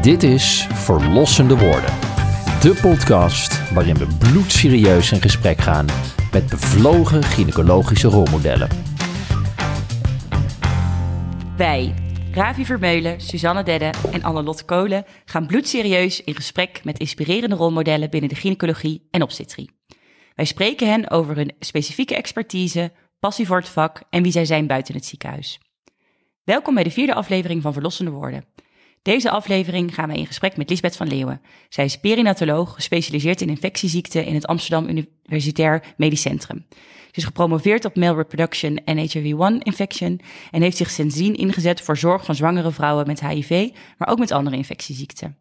Dit 0.00 0.22
is 0.22 0.66
Verlossende 0.72 1.58
Woorden. 1.58 1.94
De 2.60 2.78
podcast 2.82 3.72
waarin 3.72 3.94
we 3.94 4.06
bloedserieus 4.18 5.12
in 5.12 5.20
gesprek 5.20 5.60
gaan 5.60 5.86
met 6.32 6.48
bevlogen 6.48 7.22
gynaecologische 7.22 8.08
rolmodellen. 8.08 8.68
Wij, 11.56 11.94
Ravi 12.32 12.64
Vermeulen, 12.64 13.20
Suzanne 13.20 13.62
Dedde 13.62 13.92
en 14.12 14.22
Anne-Lotte 14.22 14.64
Kolen 14.64 15.04
gaan 15.24 15.46
bloedserieus 15.46 16.24
in 16.24 16.34
gesprek 16.34 16.84
met 16.84 16.98
inspirerende 16.98 17.56
rolmodellen 17.56 18.10
binnen 18.10 18.28
de 18.28 18.36
gynaecologie 18.36 19.08
en 19.10 19.22
obstetrie. 19.22 19.70
Wij 20.34 20.44
spreken 20.44 20.88
hen 20.88 21.10
over 21.10 21.36
hun 21.36 21.52
specifieke 21.58 22.14
expertise, 22.14 22.92
passie 23.18 23.46
voor 23.46 23.58
het 23.58 23.68
vak 23.68 24.02
en 24.10 24.22
wie 24.22 24.32
zij 24.32 24.44
zijn 24.44 24.66
buiten 24.66 24.94
het 24.94 25.04
ziekenhuis. 25.04 25.60
Welkom 26.44 26.74
bij 26.74 26.84
de 26.84 26.90
vierde 26.90 27.14
aflevering 27.14 27.62
van 27.62 27.72
Verlossende 27.72 28.10
Woorden. 28.10 28.44
Deze 29.02 29.30
aflevering 29.30 29.94
gaan 29.94 30.08
wij 30.08 30.16
in 30.16 30.26
gesprek 30.26 30.56
met 30.56 30.70
Lisbeth 30.70 30.96
van 30.96 31.08
Leeuwen. 31.08 31.40
Zij 31.68 31.84
is 31.84 32.00
perinatoloog, 32.00 32.74
gespecialiseerd 32.74 33.40
in 33.40 33.48
infectieziekten 33.48 34.24
in 34.24 34.34
het 34.34 34.46
Amsterdam 34.46 34.88
Universitair 34.88 35.94
Medisch 35.96 36.20
Centrum. 36.20 36.66
Ze 37.10 37.16
is 37.16 37.24
gepromoveerd 37.24 37.84
op 37.84 37.96
male 37.96 38.16
reproduction 38.16 38.76
en 38.84 38.98
HIV-1 38.98 39.62
infection 39.62 40.20
en 40.50 40.62
heeft 40.62 40.76
zich 40.76 40.90
sindsdien 40.90 41.34
ingezet 41.34 41.80
voor 41.80 41.96
zorg 41.96 42.24
van 42.24 42.34
zwangere 42.34 42.70
vrouwen 42.70 43.06
met 43.06 43.20
HIV, 43.20 43.68
maar 43.98 44.08
ook 44.08 44.18
met 44.18 44.30
andere 44.30 44.56
infectieziekten. 44.56 45.36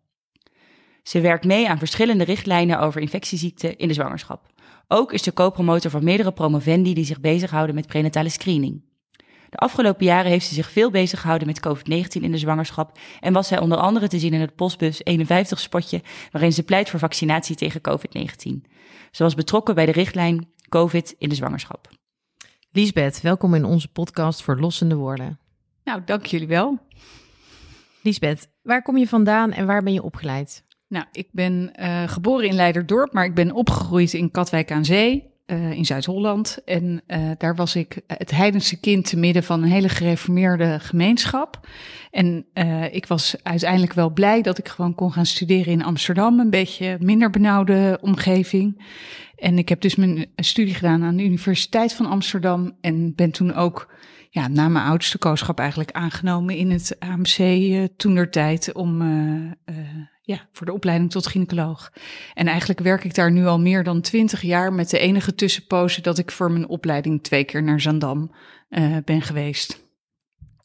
Ze 1.04 1.22
werkt 1.22 1.46
mee 1.46 1.70
aan 1.70 1.78
verschillende 1.78 2.24
richtlijnen 2.24 2.80
over 2.80 3.02
infectieziekten 3.02 3.78
in 3.78 3.88
de 3.88 3.94
zwangerschap. 3.94 4.46
Ook 4.88 5.14
is 5.14 5.24
ze 5.24 5.34
co-promotor 5.34 5.92
van 5.92 6.04
meerdere 6.04 6.32
promovendi 6.32 6.94
die 6.94 7.06
zich 7.06 7.20
bezighouden 7.20 7.76
met 7.76 7.88
prenatale 7.88 8.30
screening. 8.30 8.89
De 9.50 9.58
afgelopen 9.58 10.06
jaren 10.06 10.32
heeft 10.32 10.46
ze 10.46 10.54
zich 10.54 10.72
veel 10.72 10.92
bezig 10.92 11.22
gehouden 11.22 11.48
met 11.48 11.68
COVID-19 11.68 12.22
in 12.22 12.32
de 12.32 12.38
zwangerschap 12.38 12.98
en 13.20 13.34
was 13.34 13.48
zij 13.48 13.60
onder 13.60 13.78
andere 13.78 14.08
te 14.08 14.20
zien 14.20 14.34
in 14.34 14.42
het 14.42 14.56
Postbus 14.56 15.02
51 15.04 15.60
spotje 15.60 16.02
waarin 16.32 16.54
ze 16.54 16.64
pleit 16.64 16.90
voor 16.90 17.00
vaccinatie 17.00 17.56
tegen 17.56 17.82
COVID-19. 17.82 18.72
Ze 19.12 19.24
was 19.24 19.36
betrokken 19.36 19.76
bij 19.76 19.86
de 19.86 19.92
richtlijn 19.92 20.48
COVID 20.70 21.16
in 21.18 21.30
de 21.30 21.36
zwangerschap. 21.36 21.90
Liesbeth, 22.72 23.22
welkom 23.22 23.54
in 23.54 23.66
onze 23.66 23.92
podcast 23.92 24.42
voor 24.42 24.60
Lossende 24.60 24.96
Woorden. 24.96 25.40
Nou, 25.84 26.02
dank 26.06 26.26
jullie 26.26 26.48
wel. 26.48 26.80
Liesbeth, 28.02 28.50
waar 28.62 28.82
kom 28.82 28.98
je 28.98 29.08
vandaan 29.08 29.52
en 29.52 29.66
waar 29.66 29.84
ben 29.84 29.94
je 29.94 30.04
opgeleid? 30.04 30.64
Nou, 30.88 31.06
ik 31.12 31.28
ben 31.32 31.74
uh, 31.80 32.08
geboren 32.08 32.48
in 32.48 32.56
Leiderdorp, 32.56 33.14
maar 33.14 33.26
ik 33.26 33.34
ben 33.34 33.52
opgegroeid 33.52 34.14
in 34.14 34.32
Katwijk 34.32 34.72
aan 34.72 34.86
Zee. 34.86 35.30
Uh, 35.52 35.72
in 35.72 35.86
Zuid-Holland. 35.86 36.58
En 36.66 37.02
uh, 37.08 37.32
daar 37.38 37.56
was 37.56 37.76
ik 37.76 38.02
het 38.08 38.32
heidense 38.32 38.80
kind 38.80 39.10
te 39.10 39.18
midden 39.18 39.44
van 39.44 39.64
een 39.64 39.70
hele 39.70 39.90
gereformeerde 39.90 40.80
gemeenschap. 40.80 41.68
En 42.12 42.46
uh, 42.54 42.94
ik 42.94 43.06
was 43.06 43.36
uiteindelijk 43.44 43.94
wel 43.94 44.10
blij 44.10 44.42
dat 44.42 44.58
ik 44.58 44.68
gewoon 44.68 44.96
kon 44.96 45.12
gaan 45.12 45.26
studeren 45.26 45.74
in 45.74 45.84
Amsterdam. 45.84 46.40
Een 46.40 46.50
beetje 46.50 46.98
minder 47.00 47.30
benauwde 47.30 47.98
omgeving. 48.02 48.86
En 49.36 49.58
ik 49.58 49.70
heb 49.70 49.82
dus 49.82 49.96
mijn 49.96 50.26
studie 50.36 50.74
gedaan 50.74 51.04
aan 51.04 51.16
de 51.18 51.24
Universiteit 51.24 51.94
van 51.94 52.06
Amsterdam. 52.06 52.78
En 52.82 53.16
ben 53.16 53.32
toen 53.32 53.54
ook 53.54 53.94
ja, 54.30 54.48
na 54.48 54.68
mijn 54.68 54.86
oudste 54.86 55.18
kooschap 55.18 55.60
eigenlijk 55.60 55.92
aangenomen 55.92 56.56
in 56.56 56.72
het 56.72 56.96
AMC 57.00 57.38
toen 57.98 58.16
der 58.16 58.30
tijd 58.30 58.74
om 58.74 59.02
ja, 60.30 60.48
voor 60.52 60.66
de 60.66 60.74
opleiding 60.74 61.12
tot 61.12 61.28
gynaecoloog. 61.28 61.92
En 62.34 62.48
eigenlijk 62.48 62.80
werk 62.80 63.04
ik 63.04 63.16
daar 63.16 63.32
nu 63.32 63.46
al 63.46 63.60
meer 63.60 63.84
dan 63.84 64.02
twintig 64.02 64.42
jaar 64.42 64.74
met 64.74 64.90
de 64.90 65.00
enige 65.00 65.36
tussenpoze 65.36 66.02
dat 66.02 66.18
ik 66.18 66.32
voor 66.32 66.52
mijn 66.52 66.68
opleiding 66.68 67.24
twee 67.24 67.44
keer 67.44 67.64
naar 67.64 67.82
Zandam 67.82 68.32
ben 69.06 69.22
geweest. 69.22 69.89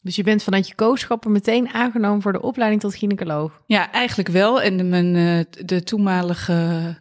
Dus 0.05 0.15
je 0.15 0.23
bent 0.23 0.43
vanuit 0.43 0.67
je 0.67 0.75
kooschappen 0.75 1.31
meteen 1.31 1.69
aangenomen 1.69 2.21
voor 2.21 2.31
de 2.31 2.41
opleiding 2.41 2.81
tot 2.81 2.95
gynaecoloog? 2.95 3.61
Ja, 3.65 3.91
eigenlijk 3.91 4.29
wel. 4.29 4.61
En 4.61 4.77
de, 4.77 5.45
eh, 5.57 5.65
de 5.65 5.83
toenmalige, 5.83 6.53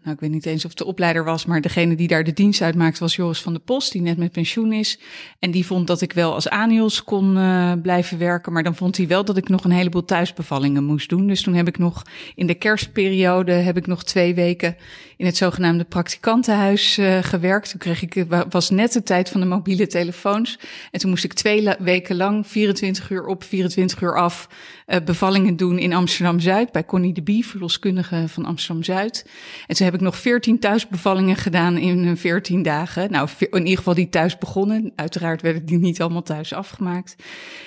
nou 0.02 0.14
ik 0.14 0.20
weet 0.20 0.30
niet 0.30 0.46
eens 0.46 0.64
of 0.64 0.70
het 0.70 0.78
de 0.78 0.84
opleider 0.84 1.24
was, 1.24 1.44
maar 1.44 1.60
degene 1.60 1.94
die 1.94 2.08
daar 2.08 2.24
de 2.24 2.32
dienst 2.32 2.62
uitmaakte 2.62 3.00
was 3.00 3.16
Joris 3.16 3.42
van 3.42 3.52
der 3.52 3.62
Post, 3.62 3.92
die 3.92 4.02
net 4.02 4.16
met 4.16 4.32
pensioen 4.32 4.72
is. 4.72 4.98
En 5.38 5.50
die 5.50 5.66
vond 5.66 5.86
dat 5.86 6.00
ik 6.00 6.12
wel 6.12 6.34
als 6.34 6.48
anios 6.48 7.04
kon 7.04 7.36
uh, 7.36 7.72
blijven 7.82 8.18
werken, 8.18 8.52
maar 8.52 8.62
dan 8.62 8.76
vond 8.76 8.96
hij 8.96 9.06
wel 9.06 9.24
dat 9.24 9.36
ik 9.36 9.48
nog 9.48 9.64
een 9.64 9.70
heleboel 9.70 10.04
thuisbevallingen 10.04 10.84
moest 10.84 11.08
doen. 11.08 11.26
Dus 11.26 11.42
toen 11.42 11.54
heb 11.54 11.68
ik 11.68 11.78
nog 11.78 12.02
in 12.34 12.46
de 12.46 12.54
kerstperiode 12.54 13.52
heb 13.52 13.76
ik 13.76 13.86
nog 13.86 14.04
twee 14.04 14.34
weken 14.34 14.76
in 15.16 15.26
het 15.26 15.36
zogenaamde 15.36 15.84
praktikantenhuis 15.84 16.98
uh, 16.98 17.18
gewerkt. 17.22 17.70
Toen 17.70 17.78
kreeg 17.78 18.02
ik, 18.02 18.24
was 18.48 18.70
net 18.70 18.92
de 18.92 19.02
tijd 19.02 19.28
van 19.28 19.40
de 19.40 19.46
mobiele 19.46 19.86
telefoons. 19.86 20.58
En 20.90 21.00
toen 21.00 21.10
moest 21.10 21.24
ik 21.24 21.32
twee 21.32 21.68
weken 21.78 22.16
lang, 22.16 22.46
24 22.46 22.93
24 22.94 23.10
uur 23.10 23.26
op, 23.26 23.44
24 23.44 24.00
uur 24.00 24.16
af 24.16 24.48
uh, 24.86 24.96
bevallingen 25.04 25.56
doen 25.56 25.78
in 25.78 25.92
Amsterdam-Zuid 25.92 26.72
bij 26.72 26.84
Connie 26.84 27.12
de 27.12 27.22
Bie, 27.22 27.46
verloskundige 27.46 28.24
van 28.28 28.44
Amsterdam-Zuid. 28.44 29.30
En 29.66 29.76
toen 29.76 29.84
heb 29.84 29.94
ik 29.94 30.00
nog 30.00 30.16
14 30.16 30.58
thuisbevallingen 30.58 31.36
gedaan 31.36 31.76
in 31.76 32.16
14 32.16 32.62
dagen. 32.62 33.10
Nou, 33.10 33.28
in 33.38 33.60
ieder 33.62 33.76
geval 33.76 33.94
die 33.94 34.08
thuis 34.08 34.38
begonnen. 34.38 34.92
Uiteraard 34.96 35.42
werden 35.42 35.64
die 35.64 35.78
niet 35.78 36.00
allemaal 36.00 36.22
thuis 36.22 36.52
afgemaakt. 36.52 37.16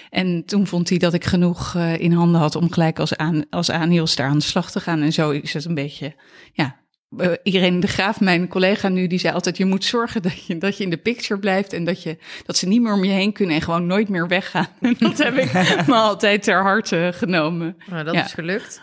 En 0.09 0.45
toen 0.45 0.67
vond 0.67 0.89
hij 0.89 0.97
dat 0.97 1.13
ik 1.13 1.25
genoeg 1.25 1.73
uh, 1.75 1.99
in 1.99 2.11
handen 2.11 2.41
had 2.41 2.55
om 2.55 2.71
gelijk 2.71 2.99
als, 2.99 3.15
aan, 3.15 3.45
als 3.49 3.71
aan 3.71 3.89
de 3.89 4.41
slag 4.41 4.71
te 4.71 4.79
gaan. 4.79 5.01
En 5.01 5.13
zo 5.13 5.29
is 5.29 5.53
het 5.53 5.65
een 5.65 5.73
beetje, 5.73 6.15
ja, 6.53 6.75
uh, 7.09 7.31
Irene 7.43 7.79
de 7.79 7.87
Graaf, 7.87 8.19
mijn 8.19 8.47
collega 8.47 8.89
nu, 8.89 9.07
die 9.07 9.19
zei 9.19 9.33
altijd: 9.33 9.57
je 9.57 9.65
moet 9.65 9.85
zorgen 9.85 10.21
dat 10.21 10.45
je, 10.45 10.57
dat 10.57 10.77
je 10.77 10.83
in 10.83 10.89
de 10.89 10.97
picture 10.97 11.39
blijft 11.39 11.73
en 11.73 11.83
dat, 11.83 12.03
je, 12.03 12.17
dat 12.45 12.57
ze 12.57 12.67
niet 12.67 12.81
meer 12.81 12.93
om 12.93 13.03
je 13.03 13.11
heen 13.11 13.33
kunnen 13.33 13.55
en 13.55 13.61
gewoon 13.61 13.85
nooit 13.85 14.09
meer 14.09 14.27
weggaan. 14.27 14.67
dat 14.99 15.17
heb 15.17 15.37
ik 15.37 15.53
me 15.87 15.95
altijd 15.95 16.43
ter 16.43 16.61
harte 16.61 17.11
genomen. 17.13 17.77
Nou, 17.89 18.03
dat 18.03 18.13
ja. 18.13 18.25
is 18.25 18.33
gelukt. 18.33 18.81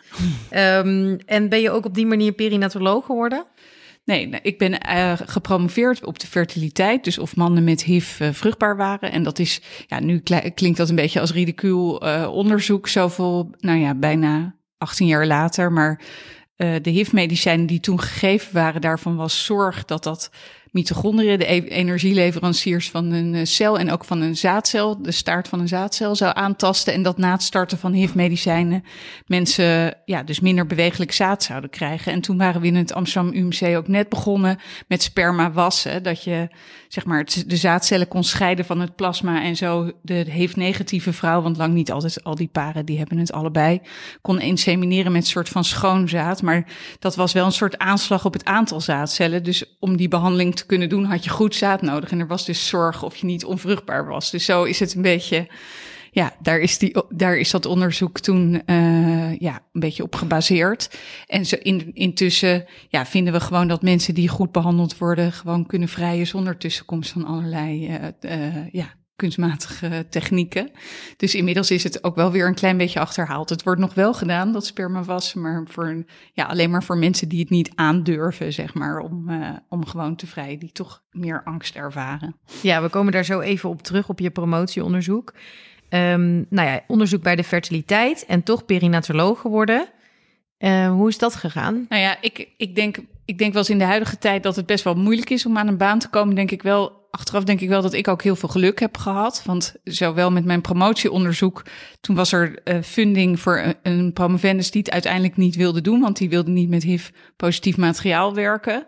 Um, 0.51 1.19
en 1.27 1.49
ben 1.49 1.61
je 1.61 1.71
ook 1.71 1.85
op 1.85 1.95
die 1.95 2.07
manier 2.07 2.33
perinatoloog 2.33 3.07
geworden? 3.07 3.47
Nee, 4.05 4.31
ik 4.43 4.59
ben 4.59 4.73
uh, 4.73 5.13
gepromoveerd 5.25 6.05
op 6.05 6.19
de 6.19 6.27
fertiliteit. 6.27 7.05
Dus 7.05 7.19
of 7.19 7.37
mannen 7.37 7.65
met 7.65 7.83
HIV 7.83 8.21
uh, 8.21 8.29
vruchtbaar 8.33 8.77
waren. 8.77 9.13
En 9.13 9.23
dat 9.23 9.39
is, 9.39 9.61
ja, 9.87 10.01
nu 10.01 10.19
klinkt 10.55 10.77
dat 10.77 10.89
een 10.89 10.95
beetje 10.95 11.21
als 11.21 11.33
ridicuul 11.33 11.97
onderzoek. 12.31 12.89
Zoveel, 12.89 13.51
nou 13.59 13.79
ja, 13.79 13.95
bijna 13.95 14.55
18 14.79 15.07
jaar 15.07 15.27
later. 15.27 15.73
Maar 15.73 16.01
uh, 16.57 16.75
de 16.83 16.91
HIV-medicijnen 16.91 17.67
die 17.67 17.81
toen 17.81 18.01
gegeven 18.01 18.55
waren, 18.55 18.81
daarvan 18.81 19.17
was 19.17 19.45
zorg 19.45 19.85
dat 19.85 20.03
dat 20.03 20.31
mitochondriën, 20.75 21.39
de 21.39 21.53
e 21.53 21.69
energieleveranciers 21.69 22.91
van 22.91 23.13
een 23.13 23.47
cel 23.47 23.79
en 23.79 23.91
ook 23.91 24.05
van 24.05 24.21
een 24.21 24.37
zaadcel, 24.37 25.03
de 25.03 25.11
staart 25.11 25.49
van 25.49 25.61
een 25.61 25.69
zaadcel, 25.69 26.17
zou 26.17 26.33
aantasten. 26.35 26.93
En 26.93 27.03
dat 27.03 27.19
na 27.19 27.33
het 27.33 27.43
starten 27.43 27.79
van 27.79 27.93
HIV-medicijnen 27.93 28.85
mensen 29.27 29.97
ja, 30.05 30.23
dus 30.23 30.41
minder 30.41 30.67
bewegelijk 30.67 31.13
zaad 31.13 31.43
zouden 31.43 31.71
krijgen. 31.71 32.13
En 32.13 32.21
toen 32.21 32.37
waren 32.37 32.61
we 32.61 32.67
in 32.67 32.77
het 32.77 32.93
Amsterdam 32.93 33.35
UMC 33.35 33.77
ook 33.77 33.89
net 33.89 34.09
begonnen 34.09 34.59
met 34.89 35.03
sperma 35.03 35.53
wassen. 35.53 36.03
Dat 36.03 36.25
je 36.25 36.49
zeg 36.95 37.05
maar 37.05 37.25
de 37.47 37.57
zaadcellen 37.57 38.09
kon 38.09 38.25
scheiden 38.25 38.65
van 38.65 38.81
het 38.81 38.97
plasma 38.97 39.43
en 39.43 39.57
zo 39.57 39.93
de 40.03 40.25
HIV-negatieve 40.31 41.13
vrouw, 41.13 41.43
want 41.43 41.57
lang 41.57 41.75
niet 41.75 41.93
altijd 41.93 42.25
al 42.25 42.35
die 42.35 42.49
paren 42.53 42.87
die 42.87 42.99
hebben 42.99 43.19
het 43.19 43.33
allebei, 43.33 43.81
kon 44.21 44.41
insemineren 44.41 45.13
met 45.13 45.23
een 45.23 45.29
soort 45.29 45.49
van 45.49 45.65
schoonzaad. 45.65 46.43
Maar 46.43 46.67
dat 46.99 47.17
was 47.17 47.33
wel 47.33 47.47
een 47.47 47.53
soort 47.53 47.79
aanslag 47.79 48.25
op 48.25 48.33
het 48.33 48.45
aantal 48.45 48.81
zaadcellen. 48.81 49.43
Dus 49.43 49.65
om 49.79 49.97
die 49.97 50.09
behandeling 50.09 50.57
te 50.57 50.67
kunnen 50.67 50.89
doen, 50.89 51.05
had 51.05 51.25
je 51.25 51.31
goed 51.31 51.55
zaad 51.55 51.83
nodig. 51.83 52.11
En 52.11 52.21
er 52.21 52.27
was 52.27 52.45
dus 52.45 52.69
zorg 52.69 53.03
of 53.03 53.17
je 53.17 53.27
niet 53.27 53.45
onvruchtbaar 53.45 54.07
was. 54.07 54.31
Dus 54.31 54.45
zo 54.45 54.63
is 54.63 54.81
het 54.81 54.95
een 54.95 55.03
beetje. 55.03 55.49
Ja, 56.15 56.33
daar 56.41 56.59
is, 56.59 56.79
die, 56.79 56.97
daar 57.09 57.37
is 57.37 57.51
dat 57.51 57.67
onderzoek 57.67 58.21
toen 58.21 58.63
uh, 58.67 59.39
ja, 59.39 59.61
een 59.73 59.81
beetje 59.81 60.03
op 60.03 60.15
gebaseerd. 60.15 60.99
En 61.27 61.47
zo 61.47 61.57
in, 61.63 61.95
intussen 61.95 62.65
ja, 62.89 63.07
vinden 63.07 63.33
we 63.33 63.41
gewoon 63.41 63.69
dat 63.69 63.83
mensen 63.83 64.15
die 64.15 64.29
goed 64.29 64.53
behandeld 64.53 64.99
worden, 64.99 65.33
gewoon 65.33 65.67
kunnen 65.67 65.89
vrijen 65.89 66.27
zonder 66.27 66.57
tussenkomst 66.57 67.13
van 67.13 67.25
allerlei 67.25 67.89
uh, 67.89 68.31
uh, 68.31 68.73
ja, 68.73 68.95
kunstmatige 69.17 70.07
technieken. 70.11 70.71
Dus 71.17 71.35
inmiddels 71.35 71.71
is 71.71 71.85
het 71.85 72.05
ook 72.05 72.15
wel 72.15 72.31
weer 72.31 72.47
een 72.47 72.55
klein 72.55 72.77
beetje 72.77 73.01
achterhaald. 73.01 73.49
Het 73.49 73.63
wordt 73.63 73.81
nog 73.81 73.95
wel 73.95 74.15
gedaan, 74.15 74.53
dat 74.53 74.67
sperma 74.67 75.03
wassen, 75.03 75.41
maar 75.41 75.63
voor, 75.67 76.05
ja, 76.33 76.45
alleen 76.45 76.71
maar 76.71 76.85
voor 76.85 76.99
mensen 76.99 77.29
die 77.29 77.41
het 77.41 77.51
niet 77.51 77.71
aandurven, 77.75 78.53
zeg 78.53 78.75
maar, 78.75 78.99
om, 78.99 79.31
om 79.69 79.87
gewoon 79.87 80.17
te 80.17 80.27
vrijen, 80.27 80.59
die 80.59 80.73
toch 80.73 81.03
meer 81.11 81.43
angst 81.45 81.75
ervaren. 81.75 82.37
Ja, 82.63 82.83
we 82.83 82.89
komen 82.89 83.13
daar 83.13 83.25
zo 83.25 83.41
even 83.41 83.69
op 83.69 83.83
terug 83.83 84.09
op 84.09 84.19
je 84.19 84.31
promotieonderzoek. 84.31 85.35
Um, 85.95 86.47
nou 86.51 86.69
ja, 86.69 86.81
onderzoek 86.87 87.23
bij 87.23 87.37
de 87.37 87.45
fertiliteit 87.45 88.27
en 88.27 88.43
toch 88.43 88.65
perinatoloog 88.65 89.41
geworden. 89.41 89.89
Uh, 90.59 90.91
hoe 90.91 91.09
is 91.09 91.19
dat 91.19 91.35
gegaan? 91.35 91.87
Nou 91.89 92.03
ja, 92.03 92.17
ik, 92.21 92.49
ik, 92.57 92.75
denk, 92.75 92.99
ik 93.25 93.39
denk 93.39 93.53
wel 93.53 93.63
eens 93.63 93.71
in 93.71 93.79
de 93.79 93.85
huidige 93.85 94.19
tijd 94.19 94.43
dat 94.43 94.57
het 94.57 94.67
best 94.67 94.85
wel 94.85 94.95
moeilijk 94.95 95.31
is 95.31 95.47
om 95.47 95.59
aan 95.59 95.69
een 95.69 95.77
baan 95.77 95.99
te 95.99 96.09
komen. 96.09 96.35
Denk 96.35 96.51
ik 96.51 96.63
wel 96.63 97.03
achteraf 97.11 97.45
denk 97.45 97.61
ik 97.61 97.69
wel 97.69 97.83
dat 97.83 97.93
ik 97.93 98.09
ook 98.09 98.23
heel 98.23 98.37
veel 98.37 98.49
geluk 98.49 98.81
heb 98.81 98.97
gehad. 98.97 99.43
Want 99.45 99.75
zowel 99.85 100.31
met 100.31 100.45
mijn 100.45 100.61
promotieonderzoek, 100.61 101.63
toen 102.01 102.17
was 102.17 102.33
er 102.33 102.61
uh, 102.65 102.83
funding 102.83 103.41
voor 103.41 103.59
een, 103.59 103.75
een 103.83 104.13
promovendus 104.13 104.71
die 104.71 104.83
het 104.83 104.91
uiteindelijk 104.91 105.37
niet 105.37 105.57
wilde 105.57 105.81
doen, 105.81 106.01
want 106.01 106.17
die 106.17 106.29
wilde 106.29 106.51
niet 106.51 106.69
met 106.69 106.83
HIV-positief 106.83 107.77
materiaal 107.77 108.35
werken. 108.35 108.87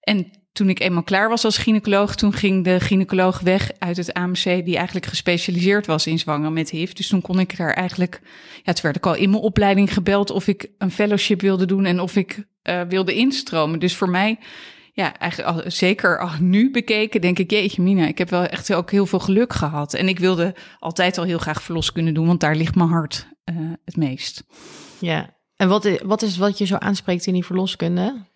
En 0.00 0.30
toen 0.52 0.68
ik 0.68 0.80
eenmaal 0.80 1.02
klaar 1.02 1.28
was 1.28 1.44
als 1.44 1.58
gynaecoloog, 1.58 2.14
toen 2.14 2.32
ging 2.32 2.64
de 2.64 2.80
gynaecoloog 2.80 3.40
weg 3.40 3.70
uit 3.78 3.96
het 3.96 4.12
AMC, 4.12 4.42
die 4.44 4.76
eigenlijk 4.76 5.06
gespecialiseerd 5.06 5.86
was 5.86 6.06
in 6.06 6.18
zwanger 6.18 6.52
met 6.52 6.70
HIV. 6.70 6.92
Dus 6.92 7.08
toen 7.08 7.20
kon 7.20 7.38
ik 7.38 7.56
daar 7.56 7.72
eigenlijk, 7.72 8.20
ja, 8.62 8.72
toen 8.72 8.82
werd 8.82 8.96
ik 8.96 9.06
al 9.06 9.14
in 9.14 9.30
mijn 9.30 9.42
opleiding 9.42 9.92
gebeld 9.92 10.30
of 10.30 10.48
ik 10.48 10.70
een 10.78 10.90
fellowship 10.90 11.40
wilde 11.40 11.66
doen 11.66 11.84
en 11.84 12.00
of 12.00 12.16
ik 12.16 12.46
uh, 12.62 12.80
wilde 12.88 13.14
instromen. 13.14 13.78
Dus 13.78 13.96
voor 13.96 14.08
mij, 14.08 14.38
ja, 14.92 15.18
eigenlijk 15.18 15.72
zeker 15.72 16.36
nu 16.40 16.70
bekeken, 16.70 17.20
denk 17.20 17.38
ik, 17.38 17.50
jeetje 17.50 17.82
Mina, 17.82 18.06
ik 18.06 18.18
heb 18.18 18.30
wel 18.30 18.44
echt 18.44 18.74
ook 18.74 18.90
heel 18.90 19.06
veel 19.06 19.20
geluk 19.20 19.52
gehad. 19.52 19.94
En 19.94 20.08
ik 20.08 20.18
wilde 20.18 20.54
altijd 20.78 21.18
al 21.18 21.24
heel 21.24 21.38
graag 21.38 21.62
verlos 21.62 21.92
kunnen 21.92 22.14
doen, 22.14 22.26
want 22.26 22.40
daar 22.40 22.56
ligt 22.56 22.74
mijn 22.74 22.88
hart 22.88 23.28
uh, 23.44 23.72
het 23.84 23.96
meest. 23.96 24.44
Ja, 24.98 25.36
en 25.56 25.68
wat, 25.68 26.00
wat 26.02 26.22
is 26.22 26.36
wat 26.36 26.58
je 26.58 26.64
zo 26.64 26.76
aanspreekt 26.76 27.26
in 27.26 27.32
die 27.32 27.44
verloskunde? 27.44 28.30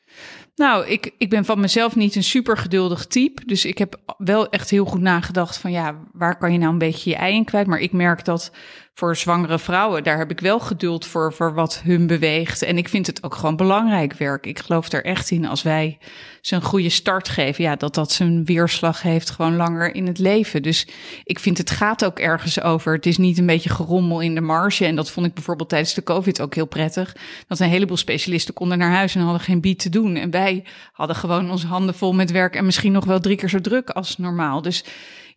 Nou, 0.56 0.86
ik, 0.86 1.10
ik 1.18 1.30
ben 1.30 1.44
van 1.44 1.60
mezelf 1.60 1.96
niet 1.96 2.14
een 2.14 2.24
super 2.24 2.56
geduldig 2.56 3.06
type. 3.06 3.42
Dus 3.46 3.64
ik 3.64 3.78
heb 3.78 4.00
wel 4.18 4.48
echt 4.48 4.70
heel 4.70 4.84
goed 4.84 5.00
nagedacht 5.00 5.56
van 5.58 5.70
ja, 5.70 5.98
waar 6.12 6.38
kan 6.38 6.52
je 6.52 6.58
nou 6.58 6.72
een 6.72 6.78
beetje 6.78 7.10
je 7.10 7.16
ei 7.16 7.34
in 7.34 7.44
kwijt? 7.44 7.66
Maar 7.66 7.78
ik 7.78 7.92
merk 7.92 8.24
dat 8.24 8.50
voor 8.98 9.16
zwangere 9.16 9.58
vrouwen, 9.58 10.04
daar 10.04 10.18
heb 10.18 10.30
ik 10.30 10.40
wel 10.40 10.60
geduld 10.60 11.06
voor, 11.06 11.32
voor 11.32 11.54
wat 11.54 11.80
hun 11.84 12.06
beweegt. 12.06 12.62
En 12.62 12.78
ik 12.78 12.88
vind 12.88 13.06
het 13.06 13.22
ook 13.22 13.34
gewoon 13.34 13.56
belangrijk 13.56 14.12
werk. 14.12 14.46
Ik 14.46 14.58
geloof 14.58 14.92
er 14.92 15.04
echt 15.04 15.30
in 15.30 15.46
als 15.46 15.62
wij 15.62 15.98
ze 16.40 16.54
een 16.54 16.62
goede 16.62 16.88
start 16.88 17.28
geven, 17.28 17.64
ja, 17.64 17.76
dat 17.76 17.94
dat 17.94 18.12
zijn 18.12 18.44
weerslag 18.44 19.02
heeft 19.02 19.30
gewoon 19.30 19.56
langer 19.56 19.94
in 19.94 20.06
het 20.06 20.18
leven. 20.18 20.62
Dus 20.62 20.88
ik 21.24 21.38
vind 21.38 21.58
het 21.58 21.70
gaat 21.70 22.04
ook 22.04 22.18
ergens 22.18 22.60
over. 22.60 22.94
Het 22.94 23.06
is 23.06 23.18
niet 23.18 23.38
een 23.38 23.46
beetje 23.46 23.70
gerommel 23.70 24.20
in 24.20 24.34
de 24.34 24.40
marge. 24.40 24.84
En 24.84 24.96
dat 24.96 25.10
vond 25.10 25.26
ik 25.26 25.34
bijvoorbeeld 25.34 25.68
tijdens 25.68 25.94
de 25.94 26.02
COVID 26.02 26.40
ook 26.40 26.54
heel 26.54 26.66
prettig. 26.66 27.16
Dat 27.48 27.60
een 27.60 27.68
heleboel 27.68 27.96
specialisten 27.96 28.54
konden 28.54 28.78
naar 28.78 28.92
huis 28.92 29.14
en 29.14 29.20
hadden 29.20 29.40
geen 29.40 29.60
bied 29.60 29.78
te 29.78 29.88
doen. 29.88 30.16
En 30.16 30.30
wij 30.30 30.64
hadden 30.92 31.16
gewoon 31.16 31.50
onze 31.50 31.66
handen 31.66 31.94
vol 31.94 32.12
met 32.12 32.30
werk 32.30 32.56
en 32.56 32.64
misschien 32.64 32.92
nog 32.92 33.04
wel 33.04 33.20
drie 33.20 33.36
keer 33.36 33.48
zo 33.48 33.60
druk 33.60 33.90
als 33.90 34.18
normaal. 34.18 34.62
Dus 34.62 34.84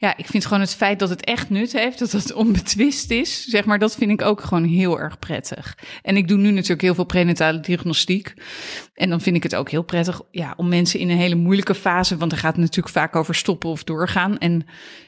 ja, 0.01 0.17
ik 0.17 0.27
vind 0.27 0.45
gewoon 0.45 0.59
het 0.59 0.75
feit 0.75 0.99
dat 0.99 1.09
het 1.09 1.25
echt 1.25 1.49
nut 1.49 1.73
heeft, 1.73 1.99
dat 1.99 2.11
het 2.11 2.33
onbetwist 2.33 3.11
is, 3.11 3.45
zeg 3.45 3.65
maar, 3.65 3.79
dat 3.79 3.95
vind 3.95 4.11
ik 4.11 4.21
ook 4.21 4.41
gewoon 4.41 4.63
heel 4.63 4.99
erg 4.99 5.19
prettig. 5.19 5.77
En 6.01 6.17
ik 6.17 6.27
doe 6.27 6.37
nu 6.37 6.51
natuurlijk 6.51 6.81
heel 6.81 6.95
veel 6.95 7.03
prenatale 7.03 7.59
diagnostiek. 7.59 8.33
En 8.93 9.09
dan 9.09 9.21
vind 9.21 9.35
ik 9.35 9.43
het 9.43 9.55
ook 9.55 9.69
heel 9.69 9.83
prettig 9.83 10.21
ja, 10.31 10.53
om 10.57 10.67
mensen 10.67 10.99
in 10.99 11.09
een 11.09 11.17
hele 11.17 11.35
moeilijke 11.35 11.75
fase, 11.75 12.17
want 12.17 12.31
er 12.31 12.37
gaat 12.37 12.55
het 12.55 12.61
natuurlijk 12.61 12.95
vaak 12.95 13.15
over 13.15 13.35
stoppen 13.35 13.69
of 13.69 13.83
doorgaan. 13.83 14.37
En 14.37 14.65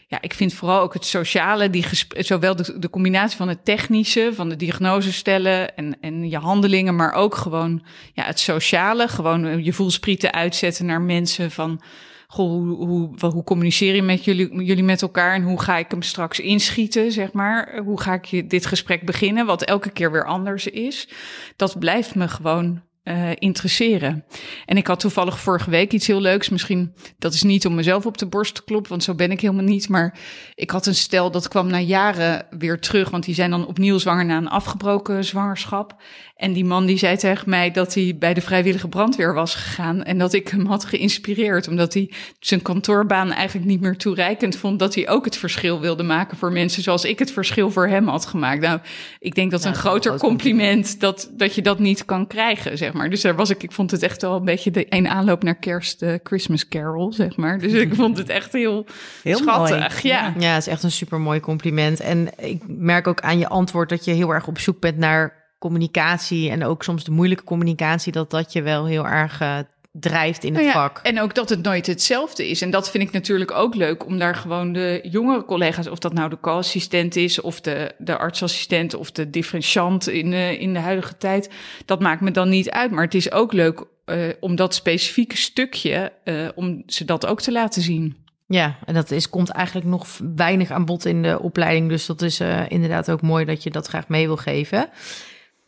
ja, 0.08 0.22
ik 0.22 0.34
vind 0.34 0.54
vooral 0.54 0.82
ook 0.82 0.94
het 0.94 1.06
sociale, 1.06 1.70
die 1.70 1.86
zowel 2.08 2.56
de, 2.56 2.80
de 2.80 2.90
combinatie 2.90 3.38
van 3.38 3.48
het 3.48 3.66
technische, 3.66 4.32
van 4.34 4.50
de 4.50 4.56
diagnose 4.56 5.14
stellen 5.14 5.76
en, 5.76 5.98
en 6.02 6.30
je 6.30 6.38
handelingen, 6.38 6.96
maar 6.96 7.14
ook 7.14 7.36
gewoon 7.36 7.84
ja, 8.14 8.24
het 8.24 8.40
sociale, 8.40 9.08
gewoon 9.08 9.64
je 9.64 9.74
voelsprieten 9.74 10.34
uitzetten 10.34 10.86
naar 10.86 11.02
mensen 11.02 11.52
van 11.52 11.82
goh, 12.32 12.50
hoe, 12.50 12.88
hoe, 12.88 13.32
hoe 13.32 13.44
communiceer 13.44 13.96
je 13.96 14.02
met 14.02 14.26
jullie, 14.26 14.64
jullie 14.64 14.84
met 14.84 15.02
elkaar 15.02 15.34
en 15.34 15.44
hoe 15.44 15.62
ga 15.62 15.78
ik 15.78 15.92
hem 15.92 16.02
straks 16.02 16.40
inschieten, 16.40 17.12
zeg 17.12 17.32
maar? 17.32 17.78
Hoe 17.84 18.02
ga 18.02 18.20
ik 18.22 18.50
dit 18.50 18.66
gesprek 18.66 19.06
beginnen, 19.06 19.46
wat 19.46 19.64
elke 19.64 19.90
keer 19.90 20.12
weer 20.12 20.26
anders 20.26 20.68
is? 20.68 21.10
Dat 21.56 21.80
blijft 21.80 22.16
me 22.16 22.28
gewoon 22.28 22.82
uh, 23.04 23.30
interesseren. 23.36 24.26
En 24.66 24.78
ik 24.78 24.88
had 24.88 25.00
toevallig 25.00 25.40
vorige 25.40 25.70
week 25.70 25.92
iets 25.92 26.08
heel 26.08 26.22
leuks. 26.22 26.50
Misschien 26.50 26.94
dat 27.18 27.34
is 27.34 27.44
niet 27.44 27.66
om 27.66 27.76
mezelf 27.76 28.06
op 28.06 28.18
de 28.18 28.26
borst 28.26 28.56
te 28.56 28.64
kloppen, 28.64 28.90
want 28.90 29.04
zo 29.04 29.16
ben 29.16 29.32
ik 29.32 29.42
helemaal 29.42 29.64
niet. 29.64 29.90
Maar 29.90 30.20
ik 30.56 30.70
had 30.70 30.86
een 30.86 30.96
stel 30.96 31.32
dat 31.32 31.48
kwam 31.48 31.68
na 31.68 31.80
jaren 31.80 32.46
weer 32.50 32.80
terug, 32.80 33.10
want 33.10 33.24
die 33.24 33.36
zijn 33.36 33.50
dan 33.50 33.68
opnieuw 33.68 33.98
zwanger 33.98 34.26
na 34.26 34.38
een 34.38 34.50
afgebroken 34.50 35.26
zwangerschap. 35.26 36.02
En 36.42 36.54
die 36.54 36.66
man 36.66 36.86
die 36.86 36.98
zei 36.98 37.18
tegen 37.18 37.50
mij 37.50 37.72
dat 37.72 37.94
hij 37.94 38.16
bij 38.20 38.34
de 38.34 38.42
vrijwillige 38.42 38.88
brandweer 38.88 39.34
was 39.34 39.56
gegaan 39.56 40.04
en 40.04 40.18
dat 40.18 40.34
ik 40.34 40.48
hem 40.48 40.66
had 40.66 40.86
geïnspireerd, 40.86 41.68
omdat 41.68 41.94
hij 41.94 42.12
zijn 42.40 42.62
kantoorbaan 42.62 43.32
eigenlijk 43.32 43.68
niet 43.68 43.82
meer 43.82 43.98
toereikend 43.98 44.56
vond, 44.56 44.80
dat 44.80 44.96
hij 44.96 45.10
ook 45.10 45.26
het 45.26 45.38
verschil 45.38 45.80
wilde 45.80 46.04
maken 46.04 46.38
voor 46.38 46.52
mensen 46.52 46.84
zoals 46.84 47.06
ik 47.06 47.20
het 47.20 47.32
verschil 47.32 47.72
voor 47.72 47.88
hem 47.88 48.08
had 48.08 48.26
gemaakt. 48.26 48.62
Nou, 48.62 48.80
ik 49.20 49.36
denk 49.36 49.52
dat 49.52 49.66
een 49.66 49.76
groter 49.76 50.18
compliment 50.18 51.00
dat, 51.00 51.30
dat 51.32 51.56
je 51.56 51.62
dat 51.62 51.80
niet 51.80 52.06
kan 52.06 52.28
krijgen, 52.28 52.78
zeg 52.78 52.94
maar. 52.94 53.10
Dus 53.10 53.22
daar 53.22 53.36
was 53.36 53.50
ik, 53.50 53.64
ik 53.64 53.72
vond 53.72 53.92
het 53.92 54.04
echt 54.04 54.22
wel 54.22 54.36
een 54.36 54.46
beetje 54.46 54.72
de 54.72 54.86
een 54.90 55.08
aanloop 55.08 55.44
naar 55.44 55.60
kerst, 55.60 56.00
de 56.00 56.20
Christmas 56.24 56.68
Carol, 56.68 57.14
zeg 57.14 57.36
maar. 57.36 57.60
Dus 57.60 57.74
ik 57.74 57.96
vond 57.96 58.18
het 58.18 58.30
echt 58.30 58.54
heel, 58.54 58.86
heel 59.24 59.38
schattig. 59.38 60.02
Ja. 60.02 60.34
ja, 60.40 60.54
het 60.54 60.68
is 60.68 60.74
echt 60.74 60.84
een 60.84 60.92
super 60.92 61.20
mooi 61.20 61.40
compliment. 61.40 62.00
En 62.00 62.30
ik 62.38 62.62
merk 62.68 63.08
ook 63.08 63.22
aan 63.22 63.40
je 63.40 63.48
antwoord 63.48 63.90
dat 63.90 64.06
je 64.06 64.12
heel 64.12 64.34
erg 64.34 64.48
op 64.48 64.60
zoek 64.60 64.80
bent 64.80 64.98
naar 64.98 65.41
communicatie 65.62 66.50
en 66.50 66.66
ook 66.66 66.84
soms 66.84 67.04
de 67.04 67.12
moeilijke 67.12 67.44
communicatie, 67.44 68.12
dat 68.12 68.30
dat 68.30 68.54
je 68.54 68.62
wel 68.62 68.86
heel 68.86 69.08
erg 69.08 69.42
uh, 69.42 69.58
drijft 69.92 70.44
in 70.44 70.54
het 70.54 70.64
nou 70.64 70.76
ja, 70.76 70.82
vak. 70.82 71.00
En 71.04 71.22
ook 71.22 71.36
dat 71.36 71.50
het 71.50 71.62
nooit 71.62 71.88
hetzelfde 71.88 72.50
is. 72.50 72.62
En 72.62 72.70
dat 72.70 72.90
vind 72.92 73.04
ik 73.04 73.12
natuurlijk 73.12 73.52
ook 73.52 73.76
leuk 73.76 74.06
om 74.06 74.18
daar 74.18 74.36
gewoon 74.36 74.74
de 74.74 75.00
jongere 75.04 75.46
collega's, 75.46 75.88
of 75.88 76.00
dat 76.00 76.14
nou 76.14 76.30
de 76.30 76.40
co-assistent 76.40 77.16
is, 77.16 77.42
of 77.42 77.62
de, 77.62 77.96
de 77.98 78.18
artsassistent, 78.18 78.94
of 78.94 79.12
de 79.12 79.30
differentiant 79.30 80.10
in, 80.10 80.30
de, 80.30 80.58
in 80.60 80.74
de 80.74 80.80
huidige 80.80 81.18
tijd, 81.18 81.50
dat 81.86 82.00
maakt 82.00 82.22
me 82.22 82.32
dan 82.32 82.50
niet 82.50 82.70
uit. 82.70 82.92
Maar 82.92 83.04
het 83.04 83.16
is 83.16 83.32
ook 83.32 83.54
leuk 83.54 83.84
uh, 84.06 84.30
om 84.40 84.56
dat 84.56 84.76
specifieke 84.76 85.38
stukje, 85.38 86.12
uh, 86.24 86.48
om 86.56 86.84
ze 86.86 87.06
dat 87.06 87.26
ook 87.26 87.42
te 87.42 87.52
laten 87.52 87.82
zien. 87.82 88.16
Ja, 88.48 88.78
en 88.86 88.94
dat 88.94 89.12
is, 89.12 89.30
komt 89.30 89.50
eigenlijk 89.50 89.88
nog 89.88 90.08
weinig 90.36 90.72
aan 90.72 90.86
bod 90.86 91.06
in 91.06 91.22
de 91.22 91.42
opleiding. 91.42 91.90
Dus 91.90 92.06
dat 92.06 92.22
is 92.22 92.40
inderdaad 92.68 93.12
ook 93.12 93.22
mooi 93.22 93.46
dat 93.46 93.64
je 93.64 93.70
dat 93.70 93.88
graag 93.88 94.08
mee 94.08 94.26
wil 94.26 94.38
geven. 94.38 94.90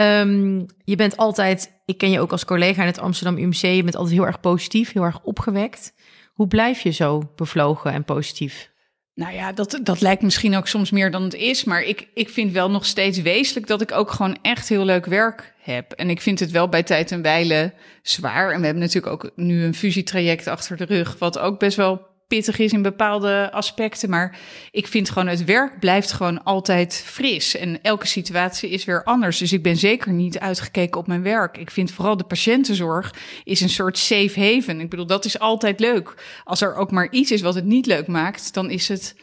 Um, 0.03 0.65
je 0.83 0.95
bent 0.95 1.17
altijd, 1.17 1.81
ik 1.85 1.97
ken 1.97 2.11
je 2.11 2.19
ook 2.19 2.31
als 2.31 2.45
collega 2.45 2.81
in 2.81 2.87
het 2.87 2.99
Amsterdam 2.99 3.37
UMC, 3.37 3.61
je 3.61 3.83
bent 3.83 3.95
altijd 3.95 4.15
heel 4.15 4.25
erg 4.25 4.39
positief, 4.39 4.91
heel 4.91 5.03
erg 5.03 5.19
opgewekt. 5.23 5.93
Hoe 6.33 6.47
blijf 6.47 6.81
je 6.81 6.91
zo 6.91 7.31
bevlogen 7.35 7.91
en 7.91 8.03
positief? 8.03 8.71
Nou 9.15 9.33
ja, 9.33 9.51
dat, 9.51 9.79
dat 9.83 10.01
lijkt 10.01 10.21
misschien 10.21 10.55
ook 10.55 10.67
soms 10.67 10.91
meer 10.91 11.11
dan 11.11 11.23
het 11.23 11.33
is. 11.33 11.63
Maar 11.63 11.81
ik, 11.81 12.07
ik 12.13 12.29
vind 12.29 12.51
wel 12.51 12.69
nog 12.69 12.85
steeds 12.85 13.21
wezenlijk 13.21 13.67
dat 13.67 13.81
ik 13.81 13.91
ook 13.91 14.11
gewoon 14.11 14.37
echt 14.41 14.69
heel 14.69 14.85
leuk 14.85 15.05
werk 15.05 15.53
heb. 15.59 15.91
En 15.91 16.09
ik 16.09 16.21
vind 16.21 16.39
het 16.39 16.51
wel 16.51 16.69
bij 16.69 16.83
tijd 16.83 17.11
en 17.11 17.21
wijle 17.21 17.73
zwaar. 18.01 18.51
En 18.51 18.59
we 18.59 18.65
hebben 18.65 18.83
natuurlijk 18.83 19.13
ook 19.13 19.31
nu 19.35 19.63
een 19.63 19.73
fusietraject 19.73 20.47
achter 20.47 20.77
de 20.77 20.85
rug, 20.85 21.15
wat 21.19 21.39
ook 21.39 21.59
best 21.59 21.77
wel 21.77 22.12
pittig 22.33 22.59
is 22.59 22.71
in 22.71 22.81
bepaalde 22.81 23.51
aspecten. 23.51 24.09
Maar 24.09 24.39
ik 24.71 24.87
vind 24.87 25.09
gewoon 25.09 25.27
het 25.27 25.43
werk 25.43 25.79
blijft 25.79 26.11
gewoon 26.11 26.43
altijd 26.43 27.03
fris. 27.05 27.55
En 27.55 27.81
elke 27.81 28.07
situatie 28.07 28.69
is 28.69 28.85
weer 28.85 29.03
anders. 29.03 29.37
Dus 29.37 29.53
ik 29.53 29.63
ben 29.63 29.77
zeker 29.77 30.11
niet 30.11 30.39
uitgekeken 30.39 30.99
op 30.99 31.07
mijn 31.07 31.23
werk. 31.23 31.57
Ik 31.57 31.71
vind 31.71 31.91
vooral 31.91 32.17
de 32.17 32.23
patiëntenzorg 32.23 33.15
is 33.43 33.61
een 33.61 33.69
soort 33.69 33.97
safe 33.97 34.39
haven. 34.39 34.79
Ik 34.79 34.89
bedoel, 34.89 35.05
dat 35.05 35.25
is 35.25 35.39
altijd 35.39 35.79
leuk. 35.79 36.15
Als 36.43 36.61
er 36.61 36.75
ook 36.75 36.91
maar 36.91 37.11
iets 37.11 37.31
is 37.31 37.41
wat 37.41 37.55
het 37.55 37.65
niet 37.65 37.85
leuk 37.85 38.07
maakt, 38.07 38.53
dan 38.53 38.69
is 38.69 38.87
het 38.87 39.15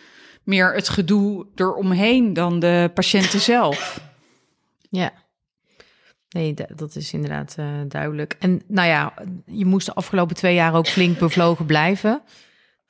meer 0.45 0.75
het 0.75 0.89
gedoe 0.89 1.47
eromheen 1.55 2.33
dan 2.33 2.59
de 2.61 2.91
patiënten 2.95 3.41
zelf. 3.41 4.01
Ja. 4.91 5.13
Nee, 6.29 6.55
dat 6.75 6.97
is 6.97 7.13
inderdaad 7.13 7.57
uh, 7.59 7.67
duidelijk. 7.89 8.37
En 8.39 8.63
nou 8.67 8.89
ja, 8.89 9.15
je 9.47 9.65
moest 9.65 9.87
de 9.87 9.95
afgelopen 9.95 10.37
twee 10.37 10.55
jaar 10.55 10.75
ook 10.75 10.87
flink 10.87 11.19
bevlogen 11.19 11.67
blijven. 11.67 12.23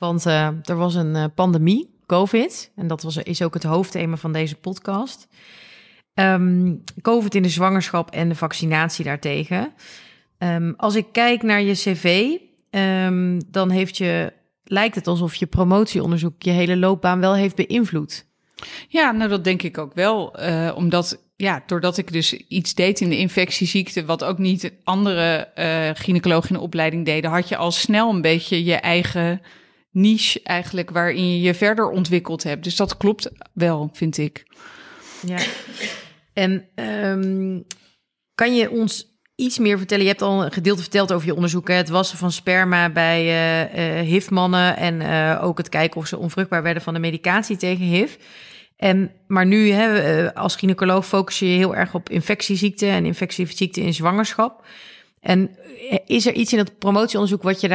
Want 0.01 0.27
uh, 0.27 0.49
er 0.63 0.77
was 0.77 0.95
een 0.95 1.15
uh, 1.15 1.25
pandemie, 1.35 1.91
COVID. 2.07 2.73
En 2.77 2.87
dat 2.87 3.03
was, 3.03 3.17
is 3.17 3.43
ook 3.43 3.55
het 3.55 3.63
hoofdthema 3.63 4.17
van 4.17 4.33
deze 4.33 4.55
podcast. 4.55 5.29
Um, 6.15 6.85
COVID 7.03 7.35
in 7.35 7.43
de 7.43 7.49
zwangerschap 7.49 8.11
en 8.11 8.29
de 8.29 8.35
vaccinatie 8.35 9.05
daartegen. 9.05 9.73
Um, 10.39 10.75
als 10.77 10.95
ik 10.95 11.07
kijk 11.13 11.43
naar 11.43 11.63
je 11.63 11.73
cv, 11.73 12.37
um, 12.71 13.41
dan 13.51 13.71
heeft 13.71 13.97
je, 13.97 14.33
lijkt 14.65 14.95
het 14.95 15.07
alsof 15.07 15.35
je 15.35 15.47
promotieonderzoek 15.47 16.43
je 16.43 16.51
hele 16.51 16.77
loopbaan 16.77 17.21
wel 17.21 17.35
heeft 17.35 17.57
beïnvloed. 17.57 18.27
Ja, 18.89 19.13
nou 19.13 19.31
dat 19.31 19.45
denk 19.45 19.63
ik 19.63 19.79
ook 19.79 19.95
wel. 19.95 20.41
Uh, 20.43 20.73
omdat 20.75 21.25
ja, 21.37 21.63
doordat 21.67 21.97
ik 21.97 22.13
dus 22.13 22.33
iets 22.33 22.75
deed 22.75 23.01
in 23.01 23.09
de 23.09 23.19
infectieziekte, 23.19 24.05
wat 24.05 24.25
ook 24.25 24.39
niet 24.39 24.73
andere 24.85 25.49
uh, 25.59 25.91
gynaecologen 25.95 26.49
in 26.49 26.55
de 26.55 26.63
opleiding 26.63 27.05
deden, 27.05 27.31
had 27.31 27.49
je 27.49 27.57
al 27.57 27.71
snel 27.71 28.11
een 28.11 28.23
beetje 28.23 28.65
je 28.65 28.75
eigen 28.75 29.41
niche 29.91 30.41
eigenlijk 30.43 30.91
waarin 30.91 31.31
je 31.31 31.41
je 31.41 31.55
verder 31.55 31.91
ontwikkeld 31.91 32.43
hebt. 32.43 32.65
Dus 32.65 32.77
dat 32.77 32.97
klopt 32.97 33.31
wel, 33.53 33.91
vind 33.93 34.19
ik. 34.19 34.47
Ja. 35.27 35.39
En 36.33 36.69
um, 36.75 37.65
kan 38.35 38.57
je 38.57 38.71
ons 38.71 39.19
iets 39.35 39.59
meer 39.59 39.79
vertellen? 39.79 40.05
Je 40.05 40.11
hebt 40.11 40.23
al 40.23 40.45
een 40.45 40.53
gedeelte 40.53 40.83
verteld 40.83 41.13
over 41.13 41.27
je 41.27 41.35
onderzoek. 41.35 41.69
Het 41.69 41.89
wassen 41.89 42.19
van 42.19 42.33
sperma 42.33 42.91
bij 42.91 43.25
uh, 43.25 44.01
uh, 44.01 44.09
HIV-mannen. 44.09 44.77
En 44.77 45.01
uh, 45.01 45.41
ook 45.43 45.59
het 45.59 45.69
kijken 45.69 46.01
of 46.01 46.07
ze 46.07 46.19
onvruchtbaar 46.19 46.63
werden 46.63 46.83
van 46.83 46.95
de 46.95 47.01
medicatie 47.01 47.57
tegen 47.57 47.85
HIV. 47.85 48.15
En, 48.77 49.13
maar 49.27 49.47
nu, 49.47 49.71
hè, 49.71 50.35
als 50.35 50.57
gynaecoloog, 50.57 51.07
focus 51.07 51.39
je 51.39 51.47
heel 51.47 51.77
erg 51.77 51.95
op 51.95 52.09
infectieziekten 52.09 52.89
en 52.89 53.07
infectieziekten 53.07 53.83
in 53.83 53.95
zwangerschap. 53.95 54.65
En 55.21 55.57
eh, 55.91 55.99
is 56.07 56.27
er 56.27 56.33
iets 56.33 56.53
in 56.53 56.59
het 56.59 56.79
promotieonderzoek 56.79 57.43
wat 57.43 57.61
je 57.61 57.69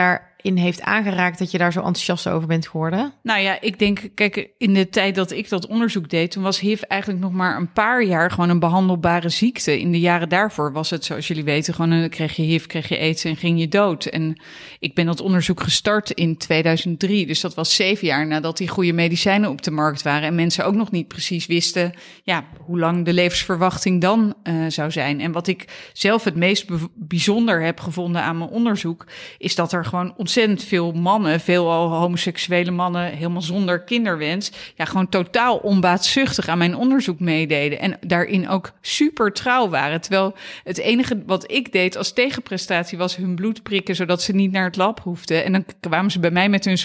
daarin 0.46 0.64
heeft 0.64 0.82
aangeraakt 0.82 1.40
dat 1.40 1.52
je 1.52 1.58
daar 1.58 1.72
zo 1.72 1.80
enthousiast 1.80 2.28
over 2.28 2.48
bent 2.48 2.68
geworden? 2.68 3.14
Nou 3.24 3.40
ja, 3.40 3.62
ik 3.62 3.80
denk, 3.80 4.10
kijk, 4.16 4.50
in 4.58 4.74
de 4.74 4.90
tijd 4.90 5.16
dat 5.16 5.32
ik 5.32 5.50
dat 5.50 5.68
onderzoek 5.68 6.10
deed, 6.10 6.32
toen 6.32 6.44
was 6.44 6.60
HIV 6.60 6.82
eigenlijk 6.82 7.22
nog 7.22 7.32
maar 7.32 7.58
een 7.58 7.72
paar 7.72 8.04
jaar 8.04 8.32
gewoon 8.32 8.50
een 8.50 8.60
behandelbare 8.60 9.30
ziekte. 9.30 9.80
In 9.80 9.92
de 9.92 10.00
jaren 10.00 10.30
daarvoor 10.30 10.72
was 10.72 10.90
het, 10.90 11.06
zoals 11.06 11.28
jullie 11.28 11.44
weten, 11.44 11.74
gewoon 11.74 11.92
een, 11.92 12.10
kreeg 12.10 12.36
je 12.36 12.42
HIV, 12.42 12.66
kreeg 12.66 12.90
je 12.90 13.00
aids 13.00 13.24
en 13.24 13.36
ging 13.36 13.60
je 13.60 13.68
dood. 13.68 14.06
En 14.06 14.42
ik 14.80 14.94
ben 14.94 15.06
dat 15.06 15.22
onderzoek 15.22 15.62
gestart 15.62 16.12
in 16.12 16.38
2003, 16.38 17.26
dus 17.26 17.42
dat 17.42 17.56
was 17.56 17.76
zeven 17.76 18.08
jaar 18.08 18.28
nadat 18.28 18.58
die 18.58 18.68
goede 18.68 18.94
medicijnen 18.94 19.50
op 19.50 19.62
de 19.62 19.72
markt 19.72 20.02
waren 20.02 20.28
en 20.28 20.36
mensen 20.36 20.66
ook 20.66 20.76
nog 20.76 20.92
niet 20.92 21.08
precies 21.08 21.46
wisten, 21.46 21.94
ja, 22.24 22.46
hoe 22.60 22.80
lang 22.80 23.06
de 23.06 23.14
levensverwachting 23.14 24.02
dan 24.02 24.34
uh, 24.44 24.66
zou 24.68 24.92
zijn. 24.92 25.22
En 25.22 25.32
wat 25.32 25.48
ik 25.48 25.90
zelf 25.94 26.24
het 26.24 26.36
meest 26.36 26.66
bijzonder 26.96 27.64
heb 27.64 27.80
gevonden 27.80 28.22
aan 28.22 28.38
mijn 28.38 28.50
onderzoek, 28.50 29.06
is 29.38 29.56
dat 29.56 29.72
er 29.72 29.86
gewoon 29.86 30.14
ontzettend 30.18 30.34
veel 30.58 30.92
mannen, 30.92 31.40
veelal 31.40 31.90
homoseksuele 31.90 32.72
mannen, 32.72 33.12
helemaal 33.12 33.42
zonder 33.42 33.84
kinderwens, 33.84 34.52
ja, 34.76 34.86
gewoon 34.86 35.10
totaal 35.10 35.58
onbaatzuchtig 35.58 36.48
aan 36.48 36.58
mijn 36.58 36.76
onderzoek 36.76 37.20
meededen. 37.20 37.80
En 37.80 37.98
daarin 38.02 38.50
ook 38.50 38.72
super 38.82 39.32
trouw 39.32 39.70
waren. 39.70 40.02
Terwijl 40.02 40.36
het 40.64 40.78
enige 40.78 41.24
wat 41.26 41.52
ik 41.52 41.72
deed 41.72 41.98
als 41.98 42.14
tegenprestatie 42.14 42.98
was 42.98 43.16
hun 43.16 43.36
bloed 43.36 43.64
prikken, 43.64 43.96
zodat 43.96 44.22
ze 44.22 44.36
niet 44.36 44.52
naar 44.52 44.66
het 44.66 44.76
lab 44.76 45.00
hoefden. 45.00 45.44
En 45.44 45.52
dan 45.52 45.66
kwamen 45.80 46.12
ze 46.12 46.20
bij 46.20 46.32
mij 46.32 46.50
met 46.50 46.66
hun 46.66 46.78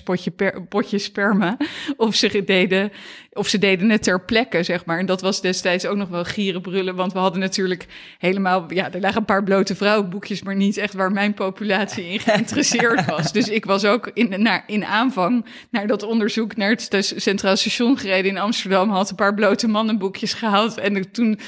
potje 0.68 0.98
sperma. 0.98 1.56
Of 1.96 2.14
ze 2.14 2.44
deden 2.44 2.92
of 3.32 3.48
ze 3.48 3.58
deden 3.58 3.90
het 3.90 4.02
ter 4.02 4.24
plekke, 4.24 4.62
zeg 4.62 4.84
maar. 4.84 4.98
En 4.98 5.06
dat 5.06 5.20
was 5.20 5.40
destijds 5.40 5.86
ook 5.86 5.96
nog 5.96 6.08
wel 6.08 6.24
gierenbrullen, 6.24 6.94
want 6.94 7.12
we 7.12 7.18
hadden 7.18 7.40
natuurlijk 7.40 7.86
helemaal, 8.18 8.72
ja, 8.72 8.92
er 8.92 9.00
lagen 9.00 9.18
een 9.18 9.24
paar 9.24 9.44
blote 9.44 9.76
vrouwenboekjes, 9.76 10.42
maar 10.42 10.56
niet 10.56 10.76
echt 10.76 10.94
waar 10.94 11.12
mijn 11.12 11.34
populatie 11.34 12.04
in 12.04 12.20
geïnteresseerd 12.20 13.04
was. 13.04 13.32
Dus 13.32 13.48
ik 13.48 13.64
was 13.64 13.84
ook 13.84 14.10
in, 14.14 14.42
naar, 14.42 14.64
in 14.66 14.84
aanvang 14.84 15.44
naar 15.70 15.86
dat 15.86 16.02
onderzoek 16.02 16.56
naar 16.56 16.70
het 16.70 17.14
Centraal 17.16 17.56
Station 17.56 17.98
gereden 17.98 18.30
in 18.30 18.38
Amsterdam, 18.38 18.90
had 18.90 19.10
een 19.10 19.16
paar 19.16 19.34
blote 19.34 19.68
mannenboekjes 19.68 20.34
gehaald. 20.34 20.78
En 20.78 21.10
toen 21.12 21.38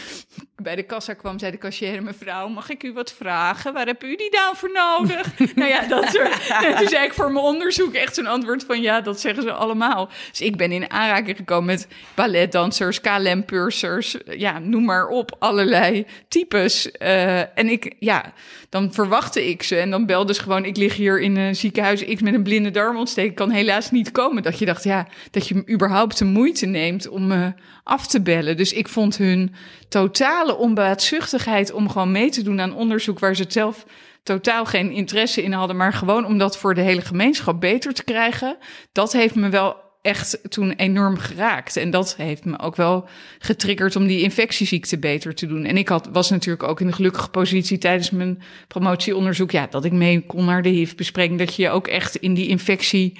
bij 0.62 0.76
de 0.76 0.82
kassa 0.82 1.14
kwam, 1.14 1.38
zei 1.38 1.50
de 1.50 1.58
cashier, 1.58 2.02
mevrouw, 2.02 2.48
mag 2.48 2.70
ik 2.70 2.82
u 2.82 2.92
wat 2.92 3.12
vragen? 3.12 3.72
Waar 3.72 3.86
heb 3.86 4.04
u 4.04 4.16
die 4.16 4.30
dan 4.30 4.56
voor 4.56 4.70
nodig? 4.72 5.38
nou 5.54 5.68
ja, 5.68 5.86
dat 5.86 6.08
soort. 6.08 6.46
toen 6.78 6.88
zei 6.88 7.04
ik 7.04 7.12
voor 7.12 7.32
mijn 7.32 7.44
onderzoek 7.44 7.94
echt 7.94 8.14
zo'n 8.14 8.26
antwoord 8.26 8.64
van 8.64 8.80
ja, 8.80 9.00
dat 9.00 9.20
zeggen 9.20 9.42
ze 9.42 9.52
allemaal. 9.52 10.08
Dus 10.30 10.40
ik 10.40 10.56
ben 10.56 10.72
in 10.72 10.90
aanraking 10.90 11.36
gekomen 11.36 11.66
met 11.66 11.88
balletdansers, 12.14 13.00
KLM-pursers, 13.00 14.16
ja, 14.36 14.58
noem 14.58 14.84
maar 14.84 15.08
op, 15.08 15.36
allerlei 15.38 16.06
types. 16.28 16.90
Uh, 16.98 17.58
en 17.58 17.68
ik, 17.68 17.94
ja, 17.98 18.32
dan 18.68 18.92
verwachtte 18.92 19.48
ik 19.48 19.62
ze 19.62 19.76
en 19.76 19.90
dan 19.90 20.06
belde 20.06 20.34
ze 20.34 20.42
gewoon, 20.42 20.64
ik 20.64 20.76
lig 20.76 20.96
hier 20.96 21.20
in 21.20 21.36
een 21.36 21.56
ziekenhuis, 21.56 22.02
ik 22.02 22.20
met 22.20 22.34
een 22.34 22.42
blinde 22.42 22.70
darmontsteking 22.70 23.34
kan 23.34 23.50
helaas 23.50 23.90
niet 23.90 24.10
komen. 24.10 24.42
Dat 24.42 24.58
je 24.58 24.64
dacht, 24.64 24.84
ja, 24.84 25.06
dat 25.30 25.48
je 25.48 25.62
überhaupt 25.70 26.18
de 26.18 26.24
moeite 26.24 26.66
neemt 26.66 27.08
om 27.08 27.26
me 27.26 27.44
uh, 27.44 27.52
af 27.82 28.06
te 28.06 28.22
bellen. 28.22 28.56
Dus 28.56 28.72
ik 28.72 28.88
vond 28.88 29.16
hun 29.16 29.54
totale 29.88 30.56
onbaatzuchtigheid 30.56 31.72
om 31.72 31.90
gewoon 31.90 32.12
mee 32.12 32.30
te 32.30 32.42
doen 32.42 32.60
aan 32.60 32.74
onderzoek 32.74 33.18
waar 33.18 33.36
ze 33.36 33.44
zelf 33.48 33.86
totaal 34.22 34.64
geen 34.64 34.90
interesse 34.90 35.42
in 35.42 35.52
hadden, 35.52 35.76
maar 35.76 35.92
gewoon 35.92 36.24
om 36.24 36.38
dat 36.38 36.58
voor 36.58 36.74
de 36.74 36.80
hele 36.80 37.00
gemeenschap 37.00 37.60
beter 37.60 37.94
te 37.94 38.04
krijgen. 38.04 38.56
Dat 38.92 39.12
heeft 39.12 39.34
me 39.34 39.48
wel 39.48 39.76
echt 40.02 40.38
toen 40.48 40.72
enorm 40.72 41.16
geraakt. 41.16 41.76
En 41.76 41.90
dat 41.90 42.16
heeft 42.16 42.44
me 42.44 42.58
ook 42.58 42.76
wel 42.76 43.08
getriggerd 43.38 43.96
om 43.96 44.06
die 44.06 44.22
infectieziekte 44.22 44.98
beter 44.98 45.34
te 45.34 45.46
doen. 45.46 45.64
En 45.64 45.76
ik 45.76 45.88
had, 45.88 46.08
was 46.12 46.30
natuurlijk 46.30 46.62
ook 46.62 46.80
in 46.80 46.86
de 46.86 46.92
gelukkige 46.92 47.28
positie 47.28 47.78
tijdens 47.78 48.10
mijn 48.10 48.42
promotieonderzoek, 48.68 49.50
ja, 49.50 49.66
dat 49.66 49.84
ik 49.84 49.92
mee 49.92 50.26
kon 50.26 50.44
naar 50.44 50.62
de 50.62 50.68
HIV-bespreking, 50.68 51.38
dat 51.38 51.54
je 51.54 51.62
je 51.62 51.70
ook 51.70 51.88
echt 51.88 52.16
in 52.16 52.34
die 52.34 52.48
infectie 52.48 53.18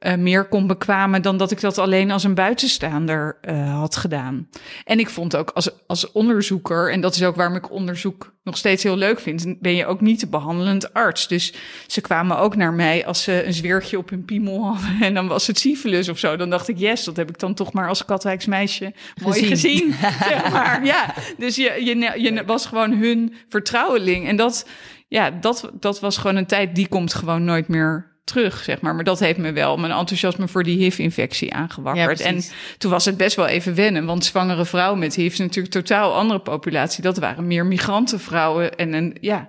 uh, 0.00 0.14
meer 0.14 0.48
kon 0.48 0.66
bekwamen 0.66 1.22
dan 1.22 1.36
dat 1.36 1.50
ik 1.50 1.60
dat 1.60 1.78
alleen 1.78 2.10
als 2.10 2.24
een 2.24 2.34
buitenstaander 2.34 3.38
uh, 3.42 3.78
had 3.78 3.96
gedaan. 3.96 4.48
En 4.84 4.98
ik 4.98 5.08
vond 5.08 5.36
ook 5.36 5.50
als, 5.50 5.70
als 5.86 6.12
onderzoeker, 6.12 6.92
en 6.92 7.00
dat 7.00 7.14
is 7.14 7.24
ook 7.24 7.36
waarom 7.36 7.56
ik 7.56 7.70
onderzoek 7.70 8.36
nog 8.42 8.56
steeds 8.56 8.82
heel 8.82 8.96
leuk 8.96 9.20
vind, 9.20 9.60
ben 9.60 9.74
je 9.74 9.86
ook 9.86 10.00
niet 10.00 10.20
de 10.20 10.26
behandelend 10.26 10.94
arts. 10.94 11.28
Dus 11.28 11.54
ze 11.86 12.00
kwamen 12.00 12.38
ook 12.38 12.56
naar 12.56 12.72
mij 12.72 13.06
als 13.06 13.22
ze 13.22 13.44
een 13.44 13.52
zweertje 13.52 13.98
op 13.98 14.10
hun 14.10 14.24
piemel 14.24 14.64
hadden 14.64 14.96
en 15.00 15.14
dan 15.14 15.26
was 15.26 15.46
het 15.46 15.58
syphilis 15.58 16.08
of 16.08 16.18
zo. 16.18 16.36
Dan 16.36 16.50
dacht 16.50 16.68
ik, 16.68 16.78
yes, 16.78 17.04
dat 17.04 17.16
heb 17.16 17.28
ik 17.28 17.38
dan 17.38 17.54
toch 17.54 17.72
maar 17.72 17.88
als 17.88 18.04
katwijksmeisje 18.04 18.92
mooi 19.22 19.46
gezien. 19.46 19.94
zeg 20.28 20.50
maar. 20.50 20.84
Ja, 20.84 21.14
dus 21.38 21.56
je, 21.56 21.84
je, 21.84 22.20
je 22.22 22.44
was 22.44 22.66
gewoon 22.66 22.92
hun 22.92 23.34
vertrouweling. 23.48 24.26
En 24.26 24.36
dat, 24.36 24.68
ja, 25.08 25.30
dat, 25.30 25.70
dat 25.80 26.00
was 26.00 26.16
gewoon 26.16 26.36
een 26.36 26.46
tijd, 26.46 26.74
die 26.74 26.88
komt 26.88 27.14
gewoon 27.14 27.44
nooit 27.44 27.68
meer 27.68 28.07
terug, 28.28 28.64
zeg 28.64 28.80
maar. 28.80 28.94
Maar 28.94 29.04
dat 29.04 29.18
heeft 29.18 29.38
me 29.38 29.52
wel 29.52 29.76
mijn 29.76 29.92
enthousiasme 29.92 30.48
voor 30.48 30.62
die 30.62 30.78
HIV-infectie 30.78 31.54
aangewakkerd. 31.54 32.20
en 32.20 32.42
toen 32.78 32.90
was 32.90 33.04
het 33.04 33.16
best 33.16 33.36
wel 33.36 33.46
even 33.46 33.74
wennen, 33.74 34.04
want 34.04 34.24
zwangere 34.24 34.64
vrouwen 34.64 34.98
met 34.98 35.14
HIV 35.14 35.32
is 35.32 35.38
natuurlijk 35.38 35.74
totaal 35.74 36.14
andere 36.14 36.40
populatie. 36.40 37.02
Dat 37.02 37.18
waren 37.18 37.46
meer 37.46 37.66
migrantenvrouwen 37.66 38.76
en 38.76 38.92
een, 38.92 39.16
ja, 39.20 39.46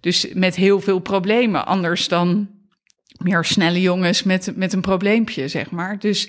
dus 0.00 0.26
met 0.32 0.56
heel 0.56 0.80
veel 0.80 0.98
problemen. 0.98 1.66
Anders 1.66 2.08
dan 2.08 2.48
meer 3.18 3.44
snelle 3.44 3.80
jongens 3.80 4.22
met, 4.22 4.52
met 4.56 4.72
een 4.72 4.80
probleempje, 4.80 5.48
zeg 5.48 5.70
maar. 5.70 5.98
Dus 5.98 6.28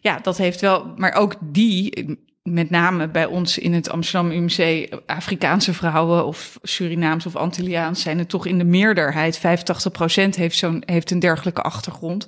ja, 0.00 0.18
dat 0.22 0.36
heeft 0.36 0.60
wel, 0.60 0.92
maar 0.96 1.12
ook 1.12 1.34
die 1.40 2.18
met 2.50 2.70
name 2.70 3.08
bij 3.08 3.26
ons 3.26 3.58
in 3.58 3.72
het 3.72 3.90
Amsterdam 3.90 4.30
UMC, 4.30 4.88
Afrikaanse 5.06 5.74
vrouwen 5.74 6.26
of 6.26 6.58
Surinaams 6.62 7.26
of 7.26 7.36
Antilliaans 7.36 8.02
zijn 8.02 8.18
het 8.18 8.28
toch 8.28 8.46
in 8.46 8.58
de 8.58 8.64
meerderheid. 8.64 9.38
85% 9.38 9.40
heeft, 10.36 10.56
zo'n, 10.56 10.82
heeft 10.86 11.10
een 11.10 11.18
dergelijke 11.18 11.62
achtergrond. 11.62 12.26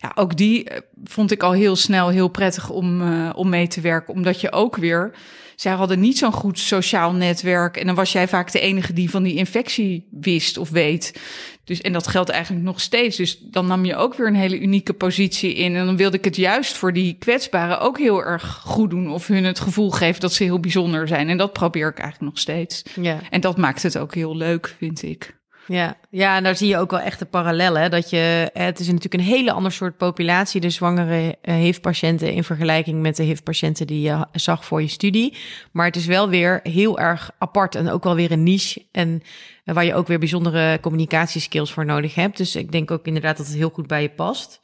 Ja, 0.00 0.12
ook 0.14 0.36
die 0.36 0.64
eh, 0.64 0.80
vond 1.04 1.30
ik 1.30 1.42
al 1.42 1.52
heel 1.52 1.76
snel 1.76 2.08
heel 2.08 2.28
prettig 2.28 2.70
om, 2.70 3.02
uh, 3.02 3.30
om 3.34 3.48
mee 3.48 3.66
te 3.66 3.80
werken, 3.80 4.14
omdat 4.14 4.40
je 4.40 4.52
ook 4.52 4.76
weer 4.76 5.14
zij 5.56 5.72
hadden 5.72 6.00
niet 6.00 6.18
zo'n 6.18 6.32
goed 6.32 6.58
sociaal 6.58 7.12
netwerk. 7.12 7.76
En 7.76 7.86
dan 7.86 7.94
was 7.94 8.12
jij 8.12 8.28
vaak 8.28 8.52
de 8.52 8.60
enige 8.60 8.92
die 8.92 9.10
van 9.10 9.22
die 9.22 9.34
infectie 9.34 10.08
wist 10.10 10.58
of 10.58 10.70
weet. 10.70 11.20
Dus, 11.64 11.80
en 11.80 11.92
dat 11.92 12.06
geldt 12.06 12.30
eigenlijk 12.30 12.64
nog 12.64 12.80
steeds. 12.80 13.16
Dus 13.16 13.38
dan 13.40 13.66
nam 13.66 13.84
je 13.84 13.96
ook 13.96 14.14
weer 14.14 14.26
een 14.26 14.34
hele 14.34 14.60
unieke 14.60 14.92
positie 14.92 15.54
in. 15.54 15.76
En 15.76 15.86
dan 15.86 15.96
wilde 15.96 16.16
ik 16.16 16.24
het 16.24 16.36
juist 16.36 16.76
voor 16.76 16.92
die 16.92 17.16
kwetsbaren 17.18 17.80
ook 17.80 17.98
heel 17.98 18.24
erg 18.24 18.60
goed 18.64 18.90
doen. 18.90 19.10
Of 19.10 19.26
hun 19.26 19.44
het 19.44 19.60
gevoel 19.60 19.90
geven 19.90 20.20
dat 20.20 20.32
ze 20.32 20.44
heel 20.44 20.60
bijzonder 20.60 21.08
zijn. 21.08 21.28
En 21.28 21.36
dat 21.36 21.52
probeer 21.52 21.88
ik 21.88 21.98
eigenlijk 21.98 22.30
nog 22.32 22.40
steeds. 22.40 22.82
Ja. 23.00 23.20
En 23.30 23.40
dat 23.40 23.56
maakt 23.56 23.82
het 23.82 23.98
ook 23.98 24.14
heel 24.14 24.36
leuk, 24.36 24.74
vind 24.78 25.02
ik. 25.02 25.42
Ja, 25.66 25.96
ja, 26.10 26.36
en 26.36 26.42
daar 26.42 26.56
zie 26.56 26.68
je 26.68 26.78
ook 26.78 26.90
wel 26.90 27.00
echt 27.00 27.18
de 27.18 27.24
parallellen. 27.24 27.90
Dat 27.90 28.10
je, 28.10 28.50
het 28.52 28.80
is 28.80 28.86
natuurlijk 28.86 29.14
een 29.14 29.20
hele 29.20 29.52
ander 29.52 29.72
soort 29.72 29.96
populatie, 29.96 30.60
de 30.60 30.70
zwangere 30.70 31.36
HIV-patiënten 31.42 32.32
in 32.32 32.44
vergelijking 32.44 33.02
met 33.02 33.16
de 33.16 33.22
HIV-patiënten 33.22 33.86
die 33.86 34.00
je 34.00 34.26
zag 34.32 34.64
voor 34.64 34.82
je 34.82 34.88
studie. 34.88 35.36
Maar 35.72 35.86
het 35.86 35.96
is 35.96 36.06
wel 36.06 36.28
weer 36.28 36.60
heel 36.62 36.98
erg 36.98 37.30
apart 37.38 37.74
en 37.74 37.90
ook 37.90 38.04
wel 38.04 38.14
weer 38.14 38.32
een 38.32 38.42
niche. 38.42 38.82
En 38.92 39.22
waar 39.64 39.84
je 39.84 39.94
ook 39.94 40.06
weer 40.06 40.18
bijzondere 40.18 40.80
communicatieskills 40.80 41.72
voor 41.72 41.84
nodig 41.84 42.14
hebt. 42.14 42.36
Dus 42.36 42.56
ik 42.56 42.72
denk 42.72 42.90
ook 42.90 43.06
inderdaad 43.06 43.36
dat 43.36 43.46
het 43.46 43.56
heel 43.56 43.70
goed 43.70 43.86
bij 43.86 44.02
je 44.02 44.10
past. 44.10 44.60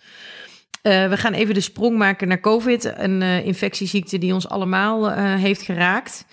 Uh, 0.83 1.09
we 1.09 1.17
gaan 1.17 1.33
even 1.33 1.55
de 1.55 1.61
sprong 1.61 1.99
maken 1.99 2.29
naar 2.29 2.41
COVID, 2.41 2.93
een 2.97 3.23
infectieziekte 3.23 4.19
die 4.19 4.35
ons 4.35 4.49
allemaal 4.49 5.13
heeft 5.19 5.63
geraakt. 5.63 6.25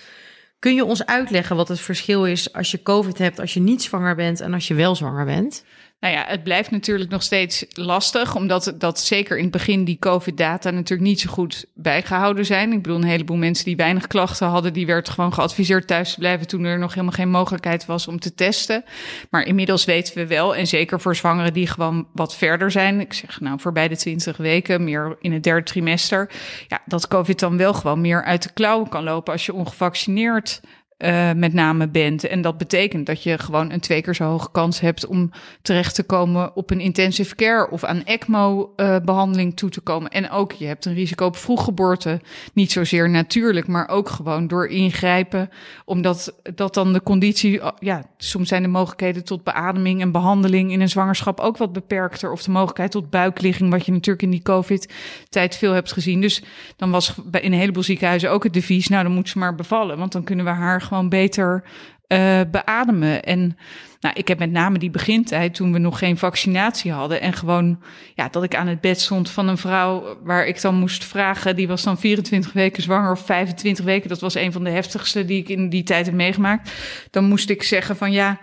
Kun 0.60 0.76
je 0.76 0.86
ons 0.86 1.06
uitleggen 1.06 1.56
wat 1.56 1.68
het 1.68 1.80
verschil 1.80 2.26
is 2.26 2.54
als 2.54 2.72
je 2.72 2.82
COVID 2.82 3.18
hebt, 3.18 3.40
als 3.40 3.54
je 3.54 3.60
niet 3.60 3.84
zwanger 3.84 4.16
bent 4.16 4.40
en 4.40 4.54
als 4.54 4.68
je 4.68 4.74
wel 4.74 4.96
zwanger 4.96 5.26
bent? 5.26 5.64
Nou 6.00 6.13
ja, 6.13 6.25
het 6.27 6.44
blijft 6.44 6.72
natuurlijk 6.72 7.10
nog 7.10 7.24
steeds 7.24 7.66
lastig, 7.70 8.36
omdat 8.36 8.74
dat 8.77 9.00
zeker 9.00 9.38
in 9.38 9.44
het 9.44 9.51
begin 9.51 9.84
die 9.84 10.00
COVID-data 10.00 10.70
natuurlijk 10.70 11.08
niet 11.08 11.20
zo 11.20 11.30
goed 11.30 11.66
bijgehouden 11.74 12.46
zijn. 12.46 12.72
Ik 12.72 12.82
bedoel, 12.82 12.98
een 12.98 13.04
heleboel 13.04 13.38
mensen 13.38 13.66
die 13.66 13.75
weinig 13.75 14.08
klachten 14.08 14.48
hadden, 14.48 14.74
die 14.74 14.86
werd 14.86 15.10
gewoon 15.10 15.34
geadviseerd 15.34 15.88
thuis 15.88 16.13
te 16.13 16.20
blijven 16.20 16.48
toen 16.48 16.63
er 16.63 16.80
nog 16.80 16.94
helemaal 16.94 17.16
geen 17.16 17.30
mogelijkheid 17.30 17.86
was 17.86 18.08
om 18.08 18.20
te 18.20 18.34
testen. 18.34 18.84
Maar 19.30 19.44
inmiddels 19.44 19.86
weten 19.86 20.16
we 20.16 20.27
wel, 20.27 20.56
en 20.56 20.68
zeker 20.68 21.00
voor 21.00 21.16
zwangeren 21.16 21.54
die 21.54 21.68
gewoon 21.68 22.08
wat 22.13 22.36
verder 22.36 22.72
zijn, 22.72 23.00
ik 23.00 23.13
zeg 23.13 23.39
nou 23.39 23.60
voorbij 23.60 23.88
de 23.88 23.98
20 23.98 24.38
weken, 24.38 24.84
meer 24.84 25.18
in 25.20 25.32
het 25.32 25.44
derde 25.44 25.63
trimester, 25.63 26.32
ja, 26.68 26.82
dat 26.86 27.08
COVID 27.08 27.39
dan 27.39 27.58
wel 27.58 27.74
gewoon 27.74 28.01
meer 28.01 28.24
uit 28.24 28.44
de 28.44 28.54
klauwen 28.54 28.89
kan 28.89 29.04
lopen 29.04 29.34
als 29.34 29.46
je 29.46 29.54
ongevaccineerd 29.54 30.62
uh, 30.98 31.32
met 31.34 31.54
name 31.54 31.88
bent. 31.88 32.24
En 32.24 32.42
dat 32.42 32.58
betekent 32.58 33.06
dat 33.06 33.24
je 33.24 33.38
gewoon 33.38 33.72
een 33.72 33.80
twee 33.80 34.01
keer 34.01 34.16
zo 34.16 34.24
hoge 34.24 34.51
kans 34.51 34.80
hebt 34.80 35.06
om 35.06 35.32
terecht 35.62 35.96
te 35.96 36.04
komen 36.04 36.56
op 36.56 36.70
een 36.70 36.80
intensive 36.80 37.36
care 37.36 37.70
of 37.70 37.84
aan 37.84 38.04
ECMO-behandeling 38.04 39.50
uh, 39.50 39.56
toe 39.56 39.70
te 39.70 39.82
komen. 39.82 40.12
En 40.12 40.30
ook 40.30 40.51
je 40.51 40.66
hebt 40.66 40.86
een 40.86 40.94
risico 40.94 41.25
op 41.25 41.36
vroeggeboorte. 41.36 42.22
Niet 42.54 42.72
zozeer 42.72 43.10
natuurlijk, 43.10 43.68
maar 43.68 43.88
ook 43.88 44.10
gewoon 44.10 44.48
door 44.48 44.68
ingrijpen. 44.68 45.50
Omdat 45.86 46.36
dat 46.56 46.74
dan 46.74 46.94
de 46.94 47.04
conditie, 47.04 47.62
ja, 47.80 48.04
soms 48.18 48.48
zijn 48.48 48.62
de 48.62 48.68
mogelijkheden 48.68 49.24
tot 49.24 49.44
beademing 49.44 50.01
en 50.01 50.12
behandeling 50.12 50.72
in 50.72 50.82
een 50.82 50.89
zwangerschap 50.89 51.39
ook 51.39 51.58
wat 51.58 51.74
beperkter. 51.74 52.32
Of 52.32 52.44
de 52.44 52.51
mogelijkheid 52.51 52.92
tot 52.92 53.10
buikligging, 53.10 53.70
wat 53.70 53.86
je 53.86 53.92
natuurlijk 53.92 54.24
in 54.24 54.30
die 54.30 54.42
COVID-tijd 54.42 55.56
veel 55.56 55.72
hebt 55.72 55.92
gezien. 55.92 56.22
Dus 56.22 56.44
dan 56.75 56.92
was 56.92 57.13
in 57.32 57.54
een 57.54 57.60
heleboel 57.60 57.84
ziekenhuizen 57.84 58.32
ook 58.32 58.44
het 58.44 58.54
devies, 58.54 58.88
nou 58.88 59.04
dan 59.04 59.13
moet 59.13 59.30
ze 59.30 59.38
maar 59.38 59.56
bevallen, 59.56 59.98
want 59.98 60.12
dan 60.12 60.24
kunnen 60.24 60.46
we 60.46 60.51
haar 60.51 60.82
gewoon 60.88 61.10
beter 61.10 61.63
uh, 62.08 62.41
beademen. 62.51 63.24
En 63.24 63.58
nou, 64.00 64.15
ik 64.15 64.27
heb 64.27 64.39
met 64.39 64.51
name 64.51 64.77
die 64.77 64.89
begintijd 64.89 65.56
toen 65.56 65.74
we 65.74 65.79
nog 65.79 66.00
geen 66.00 66.17
vaccinatie 66.17 66.91
hadden. 66.91 67.22
En 67.22 67.34
gewoon, 67.34 67.79
ja, 68.15 68.29
dat 68.29 68.44
ik 68.44 68.56
aan 68.56 68.67
het 68.67 68.82
bed 68.82 69.01
stond 69.01 69.29
van 69.29 69.48
een 69.48 69.58
vrouw 69.58 70.17
waar 70.24 70.48
ik 70.48 70.62
dan 70.62 70.75
moest 70.75 71.03
vragen. 71.03 71.56
Die 71.56 71.67
was 71.67 71.84
dan 71.84 72.00
24 72.00 72.53
weken 72.53 72.84
zwanger 72.84 73.12
of 73.12 73.25
25 73.25 73.86
weken. 73.86 74.10
Dat 74.10 74.22
was 74.22 74.36
een 74.36 74.51
van 74.51 74.63
de 74.63 74.70
heftigste 74.70 75.25
die 75.25 75.39
ik 75.39 75.50
in 75.50 75.70
die 75.70 75.84
tijd 75.84 76.06
heb 76.06 76.15
meegemaakt. 76.15 76.72
Dan 77.12 77.24
moest 77.24 77.50
ik 77.50 77.63
zeggen 77.63 77.96
van 77.98 78.12
ja. 78.12 78.39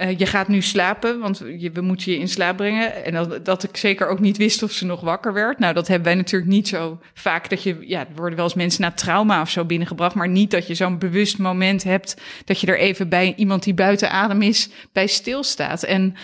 Uh, 0.00 0.18
je 0.18 0.26
gaat 0.26 0.48
nu 0.48 0.62
slapen, 0.62 1.18
want 1.20 1.42
je, 1.58 1.70
we 1.70 1.80
moeten 1.80 2.12
je 2.12 2.18
in 2.18 2.28
slaap 2.28 2.56
brengen. 2.56 3.04
En 3.04 3.12
dat, 3.12 3.44
dat 3.44 3.62
ik 3.62 3.76
zeker 3.76 4.08
ook 4.08 4.20
niet 4.20 4.36
wist 4.36 4.62
of 4.62 4.72
ze 4.72 4.86
nog 4.86 5.00
wakker 5.00 5.32
werd. 5.32 5.58
Nou, 5.58 5.74
dat 5.74 5.88
hebben 5.88 6.06
wij 6.06 6.14
natuurlijk 6.14 6.50
niet 6.50 6.68
zo 6.68 7.00
vaak. 7.14 7.48
Dat 7.48 7.62
je, 7.62 7.76
ja, 7.80 8.00
er 8.00 8.14
worden 8.14 8.36
wel 8.36 8.44
eens 8.44 8.54
mensen 8.54 8.82
na 8.82 8.90
trauma 8.90 9.40
of 9.40 9.50
zo 9.50 9.64
binnengebracht. 9.64 10.14
Maar 10.14 10.28
niet 10.28 10.50
dat 10.50 10.66
je 10.66 10.74
zo'n 10.74 10.98
bewust 10.98 11.38
moment 11.38 11.82
hebt. 11.82 12.20
dat 12.44 12.60
je 12.60 12.66
er 12.66 12.78
even 12.78 13.08
bij 13.08 13.34
iemand 13.36 13.62
die 13.62 13.74
buiten 13.74 14.10
adem 14.10 14.42
is, 14.42 14.70
bij 14.92 15.06
stilstaat. 15.06 15.82
En 15.82 16.14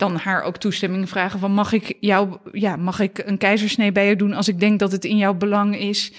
dan 0.00 0.16
haar 0.16 0.42
ook 0.42 0.56
toestemming 0.56 1.08
vragen 1.08 1.38
van 1.38 1.52
mag 1.52 1.72
ik 1.72 1.96
jou, 2.00 2.36
ja, 2.52 2.76
mag 2.76 3.00
ik 3.00 3.22
een 3.24 3.38
keizersnee 3.38 3.92
bij 3.92 4.08
je 4.08 4.16
doen 4.16 4.32
als 4.32 4.48
ik 4.48 4.60
denk 4.60 4.78
dat 4.78 4.92
het 4.92 5.04
in 5.04 5.16
jouw 5.16 5.34
belang 5.34 5.78
is. 5.78 6.12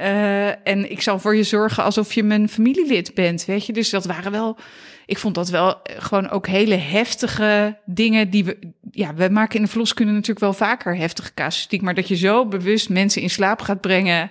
Uh, 0.00 0.68
en 0.68 0.90
ik 0.90 1.02
zal 1.02 1.18
voor 1.18 1.36
je 1.36 1.42
zorgen 1.42 1.84
alsof 1.84 2.12
je 2.12 2.22
mijn 2.22 2.48
familielid 2.48 3.14
bent, 3.14 3.44
weet 3.44 3.66
je. 3.66 3.72
Dus 3.72 3.90
dat 3.90 4.04
waren 4.04 4.32
wel, 4.32 4.58
ik 5.06 5.18
vond 5.18 5.34
dat 5.34 5.48
wel 5.48 5.80
gewoon 5.84 6.30
ook 6.30 6.46
hele 6.46 6.74
heftige 6.74 7.78
dingen 7.84 8.30
die 8.30 8.44
we, 8.44 8.58
ja, 8.90 9.14
we 9.14 9.28
maken 9.28 9.56
in 9.56 9.62
de 9.62 9.70
verloskunde 9.70 10.12
natuurlijk 10.12 10.40
wel 10.40 10.52
vaker 10.52 10.96
heftige 10.96 11.34
casuïstiek, 11.34 11.82
maar 11.82 11.94
dat 11.94 12.08
je 12.08 12.16
zo 12.16 12.46
bewust 12.46 12.88
mensen 12.88 13.22
in 13.22 13.30
slaap 13.30 13.60
gaat 13.60 13.80
brengen. 13.80 14.30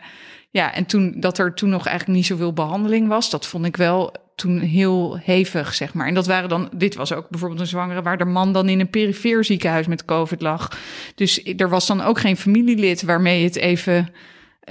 Ja, 0.49 0.73
en 0.73 0.85
toen 0.85 1.13
dat 1.19 1.37
er 1.37 1.53
toen 1.53 1.69
nog 1.69 1.85
eigenlijk 1.85 2.17
niet 2.17 2.27
zoveel 2.27 2.53
behandeling 2.53 3.07
was, 3.07 3.29
dat 3.29 3.47
vond 3.47 3.65
ik 3.65 3.77
wel 3.77 4.15
toen 4.35 4.59
heel 4.59 5.17
hevig, 5.21 5.73
zeg 5.73 5.93
maar. 5.93 6.07
En 6.07 6.13
dat 6.13 6.27
waren 6.27 6.49
dan, 6.49 6.69
dit 6.75 6.95
was 6.95 7.13
ook 7.13 7.29
bijvoorbeeld 7.29 7.61
een 7.61 7.67
zwangere 7.67 8.01
waar 8.01 8.17
de 8.17 8.25
man 8.25 8.53
dan 8.53 8.69
in 8.69 8.79
een 8.79 8.89
perifeer 8.89 9.43
ziekenhuis 9.43 9.87
met 9.87 10.05
COVID 10.05 10.41
lag. 10.41 10.79
Dus 11.15 11.43
er 11.57 11.69
was 11.69 11.87
dan 11.87 12.01
ook 12.01 12.19
geen 12.19 12.37
familielid 12.37 13.01
waarmee 13.01 13.39
je 13.39 13.45
het 13.45 13.55
even 13.55 14.09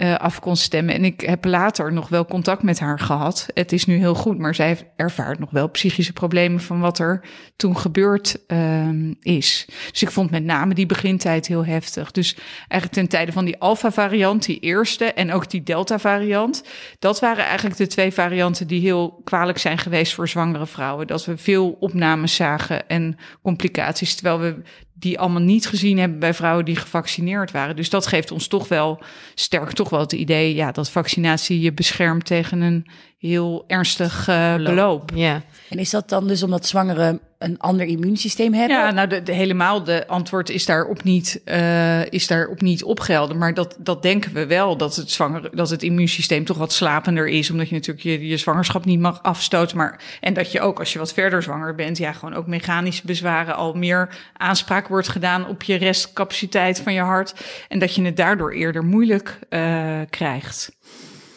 uh, 0.02 0.14
af 0.14 0.40
kon 0.40 0.56
stemmen. 0.56 0.94
En 0.94 1.04
ik 1.04 1.20
heb 1.20 1.44
later 1.44 1.92
nog 1.92 2.08
wel 2.08 2.26
contact 2.26 2.62
met 2.62 2.78
haar 2.78 2.98
gehad. 2.98 3.46
Het 3.54 3.72
is 3.72 3.84
nu 3.84 3.96
heel 3.96 4.14
goed, 4.14 4.38
maar 4.38 4.54
zij 4.54 4.92
ervaart 4.96 5.38
nog 5.38 5.50
wel 5.50 5.68
psychische 5.68 6.12
problemen 6.12 6.60
van 6.60 6.80
wat 6.80 6.98
er 6.98 7.20
toen 7.56 7.76
gebeurd 7.76 8.38
uh, 8.48 8.88
is. 9.20 9.68
Dus 9.90 10.02
ik 10.02 10.10
vond 10.10 10.30
met 10.30 10.44
name 10.44 10.74
die 10.74 10.86
begintijd 10.86 11.46
heel 11.46 11.64
heftig. 11.64 12.10
Dus 12.10 12.36
eigenlijk 12.58 12.92
ten 12.92 13.08
tijde 13.08 13.32
van 13.32 13.44
die 13.44 13.58
alpha-variant, 13.58 14.44
die 14.44 14.58
eerste, 14.58 15.04
en 15.04 15.32
ook 15.32 15.50
die 15.50 15.62
delta-variant, 15.62 16.64
dat 16.98 17.20
waren 17.20 17.44
eigenlijk 17.44 17.76
de 17.76 17.86
twee 17.86 18.12
varianten 18.12 18.66
die 18.66 18.80
heel 18.80 19.20
kwalijk 19.24 19.58
zijn 19.58 19.78
geweest 19.78 20.14
voor 20.14 20.28
zwangere 20.28 20.66
vrouwen. 20.66 21.06
Dat 21.06 21.24
we 21.24 21.36
veel 21.36 21.76
opnames 21.80 22.34
zagen 22.34 22.88
en 22.88 23.16
complicaties, 23.42 24.14
terwijl 24.14 24.38
we 24.38 24.62
die 24.98 25.18
allemaal 25.18 25.42
niet 25.42 25.66
gezien 25.66 25.98
hebben 25.98 26.18
bij 26.18 26.34
vrouwen 26.34 26.64
die 26.64 26.76
gevaccineerd 26.76 27.50
waren. 27.50 27.76
Dus 27.76 27.90
dat 27.90 28.06
geeft 28.06 28.30
ons 28.30 28.48
toch 28.48 28.68
wel 28.68 29.02
sterk 29.34 29.72
toch 29.72 29.88
wel 29.88 30.00
het 30.00 30.12
idee 30.12 30.54
ja, 30.54 30.72
dat 30.72 30.90
vaccinatie 30.90 31.60
je 31.60 31.72
beschermt 31.72 32.26
tegen 32.26 32.60
een 32.60 32.86
heel 33.18 33.64
ernstig 33.66 34.28
uh, 34.28 34.56
beloop. 34.56 35.10
Ja. 35.14 35.42
En 35.68 35.78
is 35.78 35.90
dat 35.90 36.08
dan 36.08 36.26
dus 36.26 36.42
omdat 36.42 36.66
zwangeren 36.66 37.20
een 37.38 37.58
ander 37.58 37.86
immuunsysteem 37.86 38.54
hebben? 38.54 38.76
Ja, 38.76 38.90
nou, 38.90 39.08
de, 39.08 39.22
de 39.22 39.32
helemaal 39.32 39.84
de 39.84 40.06
antwoord 40.06 40.50
is 40.50 40.66
daarop 40.66 41.02
niet, 41.02 41.40
uh, 41.44 42.06
is 42.10 42.26
daarop 42.26 42.60
niet 42.60 42.84
opgelden. 42.84 43.38
Maar 43.38 43.54
dat, 43.54 43.76
dat 43.78 44.02
denken 44.02 44.32
we 44.32 44.46
wel, 44.46 44.76
dat 44.76 44.96
het, 44.96 45.10
zwanger, 45.10 45.56
dat 45.56 45.70
het 45.70 45.82
immuunsysteem 45.82 46.44
toch 46.44 46.56
wat 46.56 46.72
slapender 46.72 47.28
is. 47.28 47.50
Omdat 47.50 47.68
je 47.68 47.74
natuurlijk 47.74 48.04
je, 48.04 48.26
je 48.26 48.36
zwangerschap 48.36 48.84
niet 48.84 49.00
mag 49.00 49.22
afstoten. 49.22 49.76
Maar, 49.76 50.00
en 50.20 50.34
dat 50.34 50.52
je 50.52 50.60
ook, 50.60 50.78
als 50.78 50.92
je 50.92 50.98
wat 50.98 51.12
verder 51.12 51.42
zwanger 51.42 51.74
bent, 51.74 51.98
ja, 51.98 52.12
gewoon 52.12 52.34
ook 52.34 52.46
mechanische 52.46 53.06
bezwaren 53.06 53.56
al 53.56 53.74
meer 53.74 54.16
aanspraak 54.36 54.88
wordt 54.88 55.08
gedaan 55.08 55.48
op 55.48 55.62
je 55.62 55.74
restcapaciteit 55.74 56.80
van 56.80 56.92
je 56.92 57.00
hart. 57.00 57.34
En 57.68 57.78
dat 57.78 57.94
je 57.94 58.02
het 58.02 58.16
daardoor 58.16 58.52
eerder 58.52 58.84
moeilijk 58.84 59.38
uh, 59.50 60.00
krijgt. 60.10 60.76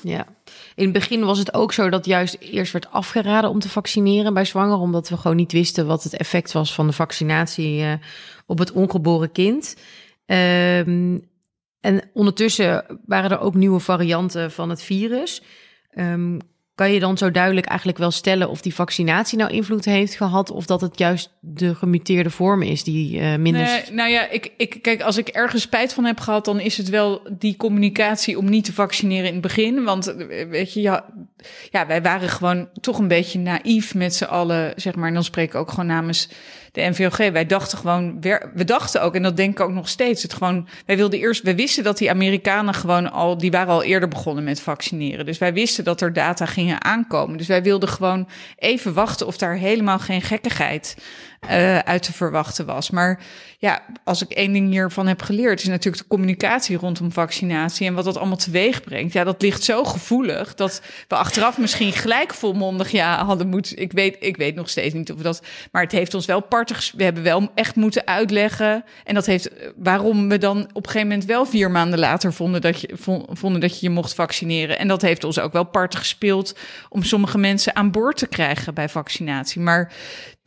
Ja, 0.04 0.26
in 0.80 0.86
het 0.86 0.94
begin 0.94 1.26
was 1.26 1.40
het 1.40 1.54
ook 1.54 1.74
zo 1.74 1.90
dat 1.90 2.06
juist 2.06 2.38
eerst 2.40 2.72
werd 2.72 2.92
afgeraden 2.92 3.50
om 3.50 3.60
te 3.60 3.70
vaccineren 3.70 4.34
bij 4.34 4.46
zwanger, 4.46 4.78
omdat 4.78 5.10
we 5.10 5.18
gewoon 5.18 5.38
niet 5.38 5.52
wisten 5.52 5.88
wat 5.88 6.04
het 6.04 6.18
effect 6.18 6.52
was 6.52 6.74
van 6.74 6.88
de 6.88 6.94
vaccinatie 6.94 7.82
uh, 7.82 7.94
op 8.46 8.60
het 8.60 8.72
ongeboren 8.72 9.32
kind. 9.32 9.76
Um, 10.26 11.30
en 11.80 12.10
ondertussen 12.14 13.00
waren 13.06 13.32
er 13.32 13.40
ook 13.40 13.54
nieuwe 13.54 13.80
varianten 13.80 14.52
van 14.52 14.70
het 14.70 14.84
virus. 14.84 15.42
Um, 15.98 16.40
kan 16.80 16.92
je 16.92 17.00
dan 17.00 17.18
zo 17.18 17.32
duidelijk 17.32 17.68
eigenlijk 17.68 17.98
wel 17.98 18.12
stellen 18.12 18.50
of 18.50 18.62
die 18.62 18.74
vaccinatie 18.74 19.38
nou 19.38 19.52
invloed 19.52 19.86
heeft 19.86 20.16
gehad 20.16 20.52
of 20.52 20.66
dat 20.66 20.82
het 20.82 21.00
juist 21.00 21.32
de 21.40 21.76
gemuteerde 21.76 22.30
vorm 22.30 22.62
is 22.62 22.84
die 22.84 23.20
uh, 23.20 23.36
minder. 23.36 23.64
Nee, 23.64 23.84
nou 23.92 24.10
ja, 24.10 24.30
ik, 24.30 24.52
ik, 24.58 24.82
kijk, 24.82 25.02
als 25.02 25.18
ik 25.18 25.28
ergens 25.28 25.62
spijt 25.62 25.94
van 25.94 26.06
heb 26.06 26.20
gehad, 26.20 26.46
dan 26.46 26.60
is 26.60 26.78
het 26.78 26.90
wel 26.90 27.22
die 27.32 27.56
communicatie 27.58 28.38
om 28.38 28.50
niet 28.50 28.66
te 28.66 28.74
vaccineren 28.74 29.28
in 29.28 29.34
het 29.34 29.42
begin. 29.42 29.84
Want 29.84 30.16
eh, 30.16 30.50
weet 30.50 30.74
je, 30.74 30.82
ja, 30.82 31.06
ja 31.72 31.88
wij 31.88 32.02
waren 32.02 32.30
gewoon 32.30 32.70
toch 32.82 33.00
een 33.00 33.08
beetje 33.08 33.40
naïef 33.40 33.96
met 33.96 34.16
z'n 34.16 34.24
allen, 34.24 34.74
zeg 34.76 34.96
maar. 34.96 35.08
En 35.08 35.14
dan 35.14 35.24
spreek 35.24 35.50
ik 35.50 35.56
ook 35.56 35.70
gewoon 35.70 35.86
namens 35.86 36.30
de 36.72 36.82
NVOG. 36.82 37.18
Wij 37.18 37.46
dachten 37.46 37.78
gewoon, 37.78 38.22
we 38.54 38.64
dachten 38.66 39.02
ook, 39.02 39.16
en 39.16 39.24
dat 39.24 39.38
denk 39.38 39.52
ik 39.52 39.60
ook 39.60 39.72
nog 39.72 39.90
steeds, 39.90 40.24
het 40.24 40.34
gewoon, 40.34 40.68
wij 40.86 40.98
wilden 40.98 41.20
eerst, 41.20 41.44
we 41.44 41.56
wisten 41.56 41.84
dat 41.84 41.98
die 41.98 42.10
Amerikanen 42.10 42.74
gewoon 42.74 43.12
al, 43.12 43.38
die 43.38 43.52
waren 43.52 43.74
al 43.74 43.84
eerder 43.84 44.10
begonnen 44.10 44.44
met 44.44 44.62
vaccineren. 44.62 45.26
Dus 45.26 45.38
wij 45.38 45.54
wisten 45.54 45.84
dat 45.84 46.02
er 46.02 46.14
data 46.14 46.46
gingen 46.46 46.84
aankomen. 46.84 47.38
Dus 47.38 47.48
wij 47.48 47.64
wilden 47.64 47.90
gewoon 47.90 48.28
even 48.56 48.94
wachten 48.94 49.28
of 49.28 49.38
daar 49.38 49.56
helemaal 49.56 50.00
geen 50.00 50.22
gekkigheid 50.22 50.96
uh, 51.50 51.78
uit 51.78 52.04
te 52.04 52.14
verwachten 52.14 52.66
was. 52.66 52.90
Maar 52.90 53.20
ja, 53.58 53.82
als 54.04 54.22
ik 54.22 54.32
één 54.32 54.54
ding 54.54 54.70
hiervan 54.70 55.08
heb 55.08 55.22
geleerd, 55.22 55.62
is 55.62 55.68
natuurlijk 55.68 56.04
de 56.04 56.10
communicatie 56.10 56.78
rondom 56.78 57.12
vaccinatie 57.12 57.88
en 57.88 57.94
wat 57.94 58.06
dat 58.06 58.18
allemaal 58.18 58.38
teweeg 58.38 58.84
brengt. 58.84 59.14
Ja, 59.14 59.24
dat 59.24 59.42
ligt 59.42 59.64
zo 59.64 59.84
gevoelig 59.84 60.56
dat 60.56 60.82
we 61.08 61.16
achteraf 61.16 61.58
misschien 61.58 61.92
gelijk 61.92 62.34
volmondig 62.34 62.92
ja 62.92 63.26
hadden 63.26 63.48
moeten. 63.48 63.78
Ik 63.78 63.92
weet, 63.92 64.18
ik 64.20 64.38
weet 64.38 64.56
nog 64.56 64.70
steeds 64.70 64.94
niet 64.94 65.12
of 65.12 65.22
dat, 65.22 65.42
maar 65.72 65.82
het 65.82 65.92
heeft 65.92 66.14
ons 66.14 66.26
wel 66.26 66.42
We 66.96 67.04
hebben 67.04 67.24
wel 67.24 67.52
echt 67.56 67.76
moeten 67.76 68.08
uitleggen. 68.08 68.84
En 69.04 69.14
dat 69.14 69.26
heeft 69.26 69.50
waarom 69.76 70.30
we 70.30 70.38
dan 70.38 70.58
op 70.58 70.86
een 70.86 70.92
gegeven 70.92 71.08
moment 71.08 71.28
wel 71.28 71.46
vier 71.46 71.72
maanden 71.72 72.00
later 72.00 72.34
vonden 72.34 72.62
dat 72.62 72.82
je, 72.82 72.90
vonden 73.30 73.62
dat 73.62 73.80
je 73.80 73.86
je 73.86 73.94
mocht 73.94 74.14
vaccineren. 74.14 74.80
En 74.80 74.88
dat 74.88 75.02
heeft 75.02 75.24
ons 75.24 75.40
ook 75.40 75.54
wel 75.54 75.64
partig 75.64 76.00
gespeeld 76.00 76.58
om 76.90 77.04
sommige 77.04 77.38
mensen 77.38 77.76
aan 77.76 77.92
boord 77.92 78.18
te 78.18 78.28
krijgen 78.28 78.74
bij 78.74 78.90
vaccinatie. 78.90 79.62
Maar 79.62 79.94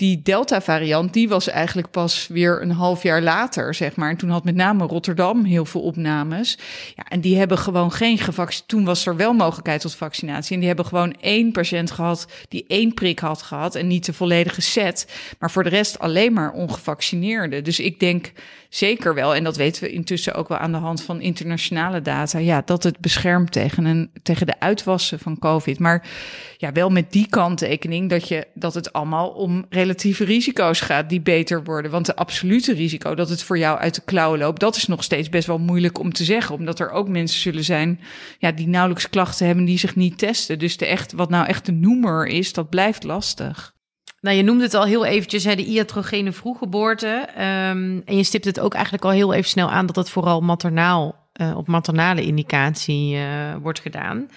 die 0.02 0.22
Delta-variant, 0.22 1.12
die 1.12 1.28
was 1.28 1.48
eigenlijk 1.48 1.90
pas 1.90 2.26
weer 2.26 2.62
een 2.62 2.70
half 2.70 3.02
jaar 3.02 3.22
later, 3.22 3.74
zeg 3.74 3.96
maar. 3.96 4.10
En 4.10 4.16
toen 4.16 4.30
had 4.30 4.44
met 4.44 4.54
name 4.54 4.86
Rotterdam 4.86 5.44
heel 5.44 5.64
veel 5.64 5.80
opnames. 5.80 6.58
Ja, 6.96 7.04
en 7.08 7.20
die 7.20 7.38
hebben 7.38 7.58
gewoon 7.58 7.92
geen 7.92 8.18
gevaccineerd. 8.18 8.68
Toen 8.68 8.84
was 8.84 9.06
er 9.06 9.16
wel 9.16 9.32
mogelijkheid 9.32 9.80
tot 9.80 9.94
vaccinatie. 9.94 10.52
En 10.52 10.58
die 10.58 10.66
hebben 10.66 10.86
gewoon 10.86 11.14
één 11.20 11.52
patiënt 11.52 11.90
gehad 11.90 12.26
die 12.48 12.64
één 12.68 12.94
prik 12.94 13.18
had 13.18 13.42
gehad 13.42 13.74
en 13.74 13.86
niet 13.86 14.06
de 14.06 14.12
volledige 14.12 14.60
set. 14.60 15.06
Maar 15.38 15.50
voor 15.50 15.62
de 15.62 15.68
rest 15.68 15.98
alleen 15.98 16.32
maar 16.32 16.52
ongevaccineerde. 16.52 17.62
Dus 17.62 17.80
ik 17.80 18.00
denk 18.00 18.32
zeker 18.74 19.14
wel, 19.14 19.35
en 19.35 19.44
dat 19.44 19.56
weten 19.56 19.82
we 19.82 19.90
intussen 19.90 20.35
ook 20.35 20.48
wel 20.48 20.58
aan 20.58 20.72
de 20.72 20.78
hand 20.78 21.02
van 21.02 21.20
internationale 21.20 22.02
data, 22.02 22.38
ja, 22.38 22.62
dat 22.64 22.82
het 22.82 22.98
beschermt 22.98 23.52
tegen, 23.52 23.85
een, 23.85 24.11
tegen 24.22 24.46
de 24.46 24.61
uitwassen 24.61 25.18
van 25.18 25.38
COVID. 25.38 25.78
Maar 25.78 26.06
ja, 26.56 26.72
wel 26.72 26.90
met 26.90 27.12
die 27.12 27.26
kanttekening 27.28 28.11
dat, 28.11 28.28
je, 28.28 28.46
dat 28.54 28.74
het 28.74 28.92
allemaal 28.92 29.28
om 29.28 29.66
relatieve 29.68 30.24
risico's 30.24 30.80
gaat 30.80 31.08
die 31.08 31.20
beter 31.20 31.64
worden. 31.64 31.90
Want 31.90 32.06
de 32.06 32.16
absolute 32.16 32.72
risico 32.72 33.14
dat 33.14 33.28
het 33.28 33.42
voor 33.42 33.58
jou 33.58 33.78
uit 33.78 33.94
de 33.94 34.02
klauwen 34.04 34.38
loopt, 34.38 34.61
dat 34.61 34.76
is 34.76 34.87
nog 34.87 35.02
steeds 35.04 35.28
best 35.28 35.46
wel 35.46 35.58
moeilijk 35.58 35.98
om 35.98 36.12
te 36.12 36.24
zeggen. 36.24 36.54
Omdat 36.54 36.80
er 36.80 36.90
ook 36.90 37.08
mensen 37.08 37.40
zullen 37.40 37.64
zijn 37.64 38.00
ja, 38.38 38.52
die 38.52 38.68
nauwelijks 38.68 39.11
klachten 39.11 39.46
hebben 39.46 39.64
die 39.64 39.78
zich 39.78 39.96
niet 39.96 40.18
testen. 40.18 40.58
Dus 40.58 40.76
de 40.76 40.87
echt, 40.87 41.12
wat 41.12 41.30
nou 41.30 41.46
echt 41.46 41.66
de 41.66 41.72
noemer 41.72 42.26
is, 42.26 42.52
dat 42.52 42.70
blijft 42.70 43.04
lastig. 43.04 43.74
Nou, 44.22 44.37
je 44.37 44.42
noemde 44.42 44.64
het 44.64 44.74
al 44.74 44.85
heel 44.85 45.04
eventjes, 45.04 45.44
hè, 45.44 45.54
de 45.54 45.64
iatrogene 45.64 46.32
vroeggeboorte. 46.32 47.28
Um, 47.37 48.02
en 48.04 48.16
je 48.16 48.24
stipt 48.24 48.44
het 48.44 48.61
ook 48.61 48.74
eigenlijk 48.74 49.04
al 49.04 49.11
heel 49.11 49.32
even 49.32 49.50
snel 49.50 49.70
aan 49.70 49.87
dat 49.87 49.96
het 49.96 50.11
vooral 50.11 50.40
maternaal, 50.40 51.28
uh, 51.40 51.56
op 51.56 51.66
maternale 51.66 52.22
indicatie 52.22 53.16
uh, 53.16 53.24
wordt 53.62 53.80
gedaan. 53.80 54.28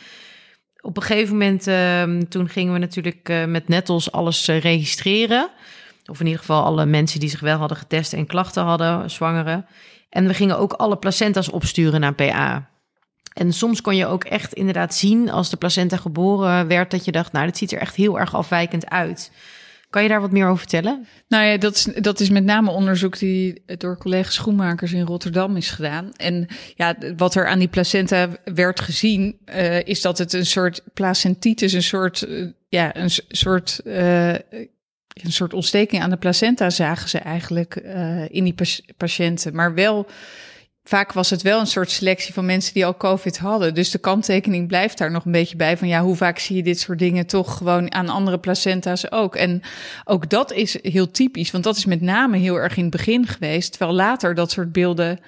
Op 0.82 0.98
een 0.98 1.04
gegeven 1.04 1.38
moment, 1.38 1.68
uh, 1.68 2.04
toen 2.30 2.50
gingen 2.50 2.74
we 2.74 2.80
natuurlijk 2.80 3.30
uh, 3.30 3.46
met 3.46 3.68
Nettles 3.68 4.12
alles 4.12 4.46
registreren. 4.46 5.50
Of 6.06 6.20
in 6.20 6.26
ieder 6.26 6.40
geval 6.40 6.64
alle 6.64 6.86
mensen 6.86 7.20
die 7.20 7.30
zich 7.30 7.40
wel 7.40 7.58
hadden 7.58 7.78
getest 7.78 8.14
en 8.14 8.26
klachten 8.26 8.64
hadden, 8.64 9.12
zwangeren. 9.12 9.66
En 10.10 10.28
we 10.28 10.34
gingen 10.34 10.58
ook 10.58 10.74
alle 10.74 10.98
placenta's 10.98 11.50
opsturen 11.50 12.00
naar 12.00 12.14
PA. 12.14 12.70
En 13.34 13.54
soms 13.54 13.82
kon 13.82 13.96
je 13.96 14.06
ook 14.06 14.24
echt 14.24 14.54
inderdaad 14.54 14.96
zien 14.96 15.30
als 15.30 15.50
de 15.50 15.58
placenta 15.58 15.98
geboren 15.98 16.68
werd, 16.68 16.92
dat 16.92 17.06
je 17.06 17.12
dacht, 17.12 17.32
nou, 17.32 17.46
dit 17.46 17.58
ziet 17.58 17.72
er 17.72 17.80
echt 17.80 17.96
heel 17.96 18.20
erg 18.20 18.36
afwijkend 18.36 18.90
uit. 18.90 19.32
Kan 19.96 20.04
je 20.04 20.10
daar 20.10 20.22
wat 20.22 20.32
meer 20.32 20.46
over 20.46 20.58
vertellen? 20.58 21.08
Nou 21.28 21.46
ja, 21.46 21.58
dat 21.58 21.76
is, 21.76 21.84
dat 21.84 22.20
is 22.20 22.30
met 22.30 22.44
name 22.44 22.72
onderzoek 22.72 23.20
die 23.20 23.64
door 23.66 23.98
collega 23.98 24.30
schoenmakers 24.30 24.92
in 24.92 25.06
Rotterdam 25.06 25.58
is 25.58 25.70
gedaan. 25.70 26.12
En 26.16 26.48
ja, 26.76 26.96
wat 27.18 27.36
er 27.36 27.48
aan 27.48 27.60
die 27.60 27.68
placenta 27.68 28.30
werd 28.54 28.80
gezien, 28.80 29.38
uh, 29.46 29.84
is 29.84 30.02
dat 30.02 30.18
het 30.18 30.34
een 30.34 30.46
soort 30.46 30.82
placentitis, 30.94 31.74
een 31.74 31.84
soort 31.84 32.26
uh, 32.28 32.48
ja, 32.70 32.96
een 32.96 33.10
soort, 33.28 33.82
uh, 33.84 34.34
een 34.34 35.32
soort 35.32 35.54
ontsteking 35.54 36.02
aan 36.02 36.10
de 36.10 36.18
placenta 36.18 36.70
zagen 36.70 37.10
ze 37.10 37.18
eigenlijk 37.18 37.76
in 38.30 38.44
die 38.44 38.56
patiënten. 38.98 39.56
Maar 39.56 39.74
wel, 39.74 40.08
vaak 40.88 41.14
was 41.14 41.30
het 41.30 41.42
wel 41.42 41.60
een 41.60 41.68
soort 41.68 41.92
selectie 41.92 42.34
van 42.34 42.46
mensen 42.46 42.74
die 42.74 42.86
al 42.86 42.98
COVID 42.98 43.38
hadden. 43.38 43.74
Dus 43.74 43.92
de 43.92 43.98
kanttekening 43.98 44.68
blijft 44.68 44.98
daar 44.98 45.12
nog 45.12 45.26
een 45.26 45.32
beetje 45.32 45.56
bij 45.56 45.78
van 45.78 45.88
ja, 45.88 46.02
hoe 46.02 46.16
vaak 46.16 46.40
zie 46.40 46.56
je 46.56 46.64
dit 46.64 46.80
soort 46.80 47.00
dingen 47.00 47.26
toch 47.26 47.58
gewoon 47.58 47.94
aan 47.94 48.10
andere 48.10 48.40
placenta's 48.40 49.12
ook. 49.12 49.36
En 49.36 49.62
ook 50.04 50.30
dat 50.30 50.52
is 50.52 50.78
heel 50.82 51.12
typisch, 51.12 51.52
want 51.52 51.64
dat 51.64 51.78
is 51.78 51.86
met 51.86 52.02
name 52.02 52.38
heel 52.38 52.56
erg 52.56 52.78
in 52.78 52.84
het 52.84 52.92
begin 52.92 53.28
geweest. 53.28 53.72
Terwijl 53.72 53.94
later 53.94 54.36
dat 54.36 54.52
soort 54.52 54.72
beelden 54.72 55.20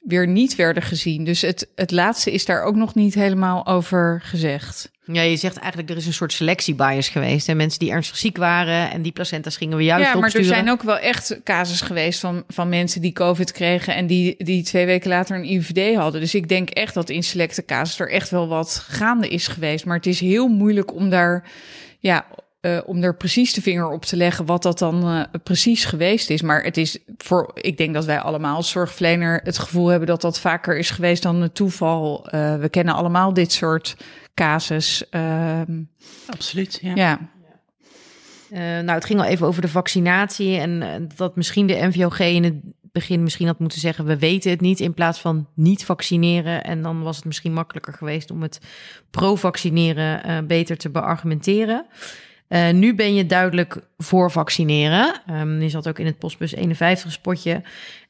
weer 0.00 0.28
niet 0.28 0.56
werden 0.56 0.82
gezien. 0.82 1.24
Dus 1.24 1.40
het, 1.40 1.68
het 1.74 1.90
laatste 1.90 2.32
is 2.32 2.44
daar 2.44 2.62
ook 2.62 2.76
nog 2.76 2.94
niet 2.94 3.14
helemaal 3.14 3.66
over 3.66 4.20
gezegd. 4.24 4.92
Ja, 5.06 5.22
je 5.22 5.36
zegt 5.36 5.56
eigenlijk 5.56 5.90
er 5.90 5.96
is 5.96 6.06
een 6.06 6.12
soort 6.12 6.32
selectiebias 6.32 7.08
geweest. 7.08 7.48
En 7.48 7.56
mensen 7.56 7.78
die 7.78 7.90
ernstig 7.90 8.16
ziek 8.16 8.36
waren 8.36 8.90
en 8.90 9.02
die 9.02 9.12
placenta's 9.12 9.56
gingen 9.56 9.76
we 9.76 9.84
juist 9.84 10.12
Ja, 10.12 10.18
maar 10.18 10.34
er 10.34 10.44
zijn 10.44 10.70
ook 10.70 10.82
wel 10.82 10.98
echt 10.98 11.40
casus 11.44 11.80
geweest 11.80 12.20
van, 12.20 12.44
van 12.48 12.68
mensen 12.68 13.00
die 13.00 13.12
COVID 13.12 13.52
kregen... 13.52 13.94
en 13.94 14.06
die, 14.06 14.34
die 14.38 14.62
twee 14.62 14.86
weken 14.86 15.08
later 15.08 15.36
een 15.36 15.50
IVD 15.50 15.96
hadden. 15.96 16.20
Dus 16.20 16.34
ik 16.34 16.48
denk 16.48 16.70
echt 16.70 16.94
dat 16.94 17.10
in 17.10 17.22
selecte 17.22 17.64
casus 17.64 18.00
er 18.00 18.10
echt 18.10 18.30
wel 18.30 18.48
wat 18.48 18.84
gaande 18.88 19.28
is 19.28 19.48
geweest. 19.48 19.84
Maar 19.84 19.96
het 19.96 20.06
is 20.06 20.20
heel 20.20 20.48
moeilijk 20.48 20.94
om 20.94 21.10
daar... 21.10 21.48
Ja, 21.98 22.26
uh, 22.60 22.78
om 22.86 23.02
er 23.02 23.16
precies 23.16 23.52
de 23.52 23.62
vinger 23.62 23.88
op 23.88 24.04
te 24.04 24.16
leggen 24.16 24.46
wat 24.46 24.62
dat 24.62 24.78
dan 24.78 25.08
uh, 25.08 25.22
precies 25.42 25.84
geweest 25.84 26.30
is. 26.30 26.42
Maar 26.42 26.62
het 26.62 26.76
is 26.76 26.98
voor, 27.18 27.50
ik 27.54 27.76
denk 27.76 27.94
dat 27.94 28.04
wij 28.04 28.20
allemaal 28.20 28.56
als 28.56 28.70
zorgverlener 28.70 29.40
het 29.42 29.58
gevoel 29.58 29.86
hebben 29.86 30.08
dat 30.08 30.20
dat 30.20 30.40
vaker 30.40 30.78
is 30.78 30.90
geweest 30.90 31.22
dan 31.22 31.42
een 31.42 31.52
toeval. 31.52 32.28
Uh, 32.34 32.56
we 32.56 32.68
kennen 32.68 32.94
allemaal 32.94 33.32
dit 33.32 33.52
soort 33.52 33.96
casus. 34.34 35.08
Ehm, 35.10 35.82
Absoluut, 36.26 36.78
ja. 36.82 36.94
ja. 36.94 37.18
nou, 38.82 38.90
het 38.90 39.04
ging 39.04 39.20
al 39.20 39.26
even 39.26 39.46
over 39.46 39.62
de 39.62 39.68
vaccinatie 39.68 40.56
en 40.56 41.08
dat 41.16 41.36
misschien 41.36 41.66
de 41.66 41.86
NVOG 41.86 42.18
in 42.18 42.44
het 42.44 42.54
begin 42.92 43.22
misschien 43.22 43.46
had 43.46 43.58
moeten 43.58 43.80
zeggen: 43.80 44.04
we 44.04 44.18
weten 44.18 44.50
het 44.50 44.60
niet, 44.60 44.80
in 44.80 44.94
plaats 44.94 45.20
van 45.20 45.48
niet 45.54 45.84
vaccineren. 45.84 46.64
En 46.64 46.82
dan 46.82 47.02
was 47.02 47.16
het 47.16 47.24
misschien 47.24 47.52
makkelijker 47.52 47.92
geweest 47.92 48.30
om 48.30 48.42
het 48.42 48.60
pro-vaccineren 49.10 50.46
beter 50.46 50.76
te 50.76 50.90
beargumenteren. 50.90 51.86
Uh, 52.48 52.70
nu 52.70 52.94
ben 52.94 53.14
je 53.14 53.26
duidelijk 53.26 53.78
voor 53.96 54.30
vaccineren. 54.30 55.20
Um, 55.30 55.62
je 55.62 55.68
zat 55.68 55.88
ook 55.88 55.98
in 55.98 56.06
het 56.06 56.18
Postbus 56.18 56.54
51 56.54 57.12
spotje. 57.12 57.62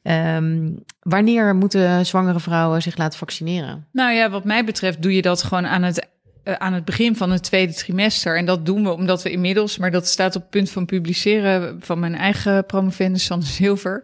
Um, 0.03 0.83
wanneer 0.99 1.55
moeten 1.55 2.05
zwangere 2.05 2.39
vrouwen 2.39 2.81
zich 2.81 2.97
laten 2.97 3.19
vaccineren? 3.19 3.87
Nou 3.91 4.13
ja, 4.13 4.29
wat 4.29 4.43
mij 4.43 4.65
betreft 4.65 5.01
doe 5.01 5.15
je 5.15 5.21
dat 5.21 5.43
gewoon 5.43 5.67
aan 5.67 5.83
het 5.83 6.07
aan 6.45 6.73
het 6.73 6.85
begin 6.85 7.15
van 7.15 7.31
het 7.31 7.43
tweede 7.43 7.73
trimester. 7.73 8.37
En 8.37 8.45
dat 8.45 8.65
doen 8.65 8.83
we 8.83 8.91
omdat 8.91 9.23
we 9.23 9.31
inmiddels, 9.31 9.77
maar 9.77 9.91
dat 9.91 10.07
staat 10.07 10.35
op 10.35 10.49
punt 10.49 10.69
van 10.69 10.85
publiceren 10.85 11.77
van 11.81 11.99
mijn 11.99 12.15
eigen 12.15 12.65
promovendus 12.65 13.25
Sander 13.25 13.47
Zilver. 13.47 14.03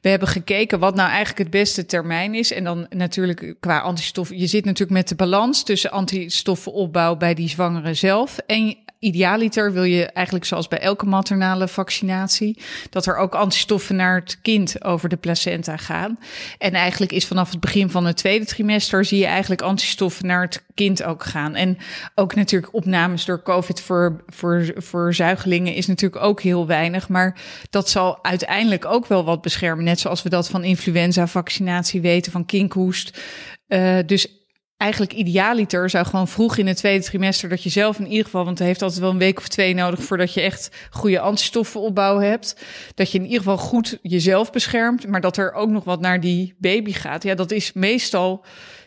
We 0.00 0.08
hebben 0.08 0.28
gekeken 0.28 0.78
wat 0.78 0.94
nou 0.94 1.08
eigenlijk 1.08 1.38
het 1.38 1.50
beste 1.50 1.86
termijn 1.86 2.34
is. 2.34 2.52
En 2.52 2.64
dan 2.64 2.86
natuurlijk 2.90 3.54
qua 3.60 3.78
antistoffen. 3.78 4.38
Je 4.38 4.46
zit 4.46 4.64
natuurlijk 4.64 4.98
met 4.98 5.08
de 5.08 5.14
balans 5.14 5.64
tussen 5.64 5.90
antistoffenopbouw 5.90 7.16
bij 7.16 7.34
die 7.34 7.48
zwangere 7.48 7.94
zelf 7.94 8.38
en 8.46 8.76
idealiter 8.98 9.72
wil 9.72 9.82
je 9.82 10.04
eigenlijk 10.04 10.44
zoals 10.44 10.68
bij 10.68 10.78
elke 10.78 11.06
maternale 11.06 11.68
vaccinatie, 11.68 12.58
dat 12.90 13.06
er 13.06 13.16
ook 13.16 13.34
antistoffen 13.34 13.96
naar 13.96 14.14
het 14.14 14.38
kind 14.42 14.84
over 14.84 15.08
de 15.08 15.16
placenta 15.16 15.76
gaan. 15.76 16.18
En 16.58 16.72
eigenlijk 16.72 17.12
is 17.12 17.26
vanaf 17.26 17.50
het 17.50 17.60
begin 17.60 17.90
van 17.90 18.06
het 18.06 18.16
tweede 18.16 18.44
trimester 18.44 19.04
zie 19.04 19.18
je 19.18 19.26
eigenlijk 19.26 19.62
antistoffen 19.62 20.26
naar 20.26 20.42
het 20.42 20.64
kind 20.74 21.02
ook 21.02 21.24
gaan. 21.24 21.54
En 21.54 21.78
ook 22.14 22.34
natuurlijk 22.34 22.74
opnames 22.74 23.24
door 23.24 23.42
COVID 23.42 23.80
voor, 23.80 24.24
voor, 24.26 24.72
voor 24.76 25.14
zuigelingen 25.14 25.74
is 25.74 25.86
natuurlijk 25.86 26.24
ook 26.24 26.40
heel 26.40 26.66
weinig. 26.66 27.08
Maar 27.08 27.40
dat 27.70 27.90
zal 27.90 28.24
uiteindelijk 28.24 28.84
ook 28.84 29.06
wel 29.06 29.24
wat 29.24 29.42
beschermen. 29.42 29.84
Net 29.84 30.00
zoals 30.00 30.22
we 30.22 30.28
dat 30.28 30.48
van 30.48 30.64
influenza-vaccinatie 30.64 32.00
weten, 32.00 32.32
van 32.32 32.46
kinkhoest. 32.46 33.20
Uh, 33.68 33.98
dus 34.06 34.37
eigenlijk 34.78 35.12
idealiter 35.12 35.90
zou 35.90 36.06
gewoon 36.06 36.28
vroeg 36.28 36.56
in 36.56 36.66
het 36.66 36.76
tweede 36.76 37.04
trimester 37.04 37.48
dat 37.48 37.62
je 37.62 37.68
zelf 37.68 37.98
in 37.98 38.06
ieder 38.06 38.24
geval, 38.24 38.44
want 38.44 38.58
het 38.58 38.66
heeft 38.66 38.82
altijd 38.82 39.00
wel 39.00 39.10
een 39.10 39.18
week 39.18 39.38
of 39.38 39.48
twee 39.48 39.74
nodig 39.74 40.02
voordat 40.02 40.34
je 40.34 40.40
echt 40.40 40.70
goede 40.90 41.20
antistoffenopbouw 41.20 42.18
hebt, 42.18 42.56
dat 42.94 43.12
je 43.12 43.18
in 43.18 43.24
ieder 43.24 43.38
geval 43.38 43.58
goed 43.58 43.98
jezelf 44.02 44.50
beschermt, 44.50 45.06
maar 45.06 45.20
dat 45.20 45.36
er 45.36 45.52
ook 45.52 45.68
nog 45.68 45.84
wat 45.84 46.00
naar 46.00 46.20
die 46.20 46.54
baby 46.58 46.92
gaat. 46.92 47.22
Ja, 47.22 47.34
dat 47.34 47.50
is 47.50 47.72
meestal 47.72 48.44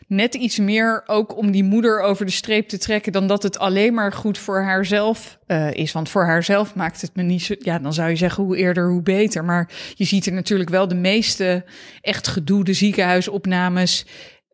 net 0.08 0.36
iets 0.36 0.58
meer 0.58 1.04
ook 1.06 1.38
om 1.38 1.52
die 1.52 1.64
moeder 1.64 2.02
over 2.02 2.26
de 2.26 2.32
streep 2.32 2.68
te 2.68 2.78
trekken 2.78 3.12
dan 3.12 3.28
dat 3.28 3.44
het 3.44 3.60
alleen 3.60 3.94
maar 3.94 4.14
goed 4.14 4.38
voor 4.38 4.62
haarzelf 4.62 5.38
uh, 5.48 5.72
is. 5.74 5.92
Want 5.92 6.10
voor 6.10 6.26
haarzelf 6.26 6.76
maakt 6.76 7.02
het 7.02 7.16
me 7.16 7.24
niet 7.24 7.42
zo. 7.42 7.56
Ja, 7.60 7.80
dan 7.80 7.94
zou 7.94 8.10
je 8.10 8.16
zeggen 8.16 8.44
hoe 8.44 8.58
eerder 8.58 8.90
hoe 8.90 9.02
beter. 9.02 9.46
Maar 9.46 9.70
je 9.96 10.06
ziet 10.06 10.26
er 10.26 10.34
natuurlijk 10.34 10.70
wel 10.70 10.88
de 10.88 10.96
meeste 10.96 11.64
echt 12.02 12.28
gedoede 12.28 12.74
ziekenhuisopnames 12.74 14.06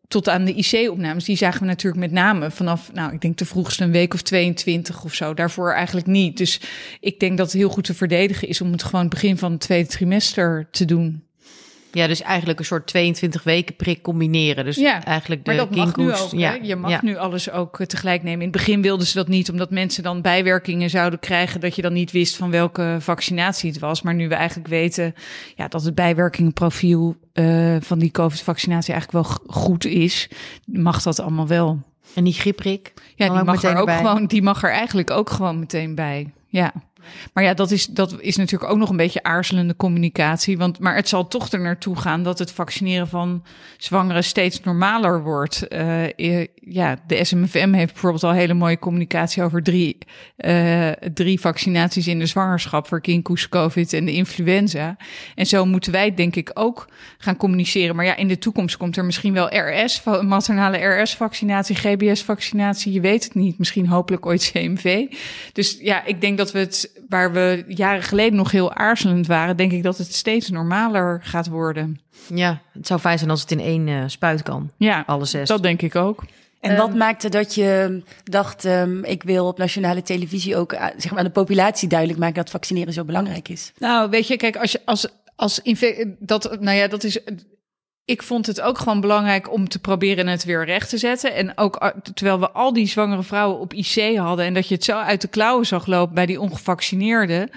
tot 0.08 0.28
aan 0.28 0.44
de 0.44 0.54
IC-opnames, 0.54 1.24
die 1.24 1.36
zagen 1.36 1.60
we 1.60 1.66
natuurlijk 1.66 2.02
met 2.02 2.12
name 2.12 2.50
vanaf, 2.50 2.92
nou, 2.92 3.12
ik 3.12 3.20
denk 3.20 3.38
de 3.38 3.44
vroegste 3.44 3.84
een 3.84 3.92
week 3.92 4.14
of 4.14 4.22
22 4.22 5.04
of 5.04 5.14
zo. 5.14 5.34
Daarvoor 5.34 5.72
eigenlijk 5.72 6.06
niet. 6.06 6.36
Dus 6.36 6.60
ik 7.00 7.20
denk 7.20 7.38
dat 7.38 7.46
het 7.46 7.56
heel 7.56 7.68
goed 7.68 7.84
te 7.84 7.94
verdedigen 7.94 8.48
is 8.48 8.60
om 8.60 8.72
het 8.72 8.82
gewoon 8.82 9.08
begin 9.08 9.38
van 9.38 9.52
het 9.52 9.60
tweede 9.60 9.88
trimester 9.88 10.68
te 10.70 10.84
doen. 10.84 11.27
Ja, 11.92 12.06
dus 12.06 12.22
eigenlijk 12.22 12.58
een 12.58 12.64
soort 12.64 12.86
22 12.86 13.42
weken 13.42 13.76
prik 13.76 14.02
combineren. 14.02 14.64
Dus 14.64 14.76
ja, 14.76 15.04
eigenlijk 15.04 15.44
de 15.44 15.50
maar 15.50 15.60
dat 15.60 15.76
mag 15.76 15.96
nu 15.96 16.12
ook. 16.14 16.30
Ja, 16.30 16.58
je 16.62 16.76
mag 16.76 16.90
ja. 16.90 16.98
nu 17.02 17.16
alles 17.16 17.50
ook 17.50 17.84
tegelijk 17.84 18.22
nemen. 18.22 18.40
In 18.40 18.48
het 18.48 18.56
begin 18.56 18.82
wilden 18.82 19.06
ze 19.06 19.14
dat 19.14 19.28
niet, 19.28 19.50
omdat 19.50 19.70
mensen 19.70 20.02
dan 20.02 20.22
bijwerkingen 20.22 20.90
zouden 20.90 21.18
krijgen, 21.18 21.60
dat 21.60 21.74
je 21.74 21.82
dan 21.82 21.92
niet 21.92 22.10
wist 22.10 22.36
van 22.36 22.50
welke 22.50 22.96
vaccinatie 23.00 23.70
het 23.70 23.80
was. 23.80 24.02
Maar 24.02 24.14
nu 24.14 24.28
we 24.28 24.34
eigenlijk 24.34 24.68
weten 24.68 25.14
ja, 25.56 25.68
dat 25.68 25.82
het 25.82 25.94
bijwerkingenprofiel 25.94 27.16
uh, 27.34 27.76
van 27.80 27.98
die 27.98 28.10
COVID-vaccinatie 28.10 28.92
eigenlijk 28.92 29.26
wel 29.26 29.36
goed 29.46 29.84
is, 29.84 30.28
mag 30.64 31.02
dat 31.02 31.20
allemaal 31.20 31.46
wel. 31.46 31.82
En 32.14 32.24
die 32.24 32.32
griepprik? 32.32 32.92
Ja, 33.14 33.28
die 33.34 33.44
mag 33.44 33.62
er 33.62 33.76
ook 33.76 33.90
gewoon, 33.90 34.26
die 34.26 34.42
mag 34.42 34.62
er 34.62 34.70
eigenlijk 34.70 35.10
ook 35.10 35.30
gewoon 35.30 35.58
meteen 35.58 35.94
bij. 35.94 36.32
Ja. 36.46 36.72
Maar 37.32 37.44
ja, 37.44 37.54
dat 37.54 37.70
is, 37.70 37.86
dat 37.86 38.20
is 38.20 38.36
natuurlijk 38.36 38.70
ook 38.70 38.78
nog 38.78 38.90
een 38.90 38.96
beetje 38.96 39.22
aarzelende 39.22 39.76
communicatie. 39.76 40.58
Want, 40.58 40.78
maar 40.78 40.94
het 40.94 41.08
zal 41.08 41.28
toch 41.28 41.52
er 41.52 41.60
naartoe 41.60 41.96
gaan 41.96 42.22
dat 42.22 42.38
het 42.38 42.52
vaccineren 42.52 43.08
van 43.08 43.44
zwangeren 43.76 44.24
steeds 44.24 44.60
normaler 44.60 45.22
wordt. 45.22 45.66
Uh, 45.68 46.44
ja, 46.54 46.96
de 47.06 47.24
SMFM 47.24 47.72
heeft 47.72 47.92
bijvoorbeeld 47.92 48.24
al 48.24 48.32
hele 48.32 48.54
mooie 48.54 48.78
communicatie 48.78 49.42
over 49.42 49.62
drie, 49.62 49.98
uh, 50.36 50.90
drie 50.90 51.40
vaccinaties 51.40 52.06
in 52.06 52.18
de 52.18 52.26
zwangerschap 52.26 52.86
voor 52.86 53.00
kinkhoest, 53.00 53.48
covid 53.48 53.92
en 53.92 54.04
de 54.04 54.12
influenza. 54.12 54.96
En 55.34 55.46
zo 55.46 55.64
moeten 55.64 55.92
wij 55.92 56.14
denk 56.14 56.36
ik 56.36 56.50
ook 56.54 56.88
gaan 57.18 57.36
communiceren. 57.36 57.96
Maar 57.96 58.04
ja, 58.04 58.16
in 58.16 58.28
de 58.28 58.38
toekomst 58.38 58.76
komt 58.76 58.96
er 58.96 59.04
misschien 59.04 59.32
wel 59.32 59.56
RS, 59.56 60.02
maternale 60.22 61.02
RS-vaccinatie, 61.02 61.76
GBS-vaccinatie. 61.76 62.92
Je 62.92 63.00
weet 63.00 63.24
het 63.24 63.34
niet. 63.34 63.58
Misschien 63.58 63.86
hopelijk 63.86 64.26
ooit 64.26 64.50
CMV. 64.52 65.06
Dus 65.52 65.78
ja, 65.80 66.04
ik 66.04 66.20
denk 66.20 66.38
dat 66.38 66.52
we 66.52 66.58
het 66.58 66.97
waar 67.08 67.32
we 67.32 67.64
jaren 67.68 68.02
geleden 68.02 68.36
nog 68.36 68.50
heel 68.50 68.74
aarzelend 68.74 69.26
waren, 69.26 69.56
denk 69.56 69.72
ik 69.72 69.82
dat 69.82 69.98
het 69.98 70.14
steeds 70.14 70.50
normaler 70.50 71.20
gaat 71.22 71.48
worden. 71.48 72.00
Ja, 72.34 72.60
het 72.72 72.86
zou 72.86 73.00
fijn 73.00 73.18
zijn 73.18 73.30
als 73.30 73.40
het 73.40 73.50
in 73.50 73.60
één 73.60 73.86
uh, 73.86 74.02
spuit 74.06 74.42
kan. 74.42 74.70
Ja, 74.76 75.04
alle 75.06 75.24
zes. 75.24 75.48
Dat 75.48 75.62
denk 75.62 75.82
ik 75.82 75.96
ook. 75.96 76.24
En 76.60 76.76
wat 76.76 76.90
um, 76.90 76.96
maakte 76.96 77.28
dat 77.28 77.54
je 77.54 78.02
dacht, 78.24 78.64
um, 78.64 79.04
ik 79.04 79.22
wil 79.22 79.46
op 79.46 79.58
nationale 79.58 80.02
televisie 80.02 80.56
ook 80.56 80.72
uh, 80.72 80.86
zeg 80.96 81.10
maar 81.10 81.18
aan 81.18 81.24
de 81.24 81.30
populatie 81.30 81.88
duidelijk 81.88 82.18
maken 82.18 82.34
dat 82.34 82.50
vaccineren 82.50 82.92
zo 82.92 83.04
belangrijk 83.04 83.48
is? 83.48 83.72
Nou, 83.78 84.10
weet 84.10 84.26
je, 84.26 84.36
kijk, 84.36 84.56
als 84.56 84.72
je 84.72 84.80
als 84.84 85.08
als 85.38 85.60
dat, 86.18 86.60
nou 86.60 86.76
ja, 86.76 86.88
dat 86.88 87.04
is 87.04 87.18
ik 88.08 88.22
vond 88.22 88.46
het 88.46 88.60
ook 88.60 88.78
gewoon 88.78 89.00
belangrijk 89.00 89.52
om 89.52 89.68
te 89.68 89.78
proberen 89.78 90.26
het 90.26 90.44
weer 90.44 90.64
recht 90.64 90.88
te 90.88 90.98
zetten. 90.98 91.34
En 91.34 91.58
ook 91.58 91.92
terwijl 92.14 92.40
we 92.40 92.50
al 92.50 92.72
die 92.72 92.86
zwangere 92.86 93.22
vrouwen 93.22 93.58
op 93.58 93.72
IC 93.72 94.16
hadden 94.16 94.44
en 94.44 94.54
dat 94.54 94.68
je 94.68 94.74
het 94.74 94.84
zo 94.84 94.98
uit 94.98 95.20
de 95.20 95.28
klauwen 95.28 95.66
zag 95.66 95.86
lopen 95.86 96.14
bij 96.14 96.26
die 96.26 96.40
ongevaccineerden. 96.40 97.50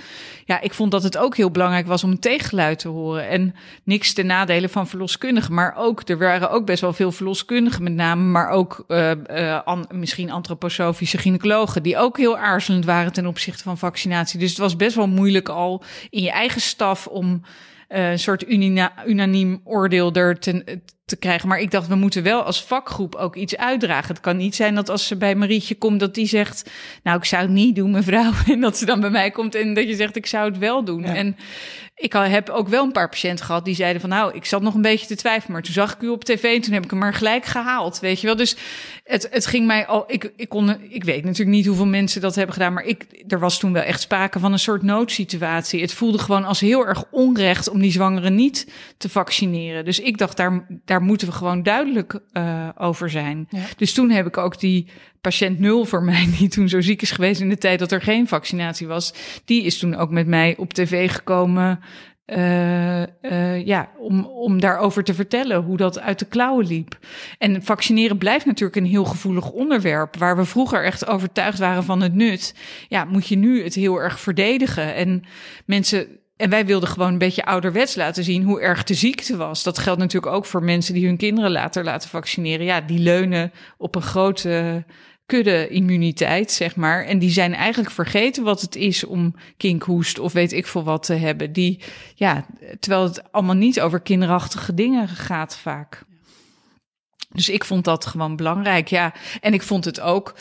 Ja, 0.46 0.62
ik 0.62 0.74
vond 0.74 0.92
dat 0.92 1.04
het 1.04 1.18
ook 1.18 1.38
heel 1.38 1.52
belangrijk 1.52 1.88
was 1.88 2.04
om 2.04 2.12
een 2.12 2.20
tegengeluid 2.20 2.80
te 2.80 2.88
horen. 2.88 3.28
En 3.28 3.56
niks 3.84 4.14
ten 4.14 4.26
nadele 4.26 4.70
van 4.70 4.88
verloskundigen, 4.88 5.54
maar 5.54 5.76
ook, 5.78 6.10
er 6.10 6.18
waren 6.18 6.50
ook 6.50 6.66
best 6.66 6.82
wel 6.82 6.94
veel 6.94 7.12
verloskundigen 7.12 7.84
met 7.84 7.94
name, 7.94 8.24
maar 8.24 8.50
ook 8.50 8.84
uh, 8.88 9.60
an, 9.66 9.88
misschien 9.92 10.32
antroposofische 10.32 11.18
gynaecologen 11.18 11.84
die 11.84 11.98
ook 11.98 12.18
heel 12.18 12.38
aarzelend 12.38 12.86
waren 12.86 13.14
ten 13.14 13.26
opzichte 13.26 13.64
van 13.64 13.78
vaccinatie. 13.78 14.40
Dus 14.40 14.50
het 14.50 14.60
was 14.60 14.76
best 14.76 14.96
wel 14.96 15.08
moeilijk 15.08 15.50
al 15.50 15.84
in 16.10 16.22
je 16.22 16.32
eigen 16.32 16.62
staf 16.62 17.08
om 17.08 17.42
een 17.92 18.20
soort 18.20 18.50
unina, 18.50 19.08
unaniem 19.08 19.62
oordeel 19.64 20.14
er 20.14 20.40
te, 20.40 20.82
te 21.06 21.18
krijgen. 21.18 21.48
Maar 21.48 21.60
ik 21.60 21.72
dacht, 21.72 21.88
we 21.88 21.96
moeten 21.96 22.24
wel 22.24 22.42
als 22.42 22.64
vakgroep 22.64 23.16
ook 23.16 23.36
iets 23.36 23.58
uitdragen. 23.58 24.08
Het 24.08 24.20
kan 24.20 24.38
niet 24.38 24.56
zijn 24.56 24.76
dat 24.76 24.90
als 24.90 25.08
ze 25.08 25.18
bij 25.18 25.36
Marietje 25.36 25.76
komt, 25.76 26.00
dat 26.00 26.16
die 26.16 26.28
zegt, 26.28 26.70
nou, 27.04 27.18
ik 27.18 27.26
zou 27.26 27.42
het 27.42 27.52
niet 27.52 27.76
doen, 27.76 27.92
mevrouw. 27.92 28.32
En 28.52 28.62
dat 28.62 28.78
ze 28.78 28.86
dan 28.86 29.00
bij 29.00 29.10
mij 29.10 29.32
komt 29.32 29.56
en 29.56 29.74
dat 29.74 29.88
je 29.88 29.96
zegt, 29.96 30.16
ik 30.16 30.26
zou 30.26 30.50
het 30.50 30.58
wel 30.58 30.84
doen. 30.84 31.04
En 31.04 31.36
ik 32.02 32.14
heb 32.14 32.50
ook 32.50 32.68
wel 32.68 32.84
een 32.84 32.92
paar 32.92 33.10
patiënten 33.10 33.46
gehad 33.46 33.66
die 33.66 33.76
zeiden 33.76 34.02
van, 34.02 34.10
nou, 34.10 34.36
ik 34.36 34.46
zat 34.46 34.62
nog 34.62 34.74
een 34.74 34.82
beetje 34.82 35.08
te 35.08 35.16
twijfelen, 35.16 35.52
maar 35.52 35.62
toen 35.62 35.74
zag 35.74 35.94
ik 35.94 36.02
u 36.02 36.08
op 36.08 36.24
tv 36.24 36.44
en 36.56 36.62
toen 36.62 36.74
heb 36.74 36.84
ik 36.84 36.90
hem 36.90 37.00
maar 37.00 37.14
gelijk 37.14 37.46
gehaald, 37.46 38.00
weet 38.00 38.22
je 38.22 38.28
wel. 38.28 38.36
Dus 38.36 38.56
het, 39.04 39.28
het 39.32 39.46
ging 39.46 39.66
mij 39.66 39.88
al, 39.88 40.04
ik, 40.08 40.32
ik 40.36 40.50
kon, 40.50 40.78
ik 40.90 41.04
weet 41.04 41.24
natuurlijk 41.24 41.58
niet 41.58 41.66
hoeveel 41.66 41.86
mensen 41.86 42.22
dat 42.22 42.36
hebben 42.36 42.54
gedaan, 42.54 42.74
maar 42.74 42.84
ik, 42.84 43.24
er 43.28 43.40
was 43.40 43.60
toen 43.60 43.74
wel 43.74 43.82
echt 43.82 44.02
sprake 44.02 44.40
van 44.40 44.52
een 44.52 44.60
soort 44.60 44.82
noodsituatie. 44.82 45.82
Het 45.82 45.94
voelde 45.94 46.18
gewoon 46.18 46.44
als 46.44 46.60
heel 46.60 46.88
erg 46.88 47.04
onrecht 47.12 47.70
om 47.70 47.82
die 47.82 47.92
zwangeren 47.92 48.36
niet 48.36 48.72
te 48.98 49.10
vaccineren. 49.10 49.86
Dus 49.86 50.00
ik 50.00 50.18
dacht, 50.18 50.38
daar, 50.38 50.66
daar 50.86 51.02
moeten 51.02 51.28
we 51.28 51.34
gewoon 51.34 51.64
duidelijk 51.64 52.20
uh, 52.34 52.70
over 52.78 53.10
zijn. 53.10 53.48
Dus 53.78 53.94
toen 53.94 54.10
heb 54.10 54.28
ik 54.28 54.38
ook 54.38 54.60
die 54.60 54.88
patiënt 55.22 55.60
nul 55.60 55.86
voor 55.86 56.04
mij, 56.04 56.28
die 56.38 56.50
toen 56.50 56.70
zo 56.70 56.82
ziek 56.82 57.02
is 57.02 57.12
geweest 57.12 57.42
in 57.42 57.50
de 57.50 57.58
tijd 57.58 57.80
dat 57.80 57.92
er 57.92 58.02
geen 58.02 58.28
vaccinatie 58.28 58.88
was, 58.88 59.14
die 59.46 59.64
is 59.64 59.78
toen 59.78 59.96
ook 59.96 60.10
met 60.10 60.28
mij 60.28 60.56
op 60.58 60.74
tv 60.74 61.12
gekomen. 61.12 61.80
Uh, 62.26 63.02
uh, 63.02 63.66
ja, 63.66 63.90
om, 63.98 64.26
om 64.26 64.60
daarover 64.60 65.04
te 65.04 65.14
vertellen 65.14 65.64
hoe 65.64 65.78
dat 65.78 66.00
uit 66.00 66.20
de 66.20 66.26
klauwen 66.26 66.68
liep. 66.68 66.98
En 67.38 67.64
vaccineren 67.64 68.18
blijft 68.18 68.46
natuurlijk 68.46 68.76
een 68.76 68.86
heel 68.86 69.06
gevoelig 69.06 69.52
onderwerp. 69.52 70.18
Waar 70.18 70.38
we 70.38 70.46
vroeger 70.46 70.84
echt 70.84 71.08
overtuigd 71.08 71.60
waren 71.60 71.84
van 71.84 72.02
het 72.02 72.14
nut. 72.14 72.56
Ja, 72.88 73.06
moet 73.06 73.28
je 73.28 73.36
nu 73.36 73.64
het 73.64 73.76
heel 73.76 73.98
erg 73.98 74.20
verdedigen. 74.20 74.96
En 74.96 75.24
mensen 75.66 76.08
en 76.42 76.50
wij 76.50 76.66
wilden 76.66 76.90
gewoon 76.90 77.12
een 77.12 77.18
beetje 77.18 77.46
ouderwets 77.46 77.96
laten 77.96 78.24
zien 78.24 78.44
hoe 78.44 78.62
erg 78.62 78.84
de 78.84 78.94
ziekte 78.94 79.38
was. 79.38 79.64
Dat 79.64 79.78
geldt 79.78 80.00
natuurlijk 80.00 80.34
ook 80.34 80.46
voor 80.46 80.64
mensen 80.64 80.94
die 80.94 81.06
hun 81.06 81.18
kinderen 81.18 81.52
later 81.52 81.84
laten 81.84 82.10
vaccineren. 82.10 82.66
Ja, 82.66 82.82
die 82.82 83.00
leunen 83.00 83.52
op 83.78 83.96
een 83.96 84.02
grote 84.02 84.84
kudde-immuniteit, 85.26 86.52
zeg 86.52 86.76
maar. 86.76 87.06
En 87.06 87.20
die 87.20 87.30
zijn 87.30 87.54
eigenlijk 87.54 87.92
vergeten 87.92 88.44
wat 88.44 88.62
het 88.62 88.76
is 88.76 89.04
om 89.04 89.36
kinkhoest 89.58 90.20
of 90.20 90.34
weet 90.34 90.52
ik 90.52 90.68
veel 90.68 90.84
wat 90.84 91.04
te 91.04 91.14
hebben. 91.14 91.54
Die, 91.54 91.80
ja, 92.16 92.46
terwijl 92.80 93.04
het 93.04 93.32
allemaal 93.32 93.56
niet 93.56 93.82
over 93.82 94.00
kinderachtige 94.00 94.74
dingen 94.74 95.08
gaat 95.08 95.58
vaak. 95.58 96.04
Dus 97.34 97.50
ik 97.50 97.64
vond 97.64 97.84
dat 97.84 98.06
gewoon 98.06 98.36
belangrijk, 98.36 98.88
ja. 98.88 99.14
En 99.42 99.54
ik 99.54 99.62
vond 99.62 99.86
het 99.86 100.00
ook. 100.00 100.36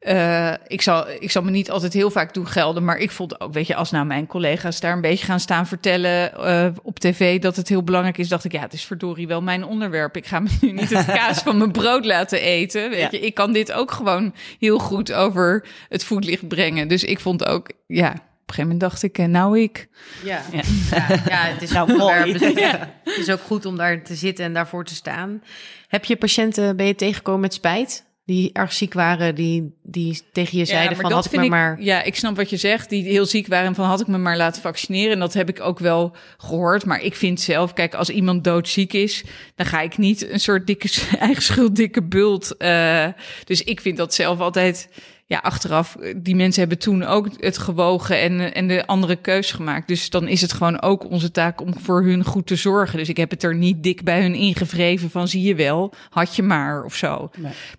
Uh, 0.00 0.52
ik, 0.66 0.82
zal, 0.82 1.08
ik 1.08 1.30
zal 1.30 1.42
me 1.42 1.50
niet 1.50 1.70
altijd 1.70 1.92
heel 1.92 2.10
vaak 2.10 2.34
doen 2.34 2.46
gelden, 2.46 2.84
maar 2.84 2.98
ik 2.98 3.10
vond 3.10 3.40
ook, 3.40 3.52
weet 3.52 3.66
je, 3.66 3.74
als 3.74 3.90
nou 3.90 4.06
mijn 4.06 4.26
collega's 4.26 4.80
daar 4.80 4.92
een 4.92 5.00
beetje 5.00 5.24
gaan 5.24 5.40
staan 5.40 5.66
vertellen 5.66 6.32
uh, 6.38 6.66
op 6.82 6.98
tv 6.98 7.40
dat 7.40 7.56
het 7.56 7.68
heel 7.68 7.82
belangrijk 7.82 8.18
is, 8.18 8.28
dacht 8.28 8.44
ik, 8.44 8.52
ja, 8.52 8.60
het 8.60 8.72
is 8.72 8.84
verdorie 8.84 9.26
wel 9.26 9.42
mijn 9.42 9.64
onderwerp. 9.64 10.16
Ik 10.16 10.26
ga 10.26 10.40
me 10.40 10.48
nu 10.60 10.72
niet 10.72 10.90
het 10.90 11.06
kaas 11.20 11.38
van 11.38 11.58
mijn 11.58 11.72
brood 11.72 12.04
laten 12.04 12.40
eten. 12.40 12.90
Weet 12.90 13.10
je, 13.10 13.20
ik 13.20 13.34
kan 13.34 13.52
dit 13.52 13.72
ook 13.72 13.90
gewoon 13.90 14.34
heel 14.58 14.78
goed 14.78 15.12
over 15.12 15.68
het 15.88 16.04
voetlicht 16.04 16.48
brengen. 16.48 16.88
Dus 16.88 17.04
ik 17.04 17.20
vond 17.20 17.46
ook, 17.46 17.70
ja, 17.86 18.10
op 18.46 18.52
een 18.52 18.54
gegeven 18.54 18.62
moment 18.62 18.80
dacht 18.80 19.02
ik, 19.02 19.18
eh, 19.18 19.26
nou 19.26 19.60
ik. 19.60 19.88
Ja, 20.24 20.42
ja. 20.52 20.62
ja, 20.90 21.06
ja 21.28 21.52
het, 21.52 21.62
is 21.62 21.70
nou, 21.76 21.96
mooi. 21.96 22.54
ja. 22.60 22.94
het 23.04 23.16
is 23.16 23.30
ook 23.30 23.40
goed 23.40 23.66
om 23.66 23.76
daar 23.76 24.02
te 24.02 24.14
zitten 24.14 24.44
en 24.44 24.52
daarvoor 24.52 24.84
te 24.84 24.94
staan. 24.94 25.42
Heb 25.88 26.04
je 26.04 26.16
patiënten, 26.16 26.76
ben 26.76 26.86
je 26.86 26.94
tegengekomen 26.94 27.40
met 27.40 27.54
spijt? 27.54 28.04
Die 28.26 28.50
erg 28.52 28.72
ziek 28.72 28.92
waren, 28.92 29.34
die, 29.34 29.74
die 29.82 30.22
tegen 30.32 30.58
je 30.58 30.64
zeiden 30.64 30.96
van 30.96 31.12
had 31.12 31.24
ik 31.24 31.32
me 31.32 31.44
ik, 31.44 31.50
maar... 31.50 31.82
Ja, 31.82 32.02
ik 32.02 32.16
snap 32.16 32.36
wat 32.36 32.50
je 32.50 32.56
zegt, 32.56 32.88
die 32.88 33.04
heel 33.04 33.26
ziek 33.26 33.46
waren 33.46 33.74
van 33.74 33.86
had 33.86 34.00
ik 34.00 34.06
me 34.06 34.18
maar 34.18 34.36
laten 34.36 34.62
vaccineren. 34.62 35.12
En 35.12 35.18
dat 35.18 35.34
heb 35.34 35.48
ik 35.48 35.60
ook 35.60 35.78
wel 35.78 36.16
gehoord. 36.36 36.84
Maar 36.84 37.02
ik 37.02 37.14
vind 37.14 37.40
zelf, 37.40 37.72
kijk, 37.72 37.94
als 37.94 38.10
iemand 38.10 38.44
doodziek 38.44 38.92
is, 38.92 39.24
dan 39.54 39.66
ga 39.66 39.80
ik 39.80 39.98
niet 39.98 40.30
een 40.30 40.40
soort 40.40 40.66
dikke, 40.66 40.88
eigen 41.18 41.42
schuld, 41.42 41.76
dikke 41.76 42.02
bult. 42.02 42.54
Uh, 42.58 43.06
dus 43.44 43.62
ik 43.62 43.80
vind 43.80 43.96
dat 43.96 44.14
zelf 44.14 44.40
altijd 44.40 44.88
ja, 45.28 45.38
achteraf, 45.38 45.96
die 46.16 46.36
mensen 46.36 46.60
hebben 46.60 46.78
toen 46.78 47.04
ook 47.04 47.28
het 47.38 47.58
gewogen 47.58 48.20
en, 48.20 48.54
en 48.54 48.66
de 48.66 48.86
andere 48.86 49.16
keus 49.16 49.52
gemaakt. 49.52 49.88
Dus 49.88 50.10
dan 50.10 50.28
is 50.28 50.40
het 50.40 50.52
gewoon 50.52 50.82
ook 50.82 51.10
onze 51.10 51.30
taak 51.30 51.60
om 51.60 51.78
voor 51.78 52.02
hun 52.02 52.24
goed 52.24 52.46
te 52.46 52.56
zorgen. 52.56 52.98
Dus 52.98 53.08
ik 53.08 53.16
heb 53.16 53.30
het 53.30 53.42
er 53.42 53.54
niet 53.54 53.82
dik 53.82 54.04
bij 54.04 54.22
hun 54.22 54.34
ingevreven 54.34 55.10
van 55.10 55.28
zie 55.28 55.42
je 55.42 55.54
wel, 55.54 55.92
had 56.10 56.36
je 56.36 56.42
maar 56.42 56.84
of 56.84 56.94
zo. 56.94 57.30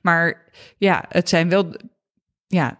Maar 0.01 0.43
ja, 0.77 1.05
het 1.09 1.29
zijn 1.29 1.49
wel, 1.49 1.75
ja, 2.47 2.79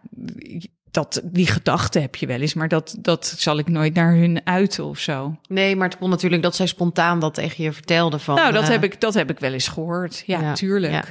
dat, 0.91 1.21
die 1.23 1.47
gedachten 1.47 2.01
heb 2.01 2.15
je 2.15 2.27
wel 2.27 2.41
eens, 2.41 2.53
maar 2.53 2.67
dat, 2.67 2.95
dat 2.99 3.25
zal 3.38 3.58
ik 3.58 3.67
nooit 3.67 3.93
naar 3.93 4.13
hun 4.13 4.45
uiten 4.45 4.86
of 4.86 4.99
zo. 4.99 5.36
Nee, 5.47 5.75
maar 5.75 5.89
het 5.89 5.97
kon 5.97 6.10
natuurlijk 6.10 6.41
dat 6.41 6.56
zij 6.56 6.67
spontaan 6.67 7.19
dat 7.19 7.34
tegen 7.34 7.63
je 7.63 7.71
vertelde 7.71 8.19
van. 8.19 8.36
Nou, 8.36 8.53
dat, 8.53 8.63
uh, 8.63 8.69
heb, 8.69 8.84
ik, 8.84 9.01
dat 9.01 9.13
heb 9.13 9.30
ik 9.30 9.39
wel 9.39 9.53
eens 9.53 9.67
gehoord. 9.67 10.23
Ja, 10.25 10.41
ja 10.41 10.53
tuurlijk. 10.53 10.93
Ja. 10.93 11.03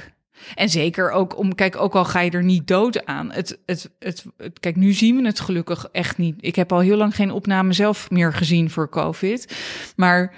En 0.55 0.69
zeker 0.69 1.11
ook 1.11 1.37
om, 1.37 1.55
kijk, 1.55 1.75
ook 1.75 1.95
al 1.95 2.05
ga 2.05 2.19
je 2.19 2.31
er 2.31 2.43
niet 2.43 2.67
dood 2.67 3.05
aan. 3.05 3.31
Het, 3.31 3.59
het, 3.65 3.89
het, 3.99 4.25
kijk, 4.59 4.75
nu 4.75 4.93
zien 4.93 5.15
we 5.15 5.25
het 5.25 5.39
gelukkig 5.39 5.87
echt 5.91 6.17
niet. 6.17 6.35
Ik 6.39 6.55
heb 6.55 6.71
al 6.71 6.79
heel 6.79 6.97
lang 6.97 7.15
geen 7.15 7.31
opname 7.31 7.73
zelf 7.73 8.09
meer 8.09 8.33
gezien 8.33 8.69
voor 8.69 8.89
COVID. 8.89 9.55
Maar 9.95 10.33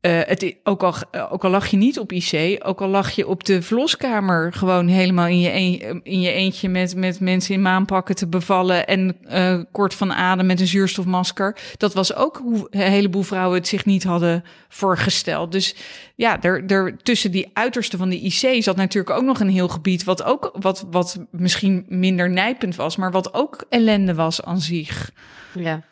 uh, 0.00 0.20
het, 0.24 0.56
ook, 0.62 0.82
al, 0.82 0.94
ook 1.30 1.44
al 1.44 1.50
lag 1.50 1.66
je 1.66 1.76
niet 1.76 1.98
op 1.98 2.12
IC, 2.12 2.60
ook 2.66 2.80
al 2.80 2.88
lag 2.88 3.10
je 3.10 3.28
op 3.28 3.44
de 3.44 3.62
verloskamer 3.62 4.52
gewoon 4.52 4.86
helemaal 4.86 5.26
in 5.26 5.40
je, 5.40 5.52
een, 5.52 6.00
in 6.02 6.20
je 6.20 6.32
eentje 6.32 6.68
met, 6.68 6.96
met 6.96 7.20
mensen 7.20 7.54
in 7.54 7.62
maanpakken 7.62 8.14
te 8.14 8.26
bevallen 8.26 8.86
en 8.86 9.16
kort 9.72 9.94
van 9.94 10.12
adem 10.12 10.46
met 10.46 10.60
een 10.60 10.66
zuurstofmasker. 10.66 11.56
Dat 11.76 11.94
was 11.94 12.14
ook 12.14 12.36
hoe 12.36 12.66
een 12.70 12.80
heleboel 12.80 13.22
vrouwen 13.22 13.58
het 13.58 13.68
zich 13.68 13.84
niet 13.84 14.04
hadden 14.04 14.44
voorgesteld. 14.68 15.52
Dus 15.52 15.74
ja, 16.14 16.42
er, 16.42 16.66
er, 16.66 16.96
tussen 16.96 17.30
die 17.30 17.50
uiterste 17.52 17.96
van 17.96 18.08
de 18.08 18.20
IC 18.20 18.62
zat 18.62 18.76
natuurlijk 18.76 19.16
ook 19.16 19.24
nog 19.24 19.40
een 19.40 19.48
heel 19.48 19.68
gebied 19.68 20.04
wat 20.04 20.22
ook 20.22 20.50
wat, 20.60 20.86
wat 20.90 21.18
misschien 21.30 21.84
minder 21.88 22.30
nijpend 22.30 22.76
was, 22.76 22.96
maar 22.96 23.10
wat 23.10 23.34
ook 23.34 23.64
ellende 23.68 24.14
was 24.14 24.42
aan 24.42 24.60
zich. 24.60 25.10
Ja. 25.54 25.84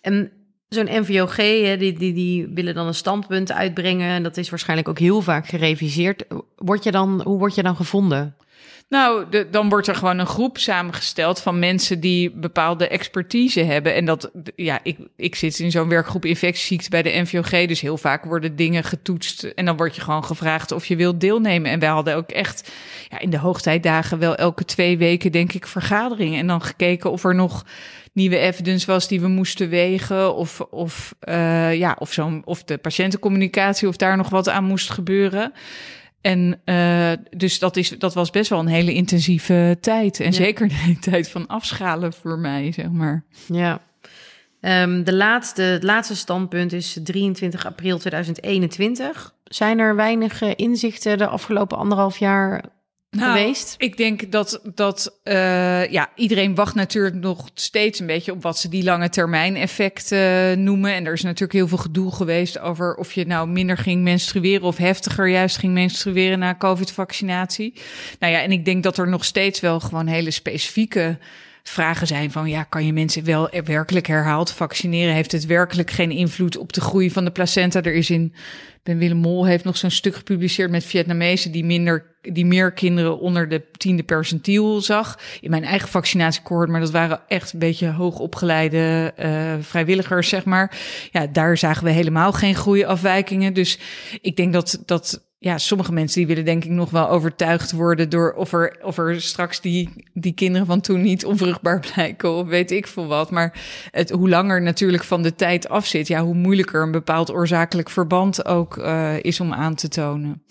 En 0.00 0.32
Zo'n 0.74 1.00
NVOG, 1.00 1.36
die, 1.36 1.92
die, 1.92 2.12
die 2.12 2.48
willen 2.54 2.74
dan 2.74 2.86
een 2.86 2.94
standpunt 2.94 3.52
uitbrengen. 3.52 4.08
En 4.08 4.22
dat 4.22 4.36
is 4.36 4.50
waarschijnlijk 4.50 4.88
ook 4.88 4.98
heel 4.98 5.20
vaak 5.20 5.46
gereviseerd. 5.46 6.24
Word 6.56 6.84
je 6.84 6.90
dan, 6.90 7.22
hoe 7.24 7.38
word 7.38 7.54
je 7.54 7.62
dan 7.62 7.76
gevonden? 7.76 8.36
Nou, 8.88 9.24
dan 9.50 9.68
wordt 9.68 9.86
er 9.86 9.94
gewoon 9.94 10.18
een 10.18 10.26
groep 10.26 10.58
samengesteld 10.58 11.40
van 11.40 11.58
mensen 11.58 12.00
die 12.00 12.30
bepaalde 12.30 12.88
expertise 12.88 13.60
hebben. 13.60 13.94
En 13.94 14.04
dat, 14.04 14.30
ja, 14.56 14.80
ik, 14.82 14.98
ik 15.16 15.34
zit 15.34 15.58
in 15.58 15.70
zo'n 15.70 15.88
werkgroep 15.88 16.24
infectieziekten 16.24 16.90
bij 16.90 17.02
de 17.02 17.20
NVOG. 17.20 17.66
Dus 17.66 17.80
heel 17.80 17.98
vaak 17.98 18.24
worden 18.24 18.56
dingen 18.56 18.84
getoetst. 18.84 19.42
En 19.42 19.64
dan 19.64 19.76
word 19.76 19.94
je 19.94 20.00
gewoon 20.00 20.24
gevraagd 20.24 20.72
of 20.72 20.86
je 20.86 20.96
wilt 20.96 21.20
deelnemen. 21.20 21.70
En 21.70 21.78
wij 21.78 21.88
hadden 21.88 22.16
ook 22.16 22.30
echt 22.30 22.72
ja, 23.08 23.18
in 23.18 23.30
de 23.30 23.38
hoogtijdagen 23.38 24.18
wel 24.18 24.36
elke 24.36 24.64
twee 24.64 24.98
weken, 24.98 25.32
denk 25.32 25.52
ik, 25.52 25.66
vergaderingen. 25.66 26.38
En 26.38 26.46
dan 26.46 26.62
gekeken 26.62 27.10
of 27.10 27.24
er 27.24 27.34
nog 27.34 27.64
nieuwe 28.12 28.38
evidence 28.38 28.86
was 28.86 29.08
die 29.08 29.20
we 29.20 29.28
moesten 29.28 29.68
wegen. 29.68 30.34
Of, 30.34 30.60
of, 30.60 31.14
uh, 31.28 31.74
ja, 31.74 31.96
of, 31.98 32.12
zo, 32.12 32.40
of 32.44 32.64
de 32.64 32.78
patiëntencommunicatie, 32.78 33.88
of 33.88 33.96
daar 33.96 34.16
nog 34.16 34.28
wat 34.28 34.48
aan 34.48 34.64
moest 34.64 34.90
gebeuren. 34.90 35.52
En 36.20 36.60
uh, 36.64 37.12
dus 37.36 37.58
dat, 37.58 37.76
is, 37.76 37.88
dat 37.88 38.14
was 38.14 38.30
best 38.30 38.50
wel 38.50 38.58
een 38.58 38.66
hele 38.66 38.94
intensieve 38.94 39.78
tijd. 39.80 40.20
En 40.20 40.26
ja. 40.26 40.32
zeker 40.32 40.68
de 40.68 40.96
tijd 41.10 41.30
van 41.30 41.46
afschalen 41.46 42.12
voor 42.12 42.38
mij, 42.38 42.72
zeg 42.72 42.90
maar. 42.90 43.24
Ja. 43.46 43.80
Um, 44.60 45.04
de 45.04 45.14
laatste, 45.14 45.62
het 45.62 45.82
laatste 45.82 46.16
standpunt 46.16 46.72
is 46.72 46.98
23 47.02 47.66
april 47.66 47.98
2021. 47.98 49.34
Zijn 49.44 49.78
er 49.78 49.96
weinig 49.96 50.42
inzichten 50.42 51.18
de 51.18 51.26
afgelopen 51.26 51.78
anderhalf 51.78 52.18
jaar 52.18 52.64
nou, 53.10 53.38
geweest? 53.38 53.74
Ik 53.78 53.96
denk 53.96 54.32
dat, 54.32 54.60
dat 54.74 55.18
uh, 55.24 55.90
ja, 55.90 56.10
iedereen 56.14 56.54
wacht 56.54 56.74
natuurlijk 56.74 57.14
nog 57.14 57.48
steeds 57.54 58.00
een 58.00 58.06
beetje 58.06 58.32
op 58.32 58.42
wat 58.42 58.58
ze 58.58 58.68
die 58.68 58.84
lange 58.84 59.08
termijn 59.08 59.56
effecten 59.56 60.58
uh, 60.58 60.64
noemen. 60.64 60.94
En 60.94 61.06
er 61.06 61.12
is 61.12 61.22
natuurlijk 61.22 61.52
heel 61.52 61.68
veel 61.68 61.78
gedoe 61.78 62.12
geweest 62.12 62.58
over 62.58 62.94
of 62.94 63.12
je 63.12 63.26
nou 63.26 63.48
minder 63.48 63.76
ging 63.76 64.02
menstrueren 64.02 64.66
of 64.66 64.76
heftiger 64.76 65.28
juist 65.28 65.56
ging 65.56 65.72
menstrueren 65.72 66.38
na 66.38 66.54
COVID-vaccinatie. 66.54 67.72
Nou 68.18 68.32
ja, 68.32 68.42
en 68.42 68.52
ik 68.52 68.64
denk 68.64 68.82
dat 68.82 68.98
er 68.98 69.08
nog 69.08 69.24
steeds 69.24 69.60
wel 69.60 69.80
gewoon 69.80 70.06
hele 70.06 70.30
specifieke 70.30 71.18
vragen 71.62 72.06
zijn 72.06 72.30
van 72.30 72.48
ja, 72.48 72.62
kan 72.62 72.86
je 72.86 72.92
mensen 72.92 73.24
wel 73.24 73.50
werkelijk 73.64 74.06
herhaald 74.06 74.50
vaccineren? 74.50 75.14
Heeft 75.14 75.32
het 75.32 75.46
werkelijk 75.46 75.90
geen 75.90 76.10
invloed 76.10 76.56
op 76.56 76.72
de 76.72 76.80
groei 76.80 77.10
van 77.10 77.24
de 77.24 77.30
placenta? 77.30 77.82
Er 77.82 77.94
is 77.94 78.10
in 78.10 78.34
Ben 78.82 78.98
Willem 78.98 79.16
Mol 79.16 79.46
heeft 79.46 79.64
nog 79.64 79.76
zo'n 79.76 79.90
stuk 79.90 80.14
gepubliceerd 80.14 80.70
met 80.70 80.84
Vietnamezen 80.84 81.52
die 81.52 81.64
minder 81.64 82.08
die 82.22 82.46
meer 82.46 82.72
kinderen 82.72 83.18
onder 83.18 83.48
de 83.48 83.62
tiende 83.72 84.02
percentiel 84.02 84.80
zag. 84.80 85.18
In 85.40 85.50
mijn 85.50 85.64
eigen 85.64 85.88
vaccinatiecohort, 85.88 86.68
maar 86.68 86.80
dat 86.80 86.90
waren 86.90 87.20
echt 87.28 87.52
een 87.52 87.58
beetje 87.58 87.90
hoogopgeleide 87.90 89.14
uh, 89.18 89.54
vrijwilligers, 89.60 90.28
zeg 90.28 90.44
maar. 90.44 90.78
Ja, 91.10 91.26
daar 91.26 91.58
zagen 91.58 91.84
we 91.84 91.90
helemaal 91.90 92.32
geen 92.32 92.54
groeiafwijkingen. 92.54 93.54
Dus 93.54 93.78
ik 94.20 94.36
denk 94.36 94.52
dat, 94.52 94.82
dat 94.86 95.29
ja, 95.42 95.58
sommige 95.58 95.92
mensen 95.92 96.18
die 96.18 96.26
willen 96.26 96.44
denk 96.44 96.64
ik 96.64 96.70
nog 96.70 96.90
wel 96.90 97.08
overtuigd 97.08 97.72
worden 97.72 98.08
door 98.08 98.32
of 98.32 98.52
er, 98.52 98.78
of 98.82 98.98
er 98.98 99.22
straks 99.22 99.60
die, 99.60 99.88
die 100.12 100.32
kinderen 100.32 100.66
van 100.66 100.80
toen 100.80 101.02
niet 101.02 101.24
onvruchtbaar 101.24 101.80
blijken 101.92 102.32
of 102.32 102.46
weet 102.46 102.70
ik 102.70 102.86
veel 102.86 103.06
wat. 103.06 103.30
Maar 103.30 103.60
het, 103.90 104.10
hoe 104.10 104.28
langer 104.28 104.62
natuurlijk 104.62 105.04
van 105.04 105.22
de 105.22 105.34
tijd 105.34 105.68
af 105.68 105.86
zit, 105.86 106.08
ja, 106.08 106.22
hoe 106.22 106.34
moeilijker 106.34 106.82
een 106.82 106.90
bepaald 106.90 107.32
oorzakelijk 107.32 107.90
verband 107.90 108.44
ook 108.44 108.76
uh, 108.76 109.22
is 109.22 109.40
om 109.40 109.52
aan 109.52 109.74
te 109.74 109.88
tonen. 109.88 110.42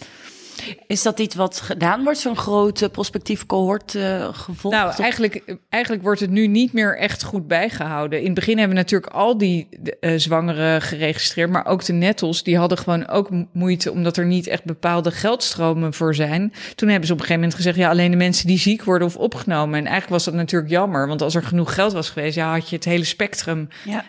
Is 0.88 1.04
dat 1.04 1.20
iets 1.20 1.36
wat 1.36 1.62
gedaan 1.62 2.04
wordt, 2.04 2.20
zo'n 2.20 2.38
grote 2.38 2.90
prospectief 2.90 3.46
cohort 3.46 3.94
uh, 3.94 4.28
gevolgd? 4.32 4.78
Nou, 4.78 4.94
eigenlijk, 4.98 5.58
eigenlijk 5.70 6.04
wordt 6.04 6.20
het 6.20 6.30
nu 6.30 6.48
niet 6.48 6.74
meer 6.74 6.98
echt 6.98 7.24
goed 7.24 7.48
bijgehouden. 7.48 8.20
In 8.20 8.26
het 8.26 8.34
begin 8.34 8.58
hebben 8.58 8.76
we 8.76 8.82
natuurlijk 8.82 9.14
al 9.14 9.38
die 9.38 9.68
uh, 10.02 10.14
zwangeren 10.16 10.82
geregistreerd, 10.82 11.50
maar 11.50 11.66
ook 11.66 11.86
de 11.86 11.94
nettels, 11.94 12.44
die 12.44 12.58
hadden 12.58 12.78
gewoon 12.78 13.08
ook 13.08 13.30
moeite, 13.54 13.92
omdat 13.92 14.18
er 14.18 14.26
niet 14.26 14.48
echt 14.48 14.64
bepaalde 14.64 15.12
geldstromen 15.12 15.94
voor 15.94 16.16
zijn. 16.16 16.54
Toen 16.76 16.90
hebben 16.90 17.08
ze 17.08 17.14
op 17.14 17.20
een 17.20 17.26
gegeven 17.26 17.42
moment 17.42 17.56
gezegd, 17.56 17.78
ja, 17.78 17.90
alleen 17.90 18.12
de 18.12 18.18
mensen 18.18 18.48
die 18.48 18.60
ziek 18.60 18.84
worden 18.84 19.08
of 19.08 19.16
opgenomen. 19.16 19.80
En 19.80 19.86
eigenlijk 19.86 20.10
was 20.10 20.24
dat 20.24 20.34
natuurlijk 20.34 20.72
jammer, 20.72 21.08
want 21.08 21.22
als 21.22 21.36
er 21.36 21.44
genoeg 21.44 21.74
geld 21.74 21.94
was 21.94 22.10
geweest, 22.10 22.36
ja, 22.36 22.52
had 22.52 22.70
je 22.70 22.76
het 22.76 22.86
hele 22.86 23.04
spectrum 23.04 23.68
ja. 23.86 24.06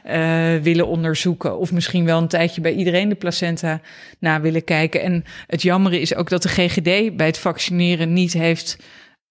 uh, 0.57 0.63
willen 0.63 0.87
onderzoeken. 0.87 1.59
Of 1.59 1.73
misschien 1.73 2.05
wel 2.05 2.19
een 2.19 2.29
tijdje 2.29 2.61
bij 2.61 2.73
iedereen 2.73 3.09
de 3.09 3.15
placenta 3.15 3.81
na 4.19 4.41
willen 4.41 4.65
kijken. 4.65 5.03
En 5.03 5.25
het 5.47 5.63
jammere 5.63 6.01
is 6.01 6.15
ook 6.15 6.29
dat 6.29 6.40
de 6.43 6.49
GGD 6.49 7.17
bij 7.17 7.27
het 7.27 7.39
vaccineren 7.39 8.13
niet 8.13 8.33
heeft 8.33 8.79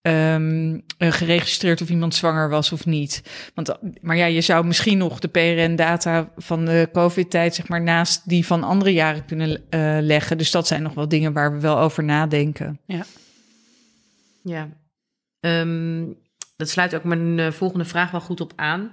um, 0.02 0.84
geregistreerd 0.98 1.82
of 1.82 1.90
iemand 1.90 2.16
zwanger 2.16 2.50
was 2.50 2.72
of 2.72 2.86
niet. 2.86 3.24
Want, 3.54 3.78
maar 4.02 4.18
ja, 4.18 4.26
je 4.26 4.42
zou 4.42 4.66
misschien 4.66 4.98
nog 4.98 5.20
de 5.20 5.28
PRN-data 5.28 6.32
van 6.38 6.66
de 6.66 6.90
COVID-tijd, 6.92 7.56
zeg 7.56 7.68
maar, 7.68 7.82
naast 7.82 8.30
die 8.30 8.46
van 8.46 8.64
andere 8.64 8.94
jaren 8.94 9.26
kunnen 9.26 9.50
uh, 9.50 9.98
leggen. 10.02 10.38
Dus 10.38 10.52
dat 10.52 10.68
zijn 10.68 10.84
nog 10.84 10.94
wel 10.94 11.08
dingen 11.08 11.34
waar 11.34 11.54
we 11.54 11.60
wel 11.60 11.80
over 11.80 12.04
nadenken. 12.04 12.80
Ja. 12.86 13.06
Ja. 14.44 14.70
Um, 15.40 16.18
dat 16.56 16.70
sluit 16.70 16.96
ook 16.96 17.04
mijn 17.04 17.54
volgende 17.54 17.86
vraag 17.86 18.12
wel 18.12 18.22
goed 18.22 18.42
op 18.42 18.54
aan. 18.56 18.92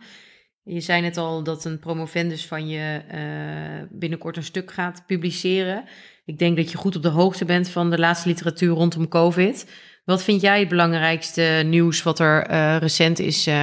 Je 0.63 0.81
zei 0.81 1.01
net 1.01 1.17
al 1.17 1.43
dat 1.43 1.65
een 1.65 1.79
promovendus 1.79 2.47
van 2.47 2.69
je 2.69 3.03
binnenkort 3.91 4.37
een 4.37 4.43
stuk 4.43 4.73
gaat 4.73 5.03
publiceren. 5.07 5.85
Ik 6.27 6.39
denk 6.39 6.57
dat 6.57 6.71
je 6.71 6.77
goed 6.77 6.97
op 6.97 7.03
de 7.03 7.09
hoogte 7.09 7.45
bent 7.45 7.69
van 7.69 7.91
de 7.91 7.99
laatste 7.99 8.29
literatuur 8.29 8.75
rondom 8.75 9.09
COVID. 9.09 9.67
Wat 10.05 10.23
vind 10.23 10.41
jij 10.41 10.59
het 10.59 10.69
belangrijkste 10.69 11.63
nieuws 11.65 12.03
wat 12.03 12.19
er 12.19 12.51
uh, 12.51 12.77
recent 12.77 13.19
is 13.19 13.47
uh, 13.47 13.55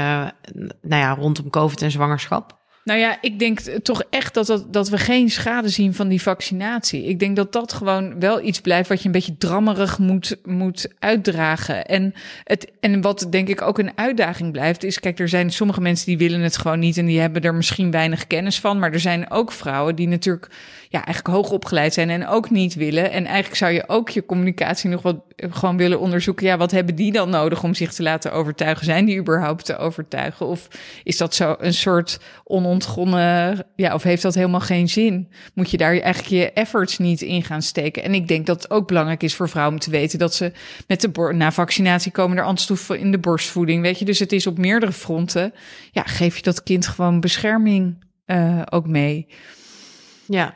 nou 0.82 1.02
ja, 1.02 1.14
rondom 1.14 1.50
COVID 1.50 1.82
en 1.82 1.92
zwangerschap? 1.92 2.62
Nou 2.84 3.00
ja, 3.00 3.18
ik 3.22 3.40
denk 3.40 3.60
toch 3.60 4.04
echt 4.10 4.34
dat, 4.34 4.46
dat, 4.46 4.74
dat 4.74 4.90
we 4.90 4.98
geen 4.98 5.30
schade 5.30 5.70
zien 5.70 5.94
van 5.94 6.08
die 6.08 6.22
vaccinatie. 6.22 7.04
Ik 7.04 7.20
denk 7.20 7.36
dat 7.36 7.52
dat 7.52 7.74
gewoon 7.74 8.20
wel 8.20 8.42
iets 8.42 8.62
blijft 8.62 8.90
wat 8.90 9.00
je 9.00 9.06
een 9.06 9.12
beetje 9.12 9.38
drammerig 9.38 10.00
moet, 10.00 10.38
moet 10.44 10.88
uitdragen. 11.00 11.86
En, 11.86 12.14
het, 12.44 12.72
en 12.80 13.02
wat 13.02 13.28
denk 13.30 13.48
ik 13.48 13.62
ook 13.62 13.78
een 13.78 13.98
uitdaging 13.98 14.52
blijft, 14.52 14.84
is: 14.84 15.00
kijk, 15.00 15.20
er 15.20 15.30
zijn 15.30 15.52
sommige 15.52 15.82
mensen 15.82 16.06
die 16.06 16.18
willen 16.18 16.42
het 16.42 16.58
gewoon 16.58 16.80
niet 16.80 16.98
en 16.98 17.06
die 17.06 17.20
hebben 17.20 17.42
er 17.42 17.56
misschien 17.56 17.92
weinig 17.92 18.28
kennis 18.28 18.60
van. 18.60 18.80
Maar 18.80 18.92
er 18.92 19.00
zijn 19.00 19.32
ook 19.32 19.52
vrouwen 19.52 19.96
die 19.96 20.08
natuurlijk 20.08 20.48
ja, 20.94 21.06
eigenlijk 21.06 21.36
hoog 21.36 21.52
opgeleid 21.52 21.94
zijn 21.94 22.10
en 22.10 22.28
ook 22.28 22.50
niet 22.50 22.74
willen. 22.74 23.12
En 23.12 23.26
eigenlijk 23.26 23.56
zou 23.56 23.72
je 23.72 23.84
ook 23.88 24.10
je 24.10 24.26
communicatie 24.26 24.90
nog 24.90 25.02
wat 25.02 25.22
gewoon 25.36 25.78
willen 25.78 26.00
onderzoeken. 26.00 26.46
Ja, 26.46 26.58
wat 26.58 26.72
hebben 26.72 26.96
die 26.96 27.12
dan 27.12 27.30
nodig 27.30 27.64
om 27.64 27.74
zich 27.74 27.94
te 27.94 28.04
laten 28.04 28.34
overtuigen? 28.34 28.86
Zijn 28.86 29.06
die 29.06 29.20
überhaupt 29.20 29.66
te 29.66 29.78
overtuigen? 29.78 30.46
Of 30.46 30.68
is 31.04 31.18
dat 31.18 31.36
zo 31.36 31.56
een 31.60 31.74
soort 31.74 32.20
onontgonnen, 32.44 33.66
ja, 33.76 33.94
of 33.94 34.04
heeft 34.04 34.22
dat 34.22 34.36
helemaal 34.36 34.60
geen 34.60 34.90
zin? 34.90 35.30
Moet 35.54 35.72
je 35.72 35.78
daar 35.78 35.98
eigenlijk 35.98 36.28
je 36.28 36.52
efforts 36.52 36.98
niet 36.98 37.22
in 37.22 37.44
gaan 37.44 37.62
steken? 37.62 38.04
En 38.04 38.14
ik 38.14 38.28
denk 38.28 38.46
dat 38.46 38.64
het 38.64 38.72
ook 38.72 38.88
belangrijk 38.88 39.24
is 39.24 39.36
voor 39.36 39.50
vrouwen 39.50 39.74
om 39.74 39.80
te 39.80 39.92
weten 39.92 40.20
dat 40.20 40.34
ze 40.34 40.52
met 40.88 41.02
de 41.02 41.34
na 41.34 41.52
vaccinatie 41.52 42.12
komen 42.12 42.38
er 42.38 42.44
antistoffen 42.44 43.00
in 43.00 43.12
de 43.12 43.20
borstvoeding, 43.20 43.82
weet 43.82 44.00
je. 44.00 44.06
Dus 44.06 44.20
het 44.20 44.32
is 44.32 44.48
op 44.48 44.58
meerdere 44.58 44.92
fronten. 44.92 45.54
Ja, 45.92 46.04
geef 46.04 46.36
je 46.36 46.44
dat 46.44 46.64
kind 46.64 46.88
gewoon 46.88 47.20
bescherming 47.20 47.96
uh, 48.26 48.62
ook 48.70 48.88
mee. 48.88 49.28
Ja, 50.28 50.54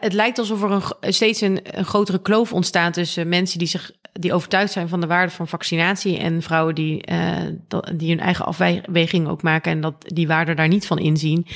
het 0.00 0.12
lijkt 0.12 0.38
alsof 0.38 0.62
er 0.62 0.70
een, 0.70 1.12
steeds 1.12 1.40
een, 1.40 1.60
een, 1.78 1.84
grotere 1.84 2.20
kloof 2.22 2.52
ontstaat 2.52 2.92
tussen 2.92 3.28
mensen 3.28 3.58
die 3.58 3.68
zich 3.68 3.90
die 4.12 4.32
overtuigd 4.32 4.72
zijn 4.72 4.88
van 4.88 5.00
de 5.00 5.06
waarde 5.06 5.32
van 5.32 5.48
vaccinatie 5.48 6.18
en 6.18 6.42
vrouwen 6.42 6.74
die, 6.74 7.10
uh, 7.10 7.36
die 7.94 8.08
hun 8.08 8.20
eigen 8.20 8.44
afweging 8.44 9.28
ook 9.28 9.42
maken 9.42 9.72
en 9.72 9.80
dat 9.80 9.94
die 9.98 10.26
waarde 10.26 10.54
daar 10.54 10.68
niet 10.68 10.86
van 10.86 10.98
inzien. 10.98 11.46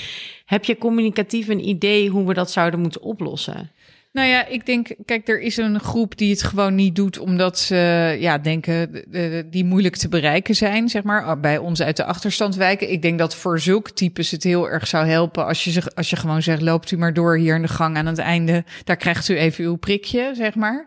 Heb 0.45 0.65
je 0.65 0.79
communicatief 0.79 1.49
een 1.49 1.69
idee 1.69 2.09
hoe 2.09 2.27
we 2.27 2.35
dat 2.35 2.51
zouden 2.51 2.81
moeten 2.81 3.03
oplossen? 3.03 3.71
Nou 4.13 4.29
ja, 4.29 4.47
ik 4.47 4.67
denk, 4.67 4.95
kijk, 5.05 5.29
er 5.29 5.41
is 5.41 5.57
een 5.57 5.81
groep 5.81 6.17
die 6.17 6.31
het 6.31 6.43
gewoon 6.43 6.75
niet 6.75 6.97
doet 6.97 7.19
omdat 7.19 7.59
ze 7.59 8.17
ja, 8.21 8.39
denken 8.39 9.05
die 9.51 9.65
moeilijk 9.65 9.97
te 9.97 10.09
bereiken 10.09 10.55
zijn, 10.55 10.89
zeg 10.89 11.03
maar, 11.03 11.41
bij 11.41 11.59
ons 11.59 11.83
uit 11.83 11.97
de 11.97 12.05
achterstand 12.05 12.55
wijken. 12.55 12.91
Ik 12.91 13.03
denk 13.03 13.19
dat 13.19 13.35
voor 13.35 13.61
zulke 13.61 13.93
types 13.93 14.31
het 14.31 14.43
heel 14.43 14.71
erg 14.71 14.87
zou 14.87 15.07
helpen 15.07 15.47
als 15.47 15.65
je, 15.65 15.83
als 15.95 16.11
je 16.11 16.17
gewoon 16.17 16.43
zegt, 16.43 16.63
loopt 16.63 16.91
u 16.91 16.97
maar 16.97 17.13
door 17.13 17.37
hier 17.37 17.55
in 17.55 17.63
de 17.63 17.69
gang 17.69 17.97
aan 17.97 18.07
het 18.07 18.19
einde, 18.19 18.65
daar 18.85 18.97
krijgt 18.97 19.29
u 19.29 19.37
even 19.37 19.65
uw 19.65 19.77
prikje, 19.77 20.31
zeg 20.35 20.55
maar. 20.55 20.87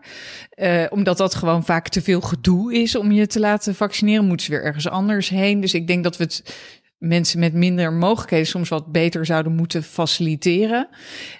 Uh, 0.56 0.84
omdat 0.90 1.16
dat 1.16 1.34
gewoon 1.34 1.64
vaak 1.64 1.88
te 1.88 2.02
veel 2.02 2.20
gedoe 2.20 2.74
is 2.74 2.96
om 2.96 3.12
je 3.12 3.26
te 3.26 3.40
laten 3.40 3.74
vaccineren, 3.74 4.24
moeten 4.24 4.46
ze 4.46 4.52
weer 4.52 4.64
ergens 4.64 4.88
anders 4.88 5.28
heen. 5.28 5.60
Dus 5.60 5.74
ik 5.74 5.86
denk 5.86 6.04
dat 6.04 6.16
we 6.16 6.24
het 6.24 6.56
mensen 6.98 7.40
met 7.40 7.52
minder 7.52 7.92
mogelijkheden 7.92 8.46
soms 8.46 8.68
wat 8.68 8.92
beter 8.92 9.26
zouden 9.26 9.52
moeten 9.52 9.82
faciliteren. 9.82 10.88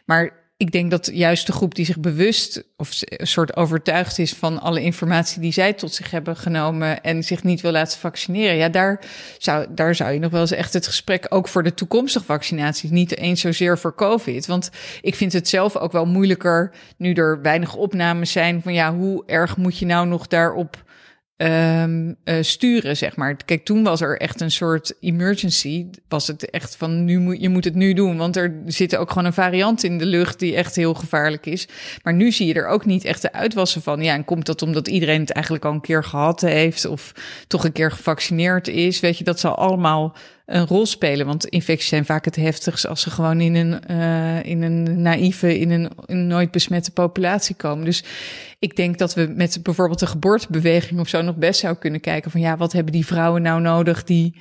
Maar 0.05 0.43
ik 0.57 0.73
denk 0.73 0.91
dat 0.91 1.11
juist 1.13 1.47
de 1.47 1.53
groep 1.53 1.75
die 1.75 1.85
zich 1.85 2.01
bewust 2.01 2.65
of 2.77 3.01
een 3.01 3.27
soort 3.27 3.57
overtuigd 3.57 4.19
is 4.19 4.33
van 4.33 4.61
alle 4.61 4.83
informatie 4.83 5.41
die 5.41 5.53
zij 5.53 5.73
tot 5.73 5.95
zich 5.95 6.11
hebben 6.11 6.37
genomen 6.37 7.03
en 7.03 7.23
zich 7.23 7.43
niet 7.43 7.61
wil 7.61 7.73
laten 7.73 7.99
vaccineren, 7.99 8.57
ja, 8.57 8.69
daar 8.69 9.01
zou, 9.39 9.67
daar 9.71 9.95
zou 9.95 10.13
je 10.13 10.19
nog 10.19 10.31
wel 10.31 10.41
eens 10.41 10.51
echt 10.51 10.73
het 10.73 10.87
gesprek 10.87 11.27
ook 11.29 11.49
voor 11.49 11.63
de 11.63 11.75
toekomstige 11.75 12.25
vaccinaties, 12.25 12.91
niet 12.91 13.17
eens 13.17 13.41
zozeer 13.41 13.79
voor 13.79 13.95
COVID. 13.95 14.47
Want 14.47 14.71
ik 15.01 15.15
vind 15.15 15.33
het 15.33 15.49
zelf 15.49 15.77
ook 15.77 15.93
wel 15.93 16.07
moeilijker, 16.07 16.73
nu 16.97 17.13
er 17.13 17.43
weinig 17.43 17.75
opnames 17.75 18.33
zijn, 18.33 18.63
van 18.63 18.73
ja, 18.73 18.95
hoe 18.95 19.23
erg 19.27 19.57
moet 19.57 19.79
je 19.79 19.87
nou 19.87 20.07
nog 20.07 20.27
daarop 20.27 20.83
um, 21.37 22.17
sturen, 22.41 22.97
zeg 22.97 23.17
maar. 23.17 23.37
Kijk, 23.45 23.65
toen 23.65 23.83
was 23.83 24.01
er 24.01 24.19
echt 24.19 24.41
een 24.41 24.51
soort 24.51 24.95
emergency. 25.01 25.87
Was 26.09 26.27
het 26.27 26.51
echt 26.51 26.77
van, 26.77 27.05
nu 27.05 27.19
moet, 27.19 27.41
je 27.41 27.49
moet 27.49 27.65
het 27.65 27.75
nu 27.75 27.93
doen. 27.93 28.17
Want 28.17 28.37
er 28.37 28.63
zit 28.67 28.97
ook 28.97 29.09
gewoon 29.09 29.25
een 29.25 29.33
variant 29.33 29.83
in 29.83 29.99
de 29.99 30.07
lucht 30.07 30.39
die 30.39 30.57
echt 30.57 30.77
heel 30.77 30.95
gevaarlijk 30.95 31.47
is. 31.47 31.69
Maar 32.03 32.15
nu 32.15 32.33
zie 32.33 32.47
je 32.47 32.55
er 32.55 32.67
ook 32.67 32.85
niet 32.85 33.05
echt 33.05 33.23
de 33.23 33.33
uitwassen 33.33 33.83
van. 33.83 34.03
Ja, 34.03 34.15
en 34.15 34.25
komt 34.25 34.47
dat 34.47 34.63
omdat 34.63 34.89
iedereen 34.89 35.21
het 35.21 35.31
eigenlijk 35.31 35.65
al 35.65 35.73
een 35.73 35.81
keer 35.81 36.05
gehad 36.05 36.41
heeft... 36.41 36.85
of 36.85 37.13
toch 37.47 37.65
een 37.65 37.73
keer 37.73 37.91
gevaccineerd 37.91 38.69
is? 38.69 39.01
Weet 39.01 39.19
je, 39.19 39.25
dat 39.25 39.41
zal 39.41 39.55
allemaal 39.55 40.17
een 40.47 40.67
rol 40.67 40.87
spelen. 40.87 41.27
Want 41.27 41.47
infecties 41.47 41.89
zijn 41.89 42.05
vaak 42.05 42.25
het 42.25 42.37
heftigst 42.37 42.87
als 42.87 43.01
ze 43.01 43.11
gewoon 43.11 43.41
in 43.41 43.55
een, 43.55 43.81
uh, 43.91 44.45
in 44.45 44.63
een 44.63 45.03
naïeve, 45.03 45.59
in 45.59 45.71
een, 45.71 45.91
in 46.07 46.27
nooit 46.27 46.51
besmette 46.51 46.91
populatie 46.91 47.55
komen. 47.55 47.85
Dus 47.85 48.05
ik 48.59 48.77
denk 48.77 48.99
dat 48.99 49.15
we 49.15 49.33
met 49.37 49.59
bijvoorbeeld 49.63 49.99
de 49.99 50.07
geboortebeweging 50.07 51.01
of 51.01 51.09
zo 51.09 51.23
nog 51.23 51.37
best 51.37 51.61
zou 51.61 51.77
kunnen 51.77 52.01
kijken 52.01 52.31
van 52.31 52.41
ja, 52.41 52.57
wat 52.57 52.73
hebben 52.73 52.93
die 52.93 53.07
vrouwen 53.07 53.43
nou 53.43 53.61
nodig 53.61 54.05
die, 54.05 54.37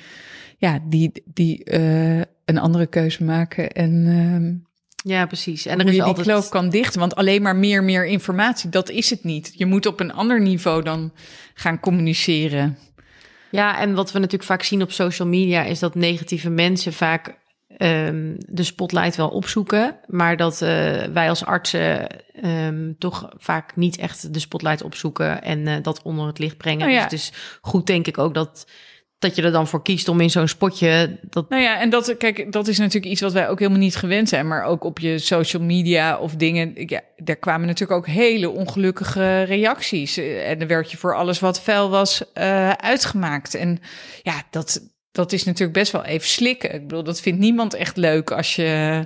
ja, 0.57 0.79
die, 0.83 1.11
die 1.25 1.71
uh, 1.71 2.21
een 2.45 2.57
andere 2.57 2.85
keuze 2.85 3.23
maken 3.23 3.71
en. 3.71 3.91
Uh, 4.05 4.61
ja, 5.05 5.25
precies. 5.25 5.65
En 5.65 5.79
er 5.79 5.87
is 5.87 5.95
je 5.95 6.03
altijd... 6.03 6.25
die 6.25 6.33
kloof 6.33 6.49
kan 6.49 6.69
dichten. 6.69 6.99
Want 6.99 7.15
alleen 7.15 7.41
maar 7.41 7.55
meer, 7.55 7.83
meer 7.83 8.05
informatie, 8.05 8.69
dat 8.69 8.89
is 8.89 9.09
het 9.09 9.23
niet. 9.23 9.53
Je 9.55 9.65
moet 9.65 9.85
op 9.85 9.99
een 9.99 10.13
ander 10.13 10.41
niveau 10.41 10.83
dan 10.83 11.11
gaan 11.53 11.79
communiceren. 11.79 12.77
Ja, 13.53 13.79
en 13.79 13.93
wat 13.93 14.11
we 14.11 14.19
natuurlijk 14.19 14.49
vaak 14.49 14.63
zien 14.63 14.81
op 14.81 14.91
social 14.91 15.27
media 15.27 15.63
is 15.63 15.79
dat 15.79 15.95
negatieve 15.95 16.49
mensen 16.49 16.93
vaak 16.93 17.37
um, 17.77 18.35
de 18.47 18.63
spotlight 18.63 19.15
wel 19.15 19.29
opzoeken, 19.29 19.99
maar 20.07 20.37
dat 20.37 20.53
uh, 20.53 20.69
wij 21.03 21.29
als 21.29 21.45
artsen 21.45 22.07
um, 22.43 22.95
toch 22.99 23.29
vaak 23.37 23.75
niet 23.75 23.97
echt 23.97 24.33
de 24.33 24.39
spotlight 24.39 24.83
opzoeken 24.83 25.43
en 25.43 25.59
uh, 25.59 25.75
dat 25.81 26.01
onder 26.01 26.27
het 26.27 26.39
licht 26.39 26.57
brengen. 26.57 26.87
Oh 26.87 26.93
ja. 26.93 27.07
Dus 27.07 27.11
het 27.11 27.13
is 27.13 27.31
goed, 27.61 27.87
denk 27.87 28.07
ik 28.07 28.17
ook 28.17 28.33
dat 28.33 28.67
dat 29.23 29.35
je 29.35 29.41
er 29.41 29.51
dan 29.51 29.67
voor 29.67 29.81
kiest 29.81 30.07
om 30.07 30.21
in 30.21 30.29
zo'n 30.29 30.47
spotje. 30.47 31.17
Dat... 31.21 31.49
Nou 31.49 31.61
ja, 31.61 31.79
en 31.79 31.89
dat, 31.89 32.17
kijk, 32.17 32.51
dat 32.51 32.67
is 32.67 32.77
natuurlijk 32.77 33.11
iets 33.11 33.21
wat 33.21 33.33
wij 33.33 33.49
ook 33.49 33.59
helemaal 33.59 33.79
niet 33.79 33.95
gewend 33.95 34.29
zijn. 34.29 34.47
Maar 34.47 34.63
ook 34.63 34.83
op 34.83 34.99
je 34.99 35.19
social 35.19 35.63
media 35.63 36.17
of 36.17 36.35
dingen. 36.35 36.73
Ja, 36.75 37.01
daar 37.17 37.35
kwamen 37.35 37.67
natuurlijk 37.67 37.99
ook 37.99 38.07
hele 38.07 38.49
ongelukkige 38.49 39.43
reacties. 39.43 40.17
Eh, 40.17 40.49
en 40.49 40.59
dan 40.59 40.67
werd 40.67 40.91
je 40.91 40.97
voor 40.97 41.15
alles 41.15 41.39
wat 41.39 41.61
vuil 41.61 41.89
was 41.89 42.23
uh, 42.33 42.69
uitgemaakt. 42.69 43.55
En 43.55 43.79
ja, 44.21 44.43
dat, 44.49 44.89
dat 45.11 45.31
is 45.31 45.43
natuurlijk 45.43 45.77
best 45.77 45.91
wel 45.91 46.05
even 46.05 46.27
slikken. 46.27 46.73
Ik 46.73 46.87
bedoel, 46.87 47.03
dat 47.03 47.21
vindt 47.21 47.39
niemand 47.39 47.73
echt 47.73 47.97
leuk 47.97 48.31
als 48.31 48.55
je 48.55 49.05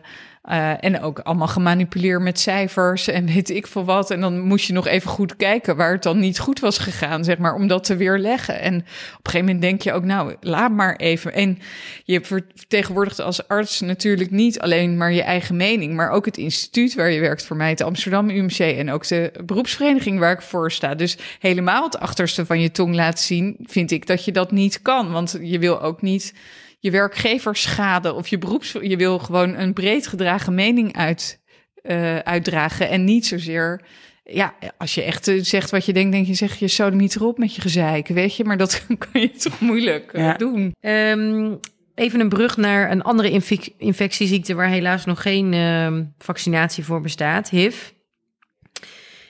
uh, 0.52 0.84
en 0.84 1.02
ook 1.02 1.20
allemaal 1.20 1.48
gemanipuleerd 1.48 2.22
met 2.22 2.40
cijfers 2.40 3.08
en 3.08 3.26
weet 3.26 3.50
ik 3.50 3.68
veel 3.68 3.86
wat. 3.86 4.12
En 4.12 4.22
dan 4.22 4.40
moest 4.40 4.68
je 4.68 4.74
nog 4.74 4.88
even 4.88 5.10
goed 5.10 5.36
kijken 5.36 5.76
waar 5.76 5.92
het 5.92 6.04
dan 6.04 6.20
niet 6.20 6.40
goed 6.40 6.60
was 6.60 6.78
gegaan, 6.78 7.24
zeg 7.24 7.38
maar, 7.38 7.56
om 7.56 7.68
dat 7.68 7.84
te 7.84 7.96
weerleggen. 7.96 8.60
En 8.60 8.76
op 8.76 8.82
een 8.82 9.32
gegeven 9.32 9.46
moment 9.46 9.62
denk 9.62 9.82
je 9.82 9.94
ook, 9.94 10.04
nou, 10.04 10.36
laat 10.42 10.72
maar 10.72 10.96
even. 10.96 11.34
En 11.34 11.60
je 12.04 12.22
vertegenwoordigt 12.24 13.20
als 13.20 13.48
arts 13.48 13.82
natuurlijk 13.82 14.32
niet 14.32 14.60
alleen 14.60 14.98
maar 14.98 15.14
je 15.14 15.22
eigen 15.22 15.56
mening, 15.56 15.94
maar 15.94 16.10
ook 16.10 16.26
het 16.26 16.38
instituut 16.38 16.96
waar 16.96 17.12
je 17.12 17.20
werkt 17.20 17.46
voor 17.46 17.58
mij, 17.58 17.70
het 17.70 17.82
Amsterdam 17.82 18.30
UMC 18.30 18.60
en 18.60 18.92
ook 18.92 19.08
de 19.08 19.32
beroepsvereniging 19.46 20.20
waar 20.20 20.34
ik 20.34 20.42
voor 20.42 20.72
sta. 20.72 20.96
Dus 20.96 21.18
helemaal 21.40 21.84
het 21.84 22.00
achterste 22.00 22.46
van 22.46 22.60
je 22.60 22.72
tong 22.72 22.96
laten 22.96 23.24
zien, 23.24 23.56
vind 23.66 23.92
ik 23.92 24.08
dat 24.08 24.26
je 24.26 24.32
dat 24.32 24.52
niet 24.52 24.82
kan. 24.82 25.12
Want 25.12 25.38
je 25.42 25.60
wil 25.60 25.82
ook 25.82 26.02
niet 26.02 26.34
je 26.80 26.92
werkgever 26.92 27.56
schade 27.56 28.14
of 28.14 28.28
je 28.28 28.38
beroeps. 28.38 28.72
Je 28.82 28.98
wil 28.98 29.20
gewoon 29.20 29.56
een 29.56 29.74
breed 29.74 30.08
gedragen 30.08 30.56
mening 30.56 30.96
uit, 30.96 31.42
uh, 31.84 32.18
uitdragen 32.18 32.90
en 32.90 33.04
niet 33.04 33.26
zozeer 33.26 33.82
ja, 34.30 34.56
als 34.78 34.96
je 34.96 35.04
echt 35.04 35.28
eh, 35.28 35.44
zegt 35.44 35.72
wat 35.72 35.86
je 35.86 35.94
denkt, 35.94 36.12
denk 36.12 36.28
je, 36.28 36.34
zeg 36.34 36.56
je 36.60 36.68
zo 36.68 36.90
niet 36.90 37.16
erop 37.16 37.38
met 37.38 37.56
je 37.56 37.62
gezeik, 37.62 38.08
weet 38.08 38.36
je. 38.36 38.44
Maar 38.44 38.58
dat 38.58 38.86
kan 39.12 39.22
je 39.22 39.32
toch 39.32 39.60
moeilijk 39.60 40.14
eh, 40.14 40.24
Ja. 40.24 40.34
doen. 40.34 40.76
Ehm, 40.80 41.56
even 41.96 42.20
een 42.20 42.30
brug 42.30 42.58
naar 42.58 42.92
een 42.92 43.02
andere 43.02 43.42
infectieziekte 43.78 44.54
waar 44.54 44.68
helaas 44.70 45.06
nog 45.06 45.22
geen 45.22 45.54
ehm, 45.54 46.04
vaccinatie 46.18 46.84
voor 46.84 47.02
bestaat, 47.02 47.50
HIV. 47.50 47.90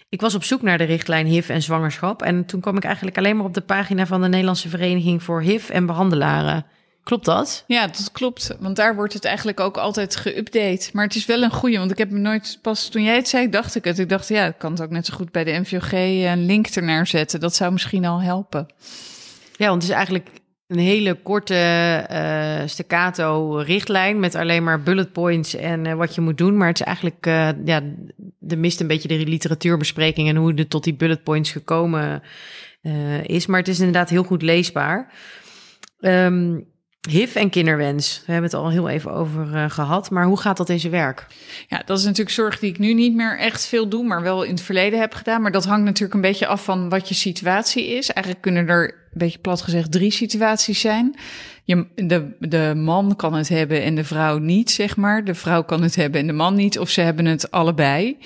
Ik 0.10 0.22
was 0.22 0.36
op 0.36 0.44
zoek 0.44 0.62
naar 0.62 0.78
de 0.78 0.84
richtlijn 0.84 1.26
HIV 1.26 1.50
en 1.50 1.62
zwangerschap 1.62 2.22
en 2.22 2.46
toen 2.46 2.62
kwam 2.62 2.78
ik 2.78 2.84
eigenlijk 2.84 3.18
alleen 3.18 3.36
maar 3.36 3.46
op 3.46 3.54
de 3.54 3.62
pagina 3.62 4.06
van 4.06 4.22
de 4.22 4.28
Nederlandse 4.28 4.70
Vereniging 4.70 5.24
voor 5.24 5.42
HIV 5.42 5.70
en 5.70 5.86
behandelaren. 5.86 6.66
Klopt 7.08 7.26
dat? 7.26 7.64
Ja, 7.68 7.88
dat 7.88 8.10
klopt. 8.12 8.56
Want 8.60 8.76
daar 8.76 8.96
wordt 8.96 9.14
het 9.14 9.26
eigenlijk 9.26 9.60
ook 9.60 9.78
altijd 9.78 10.18
geüpdate. 10.18 10.92
Maar 10.94 11.04
het 11.04 11.16
is 11.16 11.26
wel 11.26 11.42
een 11.42 11.52
goeie, 11.52 11.78
want 11.78 11.92
ik 11.92 11.98
heb 11.98 12.12
me 12.12 12.20
nooit... 12.20 12.60
Pas 12.62 12.90
toen 12.90 13.04
jij 13.04 13.16
het 13.16 13.28
zei, 13.28 13.50
dacht 13.50 13.76
ik 13.76 13.84
het. 13.84 14.00
Ik 14.00 14.10
dacht, 14.10 14.28
ja, 14.28 14.46
ik 14.46 14.58
kan 14.58 14.72
het 14.72 14.82
ook 14.82 14.90
net 14.90 15.06
zo 15.06 15.16
goed 15.16 15.32
bij 15.32 15.44
de 15.44 15.60
MVOG 15.60 15.92
een 15.92 16.46
link 16.46 16.68
ernaar 16.68 17.08
zetten. 17.08 17.40
Dat 17.40 17.56
zou 17.56 17.72
misschien 17.72 18.06
al 18.06 18.22
helpen. 18.22 18.68
Ja, 19.58 19.68
want 19.68 19.82
het 19.82 19.92
is 19.92 19.98
eigenlijk 19.98 20.30
een 20.68 20.80
hele 20.80 21.14
korte 21.14 21.56
eh 21.56 22.62
staccato 22.66 23.56
richtlijn 23.56 24.20
met 24.20 24.36
alleen 24.36 24.64
maar 24.64 24.84
bullet 24.84 25.12
points 25.12 25.56
en 25.56 25.86
eh, 25.86 25.94
wat 25.94 26.16
je 26.16 26.22
moet 26.22 26.38
doen. 26.38 26.58
Maar 26.58 26.68
het 26.68 26.80
is 26.80 26.86
eigenlijk, 26.86 27.26
eh, 27.26 27.50
ja, 27.66 27.82
er 28.48 28.58
mist 28.58 28.80
een 28.80 28.88
beetje 28.88 29.08
de 29.08 29.28
literatuurbespreking 29.28 30.30
en 30.30 30.36
hoe 30.36 30.54
er 30.54 30.68
tot 30.68 30.84
die 30.84 30.96
bullet 30.96 31.24
points 31.24 31.52
gekomen 31.52 32.22
is. 33.24 33.46
Maar 33.46 33.60
het 33.60 33.68
is 33.68 33.80
inderdaad 33.80 34.10
heel 34.10 34.24
goed 34.24 34.42
leesbaar. 34.42 35.14
Ehm 36.00 36.56
HIV 37.08 37.36
en 37.36 37.50
kinderwens, 37.50 38.24
we 38.26 38.32
hebben 38.32 38.50
het 38.50 38.60
al 38.60 38.70
heel 38.70 38.90
even 38.90 39.14
over 39.14 39.56
eh, 39.56 39.70
gehad. 39.70 40.10
Maar 40.10 40.26
hoe 40.26 40.40
gaat 40.40 40.58
dat 40.58 40.70
in 40.70 40.80
zijn 40.80 40.92
werk? 40.92 41.26
Ja, 41.68 41.82
dat 41.86 41.98
is 41.98 42.04
natuurlijk 42.04 42.36
zorg 42.36 42.60
die 42.60 42.70
ik 42.70 42.80
nu 42.80 42.94
niet 42.94 43.16
meer 43.16 43.38
echt 43.38 43.66
veel 43.66 43.90
doe, 43.90 44.04
maar 44.04 44.22
wel 44.22 44.44
in 44.44 44.52
het 44.52 44.62
verleden 44.62 45.00
heb 45.00 45.14
gedaan. 45.14 45.42
Maar 45.42 45.52
dat 45.52 45.66
hangt 45.66 45.86
natuurlijk 45.86 46.14
een 46.14 46.22
beetje 46.22 46.48
af 46.48 46.64
van 46.64 46.90
wat 46.90 47.08
je 47.10 47.16
situatie 47.16 47.88
is. 47.88 48.10
Eigenlijk 48.10 48.44
kunnen 48.44 48.68
er, 48.68 48.84
een 48.84 48.94
beetje 49.14 49.40
plat 49.40 49.62
gezegd, 49.62 49.92
drie 49.92 50.12
situaties 50.12 50.80
zijn. 50.80 51.16
Je, 51.68 51.86
de, 51.96 52.36
de 52.40 52.74
man 52.76 53.16
kan 53.16 53.34
het 53.34 53.50
hebben 53.50 53.84
en 53.84 53.96
de 53.96 54.04
vrouw 54.04 54.38
niet, 54.38 54.72
zeg 54.72 54.96
maar. 54.96 55.24
De 55.24 55.36
vrouw 55.36 55.64
kan 55.64 55.82
het 55.82 55.96
hebben 55.96 56.22
en 56.22 56.28
de 56.28 56.34
man 56.34 56.56
niet, 56.56 56.80
of 56.80 56.90
ze 56.90 57.02
hebben 57.02 57.26
het 57.26 57.52
allebei. 57.52 58.18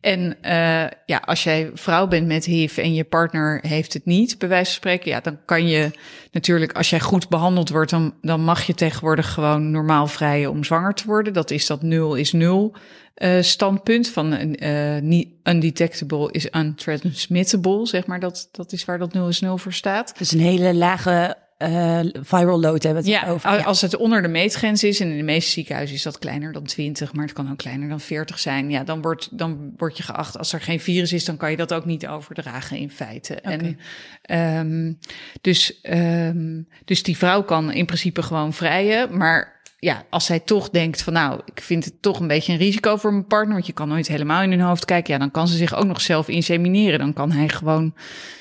En 0.00 0.36
uh, 0.42 0.86
ja, 1.06 1.22
als 1.24 1.44
jij 1.44 1.70
vrouw 1.74 2.06
bent 2.06 2.26
met 2.26 2.44
HIV 2.44 2.78
en 2.78 2.94
je 2.94 3.04
partner 3.04 3.58
heeft 3.66 3.92
het 3.92 4.04
niet, 4.04 4.38
bij 4.38 4.48
wijze 4.48 4.64
van 4.64 4.74
spreken, 4.74 5.10
ja, 5.10 5.20
dan 5.20 5.38
kan 5.44 5.66
je 5.66 5.90
natuurlijk, 6.32 6.72
als 6.72 6.90
jij 6.90 7.00
goed 7.00 7.28
behandeld 7.28 7.68
wordt, 7.68 7.90
dan, 7.90 8.14
dan 8.22 8.40
mag 8.40 8.62
je 8.62 8.74
tegenwoordig 8.74 9.32
gewoon 9.32 9.70
normaal 9.70 10.06
vrijen 10.06 10.50
om 10.50 10.64
zwanger 10.64 10.94
te 10.94 11.06
worden. 11.06 11.32
Dat 11.32 11.50
is 11.50 11.66
dat 11.66 11.82
nul 11.82 12.14
is 12.14 12.32
nul 12.32 12.76
uh, 13.16 13.42
standpunt 13.42 14.08
van 14.08 14.56
uh, 14.62 14.98
niet 15.00 15.28
undetectable 15.42 16.32
is 16.32 16.48
untransmittable, 16.50 17.86
zeg 17.86 18.06
maar. 18.06 18.20
Dat, 18.20 18.48
dat 18.52 18.72
is 18.72 18.84
waar 18.84 18.98
dat 18.98 19.12
nul 19.12 19.28
is 19.28 19.40
nul 19.40 19.58
voor 19.58 19.72
staat. 19.72 20.18
Dus 20.18 20.32
een 20.32 20.40
hele 20.40 20.74
lage 20.74 21.36
uh, 21.58 22.00
viral 22.12 22.60
load 22.60 22.82
hebben 22.82 23.02
we 23.02 23.10
het 23.10 23.20
ja, 23.22 23.30
over. 23.30 23.52
Ja, 23.52 23.62
als 23.62 23.80
het 23.80 23.96
onder 23.96 24.22
de 24.22 24.28
meetgrens 24.28 24.84
is, 24.84 25.00
en 25.00 25.10
in 25.10 25.16
de 25.16 25.22
meeste 25.22 25.50
ziekenhuizen 25.50 25.96
is 25.96 26.02
dat 26.02 26.18
kleiner 26.18 26.52
dan 26.52 26.62
20, 26.62 27.12
maar 27.12 27.24
het 27.24 27.34
kan 27.34 27.50
ook 27.50 27.56
kleiner 27.56 27.88
dan 27.88 28.00
40 28.00 28.38
zijn. 28.38 28.70
Ja, 28.70 28.84
dan 28.84 29.02
wordt, 29.02 29.38
dan 29.38 29.72
word 29.76 29.96
je 29.96 30.02
geacht, 30.02 30.38
als 30.38 30.52
er 30.52 30.60
geen 30.60 30.80
virus 30.80 31.12
is, 31.12 31.24
dan 31.24 31.36
kan 31.36 31.50
je 31.50 31.56
dat 31.56 31.74
ook 31.74 31.84
niet 31.84 32.06
overdragen 32.06 32.76
in 32.76 32.90
feite. 32.90 33.38
Okay. 33.44 33.76
En, 34.22 34.66
um, 34.66 34.98
dus, 35.40 35.80
um, 35.82 36.68
dus 36.84 37.02
die 37.02 37.16
vrouw 37.16 37.42
kan 37.42 37.72
in 37.72 37.86
principe 37.86 38.22
gewoon 38.22 38.52
vrijen, 38.52 39.16
maar 39.16 39.57
ja, 39.80 40.04
als 40.10 40.24
zij 40.24 40.40
toch 40.40 40.70
denkt 40.70 41.02
van 41.02 41.12
nou, 41.12 41.40
ik 41.44 41.60
vind 41.60 41.84
het 41.84 42.02
toch 42.02 42.20
een 42.20 42.26
beetje 42.26 42.52
een 42.52 42.58
risico 42.58 42.96
voor 42.96 43.12
mijn 43.12 43.26
partner, 43.26 43.54
want 43.54 43.66
je 43.66 43.72
kan 43.72 43.88
nooit 43.88 44.08
helemaal 44.08 44.42
in 44.42 44.50
hun 44.50 44.60
hoofd 44.60 44.84
kijken, 44.84 45.12
ja, 45.12 45.18
dan 45.18 45.30
kan 45.30 45.48
ze 45.48 45.56
zich 45.56 45.74
ook 45.74 45.84
nog 45.84 46.00
zelf 46.00 46.28
insemineren. 46.28 46.98
Dan 46.98 47.12
kan 47.12 47.32
hij 47.32 47.48
gewoon 47.48 47.94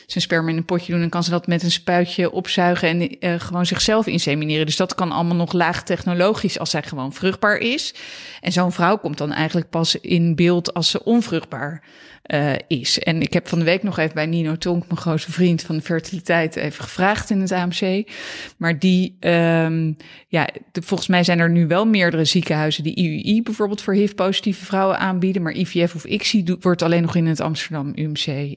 zijn 0.05 0.23
sperma 0.23 0.49
in 0.49 0.57
een 0.57 0.65
potje 0.65 0.93
doen 0.93 1.01
en 1.01 1.09
kan 1.09 1.23
ze 1.23 1.29
dat 1.29 1.47
met 1.47 1.63
een 1.63 1.71
spuitje 1.71 2.31
opzuigen 2.31 2.89
en 2.89 3.25
uh, 3.25 3.39
gewoon 3.39 3.65
zichzelf 3.65 4.07
insemineren. 4.07 4.65
Dus 4.65 4.75
dat 4.75 4.95
kan 4.95 5.11
allemaal 5.11 5.35
nog 5.35 5.53
laag 5.53 5.83
technologisch 5.83 6.59
als 6.59 6.69
zij 6.69 6.83
gewoon 6.83 7.13
vruchtbaar 7.13 7.57
is. 7.57 7.93
En 8.41 8.51
zo'n 8.51 8.71
vrouw 8.71 8.97
komt 8.97 9.17
dan 9.17 9.31
eigenlijk 9.31 9.69
pas 9.69 9.95
in 9.95 10.35
beeld 10.35 10.73
als 10.73 10.89
ze 10.89 11.03
onvruchtbaar 11.03 11.83
uh, 12.27 12.53
is. 12.67 12.99
En 12.99 13.21
ik 13.21 13.33
heb 13.33 13.47
van 13.47 13.59
de 13.59 13.65
week 13.65 13.83
nog 13.83 13.97
even 13.97 14.15
bij 14.15 14.25
Nino 14.25 14.57
Tonk, 14.57 14.87
mijn 14.87 14.99
grootste 14.99 15.31
vriend 15.31 15.61
van 15.61 15.75
de 15.75 15.81
fertiliteit, 15.81 16.55
even 16.55 16.83
gevraagd 16.83 17.29
in 17.29 17.41
het 17.41 17.51
AMC. 17.51 18.09
Maar 18.57 18.79
die, 18.79 19.17
um, 19.19 19.97
ja, 20.27 20.49
de, 20.71 20.81
volgens 20.81 21.09
mij 21.09 21.23
zijn 21.23 21.39
er 21.39 21.49
nu 21.49 21.67
wel 21.67 21.85
meerdere 21.85 22.25
ziekenhuizen 22.25 22.83
die 22.83 22.95
IUI 22.95 23.41
bijvoorbeeld 23.41 23.81
voor 23.81 23.93
HIV-positieve 23.93 24.65
vrouwen 24.65 24.99
aanbieden. 24.99 25.41
Maar 25.41 25.53
IVF 25.53 25.95
of 25.95 26.05
ICSI 26.05 26.55
wordt 26.59 26.81
alleen 26.81 27.01
nog 27.01 27.15
in 27.15 27.25
het 27.25 27.39
Amsterdam 27.39 27.91
UMC 27.95 28.27
uh, 28.27 28.55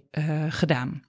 gedaan. 0.48 1.02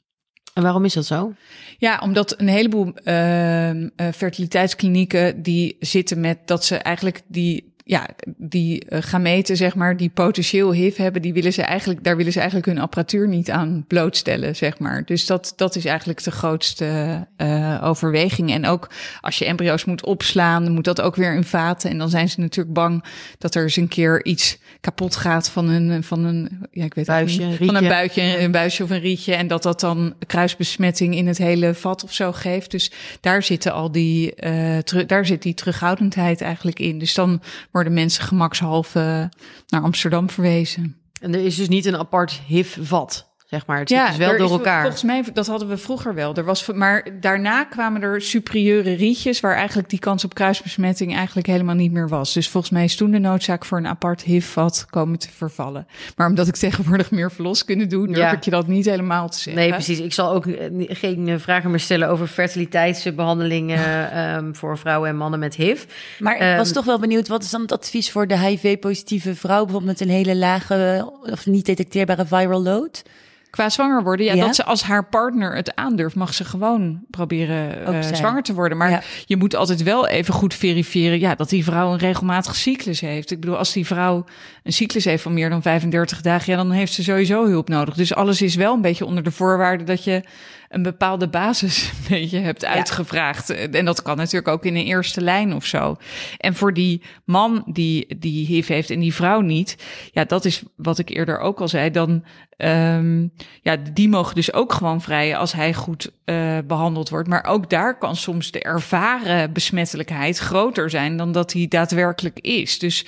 En 0.53 0.63
waarom 0.63 0.85
is 0.85 0.93
dat 0.93 1.05
zo? 1.05 1.33
Ja, 1.77 1.99
omdat 2.03 2.39
een 2.39 2.47
heleboel 2.47 2.93
uh, 3.03 3.71
fertiliteitsklinieken 4.13 5.41
die 5.41 5.75
zitten 5.79 6.19
met 6.19 6.47
dat 6.47 6.65
ze 6.65 6.75
eigenlijk 6.75 7.21
die 7.27 7.70
ja, 7.83 8.07
die 8.37 8.85
uh, 8.89 8.99
gameten, 9.01 9.57
zeg 9.57 9.75
maar, 9.75 9.97
die 9.97 10.09
potentieel 10.09 10.73
HIV 10.73 10.97
hebben, 10.97 11.21
die 11.21 11.33
willen 11.33 11.53
ze 11.53 11.61
eigenlijk, 11.61 12.03
daar 12.03 12.17
willen 12.17 12.31
ze 12.31 12.39
eigenlijk 12.39 12.67
hun 12.67 12.79
apparatuur 12.79 13.27
niet 13.27 13.51
aan 13.51 13.85
blootstellen, 13.87 14.55
zeg 14.55 14.79
maar. 14.79 15.05
Dus 15.05 15.25
dat, 15.25 15.53
dat 15.55 15.75
is 15.75 15.85
eigenlijk 15.85 16.23
de 16.23 16.31
grootste 16.31 17.27
uh, 17.37 17.81
overweging. 17.83 18.51
En 18.51 18.65
ook 18.65 18.89
als 19.21 19.37
je 19.37 19.45
embryo's 19.45 19.85
moet 19.85 20.05
opslaan, 20.05 20.63
dan 20.63 20.73
moet 20.73 20.83
dat 20.83 21.01
ook 21.01 21.15
weer 21.15 21.35
in 21.35 21.43
vaten. 21.43 21.89
En 21.89 21.97
dan 21.97 22.09
zijn 22.09 22.29
ze 22.29 22.39
natuurlijk 22.39 22.75
bang 22.75 23.03
dat 23.37 23.55
er 23.55 23.63
eens 23.63 23.75
een 23.75 23.87
keer 23.87 24.25
iets 24.25 24.57
kapot 24.81 25.15
gaat 25.15 25.49
van 25.49 25.69
een, 25.69 26.03
van 26.03 26.23
een, 26.23 26.67
ja, 26.71 26.85
ik 26.85 26.93
weet 26.93 27.05
buisje, 27.05 27.43
niet, 27.43 27.59
een 27.59 27.65
van 27.65 27.75
een 27.75 27.87
buitje, 27.87 28.39
een 28.39 28.51
buisje 28.51 28.83
of 28.83 28.89
een 28.89 28.99
rietje. 28.99 29.33
En 29.33 29.47
dat 29.47 29.63
dat 29.63 29.79
dan 29.79 30.13
kruisbesmetting 30.27 31.15
in 31.15 31.27
het 31.27 31.37
hele 31.37 31.73
vat 31.73 32.03
of 32.03 32.13
zo 32.13 32.31
geeft. 32.31 32.71
Dus 32.71 32.91
daar 33.21 33.43
zitten 33.43 33.73
al 33.73 33.91
die, 33.91 34.33
uh, 34.43 34.77
daar 35.07 35.25
zit 35.25 35.41
die 35.41 35.53
terughoudendheid 35.53 36.41
eigenlijk 36.41 36.79
in. 36.79 36.99
Dus 36.99 37.13
dan 37.13 37.41
worden 37.71 37.93
mensen 37.93 38.23
gemakshalve 38.23 39.31
naar 39.67 39.81
Amsterdam 39.81 40.29
verwezen. 40.29 40.97
En 41.21 41.33
er 41.33 41.45
is 41.45 41.55
dus 41.55 41.67
niet 41.69 41.85
een 41.85 41.97
apart 41.97 42.31
HIV-vat, 42.31 43.30
zeg 43.51 43.65
maar. 43.65 43.79
Het 43.79 43.89
zit 43.89 44.07
dus 44.07 44.17
wel 44.17 44.37
door 44.37 44.45
is, 44.45 44.51
elkaar. 44.51 44.81
Volgens 44.81 45.03
mij, 45.03 45.23
dat 45.33 45.47
hadden 45.47 45.67
we 45.67 45.77
vroeger 45.77 46.13
wel. 46.13 46.35
Er 46.35 46.43
was, 46.43 46.65
maar 46.65 47.07
daarna 47.19 47.63
kwamen 47.63 48.01
er 48.01 48.21
superieure 48.21 48.93
rietjes... 48.93 49.39
waar 49.39 49.55
eigenlijk 49.55 49.89
die 49.89 49.99
kans 49.99 50.23
op 50.23 50.33
kruisbesmetting 50.33 51.15
eigenlijk 51.15 51.47
helemaal 51.47 51.75
niet 51.75 51.91
meer 51.91 52.09
was. 52.09 52.33
Dus 52.33 52.49
volgens 52.49 52.73
mij 52.73 52.83
is 52.83 52.95
toen 52.95 53.11
de 53.11 53.19
noodzaak 53.19 53.65
voor 53.65 53.77
een 53.77 53.87
apart 53.87 54.21
HIV-vat 54.21 54.85
komen 54.89 55.19
te 55.19 55.29
vervallen. 55.29 55.87
Maar 56.15 56.27
omdat 56.27 56.47
ik 56.47 56.55
tegenwoordig 56.65 57.11
meer 57.11 57.31
verloskunde 57.31 57.87
doe... 57.87 58.07
durf 58.07 58.17
Ja. 58.17 58.31
ik 58.31 58.43
je 58.43 58.51
dat 58.51 58.67
niet 58.67 58.85
helemaal 58.85 59.29
te 59.29 59.39
zeggen. 59.39 59.61
Nee, 59.61 59.71
precies. 59.71 59.99
Ik 59.99 60.13
zal 60.13 60.33
ook 60.33 60.45
eh, 60.45 60.67
geen 60.89 61.27
eh, 61.27 61.35
vragen 61.37 61.69
meer 61.69 61.79
stellen 61.79 62.09
over 62.09 62.27
fertiliteitsbehandelingen 62.27 64.11
ehm, 64.11 64.53
voor 64.53 64.77
vrouwen 64.77 65.09
en 65.09 65.17
mannen 65.17 65.39
met 65.39 65.55
HIV. 65.55 65.83
Maar 66.19 66.35
ik 66.35 66.57
was 66.57 66.67
Ehm, 66.67 66.75
toch 66.75 66.85
wel 66.85 66.99
benieuwd, 66.99 67.27
wat 67.27 67.43
is 67.43 67.49
dan 67.49 67.61
het 67.61 67.71
advies 67.71 68.11
voor 68.11 68.27
de 68.27 68.39
HIV-positieve 68.39 69.35
vrouw, 69.35 69.63
bijvoorbeeld 69.63 69.99
met 69.99 70.09
een 70.09 70.15
hele 70.15 70.35
lage 70.35 71.11
of 71.21 71.45
niet 71.45 71.65
detecteerbare 71.65 72.25
viral 72.25 72.61
load? 72.61 73.03
Qua 73.51 73.69
zwanger 73.69 74.03
worden, 74.03 74.25
ja, 74.25 74.33
Ja? 74.33 74.45
dat 74.45 74.55
ze 74.55 74.63
als 74.63 74.83
haar 74.83 75.05
partner 75.05 75.55
het 75.55 75.75
aandurft, 75.75 76.15
mag 76.15 76.33
ze 76.33 76.45
gewoon 76.45 76.99
proberen 77.09 77.85
eh, 77.85 78.13
zwanger 78.13 78.43
te 78.43 78.53
worden. 78.53 78.77
Maar 78.77 78.89
Ja. 78.89 79.01
je 79.25 79.37
moet 79.37 79.55
altijd 79.55 79.83
wel 79.83 80.07
even 80.07 80.33
goed 80.33 80.53
verifiëren 80.53 81.19
ja, 81.19 81.35
dat 81.35 81.49
die 81.49 81.63
vrouw 81.63 81.91
een 81.91 81.97
regelmatige 81.97 82.55
cyclus 82.55 82.99
heeft. 82.99 83.31
Ik 83.31 83.39
bedoel, 83.39 83.57
als 83.57 83.73
die 83.73 83.85
vrouw 83.85 84.25
een 84.63 84.73
cyclus 84.73 85.05
heeft 85.05 85.23
van 85.23 85.33
meer 85.33 85.49
dan 85.49 85.61
35 85.61 86.21
dagen, 86.21 86.51
ja, 86.51 86.57
dan 86.57 86.71
heeft 86.71 86.93
ze 86.93 87.03
sowieso 87.03 87.45
hulp 87.47 87.69
nodig. 87.69 87.93
Dus 87.95 88.15
alles 88.15 88.41
is 88.41 88.55
wel 88.55 88.73
een 88.73 88.81
beetje 88.81 89.05
onder 89.05 89.23
de 89.23 89.31
voorwaarde 89.31 89.83
dat 89.83 90.03
je 90.03 90.23
een 90.71 90.83
bepaalde 90.83 91.27
basis 91.27 91.87
een 91.89 92.05
beetje 92.09 92.39
hebt 92.39 92.65
uitgevraagd. 92.65 93.49
En 93.49 93.85
dat 93.85 94.01
kan 94.01 94.17
natuurlijk 94.17 94.47
ook 94.47 94.65
in 94.65 94.75
een 94.75 94.85
eerste 94.85 95.21
lijn 95.21 95.53
of 95.53 95.65
zo. 95.65 95.97
En 96.37 96.55
voor 96.55 96.73
die 96.73 97.01
man 97.25 97.63
die, 97.65 98.17
die 98.19 98.45
HIV 98.45 98.67
heeft 98.67 98.89
en 98.89 98.99
die 98.99 99.13
vrouw 99.13 99.41
niet, 99.41 99.75
ja, 100.11 100.25
dat 100.25 100.45
is 100.45 100.63
wat 100.75 100.99
ik 100.99 101.09
eerder 101.09 101.39
ook 101.39 101.59
al 101.59 101.67
zei, 101.67 101.91
dan 101.91 102.23
Ehm 102.61 103.27
ja, 103.61 103.77
die 103.93 104.09
mogen 104.09 104.35
dus 104.35 104.53
ook 104.53 104.73
gewoon 104.73 105.01
vrijen 105.01 105.37
als 105.37 105.53
hij 105.53 105.73
goed 105.73 106.11
uh, 106.25 106.57
behandeld 106.65 107.09
wordt. 107.09 107.27
Maar 107.27 107.43
ook 107.45 107.69
daar 107.69 107.97
kan 107.97 108.15
soms 108.15 108.51
de 108.51 108.61
ervaren 108.61 109.53
besmettelijkheid 109.53 110.37
groter 110.37 110.89
zijn 110.89 111.17
dan 111.17 111.31
dat 111.31 111.53
hij 111.53 111.67
daadwerkelijk 111.67 112.39
is. 112.39 112.79
Dus 112.79 113.05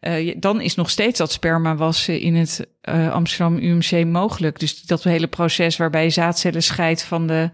uh, 0.00 0.34
dan 0.38 0.60
is 0.60 0.74
nog 0.74 0.90
steeds 0.90 1.18
dat 1.18 1.32
sperma 1.32 1.76
wassen 1.76 2.20
in 2.20 2.34
het 2.34 2.68
uh, 2.88 3.12
Amsterdam 3.12 3.56
UMC 3.56 4.06
mogelijk. 4.06 4.58
Dus 4.58 4.82
dat 4.82 5.02
hele 5.02 5.26
proces 5.26 5.76
waarbij 5.76 6.04
je 6.04 6.10
zaadcellen 6.10 6.62
scheidt 6.62 7.02
van 7.02 7.26
de 7.26 7.50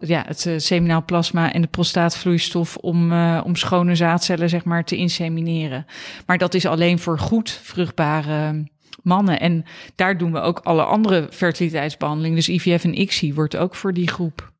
ja, 0.00 0.24
het 0.26 0.44
uh, 0.44 0.58
seminaal 0.58 1.04
plasma 1.04 1.52
en 1.52 1.60
de 1.60 1.66
prostaatvloeistof 1.66 2.76
om, 2.76 3.12
om 3.40 3.56
schone 3.56 3.94
zaadcellen 3.94 4.48
zeg 4.48 4.64
maar 4.64 4.84
te 4.84 4.96
insemineren. 4.96 5.86
Maar 6.26 6.38
dat 6.38 6.54
is 6.54 6.66
alleen 6.66 6.98
voor 6.98 7.18
goed 7.18 7.50
vruchtbare 7.50 8.64
mannen. 9.02 9.40
En 9.40 9.64
daar 9.94 10.18
doen 10.18 10.32
we 10.32 10.40
ook 10.40 10.58
alle 10.58 10.82
andere 10.82 11.28
fertiliteitsbehandelingen. 11.30 12.36
Dus 12.36 12.48
IVF 12.48 12.84
en 12.84 13.00
ICSI 13.00 13.34
wordt 13.34 13.56
ook 13.56 13.74
voor 13.74 13.92
die 13.92 14.08
groep 14.08 14.52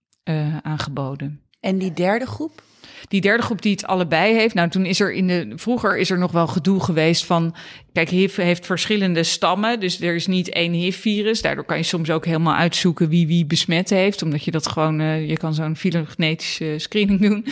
aangeboden. 0.62 1.40
En 1.61 1.78
die 1.78 1.92
derde 1.92 2.26
groep? 2.26 2.62
Die 3.09 3.20
derde 3.20 3.42
groep 3.42 3.62
die 3.62 3.72
het 3.72 3.86
allebei 3.86 4.34
heeft. 4.34 4.55
Nou, 4.55 4.68
toen 4.68 4.86
is 4.86 5.00
er 5.00 5.12
in 5.12 5.26
de. 5.26 5.52
Vroeger 5.57 5.98
is 5.98 6.11
er 6.11 6.18
nog 6.18 6.32
wel 6.32 6.46
gedoe 6.46 6.80
geweest 6.80 7.24
van. 7.24 7.55
Kijk, 7.92 8.09
HIV 8.09 8.36
heeft 8.36 8.66
verschillende 8.66 9.22
stammen. 9.22 9.80
Dus 9.80 10.00
er 10.00 10.14
is 10.14 10.26
niet 10.26 10.48
één 10.48 10.72
HIV-virus. 10.72 11.42
Daardoor 11.42 11.64
kan 11.64 11.76
je 11.76 11.82
soms 11.82 12.11
ook 12.11 12.24
helemaal 12.24 12.55
uitzoeken 12.55 13.09
wie 13.09 13.26
wie 13.26 13.46
besmet 13.46 13.90
heeft. 13.90 14.22
Omdat 14.22 14.44
je 14.44 14.50
dat 14.50 14.68
gewoon. 14.68 15.00
Uh, 15.00 15.28
je 15.28 15.36
kan 15.36 15.55
zo'n 15.55 15.76
filogenetische 15.76 16.74
screening 16.76 17.20
doen. 17.20 17.46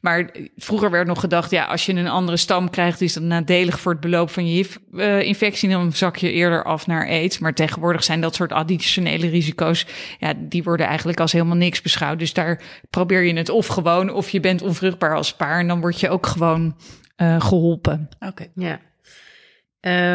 Maar 0.00 0.30
vroeger 0.56 0.90
werd 0.90 1.06
nog 1.06 1.20
gedacht. 1.20 1.50
Ja, 1.50 1.64
als 1.64 1.86
je 1.86 1.92
een 1.92 2.08
andere 2.08 2.36
stam 2.36 2.70
krijgt, 2.70 3.00
is 3.00 3.12
dat 3.12 3.22
nadelig 3.22 3.80
voor 3.80 3.92
het 3.92 4.00
beloop 4.00 4.30
van 4.30 4.46
je 4.46 4.52
HIV-infectie. 4.52 5.68
dan 5.68 5.92
zak 5.92 6.16
je 6.16 6.32
eerder 6.32 6.64
af 6.64 6.86
naar 6.86 7.08
AIDS. 7.08 7.38
Maar 7.38 7.54
tegenwoordig 7.54 8.04
zijn 8.04 8.20
dat 8.20 8.34
soort 8.34 8.52
additionele 8.52 9.28
risico's. 9.28 9.86
Ja, 10.18 10.32
die 10.38 10.62
worden 10.62 10.86
eigenlijk 10.86 11.20
als 11.20 11.32
helemaal 11.32 11.56
niks 11.56 11.82
beschouwd. 11.82 12.18
Dus 12.18 12.32
daar 12.32 12.62
probeer 12.90 13.22
je 13.22 13.36
het 13.36 13.48
of 13.48 13.66
gewoon. 13.66 14.10
of 14.10 14.30
je 14.30 14.40
bent 14.40 14.62
onvruchtbaar 14.62 14.93
als 14.98 15.34
paar. 15.34 15.58
En 15.58 15.68
dan 15.68 15.80
word 15.80 16.00
je 16.00 16.08
ook 16.08 16.26
gewoon 16.26 16.76
uh, 17.16 17.40
geholpen. 17.40 18.08
Oké. 18.20 18.46
Ja. 18.54 18.80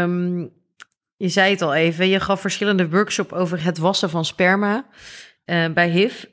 Um, 0.04 0.52
je 1.18 1.30
zei 1.30 1.52
het 1.52 1.62
al 1.62 1.74
even, 1.74 2.08
je 2.08 2.20
gaf 2.20 2.42
verschillende 2.42 2.90
workshops 2.90 3.32
over 3.34 3.64
het 3.64 3.78
wassen 3.78 4.10
van 4.10 4.26
sperma 4.26 4.86
uh, 5.46 5.70
bij 5.74 5.90
HIV. 5.90 6.24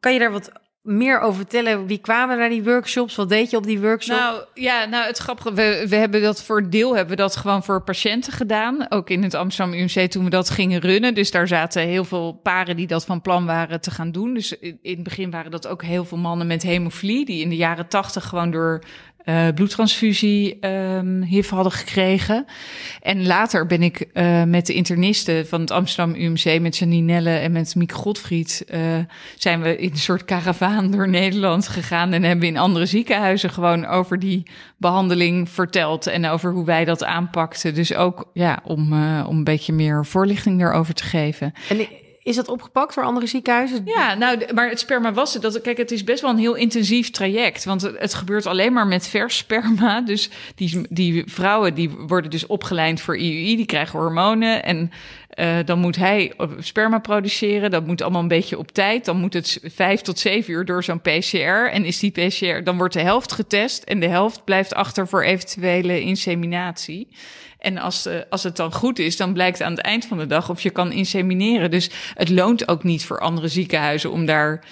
Kan 0.00 0.12
je 0.12 0.18
daar 0.18 0.32
wat 0.32 0.52
meer 0.82 1.20
over 1.20 1.36
vertellen? 1.36 1.86
Wie 1.86 1.98
kwamen 1.98 2.38
naar 2.38 2.48
die 2.48 2.64
workshops? 2.64 3.14
Wat 3.14 3.28
deed 3.28 3.50
je 3.50 3.56
op 3.56 3.66
die 3.66 3.80
workshop? 3.80 4.16
Nou 4.16 4.44
ja, 4.54 4.84
nou 4.84 5.06
het 5.06 5.18
grappige, 5.18 5.52
we, 5.52 5.86
we 5.88 5.96
hebben 5.96 6.22
dat 6.22 6.42
voor 6.42 6.70
deel 6.70 6.96
hebben 6.96 7.16
we 7.16 7.22
dat 7.22 7.36
gewoon 7.36 7.64
voor 7.64 7.82
patiënten 7.82 8.32
gedaan. 8.32 8.90
Ook 8.90 9.10
in 9.10 9.22
het 9.22 9.34
Amsterdam 9.34 9.74
UMC 9.74 10.10
toen 10.10 10.24
we 10.24 10.30
dat 10.30 10.50
gingen 10.50 10.80
runnen. 10.80 11.14
Dus 11.14 11.30
daar 11.30 11.48
zaten 11.48 11.82
heel 11.82 12.04
veel 12.04 12.32
paren 12.32 12.76
die 12.76 12.86
dat 12.86 13.04
van 13.04 13.20
plan 13.20 13.46
waren 13.46 13.80
te 13.80 13.90
gaan 13.90 14.12
doen. 14.12 14.34
Dus 14.34 14.58
in, 14.58 14.78
in 14.82 14.94
het 14.94 15.02
begin 15.02 15.30
waren 15.30 15.50
dat 15.50 15.66
ook 15.66 15.82
heel 15.82 16.04
veel 16.04 16.18
mannen 16.18 16.46
met 16.46 16.62
hemofilie 16.62 17.24
die 17.24 17.42
in 17.42 17.48
de 17.48 17.56
jaren 17.56 17.88
tachtig 17.88 18.24
gewoon 18.24 18.50
door 18.50 18.82
uh, 19.24 19.48
bloedtransfusie 19.54 20.66
um, 20.66 21.22
HIV 21.22 21.50
hadden 21.50 21.72
gekregen. 21.72 22.46
En 23.02 23.26
later 23.26 23.66
ben 23.66 23.82
ik 23.82 24.06
uh, 24.14 24.42
met 24.42 24.66
de 24.66 24.74
internisten 24.74 25.46
van 25.46 25.60
het 25.60 25.70
Amsterdam 25.70 26.14
UMC, 26.14 26.60
met 26.60 26.76
Janine 26.76 27.12
Nelle 27.12 27.36
en 27.36 27.52
met 27.52 27.74
Mieke 27.74 27.94
Godfried, 27.94 28.64
uh, 28.74 28.80
zijn 29.36 29.62
we 29.62 29.76
in 29.76 29.90
een 29.90 29.96
soort 29.96 30.24
karavaan 30.24 30.90
door 30.90 31.08
Nederland 31.08 31.68
gegaan 31.68 32.12
en 32.12 32.22
hebben 32.22 32.48
in 32.48 32.56
andere 32.56 32.86
ziekenhuizen 32.86 33.50
gewoon 33.50 33.86
over 33.86 34.18
die 34.18 34.42
behandeling 34.76 35.48
verteld 35.48 36.06
en 36.06 36.26
over 36.26 36.52
hoe 36.52 36.64
wij 36.64 36.84
dat 36.84 37.04
aanpakten. 37.04 37.74
Dus 37.74 37.94
ook 37.94 38.30
ja, 38.32 38.60
om, 38.64 38.92
om 39.26 39.36
een 39.36 39.44
beetje 39.44 39.72
meer 39.72 40.06
voorlichting 40.06 40.62
erover 40.62 40.94
te 40.94 41.04
geven. 41.04 41.52
En 41.68 41.86
is 42.22 42.36
dat 42.36 42.48
opgepakt 42.48 42.94
door 42.94 43.04
andere 43.04 43.26
ziekenhuizen? 43.26 43.82
Ja, 43.84 44.14
nou, 44.14 44.54
maar 44.54 44.68
het 44.68 44.78
sperma 44.78 45.12
was 45.12 45.32
het. 45.32 45.42
Dat, 45.42 45.60
kijk, 45.60 45.76
het 45.76 45.90
is 45.90 46.04
best 46.04 46.20
wel 46.20 46.30
een 46.30 46.38
heel 46.38 46.54
intensief 46.54 47.10
traject. 47.10 47.64
Want 47.64 47.82
het, 47.82 48.14
gebeurt 48.14 48.46
alleen 48.46 48.72
maar 48.72 48.86
met 48.86 49.08
vers 49.08 49.36
sperma. 49.36 50.00
Dus 50.12 50.30
die, 50.54 50.86
die 50.88 51.24
vrouwen 51.26 51.74
die 51.74 51.90
worden 51.90 52.30
dus 52.30 52.46
opgeleid 52.46 53.00
voor 53.00 53.16
IUI. 53.16 53.56
Die 53.56 53.66
krijgen 53.66 53.98
hormonen. 53.98 54.64
En 54.64 54.90
uh, 55.34 55.56
dan 55.64 55.78
moet 55.78 55.96
hij 55.96 56.32
sperma 56.58 56.98
produceren. 56.98 57.70
Dat 57.70 57.86
moet 57.86 58.02
allemaal 58.02 58.22
een 58.22 58.28
beetje 58.28 58.58
op 58.58 58.72
tijd. 58.72 59.04
Dan 59.04 59.16
moet 59.16 59.32
het 59.32 59.60
vijf 59.62 60.00
tot 60.00 60.18
zeven 60.18 60.52
uur 60.52 60.64
door 60.64 60.84
zo'n 60.84 61.00
PCR. 61.00 61.70
En 61.70 61.84
is 61.84 61.98
die 61.98 62.10
PCR, 62.10 62.64
dan 62.64 62.76
wordt 62.76 62.94
de 62.94 63.00
helft 63.00 63.32
getest. 63.32 63.82
En 63.82 64.00
de 64.00 64.08
helft 64.08 64.44
blijft 64.44 64.74
achter 64.74 65.08
voor 65.08 65.22
eventuele 65.22 66.00
inseminatie. 66.00 67.08
En 67.62 67.78
als, 67.78 68.06
uh, 68.06 68.14
als 68.30 68.42
het 68.42 68.56
dan 68.56 68.72
goed 68.72 68.98
is, 68.98 69.16
dan 69.16 69.32
blijkt 69.32 69.62
aan 69.62 69.72
het 69.72 69.80
eind 69.80 70.06
van 70.06 70.18
de 70.18 70.26
dag 70.26 70.50
of 70.50 70.60
je 70.60 70.70
kan 70.70 70.92
insemineren. 70.92 71.70
Dus 71.70 71.90
het 72.14 72.28
loont 72.28 72.68
ook 72.68 72.84
niet 72.84 73.04
voor 73.04 73.20
andere 73.20 73.48
ziekenhuizen 73.48 74.10
om 74.10 74.26
daar 74.26 74.64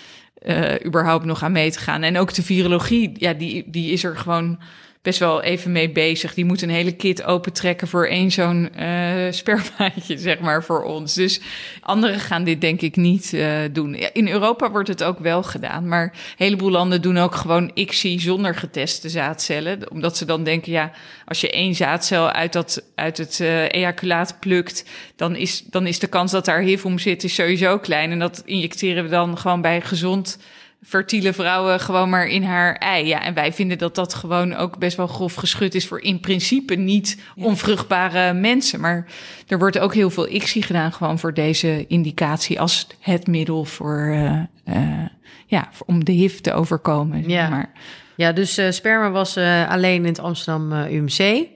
uh, 0.42 0.74
überhaupt 0.84 1.24
nog 1.24 1.42
aan 1.42 1.52
mee 1.52 1.70
te 1.70 1.78
gaan. 1.78 2.02
En 2.02 2.18
ook 2.18 2.34
de 2.34 2.42
virologie, 2.42 3.12
ja, 3.14 3.32
die, 3.32 3.64
die 3.66 3.92
is 3.92 4.04
er 4.04 4.16
gewoon 4.16 4.58
best 5.02 5.18
wel 5.18 5.42
even 5.42 5.72
mee 5.72 5.90
bezig. 5.90 6.34
Die 6.34 6.44
moet 6.44 6.62
een 6.62 6.70
hele 6.70 6.92
kit 6.92 7.22
opentrekken 7.22 7.88
voor 7.88 8.06
één 8.06 8.30
zo'n 8.30 8.70
uh, 8.78 9.30
spermaatje, 9.30 10.18
zeg 10.18 10.38
maar, 10.38 10.64
voor 10.64 10.82
ons. 10.82 11.14
Dus 11.14 11.40
anderen 11.80 12.20
gaan 12.20 12.44
dit 12.44 12.60
denk 12.60 12.80
ik 12.80 12.96
niet 12.96 13.32
uh, 13.32 13.58
doen. 13.72 13.94
In 13.94 14.28
Europa 14.28 14.70
wordt 14.70 14.88
het 14.88 15.02
ook 15.02 15.18
wel 15.18 15.42
gedaan, 15.42 15.88
maar 15.88 16.02
een 16.02 16.34
heleboel 16.36 16.70
landen 16.70 17.02
doen 17.02 17.18
ook 17.18 17.34
gewoon 17.34 17.70
ICSI 17.74 18.20
zonder 18.20 18.54
geteste 18.54 19.08
zaadcellen. 19.08 19.90
Omdat 19.90 20.16
ze 20.16 20.24
dan 20.24 20.44
denken, 20.44 20.72
ja, 20.72 20.92
als 21.24 21.40
je 21.40 21.50
één 21.50 21.74
zaadcel 21.74 22.30
uit, 22.30 22.52
dat, 22.52 22.82
uit 22.94 23.18
het 23.18 23.38
uh, 23.42 23.72
ejaculaat 23.72 24.36
plukt, 24.40 24.84
dan 25.16 25.36
is, 25.36 25.62
dan 25.64 25.86
is 25.86 25.98
de 25.98 26.06
kans 26.06 26.32
dat 26.32 26.44
daar 26.44 26.60
HIV 26.60 26.84
om 26.84 26.98
zit 26.98 27.24
is 27.24 27.34
sowieso 27.34 27.78
klein. 27.78 28.10
En 28.10 28.18
dat 28.18 28.42
injecteren 28.44 29.04
we 29.04 29.10
dan 29.10 29.38
gewoon 29.38 29.60
bij 29.60 29.80
gezond 29.80 30.38
fertiele 30.82 31.32
vrouwen 31.32 31.80
gewoon 31.80 32.10
maar 32.10 32.26
in 32.26 32.42
haar 32.42 32.74
ei. 32.74 33.06
Ja, 33.06 33.22
en 33.22 33.34
wij 33.34 33.52
vinden 33.52 33.78
dat 33.78 33.94
dat 33.94 34.14
gewoon 34.14 34.54
ook 34.54 34.78
best 34.78 34.96
wel 34.96 35.06
grof 35.06 35.34
geschud 35.34 35.74
is 35.74 35.86
voor 35.86 36.00
in 36.00 36.20
principe 36.20 36.74
niet 36.74 37.18
onvruchtbare 37.36 38.32
mensen. 38.32 38.80
Maar 38.80 39.06
er 39.48 39.58
wordt 39.58 39.78
ook 39.78 39.94
heel 39.94 40.10
veel 40.10 40.28
ICSI 40.28 40.62
gedaan 40.62 40.92
gewoon 40.92 41.18
voor 41.18 41.34
deze 41.34 41.86
indicatie 41.86 42.60
als 42.60 42.86
het 43.00 43.26
middel 43.26 43.64
voor, 43.64 44.10
uh, 44.12 44.42
uh, 44.76 45.06
ja, 45.46 45.68
om 45.86 46.04
de 46.04 46.12
HIV 46.12 46.38
te 46.38 46.52
overkomen. 46.52 47.28
Ja, 47.28 47.48
maar. 47.48 47.72
ja 48.16 48.32
dus 48.32 48.58
uh, 48.58 48.70
sperma 48.70 49.10
was 49.10 49.36
alleen 49.68 50.00
in 50.00 50.04
het 50.04 50.20
Amsterdam 50.20 50.72
UMC. 50.72 51.46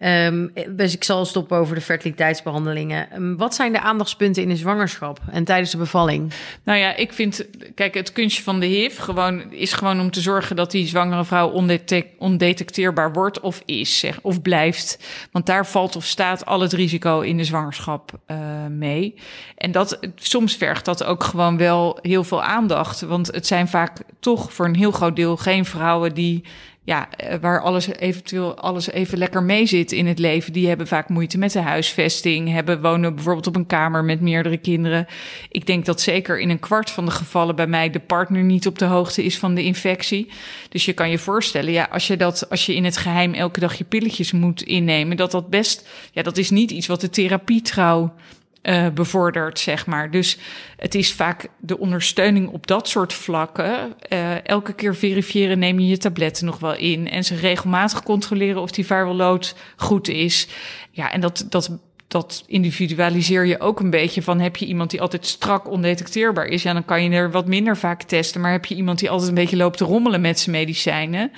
Um, 0.00 0.52
dus 0.70 0.94
ik 0.94 1.04
zal 1.04 1.24
stoppen 1.24 1.58
over 1.58 1.74
de 1.74 1.80
fertiliteitsbehandelingen. 1.80 3.08
Um, 3.14 3.36
wat 3.36 3.54
zijn 3.54 3.72
de 3.72 3.80
aandachtspunten 3.80 4.42
in 4.42 4.48
de 4.48 4.56
zwangerschap 4.56 5.20
en 5.30 5.44
tijdens 5.44 5.70
de 5.70 5.76
bevalling? 5.76 6.32
Nou 6.62 6.78
ja, 6.78 6.96
ik 6.96 7.12
vind, 7.12 7.46
kijk, 7.74 7.94
het 7.94 8.12
kunstje 8.12 8.42
van 8.42 8.60
de 8.60 8.66
HIV 8.66 9.00
gewoon, 9.00 9.52
is 9.52 9.72
gewoon 9.72 10.00
om 10.00 10.10
te 10.10 10.20
zorgen 10.20 10.56
dat 10.56 10.70
die 10.70 10.86
zwangere 10.86 11.24
vrouw 11.24 11.48
ondetect, 11.48 12.08
ondetecteerbaar 12.18 13.12
wordt 13.12 13.40
of 13.40 13.62
is, 13.64 13.98
zeg, 13.98 14.18
of 14.22 14.42
blijft. 14.42 14.98
Want 15.32 15.46
daar 15.46 15.66
valt 15.66 15.96
of 15.96 16.04
staat 16.04 16.46
al 16.46 16.60
het 16.60 16.72
risico 16.72 17.20
in 17.20 17.36
de 17.36 17.44
zwangerschap 17.44 18.12
uh, 18.26 18.36
mee. 18.68 19.14
En 19.56 19.72
dat, 19.72 19.98
soms 20.14 20.56
vergt 20.56 20.84
dat 20.84 21.04
ook 21.04 21.24
gewoon 21.24 21.56
wel 21.56 21.98
heel 22.02 22.24
veel 22.24 22.42
aandacht. 22.42 23.00
Want 23.00 23.26
het 23.26 23.46
zijn 23.46 23.68
vaak 23.68 23.98
toch 24.20 24.52
voor 24.52 24.66
een 24.66 24.76
heel 24.76 24.92
groot 24.92 25.16
deel 25.16 25.36
geen 25.36 25.64
vrouwen 25.64 26.14
die 26.14 26.44
ja, 26.88 27.08
eh, 27.10 27.38
waar 27.40 27.62
alles 27.62 27.86
eventueel 27.86 28.56
alles 28.56 28.90
even 28.90 29.18
lekker 29.18 29.42
mee 29.42 29.66
zit 29.66 29.92
in 29.92 30.06
het 30.06 30.18
leven, 30.18 30.52
die 30.52 30.68
hebben 30.68 30.86
vaak 30.86 31.08
moeite 31.08 31.38
met 31.38 31.52
de 31.52 31.60
huisvesting, 31.60 32.52
hebben 32.52 32.82
wonen 32.82 33.14
bijvoorbeeld 33.14 33.46
op 33.46 33.56
een 33.56 33.66
kamer 33.66 34.04
met 34.04 34.20
meerdere 34.20 34.56
kinderen. 34.56 35.06
Ik 35.50 35.66
denk 35.66 35.84
dat 35.84 36.00
zeker 36.00 36.40
in 36.40 36.50
een 36.50 36.58
kwart 36.58 36.90
van 36.90 37.04
de 37.04 37.10
gevallen 37.10 37.56
bij 37.56 37.66
mij 37.66 37.90
de 37.90 37.98
partner 37.98 38.42
niet 38.42 38.66
op 38.66 38.78
de 38.78 38.84
hoogte 38.84 39.24
is 39.24 39.38
van 39.38 39.54
de 39.54 39.64
infectie. 39.64 40.30
Dus 40.68 40.84
je 40.84 40.92
kan 40.92 41.10
je 41.10 41.18
voorstellen, 41.18 41.72
ja, 41.72 41.88
als 41.90 42.06
je 42.06 42.16
dat, 42.16 42.50
als 42.50 42.66
je 42.66 42.74
in 42.74 42.84
het 42.84 42.96
geheim 42.96 43.34
elke 43.34 43.60
dag 43.60 43.74
je 43.74 43.84
pilletjes 43.84 44.32
moet 44.32 44.62
innemen, 44.62 45.16
dat 45.16 45.30
dat 45.30 45.50
best, 45.50 45.88
ja, 46.12 46.22
dat 46.22 46.36
is 46.36 46.50
niet 46.50 46.70
iets 46.70 46.86
wat 46.86 47.00
de 47.00 47.10
therapie 47.10 47.62
trouw 47.62 48.14
uh, 48.62 48.88
bevordert, 48.88 49.58
zeg 49.58 49.86
maar. 49.86 50.10
Dus 50.10 50.38
het 50.76 50.94
is 50.94 51.12
vaak 51.12 51.48
de 51.58 51.78
ondersteuning 51.78 52.48
op 52.48 52.66
dat 52.66 52.88
soort 52.88 53.12
vlakken. 53.12 53.94
Uh, 54.12 54.46
elke 54.46 54.72
keer 54.72 54.94
verifiëren, 54.94 55.58
neem 55.58 55.78
je 55.78 55.88
je 55.88 55.98
tabletten 55.98 56.46
nog 56.46 56.58
wel 56.58 56.76
in. 56.76 57.10
En 57.10 57.24
ze 57.24 57.34
regelmatig 57.34 58.02
controleren 58.02 58.62
of 58.62 58.70
die 58.70 58.86
viral 58.86 59.14
load 59.14 59.54
goed 59.76 60.08
is. 60.08 60.48
Ja, 60.90 61.12
en 61.12 61.20
dat, 61.20 61.46
dat, 61.48 61.78
dat 62.08 62.44
individualiseer 62.46 63.46
je 63.46 63.60
ook 63.60 63.80
een 63.80 63.90
beetje 63.90 64.22
van 64.22 64.40
heb 64.40 64.56
je 64.56 64.66
iemand 64.66 64.90
die 64.90 65.00
altijd 65.00 65.26
strak 65.26 65.70
ondetecteerbaar 65.70 66.46
is, 66.46 66.62
ja, 66.62 66.72
dan 66.72 66.84
kan 66.84 67.02
je 67.02 67.10
er 67.10 67.30
wat 67.30 67.46
minder 67.46 67.76
vaak 67.76 68.02
testen. 68.02 68.40
Maar 68.40 68.52
heb 68.52 68.64
je 68.64 68.74
iemand 68.74 68.98
die 68.98 69.10
altijd 69.10 69.28
een 69.28 69.34
beetje 69.34 69.56
loopt 69.56 69.78
te 69.78 69.84
rommelen 69.84 70.20
met 70.20 70.38
zijn 70.38 70.56
medicijnen, 70.56 71.32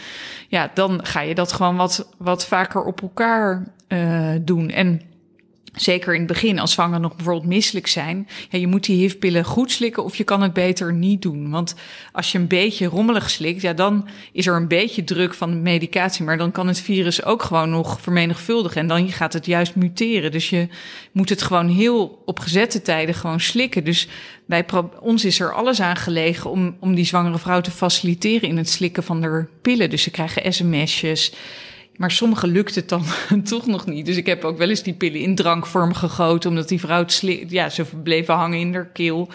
ja, 0.49 0.71
dan 0.75 1.07
ga 1.07 1.21
je 1.21 1.35
dat 1.35 1.53
gewoon 1.53 1.77
wat, 1.77 2.09
wat 2.19 2.47
vaker 2.47 2.83
op 2.83 3.03
elkaar 3.03 3.67
uh, 3.89 4.35
doen. 4.41 4.71
En 4.71 5.10
Zeker 5.73 6.13
in 6.13 6.19
het 6.19 6.29
begin, 6.29 6.59
als 6.59 6.73
zwanger 6.73 7.01
nog 7.01 7.17
bijvoorbeeld 7.17 7.47
misselijk 7.47 7.87
zijn. 7.87 8.29
Ja, 8.49 8.59
je 8.59 8.67
moet 8.67 8.85
die 8.85 8.97
HIV-pillen 8.97 9.45
goed 9.45 9.71
slikken 9.71 10.05
of 10.05 10.17
je 10.17 10.25
kan 10.25 10.43
het 10.43 10.53
beter 10.53 10.95
niet 10.95 11.23
doen. 11.23 11.51
Want 11.51 11.75
als 12.13 12.33
je 12.33 12.39
een 12.39 12.47
beetje 12.47 12.87
rommelig 12.87 13.31
slikt, 13.31 13.63
ja, 13.63 13.73
dan 13.73 14.09
is 14.33 14.47
er 14.47 14.57
een 14.57 14.69
beetje 14.69 15.05
druk 15.05 15.35
van 15.35 15.51
de 15.51 15.57
medicatie. 15.57 16.25
Maar 16.25 16.39
dan 16.39 16.53
kan 16.53 16.67
het 16.67 16.81
virus 16.81 17.25
ook 17.25 17.43
gewoon 17.43 17.71
nog 17.71 18.01
vermenigvuldigen. 18.01 18.81
En 18.81 18.87
dan 18.87 19.09
gaat 19.09 19.33
het 19.33 19.47
juist 19.47 19.75
muteren. 19.75 20.31
Dus 20.31 20.51
je 20.51 20.69
moet 21.13 21.29
het 21.29 21.43
gewoon 21.43 21.69
heel 21.69 22.23
op 22.25 22.39
gezette 22.39 22.83
tijden 22.83 23.15
gewoon 23.15 23.41
slikken. 23.41 23.85
Dus 23.85 24.09
bij 24.47 24.65
ons 25.01 25.25
is 25.25 25.41
er 25.41 25.55
alles 25.55 25.81
aan 25.81 25.97
gelegen 25.97 26.51
om, 26.51 26.77
om 26.81 26.95
die 26.95 27.05
zwangere 27.05 27.39
vrouw 27.39 27.61
te 27.61 27.71
faciliteren 27.71 28.49
in 28.49 28.57
het 28.57 28.71
slikken 28.71 29.03
van 29.03 29.21
de 29.21 29.47
pillen. 29.63 29.91
Dus 29.91 30.03
ze 30.03 30.11
krijgen 30.11 30.53
sms'jes. 30.53 31.33
Maar 32.01 32.11
sommigen 32.11 32.49
lukt 32.49 32.75
het 32.75 32.89
dan 32.89 33.05
toch 33.45 33.67
nog 33.67 33.87
niet. 33.87 34.07
Dus 34.07 34.17
ik 34.17 34.27
heb 34.27 34.45
ook 34.45 34.59
wel 34.59 34.69
eens 34.69 34.83
die 34.83 34.95
pillen 34.95 35.21
in 35.21 35.35
drankvorm 35.35 35.95
gegoten, 35.95 36.51
omdat 36.51 36.69
die 36.69 36.81
vrouw 36.81 36.99
het 36.99 37.23
ja, 37.49 37.69
ze 37.69 37.85
bleven 38.03 38.35
hangen 38.35 38.59
in 38.59 38.75
haar 38.75 38.89
keel. 38.93 39.29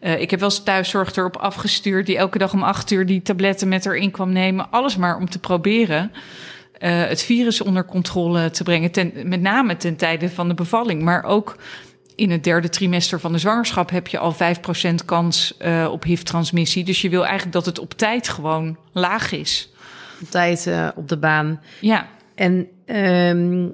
Uh, 0.00 0.20
ik 0.20 0.30
heb 0.30 0.40
wel 0.40 0.48
eens 0.48 0.62
thuiszorg 0.62 1.16
erop 1.16 1.36
afgestuurd, 1.36 2.06
die 2.06 2.16
elke 2.16 2.38
dag 2.38 2.52
om 2.52 2.62
acht 2.62 2.90
uur 2.90 3.06
die 3.06 3.22
tabletten 3.22 3.68
met 3.68 3.84
haar 3.84 3.96
in 3.96 4.10
kwam 4.10 4.32
nemen. 4.32 4.70
Alles 4.70 4.96
maar 4.96 5.16
om 5.16 5.30
te 5.30 5.38
proberen. 5.38 6.12
Uh, 6.12 7.04
het 7.04 7.22
virus 7.22 7.60
onder 7.60 7.84
controle 7.84 8.50
te 8.50 8.62
brengen, 8.62 8.90
ten, 8.90 9.12
met 9.24 9.40
name 9.40 9.76
ten 9.76 9.96
tijde 9.96 10.28
van 10.28 10.48
de 10.48 10.54
bevalling, 10.54 11.02
maar 11.02 11.24
ook 11.24 11.56
in 12.14 12.30
het 12.30 12.44
derde 12.44 12.68
trimester 12.68 13.20
van 13.20 13.32
de 13.32 13.38
zwangerschap 13.38 13.90
heb 13.90 14.06
je 14.06 14.18
al 14.18 14.34
5% 14.34 14.94
kans 15.04 15.54
uh, 15.58 15.88
op 15.90 16.04
HIV-transmissie. 16.04 16.84
Dus 16.84 17.00
je 17.00 17.08
wil 17.08 17.22
eigenlijk 17.22 17.52
dat 17.52 17.66
het 17.66 17.78
op 17.78 17.92
tijd 17.92 18.28
gewoon 18.28 18.76
laag 18.92 19.32
is. 19.32 19.71
Op 20.22 20.30
tijd 20.30 20.66
eh, 20.66 20.88
op 20.94 21.08
de 21.08 21.16
baan. 21.16 21.60
Ja, 21.80 22.06
En 22.34 22.66
ehm, 22.86 23.66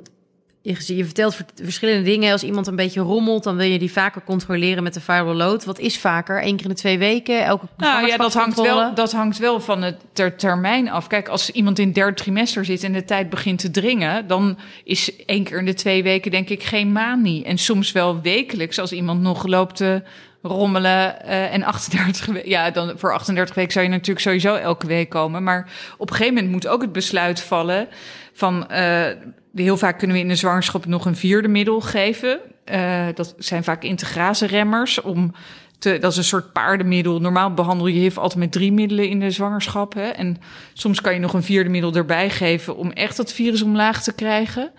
je, 0.62 0.96
je 0.96 1.04
vertelt 1.04 1.34
ver- 1.34 1.44
verschillende 1.62 2.02
dingen. 2.02 2.32
Als 2.32 2.42
iemand 2.42 2.66
een 2.66 2.76
beetje 2.76 3.00
rommelt, 3.00 3.44
dan 3.44 3.56
wil 3.56 3.66
je 3.66 3.78
die 3.78 3.92
vaker 3.92 4.22
controleren 4.24 4.82
met 4.82 4.94
de 4.94 5.00
viral 5.00 5.34
load. 5.34 5.64
Wat 5.64 5.78
is 5.78 5.98
vaker? 5.98 6.44
Eén 6.44 6.56
keer 6.56 6.64
in 6.64 6.70
de 6.70 6.76
twee 6.76 6.98
weken? 6.98 7.44
Elke 7.44 7.66
Nou 7.76 8.06
ja, 8.06 8.16
dat 8.16 8.34
hangt, 8.34 8.60
wel, 8.60 8.94
dat 8.94 9.12
hangt 9.12 9.38
wel 9.38 9.60
van 9.60 9.82
het 9.82 9.96
ter 10.12 10.36
termijn 10.36 10.90
af. 10.90 11.06
Kijk, 11.06 11.28
als 11.28 11.50
iemand 11.50 11.78
in 11.78 11.86
het 11.86 11.94
derde 11.94 12.14
trimester 12.14 12.64
zit 12.64 12.82
en 12.82 12.92
de 12.92 13.04
tijd 13.04 13.30
begint 13.30 13.58
te 13.58 13.70
dringen, 13.70 14.26
dan 14.26 14.58
is 14.84 15.24
één 15.26 15.44
keer 15.44 15.58
in 15.58 15.64
de 15.64 15.74
twee 15.74 16.02
weken 16.02 16.30
denk 16.30 16.48
ik 16.48 16.62
geen 16.62 16.92
manie. 16.92 17.44
En 17.44 17.58
soms 17.58 17.92
wel 17.92 18.20
wekelijks 18.20 18.78
als 18.78 18.92
iemand 18.92 19.20
nog 19.20 19.46
loopt 19.46 19.76
te 19.76 20.02
rommelen 20.42 21.22
eh, 21.22 21.54
en 21.54 21.62
38 21.62 22.26
we- 22.26 22.48
ja, 22.48 22.70
dan 22.70 22.92
voor 22.96 23.12
38 23.12 23.54
weken 23.54 23.72
zou 23.72 23.84
je 23.84 23.90
natuurlijk 23.90 24.20
sowieso 24.20 24.54
elke 24.54 24.86
week 24.86 25.08
komen. 25.08 25.42
Maar 25.42 25.70
op 25.98 26.10
een 26.10 26.16
gegeven 26.16 26.34
moment 26.34 26.52
moet 26.52 26.66
ook 26.66 26.82
het 26.82 26.92
besluit 26.92 27.40
vallen 27.40 27.88
van 28.32 28.68
eh, 28.70 29.06
heel 29.54 29.76
vaak 29.76 29.98
kunnen 29.98 30.16
we 30.16 30.22
in 30.22 30.28
de 30.28 30.34
zwangerschap 30.34 30.86
nog 30.86 31.04
een 31.04 31.16
vierde 31.16 31.48
middel 31.48 31.80
geven. 31.80 32.40
Eh, 32.64 33.06
dat 33.14 33.34
zijn 33.38 33.64
vaak 33.64 33.82
integraseremmers 33.82 35.00
om 35.00 35.34
te, 35.78 35.98
dat 35.98 36.10
is 36.10 36.16
een 36.18 36.24
soort 36.24 36.52
paardenmiddel. 36.52 37.20
Normaal 37.20 37.54
behandel 37.54 37.86
je 37.86 37.98
HIV 38.00 38.16
altijd 38.18 38.38
met 38.38 38.52
drie 38.52 38.72
middelen 38.72 39.08
in 39.08 39.20
de 39.20 39.30
zwangerschap. 39.30 39.94
Hè? 39.94 40.08
En 40.08 40.36
soms 40.72 41.00
kan 41.00 41.14
je 41.14 41.20
nog 41.20 41.32
een 41.32 41.42
vierde 41.42 41.70
middel 41.70 41.94
erbij 41.94 42.30
geven 42.30 42.76
om 42.76 42.90
echt 42.90 43.16
dat 43.16 43.32
virus 43.32 43.62
omlaag 43.62 44.02
te 44.02 44.14
krijgen. 44.14 44.70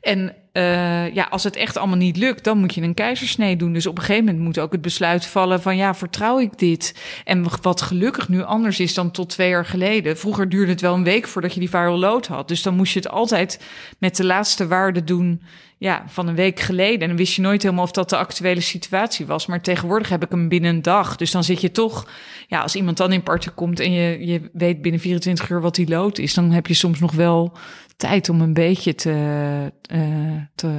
En 0.00 0.34
eh, 0.52 1.14
ja, 1.14 1.26
als 1.30 1.44
het 1.44 1.56
echt 1.56 1.76
allemaal 1.76 1.96
niet 1.96 2.16
lukt, 2.16 2.44
dan 2.44 2.58
moet 2.58 2.74
je 2.74 2.82
een 2.82 2.94
keizersnee 2.94 3.56
doen. 3.56 3.72
Dus 3.72 3.86
op 3.86 3.96
een 3.96 4.04
gegeven 4.04 4.24
moment 4.24 4.44
moet 4.44 4.58
ook 4.58 4.72
het 4.72 4.82
besluit 4.82 5.26
vallen 5.26 5.62
van 5.62 5.76
ja, 5.76 5.94
vertrouw 5.94 6.38
ik 6.38 6.58
dit? 6.58 6.94
En 7.24 7.46
wat 7.62 7.82
gelukkig 7.82 8.28
nu 8.28 8.42
anders 8.42 8.80
is 8.80 8.94
dan 8.94 9.10
tot 9.10 9.28
twee 9.28 9.48
jaar 9.48 9.64
geleden. 9.64 10.18
Vroeger 10.18 10.48
duurde 10.48 10.72
het 10.72 10.80
wel 10.80 10.94
een 10.94 11.04
week 11.04 11.26
voordat 11.26 11.54
je 11.54 11.60
die 11.60 11.70
viral 11.70 12.20
had. 12.28 12.48
Dus 12.48 12.62
dan 12.62 12.74
moest 12.74 12.92
je 12.92 12.98
het 12.98 13.08
altijd 13.08 13.60
met 13.98 14.16
de 14.16 14.24
laatste 14.24 14.66
waarde 14.66 15.04
doen 15.04 15.42
ja, 15.82 16.02
van 16.06 16.28
een 16.28 16.34
week 16.34 16.60
geleden. 16.60 17.00
En 17.00 17.08
dan 17.08 17.16
wist 17.16 17.34
je 17.34 17.42
nooit 17.42 17.62
helemaal 17.62 17.84
of 17.84 17.90
dat 17.90 18.10
de 18.10 18.16
actuele 18.16 18.60
situatie 18.60 19.26
was. 19.26 19.46
Maar 19.46 19.60
tegenwoordig 19.60 20.08
heb 20.08 20.24
ik 20.24 20.30
hem 20.30 20.48
binnen 20.48 20.74
een 20.74 20.82
dag. 20.82 21.16
Dus 21.16 21.30
dan 21.30 21.44
zit 21.44 21.60
je 21.60 21.70
toch, 21.70 22.08
ja, 22.46 22.60
als 22.60 22.74
iemand 22.74 22.96
dan 22.96 23.12
in 23.12 23.22
parten 23.22 23.54
komt 23.54 23.80
en 23.80 23.92
je, 23.92 24.26
je 24.26 24.50
weet 24.52 24.82
binnen 24.82 25.00
24 25.00 25.50
uur 25.50 25.60
wat 25.60 25.74
die 25.74 25.88
lood 25.88 26.18
is, 26.18 26.34
dan 26.34 26.50
heb 26.50 26.66
je 26.66 26.74
soms 26.74 26.98
nog 27.00 27.12
wel 27.12 27.56
tijd 27.96 28.28
om 28.28 28.40
een 28.40 28.52
beetje 28.54 28.94
te, 28.94 29.72
eh, 29.82 30.00
te 30.54 30.70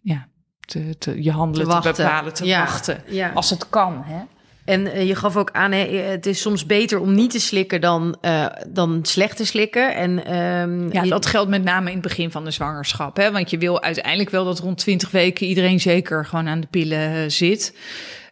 ja, 0.00 0.28
te, 0.60 0.98
te, 0.98 1.22
je 1.22 1.30
handelen 1.30 1.80
Te 1.80 1.90
bepalen, 1.96 2.34
te 2.34 2.44
Ja, 2.44 2.60
wachten. 2.60 3.02
ja. 3.06 3.30
Als 3.34 3.50
het 3.50 3.68
kan, 3.68 4.02
hè? 4.04 4.22
En 4.68 4.92
eh, 4.92 5.06
je 5.06 5.14
gaf 5.14 5.36
ook 5.36 5.50
aan, 5.52 5.72
hè, 5.72 5.96
het 5.96 6.26
is 6.26 6.40
soms 6.40 6.66
beter 6.66 7.00
om 7.00 7.14
niet 7.14 7.30
te 7.30 7.40
slikken 7.40 7.80
dan, 7.80 8.16
eh, 8.20 8.46
dan 8.68 8.98
slecht 9.02 9.36
te 9.36 9.44
slikken. 9.44 9.94
En, 9.94 10.24
ehm, 10.24 10.92
Ja, 10.92 11.02
dat 11.02 11.26
geldt 11.26 11.50
met 11.50 11.64
name 11.64 11.86
in 11.86 11.92
het 11.92 12.02
begin 12.02 12.30
van 12.30 12.44
de 12.44 12.50
zwangerschap. 12.50 13.16
Hè? 13.16 13.32
Want 13.32 13.50
je 13.50 13.58
wil 13.58 13.82
uiteindelijk 13.82 14.30
wel 14.30 14.44
dat 14.44 14.58
rond 14.58 14.78
20 14.78 15.10
weken 15.10 15.46
iedereen 15.46 15.80
zeker 15.80 16.26
gewoon 16.26 16.48
aan 16.48 16.60
de 16.60 16.66
pillen 16.70 17.14
eh, 17.14 17.28
zit. 17.28 17.74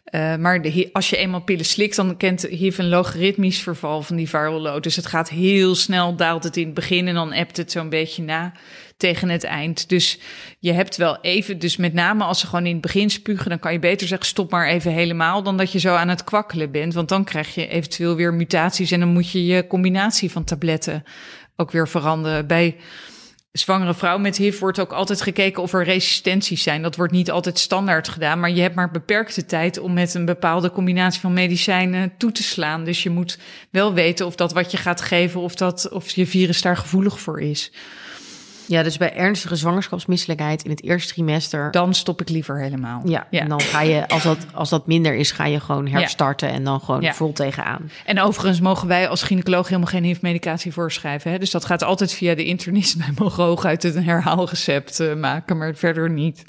Eh, 0.07 0.35
maar 0.35 0.61
als 0.91 1.09
je 1.09 1.17
eenmaal 1.17 1.41
pillen 1.41 1.65
slikt, 1.65 1.95
dan 1.95 2.17
kent 2.17 2.41
HIV 2.41 2.77
een 2.77 2.89
logaritmisch 2.89 3.59
verval 3.59 4.01
van 4.01 4.15
die 4.15 4.29
viral 4.29 4.59
load. 4.59 4.83
Dus 4.83 4.95
het 4.95 5.05
gaat 5.05 5.29
heel 5.29 5.75
snel, 5.75 6.15
daalt 6.15 6.43
het 6.43 6.57
in 6.57 6.65
het 6.65 6.73
begin 6.73 7.07
en 7.07 7.13
dan 7.13 7.31
ebt 7.31 7.57
het 7.57 7.71
zo'n 7.71 7.89
beetje 7.89 8.23
na 8.23 8.51
tegen 8.97 9.29
het 9.29 9.43
eind. 9.43 9.89
Dus 9.89 10.19
je 10.59 10.71
hebt 10.71 10.97
wel 10.97 11.17
even, 11.21 11.59
dus 11.59 11.77
met 11.77 11.93
name 11.93 12.23
als 12.23 12.39
ze 12.39 12.47
gewoon 12.47 12.65
in 12.65 12.71
het 12.71 12.81
begin 12.81 13.09
spugen, 13.09 13.49
dan 13.49 13.59
kan 13.59 13.73
je 13.73 13.79
beter 13.79 14.07
zeggen 14.07 14.27
stop 14.27 14.51
maar 14.51 14.67
even 14.67 14.91
helemaal, 14.91 15.43
dan 15.43 15.57
dat 15.57 15.71
je 15.71 15.79
zo 15.79 15.95
aan 15.95 16.09
het 16.09 16.23
kwakkelen 16.23 16.71
bent. 16.71 16.93
Want 16.93 17.09
dan 17.09 17.23
krijg 17.23 17.55
je 17.55 17.67
eventueel 17.67 18.15
weer 18.15 18.33
mutaties 18.33 18.91
en 18.91 18.99
dan 18.99 19.09
moet 19.09 19.31
je 19.31 19.45
je 19.45 19.67
combinatie 19.67 20.31
van 20.31 20.43
tabletten 20.43 21.03
ook 21.55 21.71
weer 21.71 21.87
veranderen. 21.87 22.47
Bij 22.47 22.75
zwangere 23.59 23.93
vrouw 23.93 24.17
met 24.17 24.37
HIV 24.37 24.59
wordt 24.59 24.79
ook 24.79 24.91
altijd 24.91 25.21
gekeken 25.21 25.63
of 25.63 25.73
er 25.73 25.83
resistenties 25.83 26.63
zijn. 26.63 26.81
Dat 26.81 26.95
wordt 26.95 27.13
niet 27.13 27.31
altijd 27.31 27.59
standaard 27.59 28.07
gedaan, 28.07 28.39
maar 28.39 28.51
je 28.51 28.61
hebt 28.61 28.75
maar 28.75 28.91
beperkte 28.91 29.45
tijd 29.45 29.79
om 29.79 29.93
met 29.93 30.13
een 30.13 30.25
bepaalde 30.25 30.71
combinatie 30.71 31.21
van 31.21 31.33
medicijnen 31.33 32.13
toe 32.17 32.31
te 32.31 32.43
slaan. 32.43 32.83
Dus 32.83 33.03
je 33.03 33.09
moet 33.09 33.37
wel 33.69 33.93
weten 33.93 34.25
of 34.25 34.35
dat 34.35 34.53
wat 34.53 34.71
je 34.71 34.77
gaat 34.77 35.01
geven, 35.01 35.41
of, 35.41 35.55
dat, 35.55 35.89
of 35.89 36.09
je 36.09 36.27
virus 36.27 36.61
daar 36.61 36.77
gevoelig 36.77 37.19
voor 37.19 37.41
is. 37.41 37.71
Ja, 38.67 38.83
dus 38.83 38.97
bij 38.97 39.13
ernstige 39.15 39.55
zwangerschapsmisselijkheid 39.55 40.63
in 40.63 40.69
het 40.69 40.83
eerste 40.83 41.13
trimester. 41.13 41.71
Dan 41.71 41.93
stop 41.93 42.21
ik 42.21 42.29
liever 42.29 42.59
helemaal. 42.61 43.01
ja, 43.05 43.27
Ja. 43.29 43.39
en 43.41 43.49
dan 43.49 43.61
ga 43.61 43.81
je, 43.81 44.07
als 44.07 44.23
dat, 44.23 44.37
als 44.53 44.69
dat 44.69 44.87
minder 44.87 45.15
is, 45.15 45.31
ga 45.31 45.45
je 45.45 45.59
gewoon 45.59 45.87
herstarten 45.87 46.49
en 46.49 46.63
dan 46.63 46.79
gewoon 46.81 47.01
Ja. 47.01 47.13
vol 47.13 47.33
tegenaan. 47.33 47.91
En 48.05 48.21
overigens 48.21 48.59
mogen 48.59 48.87
wij 48.87 49.07
als 49.09 49.23
gynaecoloog 49.23 49.67
helemaal 49.67 49.89
geen 49.91 50.03
HIV-medicatie 50.03 50.73
voorschrijven. 50.73 51.31
Hè? 51.31 51.37
Dus 51.39 51.51
dat 51.51 51.65
gaat 51.65 51.83
altijd 51.83 52.13
via 52.13 52.35
de 52.35 52.45
internist. 52.45 52.97
Wij 52.97 53.11
mogen 53.17 53.43
hooguit 53.43 53.83
een 53.83 54.03
herhaalrecept 54.03 54.99
eh, 54.99 55.13
maken, 55.15 55.57
maar 55.57 55.75
verder 55.75 56.09
niet. 56.09 56.43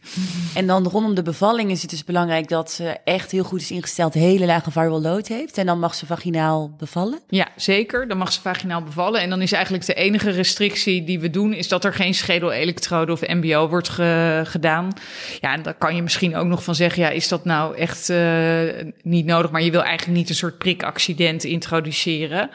En 0.54 0.66
dan 0.66 0.86
rondom 0.86 1.14
de 1.14 1.22
bevalling 1.22 1.70
is 1.70 1.80
het 1.80 1.90
dus 1.90 2.04
belangrijk 2.04 2.48
dat 2.48 2.70
ze 2.70 2.96
echt 3.04 3.30
heel 3.30 3.44
goed 3.44 3.60
is 3.60 3.70
ingesteld, 3.70 4.14
hele 4.14 4.46
lage 4.46 4.70
viral 4.70 5.00
load 5.00 5.26
heeft. 5.28 5.58
En 5.58 5.66
dan 5.66 5.78
mag 5.78 5.94
ze 5.94 6.06
vaginaal 6.06 6.70
bevallen. 6.78 7.18
Ja, 7.28 7.48
zeker. 7.56 8.08
Dan 8.08 8.18
mag 8.18 8.32
ze 8.32 8.40
vaginaal 8.40 8.82
bevallen. 8.82 9.20
En 9.20 9.30
dan 9.30 9.42
is 9.42 9.52
eigenlijk 9.52 9.86
de 9.86 9.94
enige 9.94 10.30
restrictie 10.30 11.04
die 11.04 11.20
we 11.20 11.30
doen... 11.30 11.52
is 11.52 11.68
dat 11.68 11.84
er 11.84 11.94
geen 11.94 12.07
schedelelektrode 12.14 13.12
of 13.12 13.20
mbo 13.26 13.68
wordt 13.68 13.88
ge- 13.88 14.42
gedaan. 14.44 14.92
Ja, 15.40 15.52
en 15.54 15.62
daar 15.62 15.74
kan 15.74 15.94
je 15.94 16.02
misschien 16.02 16.36
ook 16.36 16.46
nog 16.46 16.64
van 16.64 16.74
zeggen... 16.74 17.02
ja, 17.02 17.08
is 17.08 17.28
dat 17.28 17.44
nou 17.44 17.76
echt 17.76 18.10
eh, 18.10 18.60
niet 19.02 19.26
nodig? 19.26 19.50
Maar 19.50 19.62
je 19.62 19.70
wil 19.70 19.82
eigenlijk 19.82 20.18
niet 20.18 20.28
een 20.28 20.34
soort 20.34 20.58
prikaccident 20.58 21.44
introduceren. 21.44 22.50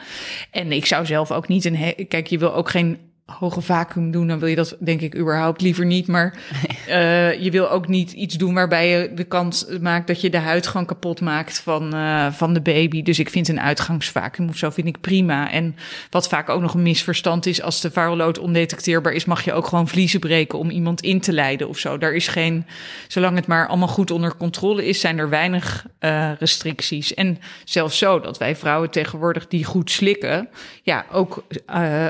En 0.50 0.72
ik 0.72 0.86
zou 0.86 1.06
zelf 1.06 1.32
ook 1.32 1.48
niet 1.48 1.64
een... 1.64 2.06
Kijk, 2.08 2.26
je 2.26 2.38
wil 2.38 2.54
ook 2.54 2.70
geen 2.70 2.98
hoge 3.26 3.60
vacuüm 3.60 4.10
doen, 4.10 4.26
dan 4.26 4.38
wil 4.38 4.48
je 4.48 4.56
dat 4.56 4.76
denk 4.78 5.00
ik 5.00 5.16
überhaupt 5.16 5.60
liever 5.60 5.86
niet. 5.86 6.06
Maar 6.06 6.38
eh, 6.86 7.42
je 7.42 7.50
wil 7.50 7.70
ook 7.70 7.88
niet 7.88 8.12
iets 8.12 8.34
doen 8.34 8.54
waarbij 8.54 8.88
je 8.88 9.14
de 9.14 9.24
kans 9.24 9.66
maakt 9.80 10.06
dat 10.06 10.20
je 10.20 10.30
de 10.30 10.38
huid 10.38 10.66
gewoon 10.66 10.86
kapot 10.86 11.20
maakt 11.20 11.58
van, 11.58 11.94
eh, 11.94 12.32
van 12.32 12.54
de 12.54 12.60
baby. 12.60 13.02
Dus 13.02 13.18
ik 13.18 13.30
vind 13.30 13.48
een 13.48 13.60
uitgangsvacuüm 13.60 14.48
of 14.48 14.56
zo 14.56 14.70
vind 14.70 14.86
ik 14.86 15.00
prima. 15.00 15.50
En 15.50 15.76
wat 16.10 16.28
vaak 16.28 16.48
ook 16.48 16.60
nog 16.60 16.74
een 16.74 16.82
misverstand 16.82 17.46
is, 17.46 17.62
als 17.62 17.80
de 17.80 17.90
viral 17.90 18.16
load 18.16 18.38
ondetecteerbaar 18.38 19.12
is, 19.12 19.24
mag 19.24 19.44
je 19.44 19.52
ook 19.52 19.66
gewoon 19.66 19.88
vliezen 19.88 20.20
breken 20.20 20.58
om 20.58 20.70
iemand 20.70 21.00
in 21.00 21.20
te 21.20 21.32
leiden 21.32 21.68
of 21.68 21.78
zo. 21.78 21.98
Daar 21.98 22.14
is 22.14 22.28
geen, 22.28 22.66
zolang 23.08 23.36
het 23.36 23.46
maar 23.46 23.68
allemaal 23.68 23.88
goed 23.88 24.10
onder 24.10 24.36
controle 24.36 24.86
is, 24.86 25.00
zijn 25.00 25.18
er 25.18 25.28
weinig 25.28 25.86
eh, 25.98 26.30
restricties. 26.38 27.14
En 27.14 27.38
zelfs 27.64 27.98
zo 27.98 28.20
dat 28.20 28.38
wij 28.38 28.56
vrouwen 28.56 28.90
tegenwoordig 28.90 29.48
die 29.48 29.64
goed 29.64 29.90
slikken, 29.90 30.48
ja, 30.82 31.06
ook, 31.12 31.44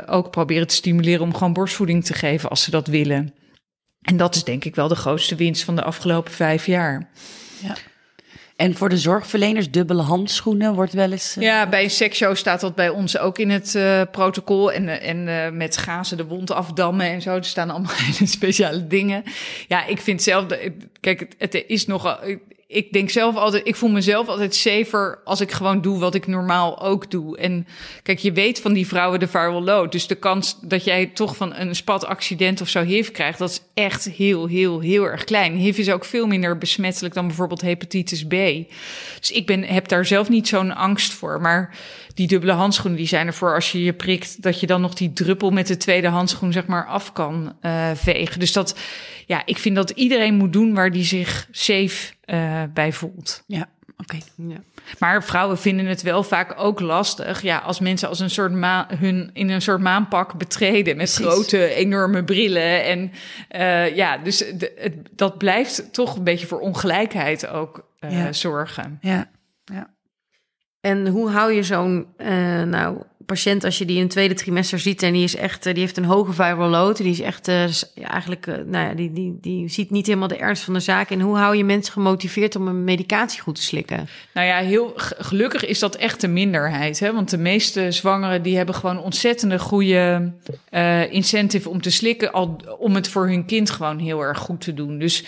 ook 0.06 0.30
proberen 0.30 0.66
te 0.66 0.74
stimuleren 0.74 1.03
om 1.20 1.34
gewoon 1.34 1.52
borstvoeding 1.52 2.04
te 2.04 2.14
geven 2.14 2.50
als 2.50 2.62
ze 2.62 2.70
dat 2.70 2.86
willen. 2.86 3.34
En 4.02 4.16
dat 4.16 4.34
is 4.34 4.44
denk 4.44 4.64
ik 4.64 4.74
wel 4.74 4.88
de 4.88 4.94
grootste 4.96 5.34
winst 5.34 5.62
van 5.64 5.76
de 5.76 5.82
afgelopen 5.82 6.32
vijf 6.32 6.66
jaar. 6.66 7.08
En 8.56 8.74
voor 8.74 8.88
de 8.88 8.98
zorgverleners, 8.98 9.70
dubbele 9.70 10.02
handschoenen 10.02 10.74
wordt 10.74 10.92
wel 10.92 11.12
eens... 11.12 11.36
eh, 11.36 11.42
Ja, 11.42 11.68
bij 11.68 11.82
een 11.84 11.90
seksshow 11.90 12.36
staat 12.36 12.60
dat 12.60 12.74
bij 12.74 12.88
ons 12.88 13.18
ook 13.18 13.38
in 13.38 13.50
het 13.50 13.74
eh, 13.74 14.02
protocol. 14.10 14.72
En, 14.72 14.88
eh, 14.88 15.08
en 15.08 15.56
met 15.56 15.76
gazen 15.76 16.16
de 16.16 16.24
wond 16.24 16.50
afdammen 16.50 17.06
en 17.06 17.22
zo. 17.22 17.34
Er 17.36 17.44
staan 17.44 17.70
allemaal 17.70 17.94
hele 18.12 18.26
speciale 18.26 18.86
dingen. 18.86 19.22
Ja, 19.68 19.86
ik 19.86 20.00
vind 20.00 20.22
zelf... 20.22 20.46
Kijk, 21.00 21.20
het, 21.20 21.34
het 21.38 21.64
is 21.66 21.86
nogal... 21.86 22.18
Ik 22.74 22.92
denk 22.92 23.10
zelf 23.10 23.36
altijd... 23.36 23.66
Ik 23.66 23.76
voel 23.76 23.90
mezelf 23.90 24.28
altijd 24.28 24.54
safer 24.54 25.18
als 25.24 25.40
ik 25.40 25.52
gewoon 25.52 25.80
doe 25.80 25.98
wat 25.98 26.14
ik 26.14 26.26
normaal 26.26 26.80
ook 26.80 27.10
doe. 27.10 27.36
En 27.36 27.66
kijk, 28.02 28.18
je 28.18 28.32
weet 28.32 28.60
van 28.60 28.72
die 28.72 28.86
vrouwen 28.86 29.20
de 29.20 29.28
viral 29.28 29.62
load. 29.62 29.92
Dus 29.92 30.06
de 30.06 30.14
kans 30.14 30.58
dat 30.60 30.84
jij 30.84 31.06
toch 31.06 31.36
van 31.36 31.54
een 31.54 31.74
spataccident 31.74 32.60
of 32.60 32.68
zo 32.68 32.82
HIV 32.82 33.10
krijgt... 33.10 33.38
dat 33.38 33.50
is 33.50 33.62
echt 33.74 34.04
heel, 34.04 34.46
heel, 34.46 34.80
heel 34.80 35.04
erg 35.04 35.24
klein. 35.24 35.56
HIV 35.56 35.78
is 35.78 35.90
ook 35.90 36.04
veel 36.04 36.26
minder 36.26 36.58
besmettelijk 36.58 37.14
dan 37.14 37.26
bijvoorbeeld 37.26 37.60
hepatitis 37.60 38.24
B. 38.24 38.34
Dus 39.20 39.30
ik 39.30 39.46
ben, 39.46 39.62
heb 39.62 39.88
daar 39.88 40.06
zelf 40.06 40.28
niet 40.28 40.48
zo'n 40.48 40.74
angst 40.74 41.12
voor. 41.12 41.40
Maar 41.40 41.76
die 42.14 42.26
dubbele 42.26 42.52
handschoenen 42.52 42.98
die 42.98 43.08
zijn 43.08 43.26
ervoor 43.26 43.54
als 43.54 43.72
je 43.72 43.82
je 43.82 43.92
prikt... 43.92 44.42
dat 44.42 44.60
je 44.60 44.66
dan 44.66 44.80
nog 44.80 44.94
die 44.94 45.12
druppel 45.12 45.50
met 45.50 45.66
de 45.66 45.76
tweede 45.76 46.08
handschoen 46.08 46.52
zeg 46.52 46.66
maar 46.66 46.86
af 46.86 47.12
kan 47.12 47.56
eh, 47.60 47.90
vegen. 47.94 48.40
Dus 48.40 48.52
dat, 48.52 48.78
ja, 49.26 49.42
ik 49.44 49.58
vind 49.58 49.76
dat 49.76 49.90
iedereen 49.90 50.34
moet 50.34 50.52
doen 50.52 50.74
waar 50.74 50.90
die 50.90 51.04
zich 51.04 51.48
safe 51.50 52.12
eh, 52.24 52.62
bij 52.74 52.92
voelt. 52.92 53.42
Ja, 53.46 53.68
oké. 53.96 54.18
Ja. 54.36 54.56
Maar 54.98 55.24
vrouwen 55.24 55.58
vinden 55.58 55.86
het 55.86 56.02
wel 56.02 56.22
vaak 56.22 56.54
ook 56.56 56.80
lastig. 56.80 57.42
Ja, 57.42 57.58
als 57.58 57.80
mensen 57.80 58.08
als 58.08 58.20
een 58.20 58.30
soort 58.30 58.52
maan, 58.52 58.86
hun 58.98 59.30
in 59.32 59.50
een 59.50 59.62
soort 59.62 59.80
maanpak 59.80 60.34
betreden 60.38 60.96
met 60.96 61.12
Precies. 61.14 61.32
grote, 61.32 61.74
enorme 61.74 62.24
brillen. 62.24 62.84
En 62.84 63.12
eh, 63.48 63.96
ja, 63.96 64.18
dus 64.18 64.38
de, 64.38 64.72
het, 64.76 64.94
dat 65.12 65.38
blijft 65.38 65.92
toch 65.92 66.16
een 66.16 66.24
beetje 66.24 66.46
voor 66.46 66.60
ongelijkheid 66.60 67.46
ook 67.46 67.86
Ja. 68.08 68.32
zorgen. 68.32 68.98
Ja. 69.00 69.30
En 70.84 71.06
hoe 71.06 71.30
hou 71.30 71.52
je 71.52 71.62
zo'n, 71.62 72.06
eh, 72.16 72.62
nou, 72.62 72.96
patiënt, 73.26 73.64
als 73.64 73.78
je 73.78 73.84
die 73.84 73.96
in 73.96 74.02
het 74.02 74.10
tweede 74.10 74.34
trimester 74.34 74.78
ziet 74.78 75.02
en 75.02 75.12
die 75.12 75.24
is 75.24 75.36
echt, 75.36 75.62
die 75.62 75.78
heeft 75.78 75.96
een 75.96 76.04
hoge 76.04 76.32
viral 76.32 76.68
load, 76.68 76.96
die 76.96 77.10
is 77.10 77.20
echt 77.20 77.48
uh, 77.48 77.64
eigenlijk, 77.94 78.46
uh, 78.46 78.54
nou 78.54 78.88
ja, 78.88 78.94
die, 78.94 79.12
die, 79.12 79.38
die 79.40 79.68
ziet 79.68 79.90
niet 79.90 80.06
helemaal 80.06 80.28
de 80.28 80.36
ernst 80.36 80.62
van 80.62 80.74
de 80.74 80.80
zaak. 80.80 81.10
En 81.10 81.20
hoe 81.20 81.36
hou 81.36 81.56
je 81.56 81.64
mensen 81.64 81.92
gemotiveerd 81.92 82.56
om 82.56 82.68
een 82.68 82.84
medicatie 82.84 83.40
goed 83.40 83.54
te 83.54 83.62
slikken? 83.62 84.08
Nou 84.34 84.46
ja, 84.46 84.58
heel 84.58 84.92
gelukkig 84.96 85.64
is 85.64 85.78
dat 85.78 85.96
echt 85.96 86.20
de 86.20 86.28
minderheid, 86.28 87.00
hè? 87.00 87.12
want 87.12 87.30
de 87.30 87.38
meeste 87.38 87.90
zwangeren 87.90 88.42
die 88.42 88.56
hebben 88.56 88.74
gewoon 88.74 88.98
ontzettende 88.98 89.58
goede 89.58 90.32
incentive 91.10 91.68
om 91.68 91.82
te 91.82 91.90
slikken, 91.90 92.32
al 92.32 92.60
om 92.78 92.94
het 92.94 93.08
voor 93.08 93.28
hun 93.28 93.44
kind 93.44 93.70
gewoon 93.70 93.98
heel 93.98 94.20
erg 94.20 94.38
goed 94.38 94.60
te 94.60 94.74
doen. 94.74 94.98
Dus 94.98 95.24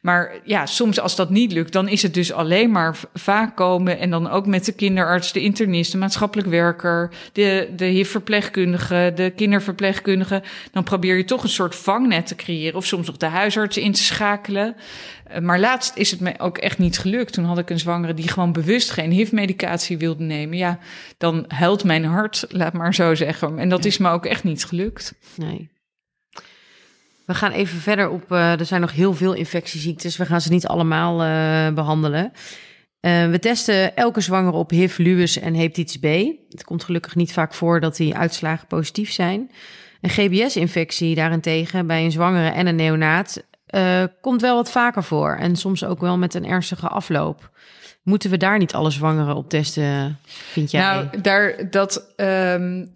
maar 0.00 0.40
ja, 0.44 0.66
soms 0.66 1.00
als 1.00 1.16
dat 1.16 1.30
niet 1.30 1.52
lukt, 1.52 1.72
dan 1.72 1.88
is 1.88 2.02
het 2.02 2.14
dus 2.14 2.32
alleen 2.32 2.70
maar 2.70 2.96
vaak 3.14 3.56
komen 3.56 3.98
en 3.98 4.10
dan 4.10 4.30
ook 4.30 4.46
met 4.46 4.64
de 4.64 4.72
kinderarts, 4.72 5.32
de 5.32 5.40
internist, 5.40 5.92
de 5.92 5.98
maatschappelijk 5.98 6.48
werker, 6.48 7.10
de, 7.32 7.68
de 7.76 7.84
HIV-verpleegkundige, 7.84 9.12
de 9.14 9.32
kinderverpleegkundige. 9.36 10.42
Dan 10.72 10.84
probeer 10.84 11.16
je 11.16 11.24
toch 11.24 11.42
een 11.42 11.48
soort 11.48 11.74
vangnet 11.74 12.26
te 12.26 12.34
creëren 12.34 12.76
of 12.76 12.86
soms 12.86 13.06
nog 13.06 13.16
de 13.16 13.26
huisarts 13.26 13.76
in 13.76 13.92
te 13.92 14.02
schakelen. 14.02 14.76
Eh, 15.24 15.40
maar 15.40 15.60
laatst 15.60 15.96
is 15.96 16.10
het 16.10 16.20
me 16.20 16.38
ook 16.38 16.58
echt 16.58 16.78
niet 16.78 16.98
gelukt. 16.98 17.32
Toen 17.32 17.44
had 17.44 17.58
ik 17.58 17.70
een 17.70 17.78
zwangere 17.78 18.14
die 18.14 18.28
gewoon 18.28 18.52
bewust 18.52 18.90
geen 18.90 19.10
HIV-medicatie 19.10 19.98
wilde 19.98 20.24
nemen. 20.24 20.56
Ja, 20.56 20.78
dan 21.18 21.44
huilt 21.48 21.84
mijn 21.84 22.04
hart, 22.04 22.44
laat 22.48 22.72
maar 22.72 22.94
zo 22.94 23.14
zeggen. 23.14 23.58
En 23.58 23.68
dat 23.68 23.84
is 23.84 23.98
me 23.98 24.08
ook 24.08 24.26
echt 24.26 24.44
niet 24.44 24.64
gelukt. 24.64 25.14
Nee. 25.34 25.68
We 27.30 27.36
gaan 27.36 27.52
even 27.52 27.80
verder 27.80 28.08
op. 28.08 28.32
Uh, 28.32 28.58
er 28.60 28.66
zijn 28.66 28.80
nog 28.80 28.92
heel 28.92 29.14
veel 29.14 29.32
infectieziektes. 29.32 30.16
We 30.16 30.26
gaan 30.26 30.40
ze 30.40 30.50
niet 30.50 30.66
allemaal 30.66 31.24
uh, 31.24 31.74
behandelen. 31.74 32.24
Uh, 33.00 33.30
we 33.30 33.38
testen 33.38 33.96
elke 33.96 34.20
zwangere 34.20 34.56
op 34.56 34.70
HIV, 34.70 34.98
Lues 34.98 35.38
en 35.38 35.54
hepatitis 35.54 35.96
B. 35.96 36.04
Het 36.48 36.64
komt 36.64 36.84
gelukkig 36.84 37.14
niet 37.14 37.32
vaak 37.32 37.54
voor 37.54 37.80
dat 37.80 37.96
die 37.96 38.16
uitslagen 38.16 38.66
positief 38.66 39.12
zijn. 39.12 39.50
Een 40.00 40.10
GBS-infectie 40.10 41.14
daarentegen 41.14 41.86
bij 41.86 42.04
een 42.04 42.12
zwangere 42.12 42.48
en 42.48 42.66
een 42.66 42.76
neonaat 42.76 43.44
komt 44.20 44.40
wel 44.40 44.56
wat 44.56 44.70
vaker 44.70 45.02
voor. 45.04 45.36
En 45.36 45.56
soms 45.56 45.84
ook 45.84 46.00
wel 46.00 46.18
met 46.18 46.34
een 46.34 46.46
ernstige 46.46 46.88
afloop. 46.88 47.50
Moeten 48.02 48.30
we 48.30 48.36
daar 48.36 48.58
niet 48.58 48.74
alle 48.74 48.90
zwangeren 48.90 49.36
op 49.36 49.48
testen, 49.48 50.18
vind 50.26 50.70
jij? 50.70 50.80
Nou, 50.80 51.20
daar, 51.22 51.70
dat, 51.70 52.12
um, 52.16 52.90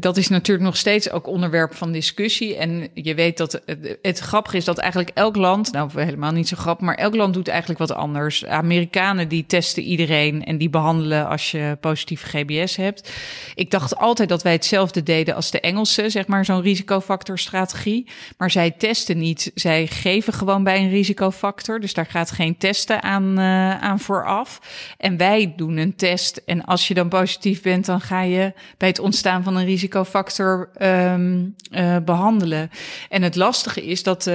dat 0.00 0.16
is 0.16 0.28
natuurlijk 0.28 0.66
nog 0.66 0.76
steeds 0.76 1.10
ook 1.10 1.26
onderwerp 1.26 1.74
van 1.74 1.92
discussie. 1.92 2.56
En 2.56 2.88
je 2.94 3.14
weet 3.14 3.36
dat 3.36 3.62
het, 3.66 3.98
het 4.02 4.18
grappige 4.18 4.56
is 4.56 4.64
dat 4.64 4.78
eigenlijk 4.78 5.10
elk 5.14 5.36
land, 5.36 5.72
nou 5.72 5.90
helemaal 5.94 6.32
niet 6.32 6.48
zo 6.48 6.56
grappig, 6.56 6.86
maar 6.86 6.94
elk 6.94 7.14
land 7.14 7.34
doet 7.34 7.48
eigenlijk 7.48 7.78
wat 7.78 7.92
anders. 7.92 8.46
Amerikanen 8.46 9.28
die 9.28 9.46
testen 9.46 9.82
iedereen 9.82 10.44
en 10.44 10.58
die 10.58 10.70
behandelen 10.70 11.28
als 11.28 11.50
je 11.50 11.76
positieve 11.80 12.26
GBS 12.26 12.76
hebt. 12.76 13.12
Ik 13.54 13.70
dacht 13.70 13.96
altijd 13.96 14.28
dat 14.28 14.42
wij 14.42 14.52
hetzelfde 14.52 15.02
deden 15.02 15.34
als 15.34 15.50
de 15.50 15.60
Engelsen, 15.60 16.10
zeg 16.10 16.26
maar 16.26 16.44
zo'n 16.44 16.62
risicofactorstrategie. 16.62 18.06
Maar 18.36 18.50
zij 18.50 18.70
testen 18.70 19.18
niet. 19.18 19.50
Zij 19.54 19.86
geven 19.86 20.32
gewoon 20.32 20.64
bij 20.64 20.78
een 20.78 20.90
risicofactor. 20.90 21.80
Dus 21.80 21.94
daar 21.94 22.06
gaat 22.06 22.30
geen 22.30 22.56
testen 22.56 23.02
aan, 23.02 23.38
uh, 23.38 23.82
aan 23.82 24.00
vooraf. 24.00 24.53
En 24.98 25.16
wij 25.16 25.52
doen 25.56 25.76
een 25.76 25.96
test. 25.96 26.42
En 26.46 26.64
als 26.64 26.88
je 26.88 26.94
dan 26.94 27.08
positief 27.08 27.62
bent, 27.62 27.86
dan 27.86 28.00
ga 28.00 28.22
je 28.22 28.52
bij 28.78 28.88
het 28.88 28.98
ontstaan 28.98 29.42
van 29.42 29.56
een 29.56 29.64
risicofactor 29.64 30.70
um, 30.82 31.54
uh, 31.70 31.96
behandelen. 32.04 32.70
En 33.08 33.22
het 33.22 33.36
lastige 33.36 33.84
is 33.84 34.02
dat 34.02 34.26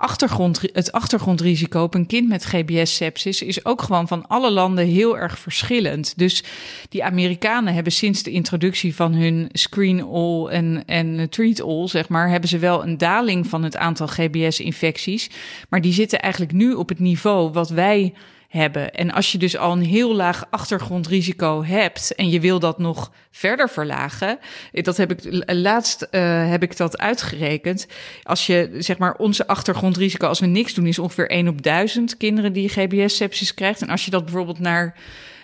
achtergrond, 0.00 0.60
het 0.72 0.92
achtergrondrisico 0.92 1.82
op 1.82 1.94
een 1.94 2.06
kind 2.06 2.28
met 2.28 2.44
GBS-sepsis 2.44 3.42
is 3.42 3.64
ook 3.64 3.82
gewoon 3.82 4.08
van 4.08 4.26
alle 4.28 4.50
landen 4.50 4.86
heel 4.86 5.18
erg 5.18 5.38
verschillend. 5.38 6.18
Dus 6.18 6.44
die 6.88 7.04
Amerikanen 7.04 7.74
hebben 7.74 7.92
sinds 7.92 8.22
de 8.22 8.30
introductie 8.30 8.94
van 8.94 9.12
hun 9.12 9.48
screen 9.52 10.02
all 10.02 10.46
en, 10.46 10.82
en 10.86 11.28
treat 11.28 11.62
all, 11.62 11.88
zeg 11.88 12.08
maar, 12.08 12.30
hebben 12.30 12.48
ze 12.48 12.58
wel 12.58 12.82
een 12.82 12.98
daling 12.98 13.46
van 13.46 13.62
het 13.62 13.76
aantal 13.76 14.06
GBS-infecties. 14.06 15.30
Maar 15.68 15.80
die 15.80 15.92
zitten 15.92 16.20
eigenlijk 16.20 16.52
nu 16.52 16.72
op 16.72 16.88
het 16.88 16.98
niveau 16.98 17.52
wat 17.52 17.70
wij 17.70 18.12
hebben. 18.50 18.94
En 18.94 19.10
als 19.12 19.32
je 19.32 19.38
dus 19.38 19.56
al 19.56 19.72
een 19.72 19.84
heel 19.84 20.14
laag 20.14 20.46
achtergrondrisico 20.50 21.64
hebt 21.64 22.14
en 22.14 22.30
je 22.30 22.40
wil 22.40 22.58
dat 22.58 22.78
nog 22.78 23.12
verder 23.30 23.68
verlagen, 23.68 24.38
dat 24.72 24.96
heb 24.96 25.10
ik 25.10 25.44
laatst 25.46 26.06
uh, 26.10 26.50
heb 26.50 26.62
ik 26.62 26.76
dat 26.76 26.98
uitgerekend. 26.98 27.86
Als 28.22 28.46
je 28.46 28.70
zeg 28.78 28.98
maar 28.98 29.14
onze 29.14 29.46
achtergrondrisico, 29.46 30.26
als 30.26 30.40
we 30.40 30.46
niks 30.46 30.74
doen, 30.74 30.86
is 30.86 30.98
ongeveer 30.98 31.30
1 31.30 31.48
op 31.48 31.62
1000 31.62 32.16
kinderen 32.16 32.52
die 32.52 32.68
GBS-sepsis 32.68 33.54
krijgt. 33.54 33.82
En 33.82 33.88
als 33.88 34.04
je 34.04 34.10
dat 34.10 34.24
bijvoorbeeld 34.24 34.58
naar 34.58 34.94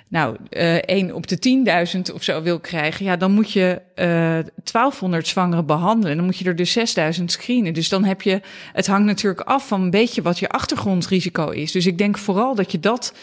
nou, 0.08 0.36
uh, 0.50 0.76
eh, 0.76 0.82
1 0.86 1.14
op 1.14 1.26
de 1.26 1.38
10.000 1.38 2.14
of 2.14 2.22
zo 2.22 2.42
wil 2.42 2.60
krijgen, 2.60 3.04
ja, 3.04 3.16
dan 3.16 3.32
moet 3.32 3.52
je 3.52 3.80
uh, 3.96 4.38
eh, 4.38 4.46
1200 4.62 5.26
zwangeren 5.26 5.66
behandelen. 5.66 6.16
Dan 6.16 6.24
moet 6.24 6.36
je 6.36 6.44
er 6.44 6.56
dus 6.56 6.72
6000 6.72 7.32
screenen. 7.32 7.74
Dus 7.74 7.88
dan 7.88 8.04
heb 8.04 8.22
je, 8.22 8.40
het 8.72 8.86
hangt 8.86 9.06
natuurlijk 9.06 9.40
af 9.40 9.68
van 9.68 9.82
een 9.82 9.90
beetje 9.90 10.22
wat 10.22 10.38
je 10.38 10.48
achtergrondrisico 10.48 11.50
is. 11.50 11.72
Dus 11.72 11.86
ik 11.86 11.98
denk 11.98 12.18
vooral 12.18 12.54
dat 12.54 12.72
je 12.72 12.80
dat 12.80 13.14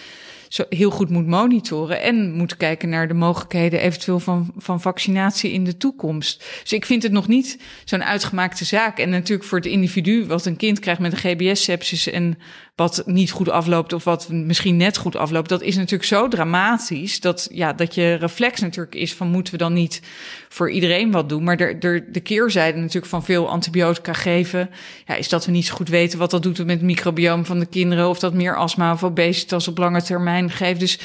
zo 0.54 0.64
heel 0.70 0.92
goed 0.92 1.10
moet 1.10 1.28
monitoren 1.28 2.02
en 2.02 2.32
moet 2.34 2.58
kijken 2.58 2.90
naar 2.90 3.08
de 3.08 3.14
mogelijkheden 3.14 3.80
eventueel 3.80 4.20
van, 4.20 4.54
van 4.58 4.82
vaccinatie 4.82 5.52
in 5.52 5.64
de 5.64 5.78
toekomst. 5.78 6.46
Dus 6.62 6.74
ik 6.74 6.86
vind 6.86 7.04
het 7.04 7.12
nog 7.12 7.28
niet 7.28 7.60
zo'n 7.86 8.04
uitgemaakte 8.04 8.66
zaak. 8.66 9.00
En 9.00 9.10
natuurlijk 9.10 9.48
voor 9.48 9.58
het 9.58 9.68
individu 9.68 10.26
wat 10.26 10.46
een 10.46 10.56
kind 10.56 10.80
krijgt 10.80 11.00
met 11.02 11.12
een 11.12 11.18
GBS-sepsis 11.18 12.10
en 12.10 12.38
wat 12.76 13.04
niet 13.06 13.32
goed 13.32 13.50
afloopt 13.50 13.94
of 13.94 14.04
wat 14.04 14.30
misschien 14.30 14.78
net 14.78 14.98
goed 14.98 15.16
afloopt, 15.16 15.50
dat 15.50 15.62
is 15.62 15.76
natuurlijk 15.76 16.04
zo 16.04 16.28
dramatisch 16.28 17.20
dat, 17.20 17.48
ja, 17.52 17.74
dat 17.74 17.96
je 17.96 18.14
reflex 18.14 18.60
natuurlijk 18.60 18.96
is 18.96 19.14
van 19.14 19.28
moeten 19.28 19.54
we 19.54 19.60
dan 19.60 19.74
niet 19.74 20.02
voor 20.50 20.72
iedereen 20.72 21.12
wat 21.12 21.30
doen. 21.30 21.44
Maar 21.44 21.58
de, 21.58 21.78
de, 21.78 22.06
de 22.12 22.20
keerzijde 22.20 22.78
natuurlijk 22.78 23.06
van 23.06 23.24
veel 23.24 23.50
antibiotica 23.50 24.14
geven, 24.14 24.70
ja, 25.06 25.16
is 25.16 25.30
dat 25.30 25.46
we 25.46 25.52
niet 25.52 25.66
zo 25.66 25.76
goed 25.76 25.90
weten 25.90 26.20
wat 26.20 26.32
dat 26.32 26.44
doet 26.44 26.58
met 26.58 26.68
het 26.70 26.82
microbioom 26.82 27.46
van 27.46 27.60
de 27.60 27.66
kinderen, 27.66 28.10
of 28.10 28.20
dat 28.20 28.34
meer 28.34 28.56
astma 28.56 28.94
of 28.94 29.04
obesitas 29.04 29.68
op 29.68 29.78
lange 29.78 30.04
termijn 30.04 30.50
geeft. 30.50 30.80
Dus 30.80 31.00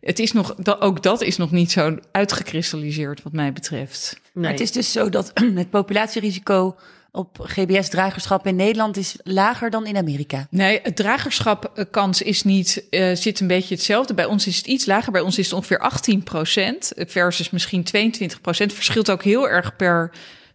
het 0.00 0.18
is 0.18 0.32
nog, 0.32 0.54
ook 0.80 1.02
dat 1.02 1.20
is 1.22 1.36
nog 1.36 1.50
niet 1.50 1.72
zo 1.72 1.98
uitgekristalliseerd 2.12 3.22
wat 3.22 3.32
mij 3.32 3.52
betreft. 3.52 4.20
Nee. 4.32 4.50
Het 4.50 4.60
is 4.60 4.72
dus 4.72 4.92
zo 4.92 5.08
dat 5.08 5.30
het 5.54 5.70
populatierisico 5.70 6.76
op 7.14 7.38
GBS-dragerschap 7.40 8.46
in 8.46 8.56
Nederland 8.56 8.96
is 8.96 9.16
lager 9.22 9.70
dan 9.70 9.86
in 9.86 9.96
Amerika. 9.96 10.46
Nee, 10.50 10.80
het 10.82 10.96
dragerschapkans 10.96 12.22
is 12.22 12.42
niet, 12.42 12.84
uh, 12.90 13.14
zit 13.14 13.40
een 13.40 13.46
beetje 13.46 13.74
hetzelfde. 13.74 14.14
Bij 14.14 14.24
ons 14.24 14.46
is 14.46 14.56
het 14.56 14.66
iets 14.66 14.86
lager. 14.86 15.12
Bij 15.12 15.20
ons 15.20 15.38
is 15.38 15.44
het 15.44 15.54
ongeveer 15.54 15.78
18 15.78 16.22
procent 16.22 16.92
versus 16.96 17.50
misschien 17.50 17.84
22 17.84 18.40
procent. 18.40 18.72
Verschilt 18.72 19.10
ook 19.10 19.22
heel 19.22 19.48
erg 19.48 19.76
per, 19.76 20.10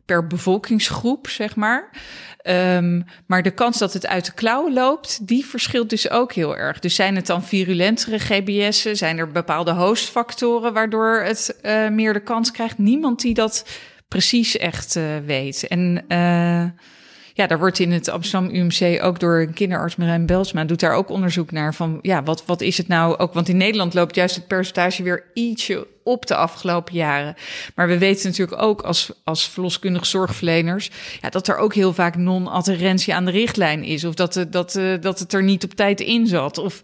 per 0.05 0.27
bevolkingsgroep, 0.27 1.27
zeg 1.27 1.55
maar. 1.55 1.89
Um, 2.43 3.05
maar 3.25 3.43
de 3.43 3.51
kans 3.51 3.77
dat 3.77 3.93
het 3.93 4.07
uit 4.07 4.25
de 4.25 4.33
klauwen 4.33 4.73
loopt, 4.73 5.27
die 5.27 5.45
verschilt 5.45 5.89
dus 5.89 6.09
ook 6.09 6.33
heel 6.33 6.57
erg. 6.57 6.79
Dus 6.79 6.95
zijn 6.95 7.15
het 7.15 7.25
dan 7.25 7.43
virulentere 7.43 8.19
GBS'en? 8.19 8.97
Zijn 8.97 9.17
er 9.17 9.31
bepaalde 9.31 9.71
hostfactoren 9.71 10.73
waardoor 10.73 11.21
het 11.23 11.59
uh, 11.61 11.89
meer 11.89 12.13
de 12.13 12.23
kans 12.23 12.51
krijgt? 12.51 12.77
Niemand 12.77 13.21
die 13.21 13.33
dat 13.33 13.65
precies 14.09 14.57
echt 14.57 14.95
uh, 14.95 15.17
weet. 15.25 15.67
En 15.67 16.03
uh, 16.07 16.65
ja, 17.39 17.47
daar 17.47 17.59
wordt 17.59 17.79
in 17.79 17.91
het 17.91 18.09
Amsterdam 18.09 18.55
UMC 18.55 19.03
ook 19.03 19.19
door 19.19 19.39
een 19.39 19.53
kinderarts 19.53 19.95
Marijn 19.95 20.25
Belsma 20.25 20.65
doet 20.65 20.79
daar 20.79 20.93
ook 20.93 21.09
onderzoek 21.09 21.51
naar 21.51 21.73
van 21.73 21.99
ja, 22.01 22.23
wat, 22.23 22.45
wat 22.45 22.61
is 22.61 22.77
het 22.77 22.87
nou 22.87 23.17
ook? 23.17 23.33
Want 23.33 23.49
in 23.49 23.57
Nederland 23.57 23.93
loopt 23.93 24.15
juist 24.15 24.35
het 24.35 24.47
percentage 24.47 25.03
weer 25.03 25.23
ietsje 25.33 25.87
op 26.03 26.25
de 26.25 26.35
afgelopen 26.35 26.93
jaren. 26.93 27.35
Maar 27.75 27.87
we 27.87 27.97
weten 27.97 28.29
natuurlijk 28.29 28.61
ook 28.61 28.81
als, 28.81 29.11
als 29.23 29.49
verloskundig 29.49 30.05
zorgverleners 30.05 30.91
ja, 31.21 31.29
dat 31.29 31.47
er 31.47 31.57
ook 31.57 31.73
heel 31.73 31.93
vaak 31.93 32.15
non-adherentie 32.15 33.13
aan 33.13 33.25
de 33.25 33.31
richtlijn 33.31 33.83
is. 33.83 34.03
Of 34.03 34.13
dat, 34.13 34.45
dat, 34.49 34.79
dat 35.01 35.19
het 35.19 35.33
er 35.33 35.43
niet 35.43 35.63
op 35.63 35.73
tijd 35.73 35.99
in 35.99 36.27
zat. 36.27 36.57
Of, 36.57 36.81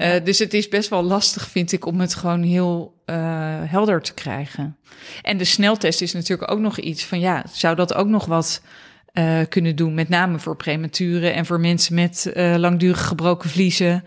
uh, 0.00 0.12
dus 0.24 0.38
het 0.38 0.54
is 0.54 0.68
best 0.68 0.88
wel 0.88 1.02
lastig, 1.02 1.48
vind 1.48 1.72
ik, 1.72 1.86
om 1.86 2.00
het 2.00 2.14
gewoon 2.14 2.42
heel 2.42 2.94
uh, 3.06 3.16
helder 3.62 4.02
te 4.02 4.14
krijgen. 4.14 4.76
En 5.22 5.38
de 5.38 5.44
sneltest 5.44 6.00
is 6.00 6.12
natuurlijk 6.12 6.50
ook 6.50 6.60
nog 6.60 6.78
iets 6.78 7.04
van 7.04 7.20
ja, 7.20 7.44
zou 7.52 7.76
dat 7.76 7.94
ook 7.94 8.08
nog 8.08 8.24
wat 8.24 8.62
uh, 9.18 9.40
kunnen 9.48 9.76
doen. 9.76 9.94
Met 9.94 10.08
name 10.08 10.38
voor 10.38 10.56
prematuren 10.56 11.34
en 11.34 11.46
voor 11.46 11.60
mensen 11.60 11.94
met 11.94 12.32
uh, 12.34 12.54
langdurig 12.56 13.06
gebroken 13.06 13.50
vliezen. 13.50 14.04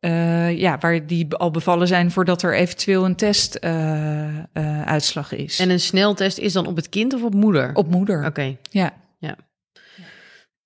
Uh, 0.00 0.58
ja, 0.58 0.78
waar 0.78 1.06
die 1.06 1.34
al 1.34 1.50
bevallen 1.50 1.86
zijn 1.86 2.10
voordat 2.10 2.42
er 2.42 2.54
eventueel 2.54 3.04
een 3.04 3.16
testuitslag 3.16 5.32
is. 5.32 5.58
En 5.58 5.70
een 5.70 5.80
sneltest 5.80 6.38
is 6.38 6.52
dan 6.52 6.66
op 6.66 6.76
het 6.76 6.88
kind 6.88 7.14
of 7.14 7.22
op 7.22 7.34
moeder? 7.34 7.70
Op 7.74 7.88
moeder. 7.88 8.18
Oké. 8.18 8.26
Okay. 8.26 8.58
Ja. 8.70 8.92
ja. 9.18 9.36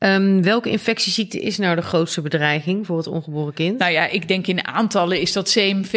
Um, 0.04 0.42
welke 0.42 0.70
infectieziekte 0.70 1.40
is 1.40 1.58
nou 1.58 1.76
de 1.76 1.82
grootste 1.82 2.20
bedreiging 2.20 2.86
voor 2.86 2.96
het 2.96 3.06
ongeboren 3.06 3.54
kind? 3.54 3.78
Nou 3.78 3.92
ja, 3.92 4.06
ik 4.06 4.28
denk 4.28 4.46
in 4.46 4.66
aantallen 4.66 5.20
is 5.20 5.32
dat 5.32 5.50
CMV. 5.50 5.94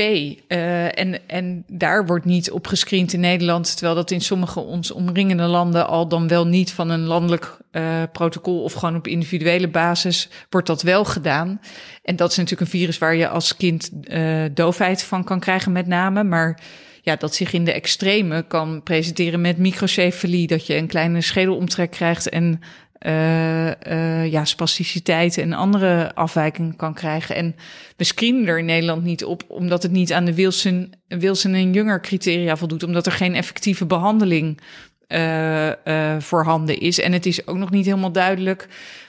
Uh, 0.48 1.00
en, 1.00 1.20
en 1.28 1.64
daar 1.68 2.06
wordt 2.06 2.26
niet 2.26 2.52
op 2.52 2.68
gescreend 2.68 3.14
in 3.14 3.20
Nederland. 3.20 3.76
Terwijl 3.76 3.96
dat 3.96 4.12
in 4.12 4.22
sommige 4.22 4.60
ons 4.60 4.92
omringende 4.92 5.44
landen 5.44 5.88
al 5.88 6.08
dan 6.08 6.28
wel 6.28 6.48
niet 6.48 6.72
van 6.72 6.90
een 6.90 7.06
landelijk 7.06 7.58
uh, 7.72 8.04
protocol 8.12 8.64
of 8.64 8.74
gewoon 8.74 8.96
op 8.96 9.08
individuele 9.08 9.68
basis 9.68 10.30
wordt 10.50 10.68
dat 10.68 10.82
wel 10.82 11.06
gedaan. 11.06 11.62
En 12.04 12.16
dat 12.16 12.32
is 12.32 12.38
natuurlijk 12.38 12.72
een 12.72 12.80
virus 12.80 12.98
waar 12.98 13.16
je 13.16 13.28
als 13.28 13.56
kind 13.58 13.92
uh, 14.04 14.44
doofheid 14.54 15.04
van 15.04 15.24
kan 15.24 15.40
krijgen 15.40 15.72
met 15.72 15.88
name. 15.88 16.24
Maar 16.24 16.60
ja, 17.08 17.16
dat 17.16 17.36
zich 17.36 17.54
in 17.54 17.64
de 17.64 17.74
extreme 17.74 18.46
kan 18.48 18.84
presenteren 18.84 19.42
met 19.42 19.58
microcefalie, 19.58 20.48
dat 20.48 20.68
je 20.68 20.76
een 20.76 20.88
kleine 20.88 21.22
schedelomtrek 21.22 21.92
krijgt 21.92 22.30
en 22.30 22.60
uh, 23.02 23.68
uh, 23.68 24.32
ja, 24.32 24.46
spasticiteit 24.46 25.38
en 25.38 25.54
andere 25.54 26.16
afwijkingen 26.16 26.76
kan 26.76 26.94
krijgen. 26.94 27.36
En 27.36 27.56
we 27.98 28.04
screenen 28.04 28.48
er 28.48 28.60
in 28.60 28.66
Nederland 28.66 29.04
niet 29.04 29.26
op, 29.26 29.44
omdat 29.48 29.84
het 29.84 29.92
niet 29.92 30.14
aan 30.14 30.26
de 30.26 30.34
Wilson, 30.34 30.94
Wilson 31.08 31.54
en 31.54 31.74
Junger 31.74 32.02
criteria 32.02 32.58
voldoet, 32.58 32.84
omdat 32.84 33.06
er 33.06 33.12
geen 33.12 33.36
effectieve 33.36 33.86
behandeling 33.86 34.60
uh, 35.08 36.20
voorhanden 36.20 36.80
is. 36.80 37.00
En 37.00 37.14
het 37.14 37.26
is 37.26 37.48
ook 37.48 37.58
nog 37.58 37.70
niet 37.70 37.86
helemaal 37.86 38.12
duidelijk 38.12 38.68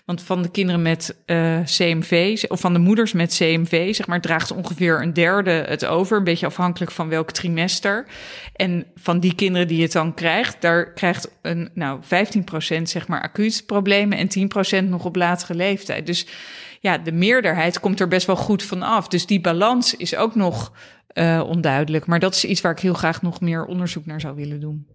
want 0.09 0.23
van 0.23 0.43
de 0.43 0.51
kinderen 0.51 0.83
met 0.83 1.17
uh, 1.27 1.59
CMV, 1.65 2.45
of 2.49 2.61
van 2.61 2.73
de 2.73 2.79
moeders 2.79 3.13
met 3.13 3.35
CMV, 3.37 3.95
zeg 3.95 4.07
maar, 4.07 4.21
draagt 4.21 4.51
ongeveer 4.51 5.03
een 5.03 5.13
derde 5.13 5.51
het 5.51 5.85
over. 5.85 6.17
Een 6.17 6.25
beetje 6.25 6.47
afhankelijk 6.47 6.91
van 6.91 7.09
welk 7.09 7.31
trimester. 7.31 8.07
En 8.53 8.87
van 8.95 9.21
die 9.21 9.35
kinderen 9.35 9.69
die 9.69 9.83
het 9.83 9.93
dan 9.93 10.15
krijgt, 10.15 10.61
daar 10.61 10.93
krijgt 10.93 11.31
een, 11.43 11.71
nou, 11.75 12.01
15% 12.03 12.83
zeg 12.83 13.09
maar 13.09 13.23
acuut 13.23 13.63
problemen 13.67 14.19
en 14.19 14.83
10% 14.85 14.89
nog 14.89 15.05
op 15.05 15.17
latere 15.17 15.55
leeftijd. 15.55 16.07
Dus 16.07 16.27
ja, 16.81 16.99
de 16.99 17.13
meerderheid 17.13 17.81
komt 17.81 18.01
er 18.01 18.09
best 18.09 18.27
wel 18.27 18.37
goed 18.37 18.63
van 18.63 18.83
af. 18.83 19.09
Dus 19.09 19.27
die 19.27 19.41
balans 19.41 19.97
is 19.97 20.17
ook 20.17 20.35
nog 20.35 20.73
uh, 21.15 21.43
onduidelijk. 21.47 22.07
Maar 22.07 22.21
dat 22.21 22.35
is 22.35 22.45
iets 22.45 22.61
waar 22.61 22.73
ik 22.73 22.79
heel 22.79 22.95
graag 22.95 23.23
nog 23.23 23.41
meer 23.41 23.65
onderzoek 23.65 24.07
naar 24.07 24.21
zou 24.21 24.35
willen 24.35 24.61
doen. 24.61 24.87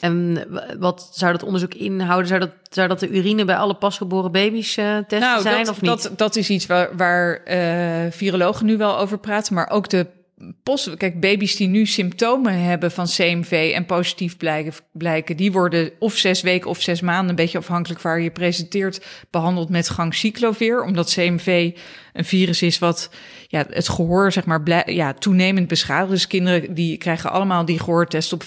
En 0.00 0.44
wat 0.78 1.10
zou 1.12 1.32
dat 1.32 1.42
onderzoek 1.42 1.74
inhouden? 1.74 2.28
Zou 2.28 2.40
dat, 2.40 2.50
zou 2.70 2.88
dat 2.88 3.00
de 3.00 3.08
urine 3.08 3.44
bij 3.44 3.56
alle 3.56 3.74
pasgeboren 3.74 4.32
baby's 4.32 4.76
uh, 4.76 4.96
testen 4.96 5.20
nou, 5.20 5.42
zijn 5.42 5.64
dat, 5.64 5.74
of 5.74 5.80
niet? 5.80 6.02
Dat, 6.02 6.10
dat 6.16 6.36
is 6.36 6.50
iets 6.50 6.66
waar, 6.66 6.96
waar 6.96 7.40
uh, 7.46 8.10
virologen 8.10 8.66
nu 8.66 8.76
wel 8.76 8.98
over 8.98 9.18
praten, 9.18 9.54
maar 9.54 9.70
ook 9.70 9.88
de 9.88 10.06
post, 10.62 10.96
kijk, 10.96 11.20
baby's 11.20 11.56
die 11.56 11.68
nu 11.68 11.86
symptomen 11.86 12.62
hebben 12.62 12.90
van 12.90 13.06
CMV 13.06 13.72
en 13.74 13.86
positief 13.86 14.36
blijken, 14.36 14.72
blijken, 14.92 15.36
die 15.36 15.52
worden 15.52 15.90
of 15.98 16.16
zes 16.16 16.40
weken 16.40 16.70
of 16.70 16.80
zes 16.80 17.00
maanden, 17.00 17.28
een 17.28 17.34
beetje 17.34 17.58
afhankelijk 17.58 18.02
waar 18.02 18.20
je 18.20 18.30
presenteert, 18.30 19.06
behandeld 19.30 19.68
met 19.68 19.88
gangcyclovir, 19.88 20.82
omdat 20.82 21.12
CMV 21.12 21.72
een 22.12 22.24
virus 22.24 22.62
is 22.62 22.78
wat 22.78 23.10
ja, 23.46 23.64
het 23.70 23.88
gehoor 23.88 24.32
zeg 24.32 24.44
maar 24.44 24.90
ja, 24.92 25.12
toenemend 25.12 25.68
beschadigt. 25.68 26.10
Dus 26.10 26.26
kinderen 26.26 26.74
die 26.74 26.96
krijgen 26.96 27.30
allemaal 27.30 27.64
die 27.64 27.78
gehoortest 27.78 28.32
op 28.32 28.42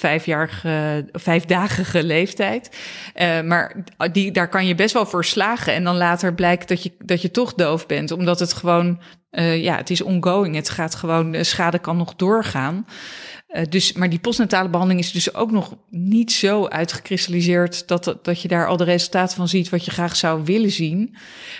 vijfdagige 1.11 2.03
leeftijd. 2.03 2.77
Uh, 3.15 3.41
maar 3.41 3.83
die, 4.11 4.31
daar 4.31 4.49
kan 4.49 4.65
je 4.65 4.75
best 4.75 4.93
wel 4.93 5.05
voor 5.05 5.25
slagen. 5.25 5.73
En 5.73 5.83
dan 5.83 5.97
later 5.97 6.33
blijkt 6.33 6.67
dat 6.67 6.83
je, 6.83 6.91
dat 7.05 7.21
je 7.21 7.31
toch 7.31 7.53
doof 7.53 7.85
bent, 7.85 8.11
omdat 8.11 8.39
het 8.39 8.53
gewoon 8.53 8.99
uh, 9.31 9.63
ja, 9.63 9.75
het 9.75 9.89
is 9.89 10.01
ongoing. 10.01 10.55
Het 10.55 10.69
gaat 10.69 10.95
gewoon, 10.95 11.31
de 11.31 11.43
schade 11.43 11.79
kan 11.79 11.97
nog 11.97 12.15
doorgaan. 12.15 12.85
Uh, 13.49 13.61
dus, 13.69 13.93
maar 13.93 14.09
die 14.09 14.19
postnatale 14.19 14.69
behandeling 14.69 15.03
is 15.03 15.11
dus 15.11 15.33
ook 15.33 15.51
nog 15.51 15.75
niet 15.89 16.31
zo 16.31 16.67
uitgekristalliseerd 16.67 17.87
dat, 17.87 18.17
dat 18.21 18.41
je 18.41 18.47
daar 18.47 18.67
al 18.67 18.77
de 18.77 18.83
resultaten 18.83 19.35
van 19.35 19.47
ziet 19.47 19.69
wat 19.69 19.85
je 19.85 19.91
graag 19.91 20.15
zou 20.15 20.43
willen 20.43 20.71
zien. 20.71 21.15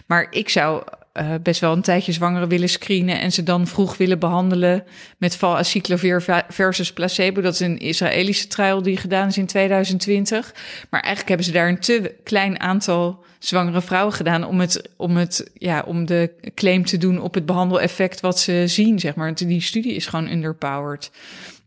Maar 0.05 0.27
ik 0.29 0.49
zou 0.49 0.83
uh, 1.13 1.33
best 1.43 1.61
wel 1.61 1.73
een 1.73 1.81
tijdje 1.81 2.11
zwangeren 2.11 2.47
willen 2.47 2.69
screenen 2.69 3.19
en 3.19 3.31
ze 3.31 3.43
dan 3.43 3.67
vroeg 3.67 3.97
willen 3.97 4.19
behandelen 4.19 4.83
met 5.17 5.35
valacyclovir 5.35 6.43
versus 6.47 6.93
placebo. 6.93 7.41
Dat 7.41 7.53
is 7.53 7.59
een 7.59 7.79
Israëlische 7.79 8.47
trial 8.47 8.81
die 8.81 8.97
gedaan 8.97 9.27
is 9.27 9.37
in 9.37 9.45
2020. 9.45 10.53
Maar 10.89 10.99
eigenlijk 11.01 11.27
hebben 11.27 11.45
ze 11.45 11.51
daar 11.51 11.67
een 11.67 11.79
te 11.79 12.15
klein 12.23 12.59
aantal 12.59 13.23
zwangere 13.39 13.81
vrouwen 13.81 14.13
gedaan 14.13 14.43
om 14.43 14.59
het, 14.59 14.89
om 14.95 15.17
het, 15.17 15.51
ja, 15.53 15.83
om 15.85 16.05
de 16.05 16.31
claim 16.55 16.85
te 16.85 16.97
doen 16.97 17.21
op 17.21 17.33
het 17.33 17.45
behandeleffect 17.45 18.19
wat 18.19 18.39
ze 18.39 18.63
zien, 18.65 18.99
zeg 18.99 19.15
maar. 19.15 19.35
Die 19.35 19.61
studie 19.61 19.95
is 19.95 20.05
gewoon 20.05 20.29
underpowered. 20.29 21.11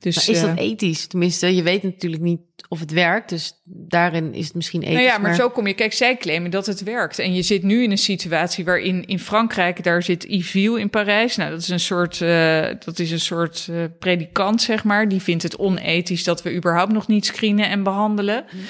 Dus, 0.05 0.27
maar 0.27 0.37
is 0.37 0.41
dat 0.41 0.59
uh, 0.59 0.65
ethisch? 0.71 1.07
Tenminste, 1.07 1.55
je 1.55 1.63
weet 1.63 1.83
natuurlijk 1.83 2.23
niet 2.23 2.41
of 2.69 2.81
het 2.81 2.91
werkt. 2.91 3.29
Dus 3.29 3.53
daarin 3.65 4.35
is 4.35 4.45
het 4.45 4.55
misschien 4.55 4.83
ethisch. 4.83 4.97
Nou 4.97 5.07
ja, 5.07 5.19
maar, 5.19 5.35
zo 5.35 5.51
kom 5.51 5.67
je. 5.67 5.75
Kijk, 5.75 5.93
zij 5.93 6.17
claimen 6.17 6.51
dat 6.51 6.67
het 6.67 6.83
werkt. 6.83 7.19
En 7.19 7.35
je 7.35 7.43
zit 7.43 7.63
nu 7.63 7.83
in 7.83 7.91
een 7.91 7.99
situatie 7.99 8.65
waarin 8.65 9.07
in 9.07 9.19
Frankrijk, 9.19 9.85
daar 9.85 10.03
zit 10.03 10.25
Yves 10.29 10.79
in 10.79 10.91
Parijs. 10.91 11.37
Nou, 11.37 11.51
dat 11.51 11.61
is 11.61 11.69
een 11.69 11.81
soort, 11.81 12.21
uh, 12.21 12.67
dat 12.85 12.99
is 12.99 13.11
een 13.11 13.21
soort 13.21 13.67
uh, 13.71 13.85
predikant, 13.99 14.63
zeg 14.63 14.85
maar. 14.85 15.09
Die 15.09 15.21
vindt 15.21 15.43
het 15.43 15.57
onethisch 15.57 16.25
dat 16.25 16.43
we 16.43 16.55
überhaupt 16.55 16.93
nog 16.93 17.07
niet 17.07 17.27
screenen 17.27 17.69
en 17.69 17.83
behandelen. 17.83 18.45
Mm. 18.51 18.61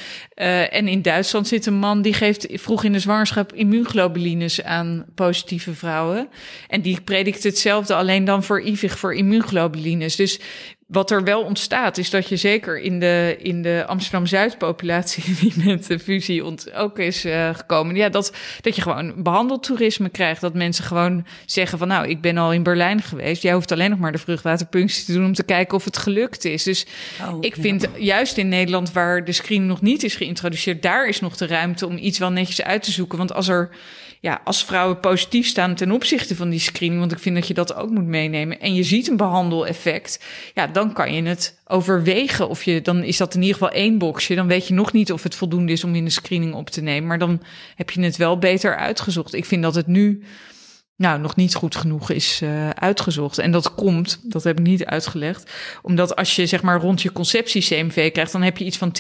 en 0.71 0.89
in 0.89 1.03
Duitsland 1.03 1.49
zit 1.49 1.67
een 1.67 1.75
man 1.75 2.03
die 2.03 2.15
geeft 2.15 2.47
vroeg 2.51 2.85
in 2.85 2.93
de 2.93 2.99
zwangerschap 2.99 3.53
immuunglobulines 3.53 4.63
aan 4.63 5.05
positieve 5.15 5.75
vrouwen. 5.75 6.29
En 6.69 6.83
die 6.83 7.01
predikt 7.01 7.43
hetzelfde, 7.43 7.95
alleen 7.95 8.25
dan 8.25 8.43
voor 8.43 8.63
IVIG, 8.63 8.99
voor 8.99 9.15
immuunglobulines. 9.15 10.17
Dus 10.17 10.41
wat 10.87 11.11
er 11.11 11.25
wel 11.25 11.43
ontstaat, 11.43 11.99
is 11.99 12.11
dat 12.11 12.29
je 12.29 12.37
zeker 12.37 12.81
in 12.81 13.01
de, 13.01 13.37
in 13.39 13.63
de 13.63 13.85
Amsterdam-Zuid-populatie, 13.87 15.35
die 15.41 15.53
met 15.65 15.87
de 15.87 15.99
fusie 15.99 16.45
ont, 16.45 16.73
ook 16.73 16.99
is 16.99 17.25
uh, 17.25 17.55
gekomen, 17.55 17.95
ja, 17.97 18.09
dat, 18.09 18.33
dat 18.61 18.77
je 18.77 18.83
gewoon 18.83 19.23
behandeltoerisme 19.23 20.09
krijgt. 20.09 20.41
Dat 20.41 20.55
mensen 20.55 20.85
gewoon 20.85 21.27
zeggen 21.47 21.79
van, 21.79 21.89
nou, 21.89 22.09
ik 22.09 22.21
ben 22.21 22.39
al 22.39 22.53
in 22.53 22.63
Berlijn 22.63 23.03
geweest. 23.03 23.43
Jij 23.43 23.53
hoeft 23.53 23.73
alleen 23.73 23.91
nog 23.91 23.99
maar 23.99 24.13
de 24.13 24.19
vruchtwaterpunctie 24.19 25.05
te 25.05 25.13
doen 25.13 25.25
om 25.25 25.35
te 25.35 25.45
kijken 25.45 25.77
of 25.77 25.85
het 25.85 25.99
gelukt 25.99 26.45
is. 26.45 26.63
Dus 26.63 26.87
oh, 27.23 27.37
ik 27.41 27.55
vind 27.59 27.89
juist 27.97 28.37
in 28.37 28.49
Nederland, 28.49 28.93
waar 28.93 29.25
de 29.25 29.33
screen 29.33 29.67
nog 29.67 29.81
niet 29.81 30.03
is 30.03 30.17
geïntroduceerd, 30.17 30.83
daar 30.83 31.09
is 31.09 31.21
nog 31.21 31.37
de 31.37 31.47
ruimte 31.47 31.87
om 31.87 31.97
iets 31.97 32.19
wel 32.19 32.31
netjes 32.31 32.63
uit 32.63 32.83
te 32.83 32.93
zoeken. 32.93 33.19
Want 33.19 33.33
als 33.33 33.49
er 33.49 33.71
ja, 34.25 34.41
als 34.45 34.65
vrouwen 34.65 35.01
positief 35.01 35.47
staan 35.47 35.75
ten 35.75 35.91
opzichte 35.91 36.37
van 36.37 36.51
die 36.51 36.61
screening, 36.61 37.01
want 37.01 37.13
ik 37.13 37.19
vind 37.19 37.35
dat 37.35 37.49
je 37.49 37.55
dat 37.55 37.75
ook 37.75 37.91
moet 37.91 38.07
meenemen, 38.07 38.61
en 38.61 38.75
je 38.75 38.83
ziet 38.83 39.09
een 39.09 39.17
behandeleffect, 39.17 40.25
ja, 40.55 40.67
dan 40.75 40.93
kan 40.93 41.15
je 41.15 41.23
het 41.23 41.59
overwegen. 41.67 42.49
Of 42.49 42.63
je, 42.63 42.83
dan 42.83 43.03
is 43.03 43.17
dat 43.17 43.35
in 43.35 43.41
ieder 43.41 43.57
geval 43.57 43.73
één 43.73 43.99
boxje. 43.99 44.35
Dan 44.35 44.47
weet 44.47 44.69
je 44.69 44.75
nog 44.75 44.93
niet 44.93 45.13
of 45.13 45.23
het 45.23 45.35
voldoende 45.35 45.73
is 45.73 45.85
om 45.85 45.95
in 45.95 46.05
de 46.05 46.11
screening 46.11 46.55
op 46.55 46.71
te 46.71 46.81
nemen. 46.81 47.09
Maar 47.09 47.19
dan 47.19 47.43
heb 47.77 47.91
je 47.91 48.03
het 48.03 48.17
wel 48.17 48.39
beter 48.39 48.77
uitgezocht. 48.77 49.35
Ik 49.35 49.45
vind 49.45 49.63
dat 49.63 49.75
het 49.75 49.87
nu 49.87 50.23
nou, 50.97 51.21
nog 51.21 51.37
niet 51.37 51.55
goed 51.55 51.77
genoeg 51.77 52.11
is 52.11 52.41
uh, 52.43 52.71
uitgezocht. 52.71 53.39
En 53.39 53.51
dat 53.51 53.75
komt, 53.75 54.21
dat 54.23 54.45
heb 54.45 54.59
ik 54.59 54.67
niet 54.67 54.85
uitgelegd, 54.85 55.53
omdat 55.83 56.17
als 56.17 56.37
je 56.37 56.47
zeg 56.47 56.63
maar 56.63 56.81
rond 56.81 57.03
je 57.03 57.13
conceptie 57.13 57.63
CMV 57.63 58.13
krijgt, 58.13 58.33
dan 58.33 58.43
heb 58.43 58.57
je 58.57 58.65
iets 58.65 58.77
van 58.77 58.97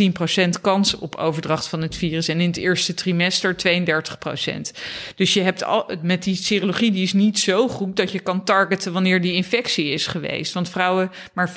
10% 0.47 0.61
kans 0.61 0.99
op 0.99 1.14
overdracht 1.14 1.68
van 1.68 1.82
het 1.82 1.97
virus. 1.97 2.28
En 2.28 2.40
in 2.40 2.47
het 2.47 2.57
eerste 2.57 2.95
trimester 2.95 3.57
32%. 3.57 4.80
Dus 5.14 5.34
je 5.34 5.40
hebt 5.40 5.64
al, 5.64 5.90
met 6.03 6.22
die 6.22 6.36
serologie, 6.36 6.90
die 6.90 7.03
is 7.03 7.12
niet 7.12 7.38
zo 7.38 7.68
goed 7.68 7.97
dat 7.97 8.12
je 8.12 8.20
kan 8.20 8.45
targeten 8.45 8.92
wanneer 8.92 9.20
die 9.20 9.32
infectie 9.32 9.90
is 9.90 10.07
geweest. 10.07 10.53
Want 10.53 10.68
vrouwen, 10.68 11.11
maar 11.32 11.51
5% 11.51 11.53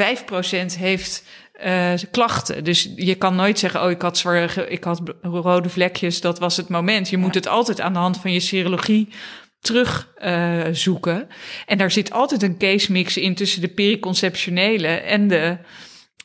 heeft 0.77 1.23
uh, 1.65 1.93
klachten. 2.11 2.63
Dus 2.63 2.89
je 2.95 3.15
kan 3.15 3.35
nooit 3.35 3.59
zeggen, 3.59 3.83
oh, 3.83 3.89
ik 3.89 4.01
had, 4.01 4.17
zware, 4.17 4.69
ik 4.69 4.83
had 4.83 5.01
rode 5.21 5.69
vlekjes, 5.69 6.21
dat 6.21 6.39
was 6.39 6.57
het 6.57 6.69
moment. 6.69 7.09
Je 7.09 7.17
moet 7.17 7.35
het 7.35 7.47
altijd 7.47 7.81
aan 7.81 7.93
de 7.93 7.99
hand 7.99 8.17
van 8.17 8.33
je 8.33 8.39
serologie 8.39 9.09
terug 9.59 10.13
uh. 10.23 11.19
En 11.65 11.77
daar 11.77 11.91
zit 11.91 12.11
altijd 12.11 12.43
een 12.43 12.57
case 12.57 12.91
mix 12.91 13.17
in 13.17 13.35
tussen 13.35 13.61
de 13.61 13.67
periconceptionele 13.67 14.87
en 14.87 15.27
de, 15.27 15.57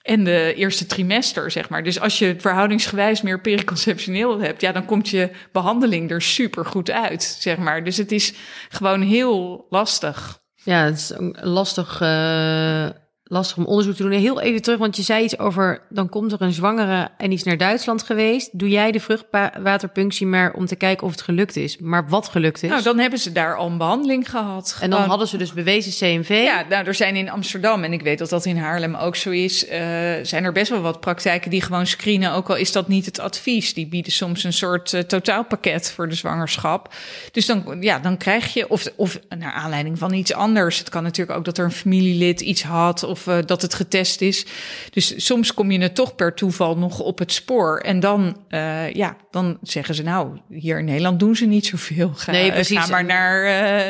en 0.03 0.25
de 0.25 0.55
eerste 0.55 0.87
trimester, 0.87 1.51
zeg 1.51 1.69
maar. 1.69 1.85
Dus 1.85 2.01
als 2.01 2.19
je 2.19 2.35
verhoudingsgewijs 2.39 3.23
meer 3.23 3.41
periconceptioneel 3.41 4.41
hebt, 4.41 4.61
ja, 4.61 4.73
dan 4.73 4.85
komt 4.85 5.09
je 5.09 5.31
behandeling 5.53 6.11
er 6.11 6.23
super 6.23 6.67
goed 6.67 6.91
uit, 6.91 7.37
zeg 7.41 7.57
maar. 7.57 7.85
Dus 7.85 7.97
het 7.97 8.13
is 8.13 8.35
gewoon 8.69 9.03
heel 9.03 9.67
lastig. 9.71 10.41
Ja, 10.65 10.85
het 10.85 10.95
is 10.95 11.13
lastig. 11.41 12.01
Uh 12.01 12.89
lastig 13.33 13.57
om 13.57 13.65
onderzoek 13.65 13.95
te 13.95 14.03
doen. 14.03 14.13
Heel 14.13 14.41
even 14.41 14.63
terug, 14.63 14.79
want 14.79 14.97
je 14.97 15.03
zei 15.03 15.25
iets 15.25 15.39
over... 15.39 15.83
dan 15.89 16.09
komt 16.09 16.33
er 16.33 16.43
een 16.43 16.53
zwangere 16.53 17.09
en 17.19 17.29
die 17.29 17.39
is 17.39 17.45
naar 17.45 17.57
Duitsland 17.57 18.03
geweest. 18.03 18.59
Doe 18.59 18.69
jij 18.69 18.93
de 18.93 19.01
vruchtwaterpunctie 19.01 20.27
maar 20.27 20.53
om 20.53 20.67
te 20.67 20.77
kijken 20.77 21.07
of 21.07 21.13
het 21.13 21.21
gelukt 21.21 21.57
is? 21.57 21.79
Maar 21.79 22.09
wat 22.09 22.29
gelukt 22.29 22.63
is? 22.63 22.71
Nou, 22.71 22.83
dan 22.83 22.99
hebben 22.99 23.19
ze 23.19 23.33
daar 23.33 23.57
al 23.57 23.67
een 23.67 23.79
behandeling 23.79 24.31
gehad. 24.31 24.79
En 24.81 24.91
dan 24.91 25.03
hadden 25.03 25.29
ze 25.29 25.37
dus 25.37 25.53
bewezen 25.53 25.93
CMV? 25.93 26.29
Ja, 26.29 26.65
nou, 26.69 26.87
er 26.87 26.95
zijn 26.95 27.17
in 27.17 27.31
Amsterdam, 27.31 27.85
en 27.85 27.93
ik 27.93 28.03
weet 28.03 28.19
dat 28.19 28.29
dat 28.29 28.45
in 28.45 28.57
Haarlem 28.57 28.95
ook 28.95 29.17
zo 29.17 29.31
is... 29.31 29.65
Uh, 29.65 29.71
zijn 30.23 30.45
er 30.45 30.53
best 30.53 30.71
wel 30.71 30.81
wat 30.81 31.01
praktijken 31.01 31.51
die 31.51 31.63
gewoon 31.63 31.87
screenen... 31.87 32.33
ook 32.33 32.51
al 32.51 32.57
is 32.57 32.73
dat 32.73 32.89
niet 32.89 33.07
het 33.07 33.19
advies. 33.19 33.75
Die 33.75 33.87
bieden 33.87 34.13
soms 34.13 34.45
een 34.45 34.53
soort 34.53 34.93
uh, 34.93 35.01
totaalpakket 35.01 35.93
voor 35.93 36.09
de 36.09 36.15
zwangerschap. 36.15 36.95
Dus 37.31 37.47
dan, 37.47 37.77
ja, 37.81 37.99
dan 37.99 38.17
krijg 38.17 38.55
je... 38.55 38.69
Of, 38.69 38.87
of 38.97 39.19
naar 39.39 39.53
aanleiding 39.53 39.99
van 39.99 40.13
iets 40.13 40.33
anders. 40.33 40.79
Het 40.79 40.89
kan 40.89 41.03
natuurlijk 41.03 41.39
ook 41.39 41.45
dat 41.45 41.59
er 41.59 41.65
een 41.65 41.73
familielid 41.73 42.41
iets 42.41 42.63
had... 42.63 43.03
of 43.03 43.22
of 43.27 43.35
uh, 43.35 43.47
dat 43.47 43.63
het 43.63 43.75
getest 43.75 44.21
is. 44.21 44.47
Dus 44.91 45.27
soms 45.27 45.55
kom 45.55 45.71
je 45.71 45.81
het 45.81 45.95
toch 45.95 46.15
per 46.15 46.35
toeval 46.35 46.79
nog 46.79 47.01
op 47.01 47.19
het 47.19 47.33
spoor. 47.33 47.79
En 47.79 48.01
dan, 48.01 48.37
uh, 48.51 48.93
ja, 48.93 49.17
dan 49.31 49.59
zeggen 49.63 49.95
ze 49.95 50.03
nou, 50.03 50.39
hier 50.49 50.79
in 50.79 50.85
Nederland 50.85 51.19
doen 51.19 51.37
ze 51.37 51.47
niet 51.47 51.67
zoveel. 51.67 52.13
Ga, 52.15 52.31
nee, 52.31 52.53
precies. 52.53 52.79
Ga 52.79 52.87
maar, 52.87 53.05
naar, 53.05 53.45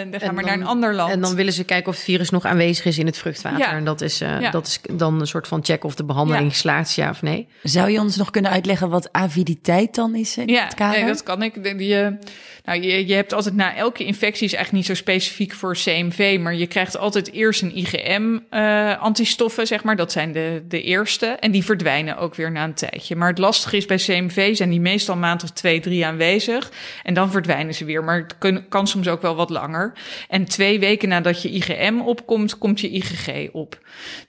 uh, 0.07 0.21
ga 0.21 0.33
maar 0.33 0.45
naar 0.45 0.55
een 0.55 0.67
ander 0.67 0.95
land. 0.95 1.13
En 1.13 1.21
dan 1.21 1.35
willen 1.35 1.53
ze 1.53 1.65
kijken 1.65 1.89
of 1.89 1.95
het 1.95 2.05
virus 2.05 2.31
nog 2.31 2.45
aanwezig 2.45 2.85
is 2.85 2.99
in 2.99 3.07
het 3.07 3.19
vruchtwater. 3.19 3.59
Ja. 3.59 3.73
En 3.73 3.85
dat 3.85 4.01
is, 4.01 4.19
ja. 4.19 4.51
dat 4.51 4.67
is 4.67 4.81
dan 4.93 5.21
een 5.21 5.27
soort 5.27 5.49
van 5.49 5.65
check 5.65 5.85
of 5.85 5.95
de 5.95 6.05
behandeling 6.05 6.51
ja. 6.51 6.57
slaagt, 6.57 6.95
ja 6.95 7.11
of 7.11 7.23
nee. 7.23 7.49
Zou 7.63 7.91
je 7.91 8.01
ons 8.01 8.17
nog 8.17 8.31
kunnen 8.31 8.51
uitleggen 8.51 8.89
wat 8.89 9.13
aviditeit 9.13 9.95
dan 9.95 10.15
is 10.15 10.37
in 10.37 10.49
ja, 10.49 10.65
het 10.65 10.75
kader? 10.75 10.99
Nee, 10.99 11.09
dat 11.09 11.23
kan 11.23 11.43
ik. 11.43 11.79
Die, 11.79 12.19
nou, 12.65 12.83
je, 12.83 13.15
hebt 13.15 13.33
altijd 13.33 13.55
na 13.55 13.77
elke 13.77 14.05
infectie 14.05 14.45
is 14.45 14.55
eigenlijk 14.55 14.73
niet 14.73 14.97
zo 14.97 15.03
specifiek 15.03 15.53
voor 15.53 15.75
CMV, 15.75 16.39
maar 16.41 16.55
je 16.55 16.67
krijgt 16.67 16.97
altijd 16.97 17.33
eerst 17.33 17.63
een 17.63 17.77
IgM 17.77 18.39
uh, 18.51 19.01
antistoffen, 19.01 19.67
zeg 19.67 19.85
maar. 19.85 19.97
Dat 19.97 20.13
zijn 20.13 20.33
de, 20.33 20.63
de 20.69 20.83
eerste. 20.83 21.27
En 21.27 21.51
die 21.51 21.65
verdwijnen 21.65 22.17
ook 22.17 22.35
weer 22.35 22.53
na 22.53 22.65
een 22.65 22.75
tijdje. 22.75 23.17
Maar 23.17 23.29
het 23.29 23.39
lastige 23.39 23.77
is 23.77 23.87
bij 23.87 23.97
CMV 23.97 24.57
zijn 24.57 24.71
die 24.71 24.81
meestal 24.81 25.17
maand 25.17 25.43
of 25.43 25.51
twee, 25.51 25.81
drie 25.81 26.07
aanwezig. 26.07 26.71
En 27.03 27.15
dan 27.15 27.31
verdwijnen 27.31 27.75
ze 27.75 27.85
weer. 27.85 28.05
Maar 28.05 28.27
het 28.39 28.69
kan, 28.69 28.87
soms 28.87 29.09
ook 29.09 29.23
wel 29.23 29.35
wat 29.35 29.51
langer. 29.51 29.93
En 30.29 30.45
twee 30.45 30.81
weken 30.81 31.09
nadat 31.09 31.43
je 31.43 31.51
IgM 31.51 32.01
opkomt, 32.05 32.59
komt 32.59 32.81
je 32.81 32.91
IgG 32.91 33.49
op. 33.53 33.79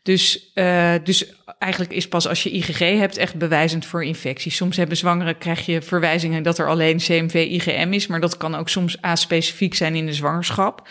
Dus, 0.04 0.52
uh, 0.56 0.94
dus 1.04 1.34
eigenlijk 1.60 1.94
is 1.94 2.08
pas 2.08 2.28
als 2.28 2.44
je 2.44 2.52
IgG 2.52 2.80
hebt 2.80 3.18
echt 3.18 3.36
bewijzend 3.36 3.86
voor 3.86 4.04
infectie. 4.04 4.52
Soms 4.52 4.78
hebben 4.78 4.98
zwangeren, 4.98 5.38
krijg 5.38 5.66
je 5.66 5.82
verwijzingen 5.82 6.44
dat 6.44 6.58
er 6.58 6.68
alleen 6.68 6.98
CMV-IgM 6.98 7.94
is, 7.94 8.08
maar 8.08 8.20
dat 8.20 8.38
kan 8.38 8.56
ook 8.56 8.70
soms 8.70 9.02
aspecifiek 9.02 9.74
zijn 9.74 9.96
in 9.96 10.06
de 10.06 10.14
zwangerschap. 10.14 10.88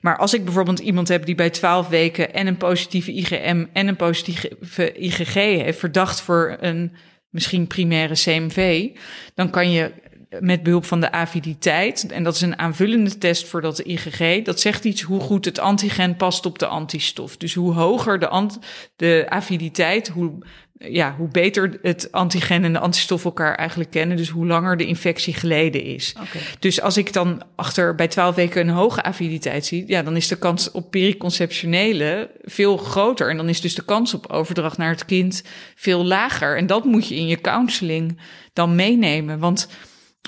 Maar 0.00 0.16
als 0.16 0.34
ik 0.34 0.44
bijvoorbeeld 0.44 0.78
iemand 0.78 1.08
heb 1.08 1.26
die 1.26 1.34
bij 1.34 1.50
12 1.50 1.88
weken 1.88 2.34
en 2.34 2.46
een 2.46 2.56
positieve 2.56 3.12
IgM 3.12 3.64
en 3.72 3.88
een 3.88 3.96
positieve 3.96 4.92
IgG 4.92 5.34
heeft, 5.34 5.78
verdacht 5.78 6.20
voor 6.20 6.56
een 6.60 6.92
misschien 7.30 7.66
primaire 7.66 8.14
CMV, 8.14 8.88
dan 9.34 9.50
kan 9.50 9.70
je 9.70 9.92
met 10.38 10.62
behulp 10.62 10.84
van 10.84 11.00
de 11.00 11.12
aviditeit. 11.12 12.06
En 12.06 12.22
dat 12.22 12.34
is 12.34 12.40
een 12.40 12.58
aanvullende 12.58 13.18
test 13.18 13.48
voor 13.48 13.60
dat 13.60 13.78
IgG. 13.78 14.42
Dat 14.42 14.60
zegt 14.60 14.84
iets 14.84 15.02
hoe 15.02 15.20
goed 15.20 15.44
het 15.44 15.58
antigen 15.58 16.16
past 16.16 16.46
op 16.46 16.58
de 16.58 16.66
antistof. 16.66 17.36
Dus 17.36 17.54
hoe 17.54 17.72
hoger 17.72 18.18
de, 18.18 18.28
ant 18.28 18.58
de 18.96 19.26
aviditeit, 19.28 20.08
hoe, 20.08 20.38
ja, 20.78 21.14
hoe 21.18 21.28
beter 21.28 21.78
het 21.82 22.12
antigen 22.12 22.64
en 22.64 22.72
de 22.72 22.78
antistof 22.78 23.24
elkaar 23.24 23.54
eigenlijk 23.54 23.90
kennen. 23.90 24.16
Dus 24.16 24.28
hoe 24.28 24.46
langer 24.46 24.76
de 24.76 24.86
infectie 24.86 25.34
geleden 25.34 25.84
is. 25.84 26.14
Okay. 26.20 26.42
Dus 26.58 26.80
als 26.80 26.96
ik 26.96 27.12
dan 27.12 27.42
achter 27.56 27.94
bij 27.94 28.08
12 28.08 28.34
weken 28.34 28.60
een 28.60 28.74
hoge 28.74 29.02
aviditeit 29.02 29.66
zie, 29.66 29.84
ja, 29.86 30.02
dan 30.02 30.16
is 30.16 30.28
de 30.28 30.38
kans 30.38 30.70
op 30.70 30.90
periconceptionele 30.90 32.30
veel 32.42 32.76
groter. 32.76 33.30
En 33.30 33.36
dan 33.36 33.48
is 33.48 33.60
dus 33.60 33.74
de 33.74 33.84
kans 33.84 34.14
op 34.14 34.26
overdracht 34.26 34.78
naar 34.78 34.90
het 34.90 35.04
kind 35.04 35.42
veel 35.74 36.04
lager. 36.04 36.56
En 36.56 36.66
dat 36.66 36.84
moet 36.84 37.08
je 37.08 37.14
in 37.14 37.26
je 37.26 37.40
counseling 37.40 38.18
dan 38.52 38.74
meenemen. 38.74 39.38
Want 39.38 39.68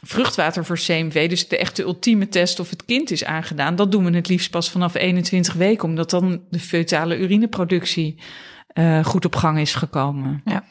vruchtwater 0.04 0.64
voor 0.64 0.76
CMV, 0.76 1.28
dus 1.28 1.48
de 1.48 1.58
echte 1.58 1.82
ultieme 1.82 2.28
test 2.28 2.60
of 2.60 2.70
het 2.70 2.84
kind 2.84 3.10
is 3.10 3.24
aangedaan, 3.24 3.76
dat 3.76 3.92
doen 3.92 4.04
we 4.04 4.16
het 4.16 4.28
liefst 4.28 4.50
pas 4.50 4.70
vanaf 4.70 4.94
21 4.94 5.54
weken, 5.54 5.88
omdat 5.88 6.10
dan 6.10 6.42
de 6.50 6.60
feutale 6.60 7.18
urineproductie 7.18 8.18
uh, 8.74 9.04
goed 9.04 9.24
op 9.24 9.36
gang 9.36 9.58
is 9.58 9.74
gekomen. 9.74 10.42
Ja. 10.44 10.64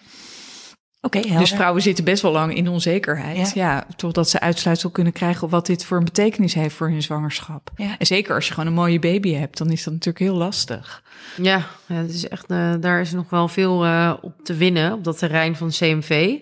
Oké, 1.03 1.17
okay, 1.17 1.37
dus 1.37 1.51
vrouwen 1.51 1.81
zitten 1.81 2.03
best 2.03 2.21
wel 2.21 2.31
lang 2.31 2.55
in 2.55 2.67
onzekerheid. 2.67 3.37
Ja. 3.37 3.51
ja. 3.53 3.85
totdat 3.95 4.29
ze 4.29 4.39
uitsluitsel 4.39 4.89
kunnen 4.89 5.13
krijgen 5.13 5.49
wat 5.49 5.65
dit 5.65 5.85
voor 5.85 5.97
een 5.97 6.03
betekenis 6.03 6.53
heeft 6.53 6.75
voor 6.75 6.89
hun 6.89 7.01
zwangerschap. 7.01 7.71
Ja. 7.75 7.95
En 7.97 8.05
zeker 8.05 8.35
als 8.35 8.47
je 8.47 8.53
gewoon 8.53 8.67
een 8.67 8.75
mooie 8.75 8.99
baby 8.99 9.33
hebt, 9.33 9.57
dan 9.57 9.71
is 9.71 9.83
dat 9.83 9.93
natuurlijk 9.93 10.25
heel 10.25 10.35
lastig. 10.35 11.03
Ja, 11.35 11.65
ja 11.87 11.95
het 11.95 12.13
is 12.13 12.27
echt, 12.27 12.51
uh, 12.51 12.73
daar 12.79 13.01
is 13.01 13.11
nog 13.11 13.29
wel 13.29 13.47
veel 13.47 13.85
uh, 13.85 14.13
op 14.21 14.33
te 14.43 14.53
winnen 14.53 14.93
op 14.93 15.03
dat 15.03 15.17
terrein 15.17 15.55
van 15.55 15.69
CMV. 15.69 16.37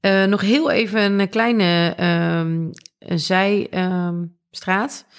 Uh, 0.00 0.24
nog 0.24 0.40
heel 0.40 0.70
even 0.70 1.20
een 1.20 1.28
kleine 1.28 1.94
um, 2.40 2.70
zijstraat. 2.98 5.04
Um, 5.08 5.14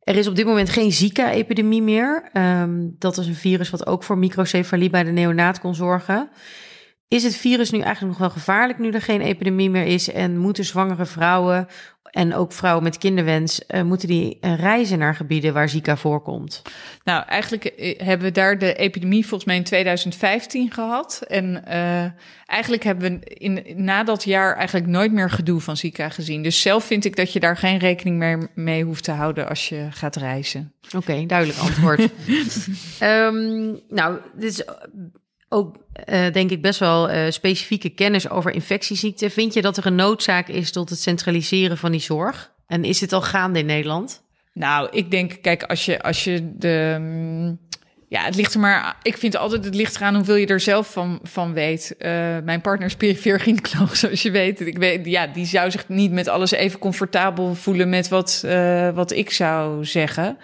er 0.00 0.16
is 0.16 0.26
op 0.26 0.36
dit 0.36 0.46
moment 0.46 0.70
geen 0.70 0.92
Zika-epidemie 0.92 1.82
meer. 1.82 2.30
Um, 2.32 2.96
dat 2.98 3.18
is 3.18 3.26
een 3.26 3.34
virus 3.34 3.70
wat 3.70 3.86
ook 3.86 4.02
voor 4.02 4.18
microcefalie 4.18 4.90
bij 4.90 5.04
de 5.04 5.10
neonaat 5.10 5.60
kon 5.60 5.74
zorgen. 5.74 6.30
Is 7.08 7.22
het 7.22 7.36
virus 7.36 7.70
nu 7.70 7.80
eigenlijk 7.80 8.18
nog 8.18 8.28
wel 8.28 8.30
gevaarlijk 8.30 8.78
nu 8.78 8.90
er 8.90 9.02
geen 9.02 9.20
epidemie 9.20 9.70
meer 9.70 9.84
is? 9.84 10.12
En 10.12 10.38
moeten 10.38 10.64
zwangere 10.64 11.06
vrouwen 11.06 11.66
en 12.12 12.34
ook 12.34 12.52
vrouwen 12.52 12.82
met 12.82 12.98
kinderwens, 12.98 13.60
uh, 13.68 13.82
moeten 13.82 14.08
die 14.08 14.38
uh, 14.40 14.58
reizen 14.58 14.98
naar 14.98 15.14
gebieden 15.14 15.52
waar 15.52 15.68
Zika 15.68 15.96
voorkomt? 15.96 16.62
Nou, 17.04 17.24
eigenlijk 17.26 17.64
eh, 17.64 18.00
hebben 18.00 18.26
we 18.26 18.32
daar 18.32 18.58
de 18.58 18.74
epidemie 18.74 19.26
volgens 19.26 19.44
mij 19.44 19.56
in 19.56 19.64
2015 19.64 20.72
gehad. 20.72 21.22
En 21.28 21.64
uh, 21.68 22.04
eigenlijk 22.46 22.82
hebben 22.82 23.20
we 23.20 23.34
in, 23.34 23.64
na 23.84 24.04
dat 24.04 24.24
jaar 24.24 24.56
eigenlijk 24.56 24.86
nooit 24.86 25.12
meer 25.12 25.30
gedoe 25.30 25.60
van 25.60 25.76
Zika 25.76 26.08
gezien. 26.08 26.42
Dus 26.42 26.60
zelf 26.60 26.84
vind 26.84 27.04
ik 27.04 27.16
dat 27.16 27.32
je 27.32 27.40
daar 27.40 27.56
geen 27.56 27.78
rekening 27.78 28.16
meer 28.16 28.48
mee 28.54 28.84
hoeft 28.84 29.04
te 29.04 29.12
houden 29.12 29.48
als 29.48 29.68
je 29.68 29.86
gaat 29.90 30.16
reizen. 30.16 30.72
Oké, 30.86 30.96
okay, 30.96 31.26
duidelijk 31.26 31.58
antwoord. 31.58 32.00
um, 33.02 33.80
nou, 33.98 34.18
dit 34.34 34.50
is 34.50 34.64
ook 35.52 35.76
uh, 36.08 36.32
denk 36.32 36.50
ik 36.50 36.62
best 36.62 36.78
wel 36.78 37.10
uh, 37.10 37.30
specifieke 37.30 37.88
kennis 37.88 38.28
over 38.28 38.50
infectieziekten. 38.50 39.30
Vind 39.30 39.54
je 39.54 39.62
dat 39.62 39.76
er 39.76 39.86
een 39.86 39.94
noodzaak 39.94 40.48
is 40.48 40.72
tot 40.72 40.90
het 40.90 41.00
centraliseren 41.00 41.78
van 41.78 41.90
die 41.90 42.00
zorg? 42.00 42.52
En 42.66 42.84
is 42.84 42.98
dit 42.98 43.12
al 43.12 43.22
gaande 43.22 43.58
in 43.58 43.66
Nederland? 43.66 44.22
Nou, 44.52 44.88
ik 44.90 45.10
denk, 45.10 45.38
kijk, 45.42 45.62
als 45.62 45.84
je, 45.84 46.02
als 46.02 46.24
je 46.24 46.52
de. 46.58 46.96
Mm, 46.98 47.58
ja, 48.08 48.24
het 48.24 48.34
ligt 48.34 48.54
er 48.54 48.60
maar. 48.60 48.96
Ik 49.02 49.16
vind 49.16 49.36
altijd 49.36 49.64
het 49.64 49.74
ligt 49.74 49.96
eraan 49.96 50.14
hoeveel 50.14 50.34
je 50.34 50.46
er 50.46 50.60
zelf 50.60 50.92
van, 50.92 51.20
van 51.22 51.52
weet. 51.52 51.94
Uh, 51.98 52.08
mijn 52.44 52.60
partner 52.60 52.88
is 52.88 52.96
perifeer 52.96 53.40
gynaecoloog, 53.40 53.96
zoals 54.02 54.22
je 54.22 54.30
weet. 54.30 54.60
Ik 54.60 54.78
weet. 54.78 55.06
Ja, 55.06 55.26
die 55.26 55.46
zou 55.46 55.70
zich 55.70 55.88
niet 55.88 56.12
met 56.12 56.28
alles 56.28 56.50
even 56.50 56.78
comfortabel 56.78 57.54
voelen 57.54 57.88
met 57.88 58.08
wat, 58.08 58.44
wat 58.94 59.12
ik 59.12 59.30
zou 59.30 59.84
zeggen 59.84 60.38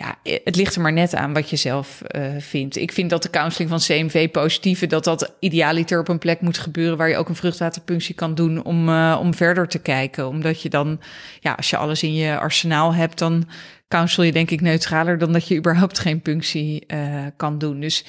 ja, 0.00 0.18
het 0.44 0.56
ligt 0.56 0.74
er 0.74 0.80
maar 0.80 0.92
net 0.92 1.14
aan 1.14 1.32
wat 1.32 1.50
je 1.50 1.56
zelf 1.56 2.02
uh, 2.16 2.22
vindt. 2.38 2.76
Ik 2.76 2.92
vind 2.92 3.10
dat 3.10 3.22
de 3.22 3.30
counseling 3.30 3.70
van 3.70 3.78
CMV 3.78 4.30
positieve, 4.30 4.86
dat 4.86 5.04
dat 5.04 5.32
idealiter 5.40 6.00
op 6.00 6.08
een 6.08 6.18
plek 6.18 6.40
moet 6.40 6.58
gebeuren 6.58 6.96
waar 6.96 7.08
je 7.08 7.16
ook 7.16 7.28
een 7.28 7.34
vruchtwaterpunctie 7.34 8.14
kan 8.14 8.34
doen 8.34 8.64
om, 8.64 8.88
uh, 8.88 9.18
om 9.20 9.34
verder 9.34 9.68
te 9.68 9.78
kijken. 9.78 10.28
Omdat 10.28 10.62
je 10.62 10.68
dan, 10.68 11.00
ja, 11.40 11.52
als 11.52 11.70
je 11.70 11.76
alles 11.76 12.02
in 12.02 12.14
je 12.14 12.38
arsenaal 12.38 12.94
hebt, 12.94 13.18
dan 13.18 13.48
counsel 13.88 14.22
je 14.22 14.32
denk 14.32 14.50
ik 14.50 14.60
neutraler 14.60 15.18
dan 15.18 15.32
dat 15.32 15.48
je 15.48 15.56
überhaupt 15.56 15.98
geen 15.98 16.22
punctie 16.22 16.84
uh, 16.86 17.26
kan 17.36 17.58
doen. 17.58 17.80
Dus, 17.80 18.04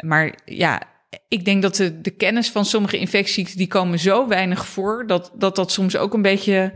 maar 0.00 0.34
ja, 0.44 0.82
ik 1.28 1.44
denk 1.44 1.62
dat 1.62 1.76
de, 1.76 2.00
de 2.00 2.10
kennis 2.10 2.50
van 2.50 2.64
sommige 2.64 2.98
infecties, 2.98 3.54
die 3.54 3.68
komen 3.68 3.98
zo 3.98 4.28
weinig 4.28 4.66
voor, 4.66 5.04
dat 5.06 5.32
dat, 5.34 5.56
dat 5.56 5.72
soms 5.72 5.96
ook 5.96 6.14
een 6.14 6.22
beetje 6.22 6.72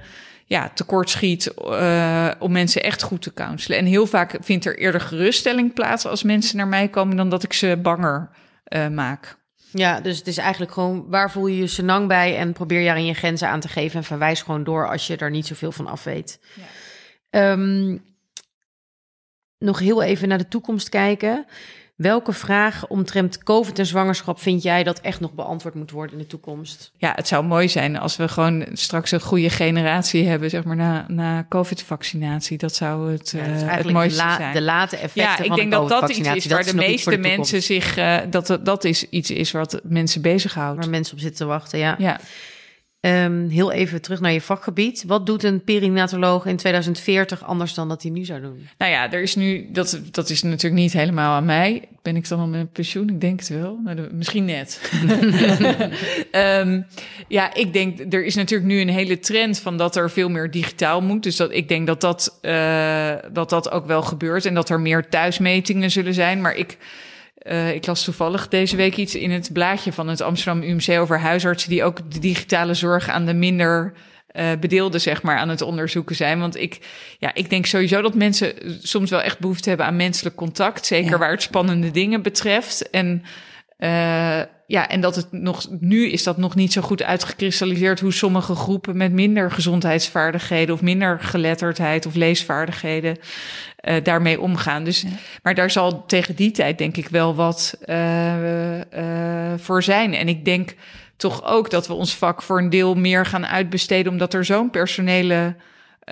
ja, 0.48 0.68
tekortschiet 0.68 1.52
uh, 1.58 2.30
om 2.38 2.52
mensen 2.52 2.82
echt 2.82 3.02
goed 3.02 3.22
te 3.22 3.32
counselen. 3.32 3.78
En 3.78 3.84
heel 3.84 4.06
vaak 4.06 4.36
vindt 4.40 4.64
er 4.64 4.78
eerder 4.78 5.00
geruststelling 5.00 5.74
plaats 5.74 6.06
als 6.06 6.22
mensen 6.22 6.56
naar 6.56 6.68
mij 6.68 6.88
komen 6.88 7.16
dan 7.16 7.28
dat 7.28 7.42
ik 7.42 7.52
ze 7.52 7.78
banger 7.82 8.30
uh, 8.68 8.88
maak. 8.88 9.36
Ja, 9.70 10.00
dus 10.00 10.18
het 10.18 10.26
is 10.26 10.36
eigenlijk 10.36 10.72
gewoon 10.72 11.04
waar 11.08 11.30
voel 11.30 11.46
je 11.46 11.58
je 11.58 11.66
senang 11.66 12.08
bij 12.08 12.36
en 12.36 12.52
probeer 12.52 12.80
je 12.80 13.04
je 13.04 13.14
grenzen 13.14 13.48
aan 13.48 13.60
te 13.60 13.68
geven 13.68 13.98
en 13.98 14.04
verwijs 14.04 14.42
gewoon 14.42 14.64
door 14.64 14.88
als 14.88 15.06
je 15.06 15.16
er 15.16 15.30
niet 15.30 15.46
zoveel 15.46 15.72
van 15.72 15.86
af 15.86 16.04
weet. 16.04 16.40
Ja. 17.30 17.50
Um, 17.50 18.04
nog 19.58 19.78
heel 19.78 20.02
even 20.02 20.28
naar 20.28 20.38
de 20.38 20.48
toekomst 20.48 20.88
kijken. 20.88 21.46
Welke 21.96 22.32
vraag 22.32 22.86
omtrent 22.86 23.42
COVID 23.42 23.78
en 23.78 23.86
zwangerschap 23.86 24.40
vind 24.40 24.62
jij 24.62 24.84
dat 24.84 25.00
echt 25.00 25.20
nog 25.20 25.32
beantwoord 25.32 25.74
moet 25.74 25.90
worden 25.90 26.12
in 26.12 26.22
de 26.22 26.26
toekomst? 26.26 26.92
Ja, 26.96 27.12
het 27.14 27.28
zou 27.28 27.44
mooi 27.44 27.68
zijn 27.68 27.98
als 27.98 28.16
we 28.16 28.28
gewoon 28.28 28.66
straks 28.72 29.10
een 29.10 29.20
goede 29.20 29.50
generatie 29.50 30.26
hebben, 30.26 30.50
zeg 30.50 30.64
maar, 30.64 30.76
na, 30.76 31.04
na 31.08 31.46
COVID-vaccinatie. 31.48 32.58
Dat 32.58 32.74
zou 32.74 33.12
het, 33.12 33.30
ja, 33.36 33.46
uh, 33.46 33.74
het 33.76 33.92
mooiste 33.92 34.22
de 34.22 34.34
zijn. 34.36 34.54
De 34.54 34.62
late 34.62 34.96
effecten 34.96 35.22
ja, 35.22 35.38
ik 35.38 35.54
denk 35.54 35.72
dat 35.72 35.88
dat 35.88 36.10
iets 36.10 36.28
is 36.28 36.46
waar 36.46 36.64
de 36.64 36.74
meeste 36.74 37.16
mensen 37.16 37.62
zich, 37.62 37.98
uh, 37.98 38.16
dat 38.30 38.58
dat 38.62 38.84
is 38.84 39.08
iets 39.08 39.30
is 39.30 39.50
wat 39.50 39.80
mensen 39.82 40.22
bezighoudt. 40.22 40.78
Waar 40.78 40.90
mensen 40.90 41.14
op 41.14 41.20
zitten 41.20 41.38
te 41.38 41.52
wachten, 41.52 41.78
ja. 41.78 41.94
ja. 41.98 42.20
Um, 43.06 43.48
heel 43.48 43.72
even 43.72 44.02
terug 44.02 44.20
naar 44.20 44.32
je 44.32 44.40
vakgebied. 44.40 45.04
Wat 45.06 45.26
doet 45.26 45.42
een 45.42 45.64
perinatoloog 45.64 46.46
in 46.46 46.56
2040 46.56 47.44
anders 47.44 47.74
dan 47.74 47.88
dat 47.88 48.02
hij 48.02 48.10
nu 48.10 48.24
zou 48.24 48.40
doen? 48.40 48.68
Nou 48.78 48.92
ja, 48.92 49.12
er 49.12 49.22
is 49.22 49.34
nu, 49.34 49.66
dat, 49.72 50.00
dat 50.10 50.30
is 50.30 50.42
natuurlijk 50.42 50.82
niet 50.82 50.92
helemaal 50.92 51.34
aan 51.34 51.44
mij. 51.44 51.82
Ben 52.02 52.16
ik 52.16 52.28
dan 52.28 52.38
al 52.38 52.46
met 52.46 52.72
pensioen? 52.72 53.08
Ik 53.08 53.20
denk 53.20 53.40
het 53.40 53.48
wel. 53.48 53.78
Nou, 53.84 54.08
misschien 54.12 54.44
net. 54.44 54.90
um, 56.32 56.86
ja, 57.28 57.54
ik 57.54 57.72
denk, 57.72 58.14
er 58.14 58.24
is 58.24 58.34
natuurlijk 58.34 58.70
nu 58.70 58.80
een 58.80 58.88
hele 58.88 59.18
trend 59.18 59.58
van 59.58 59.76
dat 59.76 59.96
er 59.96 60.10
veel 60.10 60.28
meer 60.28 60.50
digitaal 60.50 61.00
moet. 61.00 61.22
Dus 61.22 61.36
dat, 61.36 61.52
ik 61.52 61.68
denk 61.68 61.86
dat 61.86 62.00
dat, 62.00 62.38
uh, 62.42 63.12
dat 63.32 63.50
dat 63.50 63.70
ook 63.70 63.86
wel 63.86 64.02
gebeurt 64.02 64.44
en 64.44 64.54
dat 64.54 64.68
er 64.68 64.80
meer 64.80 65.08
thuismetingen 65.08 65.90
zullen 65.90 66.14
zijn. 66.14 66.40
Maar 66.40 66.56
ik 66.56 66.76
uh, 67.48 67.74
ik 67.74 67.86
las 67.86 68.04
toevallig 68.04 68.48
deze 68.48 68.76
week 68.76 68.96
iets 68.96 69.14
in 69.14 69.30
het 69.30 69.50
blaadje 69.52 69.92
van 69.92 70.08
het 70.08 70.20
Amsterdam 70.20 70.62
UMC 70.62 70.98
over 70.98 71.20
huisartsen 71.20 71.70
die 71.70 71.84
ook 71.84 72.12
de 72.12 72.18
digitale 72.18 72.74
zorg 72.74 73.08
aan 73.08 73.26
de 73.26 73.34
minder 73.34 73.92
uh, 74.32 74.50
bedeelden, 74.60 75.00
zeg 75.00 75.22
maar, 75.22 75.36
aan 75.36 75.48
het 75.48 75.60
onderzoeken 75.60 76.16
zijn. 76.16 76.38
Want 76.38 76.56
ik, 76.56 76.78
ja, 77.18 77.34
ik 77.34 77.50
denk 77.50 77.66
sowieso 77.66 78.02
dat 78.02 78.14
mensen 78.14 78.54
soms 78.82 79.10
wel 79.10 79.22
echt 79.22 79.38
behoefte 79.38 79.68
hebben 79.68 79.86
aan 79.86 79.96
menselijk 79.96 80.36
contact. 80.36 80.86
Zeker 80.86 81.10
ja. 81.10 81.18
waar 81.18 81.30
het 81.30 81.42
spannende 81.42 81.90
dingen 81.90 82.22
betreft. 82.22 82.90
En 82.90 83.22
uh, 83.78 84.40
ja, 84.66 84.88
en 84.88 85.00
dat 85.00 85.16
het 85.16 85.32
nog, 85.32 85.66
nu 85.80 86.10
is 86.10 86.22
dat 86.22 86.36
nog 86.36 86.54
niet 86.54 86.72
zo 86.72 86.80
goed 86.80 87.02
uitgekristalliseerd 87.02 88.00
hoe 88.00 88.12
sommige 88.12 88.54
groepen 88.54 88.96
met 88.96 89.12
minder 89.12 89.50
gezondheidsvaardigheden 89.50 90.74
of 90.74 90.82
minder 90.82 91.20
geletterdheid 91.20 92.06
of 92.06 92.14
leesvaardigheden 92.14 93.16
uh, 93.88 93.94
daarmee 94.02 94.40
omgaan. 94.40 94.84
Dus, 94.84 95.00
ja. 95.00 95.08
maar 95.42 95.54
daar 95.54 95.70
zal 95.70 96.06
tegen 96.06 96.34
die 96.34 96.50
tijd 96.50 96.78
denk 96.78 96.96
ik 96.96 97.08
wel 97.08 97.34
wat 97.34 97.78
uh, 97.86 98.40
uh, 98.40 99.54
voor 99.56 99.82
zijn. 99.82 100.14
En 100.14 100.28
ik 100.28 100.44
denk 100.44 100.74
toch 101.16 101.44
ook 101.44 101.70
dat 101.70 101.86
we 101.86 101.94
ons 101.94 102.14
vak 102.14 102.42
voor 102.42 102.58
een 102.58 102.70
deel 102.70 102.94
meer 102.94 103.26
gaan 103.26 103.46
uitbesteden, 103.46 104.12
omdat 104.12 104.34
er 104.34 104.44
zo'n 104.44 104.70
personele 104.70 105.54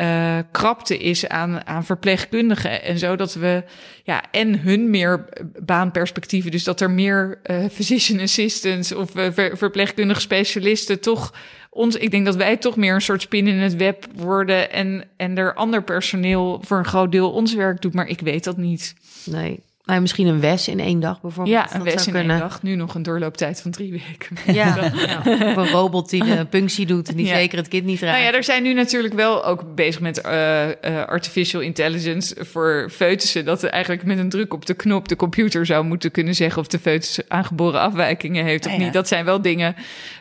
uh, 0.01 0.39
krapte 0.51 0.99
is 0.99 1.29
aan, 1.29 1.67
aan 1.67 1.85
verpleegkundigen 1.85 2.83
en 2.83 2.99
zo. 2.99 3.17
Dat 3.17 3.35
we 3.35 3.65
ja, 4.03 4.23
en 4.31 4.61
hun 4.61 4.91
meer 4.91 5.25
baanperspectieven, 5.63 6.51
dus 6.51 6.65
dat 6.65 6.81
er 6.81 6.91
meer 6.91 7.41
uh, 7.47 7.65
physician 7.73 8.21
assistants 8.21 8.93
of 8.93 9.11
ver, 9.11 9.57
verpleegkundige 9.57 10.21
specialisten 10.21 11.01
toch 11.01 11.33
ons, 11.71 11.97
ik 11.97 12.11
denk 12.11 12.25
dat 12.25 12.37
wij 12.37 12.57
toch 12.57 12.77
meer 12.77 12.95
een 12.95 13.01
soort 13.01 13.23
spin 13.23 13.47
in 13.47 13.59
het 13.59 13.77
web 13.77 14.07
worden 14.15 14.71
en, 14.71 15.05
en 15.17 15.39
er 15.39 15.55
ander 15.55 15.83
personeel 15.83 16.63
voor 16.65 16.79
een 16.79 16.85
groot 16.85 17.13
deel 17.13 17.31
ons 17.31 17.55
werk 17.55 17.81
doet, 17.81 17.95
maar 17.95 18.09
ik 18.09 18.21
weet 18.21 18.45
dat 18.45 18.57
niet. 18.57 18.95
Nee. 19.25 19.61
Nou, 19.85 20.01
misschien 20.01 20.27
een 20.27 20.41
WES 20.41 20.69
in 20.69 20.81
één 20.81 21.01
dag 21.01 21.21
bijvoorbeeld. 21.21 21.57
Ja, 21.57 21.75
een 21.75 21.83
WES 21.83 22.07
in 22.07 22.13
kunnen. 22.13 22.31
één 22.31 22.41
dag. 22.49 22.63
Nu 22.63 22.75
nog 22.75 22.95
een 22.95 23.03
doorlooptijd 23.03 23.61
van 23.61 23.71
drie 23.71 23.91
weken. 23.91 24.55
Ja, 24.55 24.91
ja. 24.95 25.19
of 25.51 25.57
een 25.57 25.69
robot 25.69 26.11
die 26.11 26.39
een 26.39 26.49
punctie 26.49 26.87
doet 26.87 27.09
en 27.09 27.17
die 27.17 27.27
zeker 27.27 27.59
het 27.59 27.69
kind 27.69 27.85
niet 27.85 28.01
raakt. 28.01 28.13
Nou 28.13 28.25
ja, 28.25 28.37
er 28.37 28.45
zijn 28.45 28.63
nu 28.63 28.75
natuurlijk 28.75 29.15
wel 29.15 29.45
ook 29.45 29.75
bezig 29.75 30.01
met 30.01 30.25
uh, 30.27 30.67
uh, 30.67 31.05
artificial 31.05 31.63
intelligence 31.63 32.45
voor 32.45 32.89
foetussen. 32.91 33.45
Dat 33.45 33.63
er 33.63 33.71
eigenlijk 33.71 34.05
met 34.05 34.19
een 34.19 34.29
druk 34.29 34.55
op 34.55 34.67
de 34.67 34.75
knop 34.75 35.09
de 35.09 35.17
computer 35.17 35.67
zou 35.67 35.85
moeten 35.85 36.11
kunnen 36.11 36.35
zeggen 36.35 36.61
of 36.61 36.67
de 36.67 36.79
foetus 36.79 37.29
aangeboren 37.29 37.81
afwijkingen 37.81 38.45
heeft 38.45 38.67
of 38.67 38.73
ja, 38.73 38.79
niet. 38.79 38.93
Dat 38.93 39.09
zijn 39.09 39.25
wel 39.25 39.43
dingen 39.43 39.75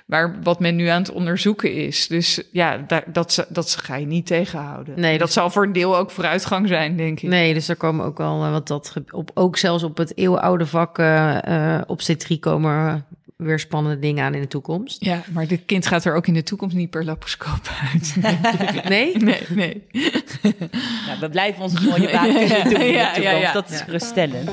waar 0.06 0.36
wat 0.44 0.60
men 0.60 0.76
nu 0.76 0.88
aan 0.88 1.02
het 1.02 1.12
onderzoeken 1.12 1.74
is. 1.74 2.08
Dus 2.08 2.42
ja, 2.52 2.78
daar, 2.88 3.04
dat, 3.08 3.48
dat 3.50 3.76
ga 3.76 3.96
je 3.96 4.06
niet 4.06 4.26
tegenhouden. 4.26 5.00
Nee, 5.00 5.18
dat 5.18 5.28
dus... 5.28 5.36
zal 5.36 5.50
voor 5.50 5.64
een 5.64 5.74
deel 5.74 5.98
ook 5.98 6.12
vooruitgang 6.12 6.68
zijn, 6.68 6.98
denk 6.98 7.22
ik. 7.22 7.30
Nee, 7.30 7.54
dus 7.54 7.70
er 7.70 7.76
komen 7.76 8.06
ook 8.06 8.18
wel 8.18 8.52
wat 8.52 8.68
dat 8.68 8.94
op 9.12 9.32
ook 9.34 9.53
ook 9.54 9.60
zelfs 9.60 9.84
op 9.84 9.98
het 9.98 10.18
eeuwenoude 10.18 10.66
vak 10.66 11.00
uh, 11.00 11.82
obstetrie 11.88 12.40
komen 12.40 13.06
weer 13.38 13.60
spannende 13.60 14.00
dingen 14.00 14.24
aan 14.24 14.34
in 14.34 14.42
de 14.42 14.48
toekomst. 14.48 15.06
Ja, 15.06 15.22
maar 15.32 15.48
dit 15.48 15.66
kind 15.66 15.88
gaat 15.88 16.06
er 16.06 16.16
ook 16.16 16.28
in 16.28 16.34
de 16.34 16.44
toekomst 16.44 16.76
niet 16.76 16.90
per 16.90 17.06
laparoscoop 17.06 17.70
uit. 17.94 18.16
Nee? 18.90 19.18
Nee, 19.18 19.42
nee. 19.50 19.88
nou, 21.08 21.20
we 21.20 21.30
blijven 21.30 21.64
onze 21.64 21.84
mooie 21.84 22.12
baan 22.12 22.28
in 22.28 22.48
de 22.48 22.62
toekomst. 22.64 22.88
Ja, 22.88 23.16
ja, 23.16 23.32
ja. 23.32 23.54
Dat 23.54 23.70
is 23.70 23.82
geruststellend. 23.82 24.50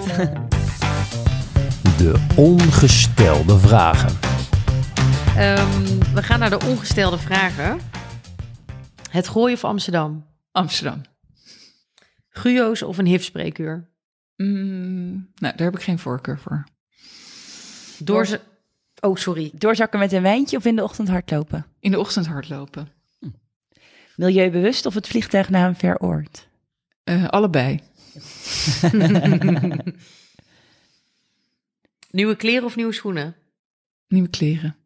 De 1.96 2.26
ongestelde 2.36 3.58
vragen. 3.58 4.18
Um, 5.38 5.98
we 6.14 6.22
gaan 6.22 6.38
naar 6.38 6.50
de 6.50 6.60
ongestelde 6.66 7.18
vragen. 7.18 7.80
Het 9.10 9.28
gooien 9.28 9.56
of 9.56 9.64
Amsterdam? 9.64 10.26
Amsterdam. 10.52 11.00
Guo's 12.28 12.82
of 12.82 12.98
een 12.98 13.06
HIV-spreekuur? 13.06 13.88
Mm, 14.42 15.30
nou, 15.34 15.56
daar 15.56 15.66
heb 15.66 15.74
ik 15.74 15.82
geen 15.82 15.98
voorkeur 15.98 16.38
voor. 16.38 16.64
Door 17.98 18.26
ze. 18.26 18.40
Oh, 19.00 19.16
sorry. 19.16 19.50
Doorzakken 19.54 19.98
met 19.98 20.12
een 20.12 20.22
wijntje 20.22 20.56
of 20.56 20.64
in 20.64 20.76
de 20.76 20.82
ochtend 20.82 21.08
hardlopen? 21.08 21.66
In 21.80 21.90
de 21.90 21.98
ochtend 21.98 22.26
hardlopen. 22.26 22.88
Hm. 23.18 23.28
Milieubewust 24.16 24.86
of 24.86 24.94
het 24.94 25.08
vliegtuig 25.08 25.48
naar 25.48 25.68
een 25.68 25.76
ver 25.76 25.98
oord? 25.98 26.48
Uh, 27.04 27.28
allebei. 27.28 27.80
nieuwe 32.10 32.36
kleren 32.36 32.64
of 32.64 32.76
nieuwe 32.76 32.92
schoenen? 32.92 33.36
Nieuwe 34.08 34.28
kleren. 34.28 34.76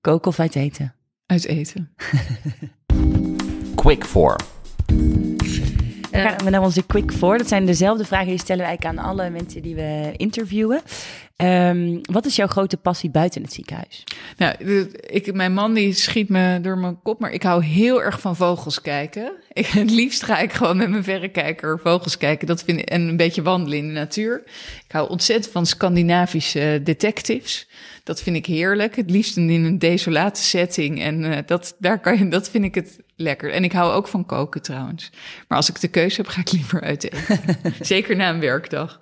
Koken 0.00 0.30
of 0.30 0.38
uit 0.38 0.54
eten? 0.54 0.94
Uit 1.26 1.44
eten. 1.44 1.94
Quick 3.74 4.04
four. 4.04 4.36
Gaan 6.22 6.44
we 6.44 6.50
naar 6.50 6.62
onze 6.62 6.86
quick 6.86 7.12
four. 7.12 7.38
Dat 7.38 7.48
zijn 7.48 7.66
dezelfde 7.66 8.04
vragen 8.04 8.26
die 8.26 8.38
stellen 8.38 8.62
we 8.62 8.68
eigenlijk 8.68 8.98
aan 8.98 9.04
alle 9.04 9.30
mensen 9.30 9.62
die 9.62 9.74
we 9.74 10.12
interviewen. 10.16 10.80
Um, 11.42 12.00
wat 12.02 12.26
is 12.26 12.36
jouw 12.36 12.46
grote 12.46 12.76
passie 12.76 13.10
buiten 13.10 13.42
het 13.42 13.52
ziekenhuis? 13.52 14.04
Nou, 14.36 14.54
ik, 15.06 15.34
mijn 15.34 15.52
man 15.52 15.74
die 15.74 15.92
schiet 15.92 16.28
me 16.28 16.58
door 16.60 16.78
mijn 16.78 17.02
kop, 17.02 17.20
maar 17.20 17.30
ik 17.30 17.42
hou 17.42 17.64
heel 17.64 18.02
erg 18.02 18.20
van 18.20 18.36
vogels 18.36 18.80
kijken. 18.80 19.32
Ik, 19.52 19.66
het 19.66 19.90
liefst 19.90 20.22
ga 20.22 20.38
ik 20.38 20.52
gewoon 20.52 20.76
met 20.76 20.90
mijn 20.90 21.04
verrekijker 21.04 21.78
vogels 21.78 22.16
kijken. 22.16 22.46
Dat 22.46 22.62
vind 22.62 22.80
ik, 22.80 22.88
en 22.88 23.00
een 23.00 23.16
beetje 23.16 23.42
wandelen 23.42 23.78
in 23.78 23.86
de 23.86 23.92
natuur. 23.92 24.42
Ik 24.84 24.92
hou 24.92 25.08
ontzettend 25.08 25.52
van 25.52 25.66
Scandinavische 25.66 26.80
detectives. 26.84 27.68
Dat 28.04 28.22
vind 28.22 28.36
ik 28.36 28.46
heerlijk. 28.46 28.96
Het 28.96 29.10
liefst 29.10 29.36
in 29.36 29.50
een 29.50 29.78
desolate 29.78 30.42
setting. 30.42 31.00
En 31.00 31.24
uh, 31.24 31.36
dat, 31.46 31.76
daar 31.78 32.00
kan 32.00 32.18
je, 32.18 32.28
dat 32.28 32.50
vind 32.50 32.64
ik 32.64 32.74
het 32.74 32.98
lekker. 33.16 33.52
En 33.52 33.64
ik 33.64 33.72
hou 33.72 33.92
ook 33.92 34.08
van 34.08 34.26
koken 34.26 34.62
trouwens. 34.62 35.10
Maar 35.48 35.58
als 35.58 35.68
ik 35.68 35.80
de 35.80 35.88
keuze 35.88 36.16
heb, 36.16 36.26
ga 36.26 36.40
ik 36.40 36.52
liever 36.52 36.80
uit 36.80 37.04
eten. 37.04 37.44
Zeker 37.80 38.16
na 38.16 38.30
een 38.30 38.40
werkdag. 38.40 39.00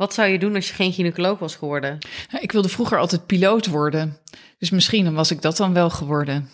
Wat 0.00 0.14
zou 0.14 0.28
je 0.28 0.38
doen 0.38 0.54
als 0.54 0.68
je 0.68 0.74
geen 0.74 0.92
gynaecoloog 0.92 1.38
was 1.38 1.56
geworden? 1.56 1.98
Ik 2.40 2.52
wilde 2.52 2.68
vroeger 2.68 2.98
altijd 2.98 3.26
piloot 3.26 3.66
worden. 3.66 4.16
Dus 4.58 4.70
misschien 4.70 5.04
dan 5.04 5.14
was 5.14 5.30
ik 5.30 5.42
dat 5.42 5.56
dan 5.56 5.72
wel 5.72 5.90
geworden. 5.90 6.50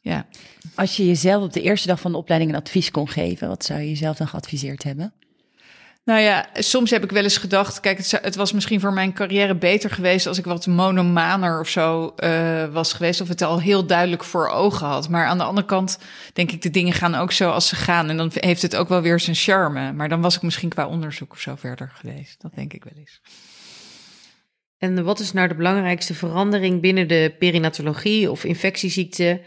Ja. 0.00 0.26
Als 0.74 0.96
je 0.96 1.06
jezelf 1.06 1.42
op 1.42 1.52
de 1.52 1.62
eerste 1.62 1.86
dag 1.86 2.00
van 2.00 2.12
de 2.12 2.18
opleiding 2.18 2.50
een 2.52 2.58
advies 2.58 2.90
kon 2.90 3.08
geven, 3.08 3.48
wat 3.48 3.64
zou 3.64 3.80
je 3.80 3.88
jezelf 3.88 4.16
dan 4.16 4.28
geadviseerd 4.28 4.82
hebben? 4.82 5.12
Nou 6.06 6.20
ja, 6.20 6.48
soms 6.54 6.90
heb 6.90 7.04
ik 7.04 7.10
wel 7.10 7.22
eens 7.22 7.36
gedacht, 7.38 7.80
kijk, 7.80 8.10
het, 8.10 8.36
was 8.36 8.52
misschien 8.52 8.80
voor 8.80 8.92
mijn 8.92 9.12
carrière 9.12 9.54
beter 9.54 9.90
geweest 9.90 10.26
als 10.26 10.38
ik 10.38 10.44
wat 10.44 10.66
monomaner 10.66 11.60
of 11.60 11.68
zo 11.68 12.14
uh, 12.18 12.72
was 12.72 12.92
geweest, 12.92 13.20
of 13.20 13.28
het 13.28 13.42
al 13.42 13.60
heel 13.60 13.86
duidelijk 13.86 14.24
voor 14.24 14.48
ogen 14.48 14.86
had. 14.86 15.08
Maar 15.08 15.26
aan 15.26 15.38
de 15.38 15.44
andere 15.44 15.66
kant 15.66 15.98
denk 16.32 16.52
ik, 16.52 16.62
de 16.62 16.70
dingen 16.70 16.92
gaan 16.92 17.14
ook 17.14 17.32
zo 17.32 17.50
als 17.50 17.68
ze 17.68 17.76
gaan. 17.76 18.10
En 18.10 18.16
dan 18.16 18.30
heeft 18.34 18.62
het 18.62 18.76
ook 18.76 18.88
wel 18.88 19.00
weer 19.00 19.20
zijn 19.20 19.36
charme. 19.36 19.92
Maar 19.92 20.08
dan 20.08 20.20
was 20.20 20.36
ik 20.36 20.42
misschien 20.42 20.68
qua 20.68 20.86
onderzoek 20.86 21.32
of 21.32 21.40
zo 21.40 21.54
verder 21.56 21.90
geweest. 21.94 22.42
Dat 22.42 22.54
denk 22.54 22.72
ik 22.72 22.84
wel 22.84 22.92
eens. 22.96 23.20
En 24.78 25.04
wat 25.04 25.20
is 25.20 25.32
nou 25.32 25.48
de 25.48 25.54
belangrijkste 25.54 26.14
verandering 26.14 26.80
binnen 26.80 27.08
de 27.08 27.34
perinatologie 27.38 28.30
of 28.30 28.44
infectieziekte 28.44 29.40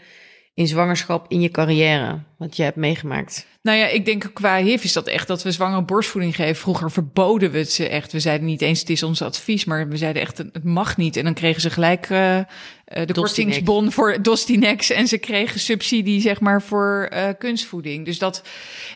in 0.54 0.66
zwangerschap 0.66 1.30
in 1.30 1.40
je 1.40 1.50
carrière, 1.50 2.22
wat 2.40 2.56
je 2.56 2.62
hebt 2.62 2.76
meegemaakt? 2.76 3.46
Nou 3.62 3.78
ja, 3.78 3.86
ik 3.86 4.04
denk 4.04 4.30
qua 4.32 4.56
HIV 4.56 4.84
is 4.84 4.92
dat 4.92 5.06
echt 5.06 5.26
dat 5.26 5.42
we 5.42 5.52
zwangere 5.52 5.82
borstvoeding 5.82 6.36
geven. 6.36 6.56
Vroeger 6.56 6.90
verboden 6.90 7.50
we 7.50 7.58
het 7.58 7.72
ze 7.72 7.88
echt. 7.88 8.12
We 8.12 8.20
zeiden 8.20 8.46
niet 8.46 8.62
eens 8.62 8.80
het 8.80 8.90
is 8.90 9.02
ons 9.02 9.22
advies, 9.22 9.64
maar 9.64 9.88
we 9.88 9.96
zeiden 9.96 10.22
echt 10.22 10.38
het 10.38 10.64
mag 10.64 10.96
niet. 10.96 11.16
En 11.16 11.24
dan 11.24 11.34
kregen 11.34 11.60
ze 11.60 11.70
gelijk 11.70 12.08
uh, 12.10 12.40
de 12.84 13.12
kortingsbon 13.12 13.92
voor 13.92 14.22
Dostinex 14.22 14.90
en 14.90 15.08
ze 15.08 15.18
kregen 15.18 15.60
subsidie 15.60 16.20
zeg 16.20 16.40
maar 16.40 16.62
voor 16.62 17.10
uh, 17.12 17.28
kunstvoeding. 17.38 18.04
Dus 18.04 18.18
dat 18.18 18.42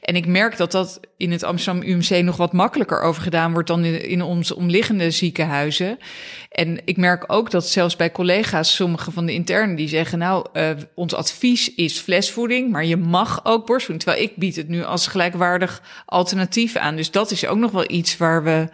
en 0.02 0.16
ik 0.16 0.26
merk 0.26 0.56
dat 0.56 0.72
dat 0.72 1.00
in 1.16 1.32
het 1.32 1.42
Amsterdam 1.42 1.82
UMC 1.82 2.22
nog 2.24 2.36
wat 2.36 2.52
makkelijker 2.52 3.00
over 3.00 3.22
gedaan 3.22 3.52
wordt 3.52 3.68
dan 3.68 3.84
in, 3.84 4.08
in 4.08 4.22
onze 4.22 4.56
omliggende 4.56 5.10
ziekenhuizen. 5.10 5.98
En 6.50 6.80
ik 6.84 6.96
merk 6.96 7.24
ook 7.26 7.50
dat 7.50 7.68
zelfs 7.68 7.96
bij 7.96 8.12
collega's, 8.12 8.74
sommige 8.74 9.10
van 9.10 9.26
de 9.26 9.32
internen, 9.32 9.76
die 9.76 9.88
zeggen: 9.88 10.18
Nou, 10.18 10.46
uh, 10.52 10.70
ons 10.94 11.14
advies 11.14 11.74
is 11.74 11.98
flesvoeding, 11.98 12.70
maar 12.70 12.84
je 12.84 12.96
mag 12.96 13.33
ook 13.42 13.66
borstvoeding. 13.66 14.02
Terwijl 14.04 14.28
ik 14.30 14.36
bied 14.36 14.56
het 14.56 14.68
nu 14.68 14.84
als 14.84 15.06
gelijkwaardig 15.06 15.82
alternatief 16.06 16.76
aan. 16.76 16.96
Dus 16.96 17.10
dat 17.10 17.30
is 17.30 17.46
ook 17.46 17.58
nog 17.58 17.70
wel 17.70 17.90
iets 17.90 18.16
waar 18.16 18.44
we 18.44 18.68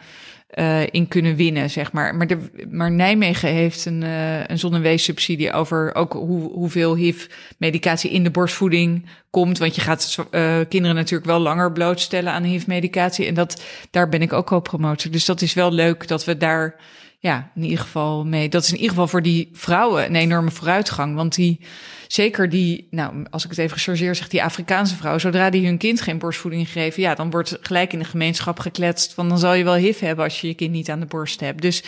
uh, 0.55 0.87
in 0.91 1.09
kunnen 1.09 1.37
winnen, 1.37 1.71
zeg 1.71 1.93
maar. 1.93 2.15
Maar, 2.15 2.27
maar 2.71 2.91
Nijmegen 2.91 3.49
heeft 3.49 3.85
een, 3.85 4.03
uh, 4.03 4.47
een 4.47 4.59
zonneweessubsidie 4.59 5.53
over 5.53 5.95
ook 5.95 6.13
hoe, 6.13 6.53
hoeveel 6.53 6.95
HIV-medicatie 6.95 8.11
in 8.11 8.25
de 8.25 8.31
borstvoeding 8.31 9.07
komt. 9.31 9.59
Want 9.59 9.75
je 9.75 9.81
gaat 9.81 10.17
uh, 10.31 10.59
kinderen 10.69 10.97
natuurlijk 10.97 11.31
wel 11.31 11.39
langer 11.39 11.73
blootstellen 11.73 12.33
aan 12.33 12.43
HIV-medicatie. 12.43 13.27
En 13.27 13.35
dat, 13.35 13.63
daar 13.91 14.09
ben 14.09 14.23
ik 14.23 14.33
ook 14.33 14.53
al 14.53 14.61
promotor. 14.61 15.11
Dus 15.11 15.25
dat 15.25 15.43
is 15.43 15.55
wel 15.55 15.73
leuk 15.73 16.09
dat 16.09 16.25
we 16.25 16.37
daar 16.37 16.77
ja, 17.19 17.51
in 17.55 17.63
ieder 17.63 17.79
geval 17.79 18.25
mee. 18.25 18.49
Dat 18.49 18.63
is 18.63 18.69
in 18.69 18.77
ieder 18.77 18.91
geval 18.91 19.09
voor 19.09 19.23
die 19.23 19.49
vrouwen 19.53 20.05
een 20.05 20.17
enorme 20.17 20.51
vooruitgang. 20.51 21.15
Want 21.15 21.35
die, 21.35 21.61
zeker 22.13 22.49
die, 22.49 22.87
nou, 22.91 23.25
als 23.31 23.45
ik 23.45 23.51
het 23.51 23.59
even 23.59 23.77
gechargeerd 23.77 24.17
zeg, 24.17 24.29
die 24.29 24.43
Afrikaanse 24.43 24.97
vrouw, 24.97 25.19
zodra 25.19 25.51
die 25.51 25.67
hun 25.67 25.79
kind 25.79 26.01
geen 26.01 26.19
borstvoeding 26.19 26.69
geven, 26.69 27.03
ja, 27.03 27.15
dan 27.15 27.31
wordt 27.31 27.59
gelijk 27.61 27.93
in 27.93 27.99
de 27.99 28.05
gemeenschap 28.05 28.59
gekletst. 28.59 29.15
Van 29.15 29.29
dan 29.29 29.39
zal 29.39 29.55
je 29.55 29.65
wel 29.65 29.75
HIV 29.75 30.01
hebben 30.01 30.25
als 30.25 30.41
je 30.41 30.47
je 30.47 30.55
kind 30.55 30.73
niet 30.73 30.91
aan 30.91 31.01
de 31.01 31.07
borst 31.07 31.41
hebt. 31.41 31.63
Dus 31.63 31.83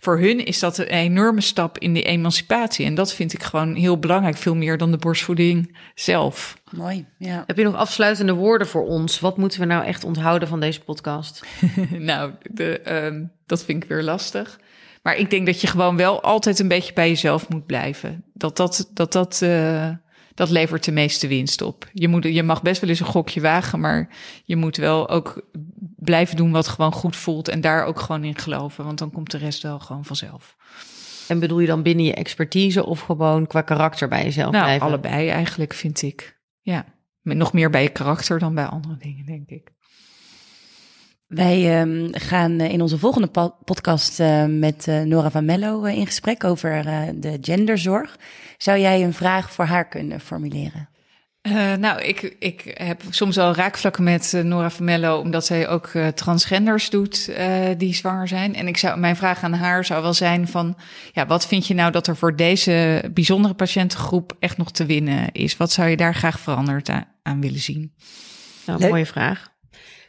voor 0.00 0.18
hun 0.18 0.44
is 0.44 0.58
dat 0.58 0.78
een 0.78 0.86
enorme 0.86 1.40
stap 1.40 1.78
in 1.78 1.94
de 1.94 2.02
emancipatie. 2.02 2.86
En 2.86 2.94
dat 2.94 3.14
vind 3.14 3.32
ik 3.32 3.42
gewoon 3.42 3.74
heel 3.74 3.98
belangrijk. 3.98 4.36
Veel 4.36 4.54
meer 4.54 4.78
dan 4.78 4.90
de 4.90 4.96
borstvoeding 4.96 5.76
zelf. 5.94 6.60
Mooi. 6.70 7.06
Ja. 7.18 7.44
Heb 7.46 7.56
je 7.56 7.64
nog 7.64 7.74
afsluitende 7.74 8.32
woorden 8.32 8.66
voor 8.66 8.86
ons? 8.86 9.20
Wat 9.20 9.36
moeten 9.36 9.60
we 9.60 9.66
nou 9.66 9.84
echt 9.84 10.04
onthouden 10.04 10.48
van 10.48 10.60
deze 10.60 10.80
podcast? 10.80 11.44
nou, 11.98 12.32
de, 12.50 13.04
um, 13.04 13.30
dat 13.46 13.64
vind 13.64 13.82
ik 13.82 13.88
weer 13.88 14.02
lastig. 14.02 14.58
Maar 15.08 15.16
ik 15.16 15.30
denk 15.30 15.46
dat 15.46 15.60
je 15.60 15.66
gewoon 15.66 15.96
wel 15.96 16.22
altijd 16.22 16.58
een 16.58 16.68
beetje 16.68 16.92
bij 16.92 17.08
jezelf 17.08 17.48
moet 17.48 17.66
blijven. 17.66 18.24
Dat 18.34 18.56
dat, 18.56 18.90
dat, 18.94 19.12
dat, 19.12 19.40
uh, 19.44 19.90
dat 20.34 20.50
levert 20.50 20.84
de 20.84 20.92
meeste 20.92 21.28
winst 21.28 21.62
op. 21.62 21.88
Je, 21.92 22.08
moet, 22.08 22.24
je 22.24 22.42
mag 22.42 22.62
best 22.62 22.80
wel 22.80 22.90
eens 22.90 23.00
een 23.00 23.06
gokje 23.06 23.40
wagen, 23.40 23.80
maar 23.80 24.08
je 24.44 24.56
moet 24.56 24.76
wel 24.76 25.08
ook 25.08 25.50
blijven 25.96 26.36
doen 26.36 26.50
wat 26.50 26.68
gewoon 26.68 26.92
goed 26.92 27.16
voelt. 27.16 27.48
En 27.48 27.60
daar 27.60 27.84
ook 27.84 28.00
gewoon 28.00 28.24
in 28.24 28.38
geloven, 28.38 28.84
want 28.84 28.98
dan 28.98 29.10
komt 29.10 29.30
de 29.30 29.38
rest 29.38 29.62
wel 29.62 29.78
gewoon 29.78 30.04
vanzelf. 30.04 30.56
En 31.28 31.38
bedoel 31.38 31.60
je 31.60 31.66
dan 31.66 31.82
binnen 31.82 32.04
je 32.04 32.14
expertise 32.14 32.86
of 32.86 33.00
gewoon 33.00 33.46
qua 33.46 33.60
karakter 33.60 34.08
bij 34.08 34.24
jezelf 34.24 34.52
nou, 34.52 34.64
blijven? 34.64 34.86
allebei 34.86 35.28
eigenlijk, 35.28 35.74
vind 35.74 36.02
ik. 36.02 36.40
Ja, 36.60 36.84
nog 37.22 37.52
meer 37.52 37.70
bij 37.70 37.82
je 37.82 37.88
karakter 37.88 38.38
dan 38.38 38.54
bij 38.54 38.66
andere 38.66 38.96
dingen, 38.96 39.26
denk 39.26 39.48
ik. 39.48 39.72
Wij 41.28 41.80
um, 41.80 42.08
gaan 42.12 42.60
uh, 42.60 42.70
in 42.72 42.82
onze 42.82 42.98
volgende 42.98 43.52
podcast 43.64 44.20
uh, 44.20 44.44
met 44.44 44.86
uh, 44.86 45.00
Nora 45.00 45.30
van 45.30 45.44
Mello 45.44 45.84
in 45.84 46.06
gesprek 46.06 46.44
over 46.44 46.84
de 47.20 47.38
genderzorg. 47.40 48.16
Zou 48.56 48.78
jij 48.78 49.04
een 49.04 49.14
vraag 49.14 49.52
voor 49.52 49.64
haar 49.64 49.88
kunnen 49.88 50.20
formuleren? 50.20 50.88
Uh, 51.42 51.74
nou, 51.74 52.02
ik, 52.02 52.36
ik 52.38 52.74
heb 52.74 53.02
soms 53.10 53.38
al 53.38 53.54
raakvlakken 53.54 54.04
met 54.04 54.32
uh, 54.34 54.42
Nora 54.42 54.70
Vermello, 54.70 55.18
omdat 55.20 55.46
zij 55.46 55.68
ook 55.68 55.86
uh, 55.86 56.06
transgenders 56.06 56.90
doet 56.90 57.30
die 57.76 57.94
zwanger 57.94 58.28
zijn. 58.28 58.54
En 58.54 58.68
ik 58.68 58.76
zou, 58.76 58.98
mijn 58.98 59.16
vraag 59.16 59.42
aan 59.42 59.52
haar 59.52 59.84
zou 59.84 60.02
wel 60.02 60.14
zijn 60.14 60.48
van, 60.48 60.76
ja, 61.12 61.26
wat 61.26 61.46
vind 61.46 61.66
je 61.66 61.74
nou 61.74 61.92
dat 61.92 62.06
er 62.06 62.16
voor 62.16 62.36
deze 62.36 63.04
bijzondere 63.14 63.54
patiëntengroep 63.54 64.36
echt 64.38 64.56
nog 64.56 64.72
te 64.72 64.86
winnen 64.86 65.32
is? 65.32 65.56
Wat 65.56 65.72
zou 65.72 65.88
je 65.88 65.96
daar 65.96 66.14
graag 66.14 66.40
veranderd 66.40 66.88
aan, 66.88 67.04
aan 67.22 67.40
willen 67.40 67.60
zien? 67.60 67.94
Nou, 68.66 68.88
mooie 68.88 69.06
vraag. 69.06 69.56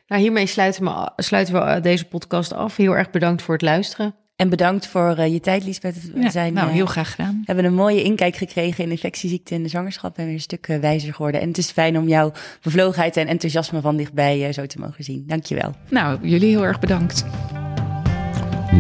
Nou, 0.10 0.22
hiermee 0.22 0.46
sluiten 0.46 0.84
we, 0.84 1.12
sluiten 1.16 1.54
we 1.54 1.80
deze 1.80 2.06
podcast 2.06 2.54
af. 2.54 2.76
Heel 2.76 2.98
erg 2.98 3.10
bedankt 3.10 3.42
voor 3.42 3.54
het 3.54 3.64
luisteren. 3.64 4.16
En 4.36 4.50
bedankt 4.50 4.88
voor 4.88 5.16
uh, 5.18 5.28
je 5.34 5.40
tijd, 5.40 5.64
Lisbeth. 5.64 6.12
We 6.14 6.30
zijn, 6.30 6.54
nou, 6.54 6.70
heel 6.70 6.84
uh, 6.84 6.90
graag 6.90 7.12
gedaan. 7.12 7.34
We 7.34 7.44
hebben 7.46 7.66
een 7.66 7.74
mooie 7.74 8.04
inkijk 8.04 8.36
gekregen 8.36 8.84
in 8.84 8.92
infectieziekten 8.92 9.56
en 9.56 9.64
de 9.64 9.70
zwangerschap. 9.70 10.18
En 10.18 10.26
weer 10.26 10.34
een 10.34 10.40
stuk 10.40 10.68
uh, 10.68 10.80
wijzer 10.80 11.14
geworden. 11.14 11.42
En 11.42 11.48
het 11.48 11.58
is 11.58 11.72
fijn 11.72 11.98
om 11.98 12.08
jouw 12.08 12.32
bevlogenheid 12.62 13.18
en 13.18 13.28
enthousiasme 13.28 13.82
van 13.82 13.98
dichtbij 13.98 14.54
zo 14.54 14.66
te 14.66 14.80
mogen 14.80 15.04
zien. 15.04 15.24
Dankjewel. 15.28 15.74
Nou, 15.90 16.28
jullie 16.28 16.50
heel 16.50 16.66
erg 16.66 16.80
bedankt. 16.80 17.26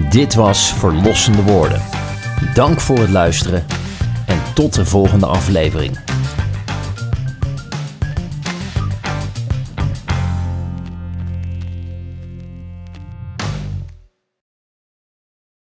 Dit 0.09 0.33
was 0.33 0.73
Verlossende 0.73 1.43
Woorden. 1.43 1.81
Dank 2.53 2.79
voor 2.79 2.99
het 2.99 3.09
luisteren 3.09 3.65
en 4.27 4.53
tot 4.53 4.73
de 4.73 4.85
volgende 4.85 5.25
aflevering. 5.25 6.18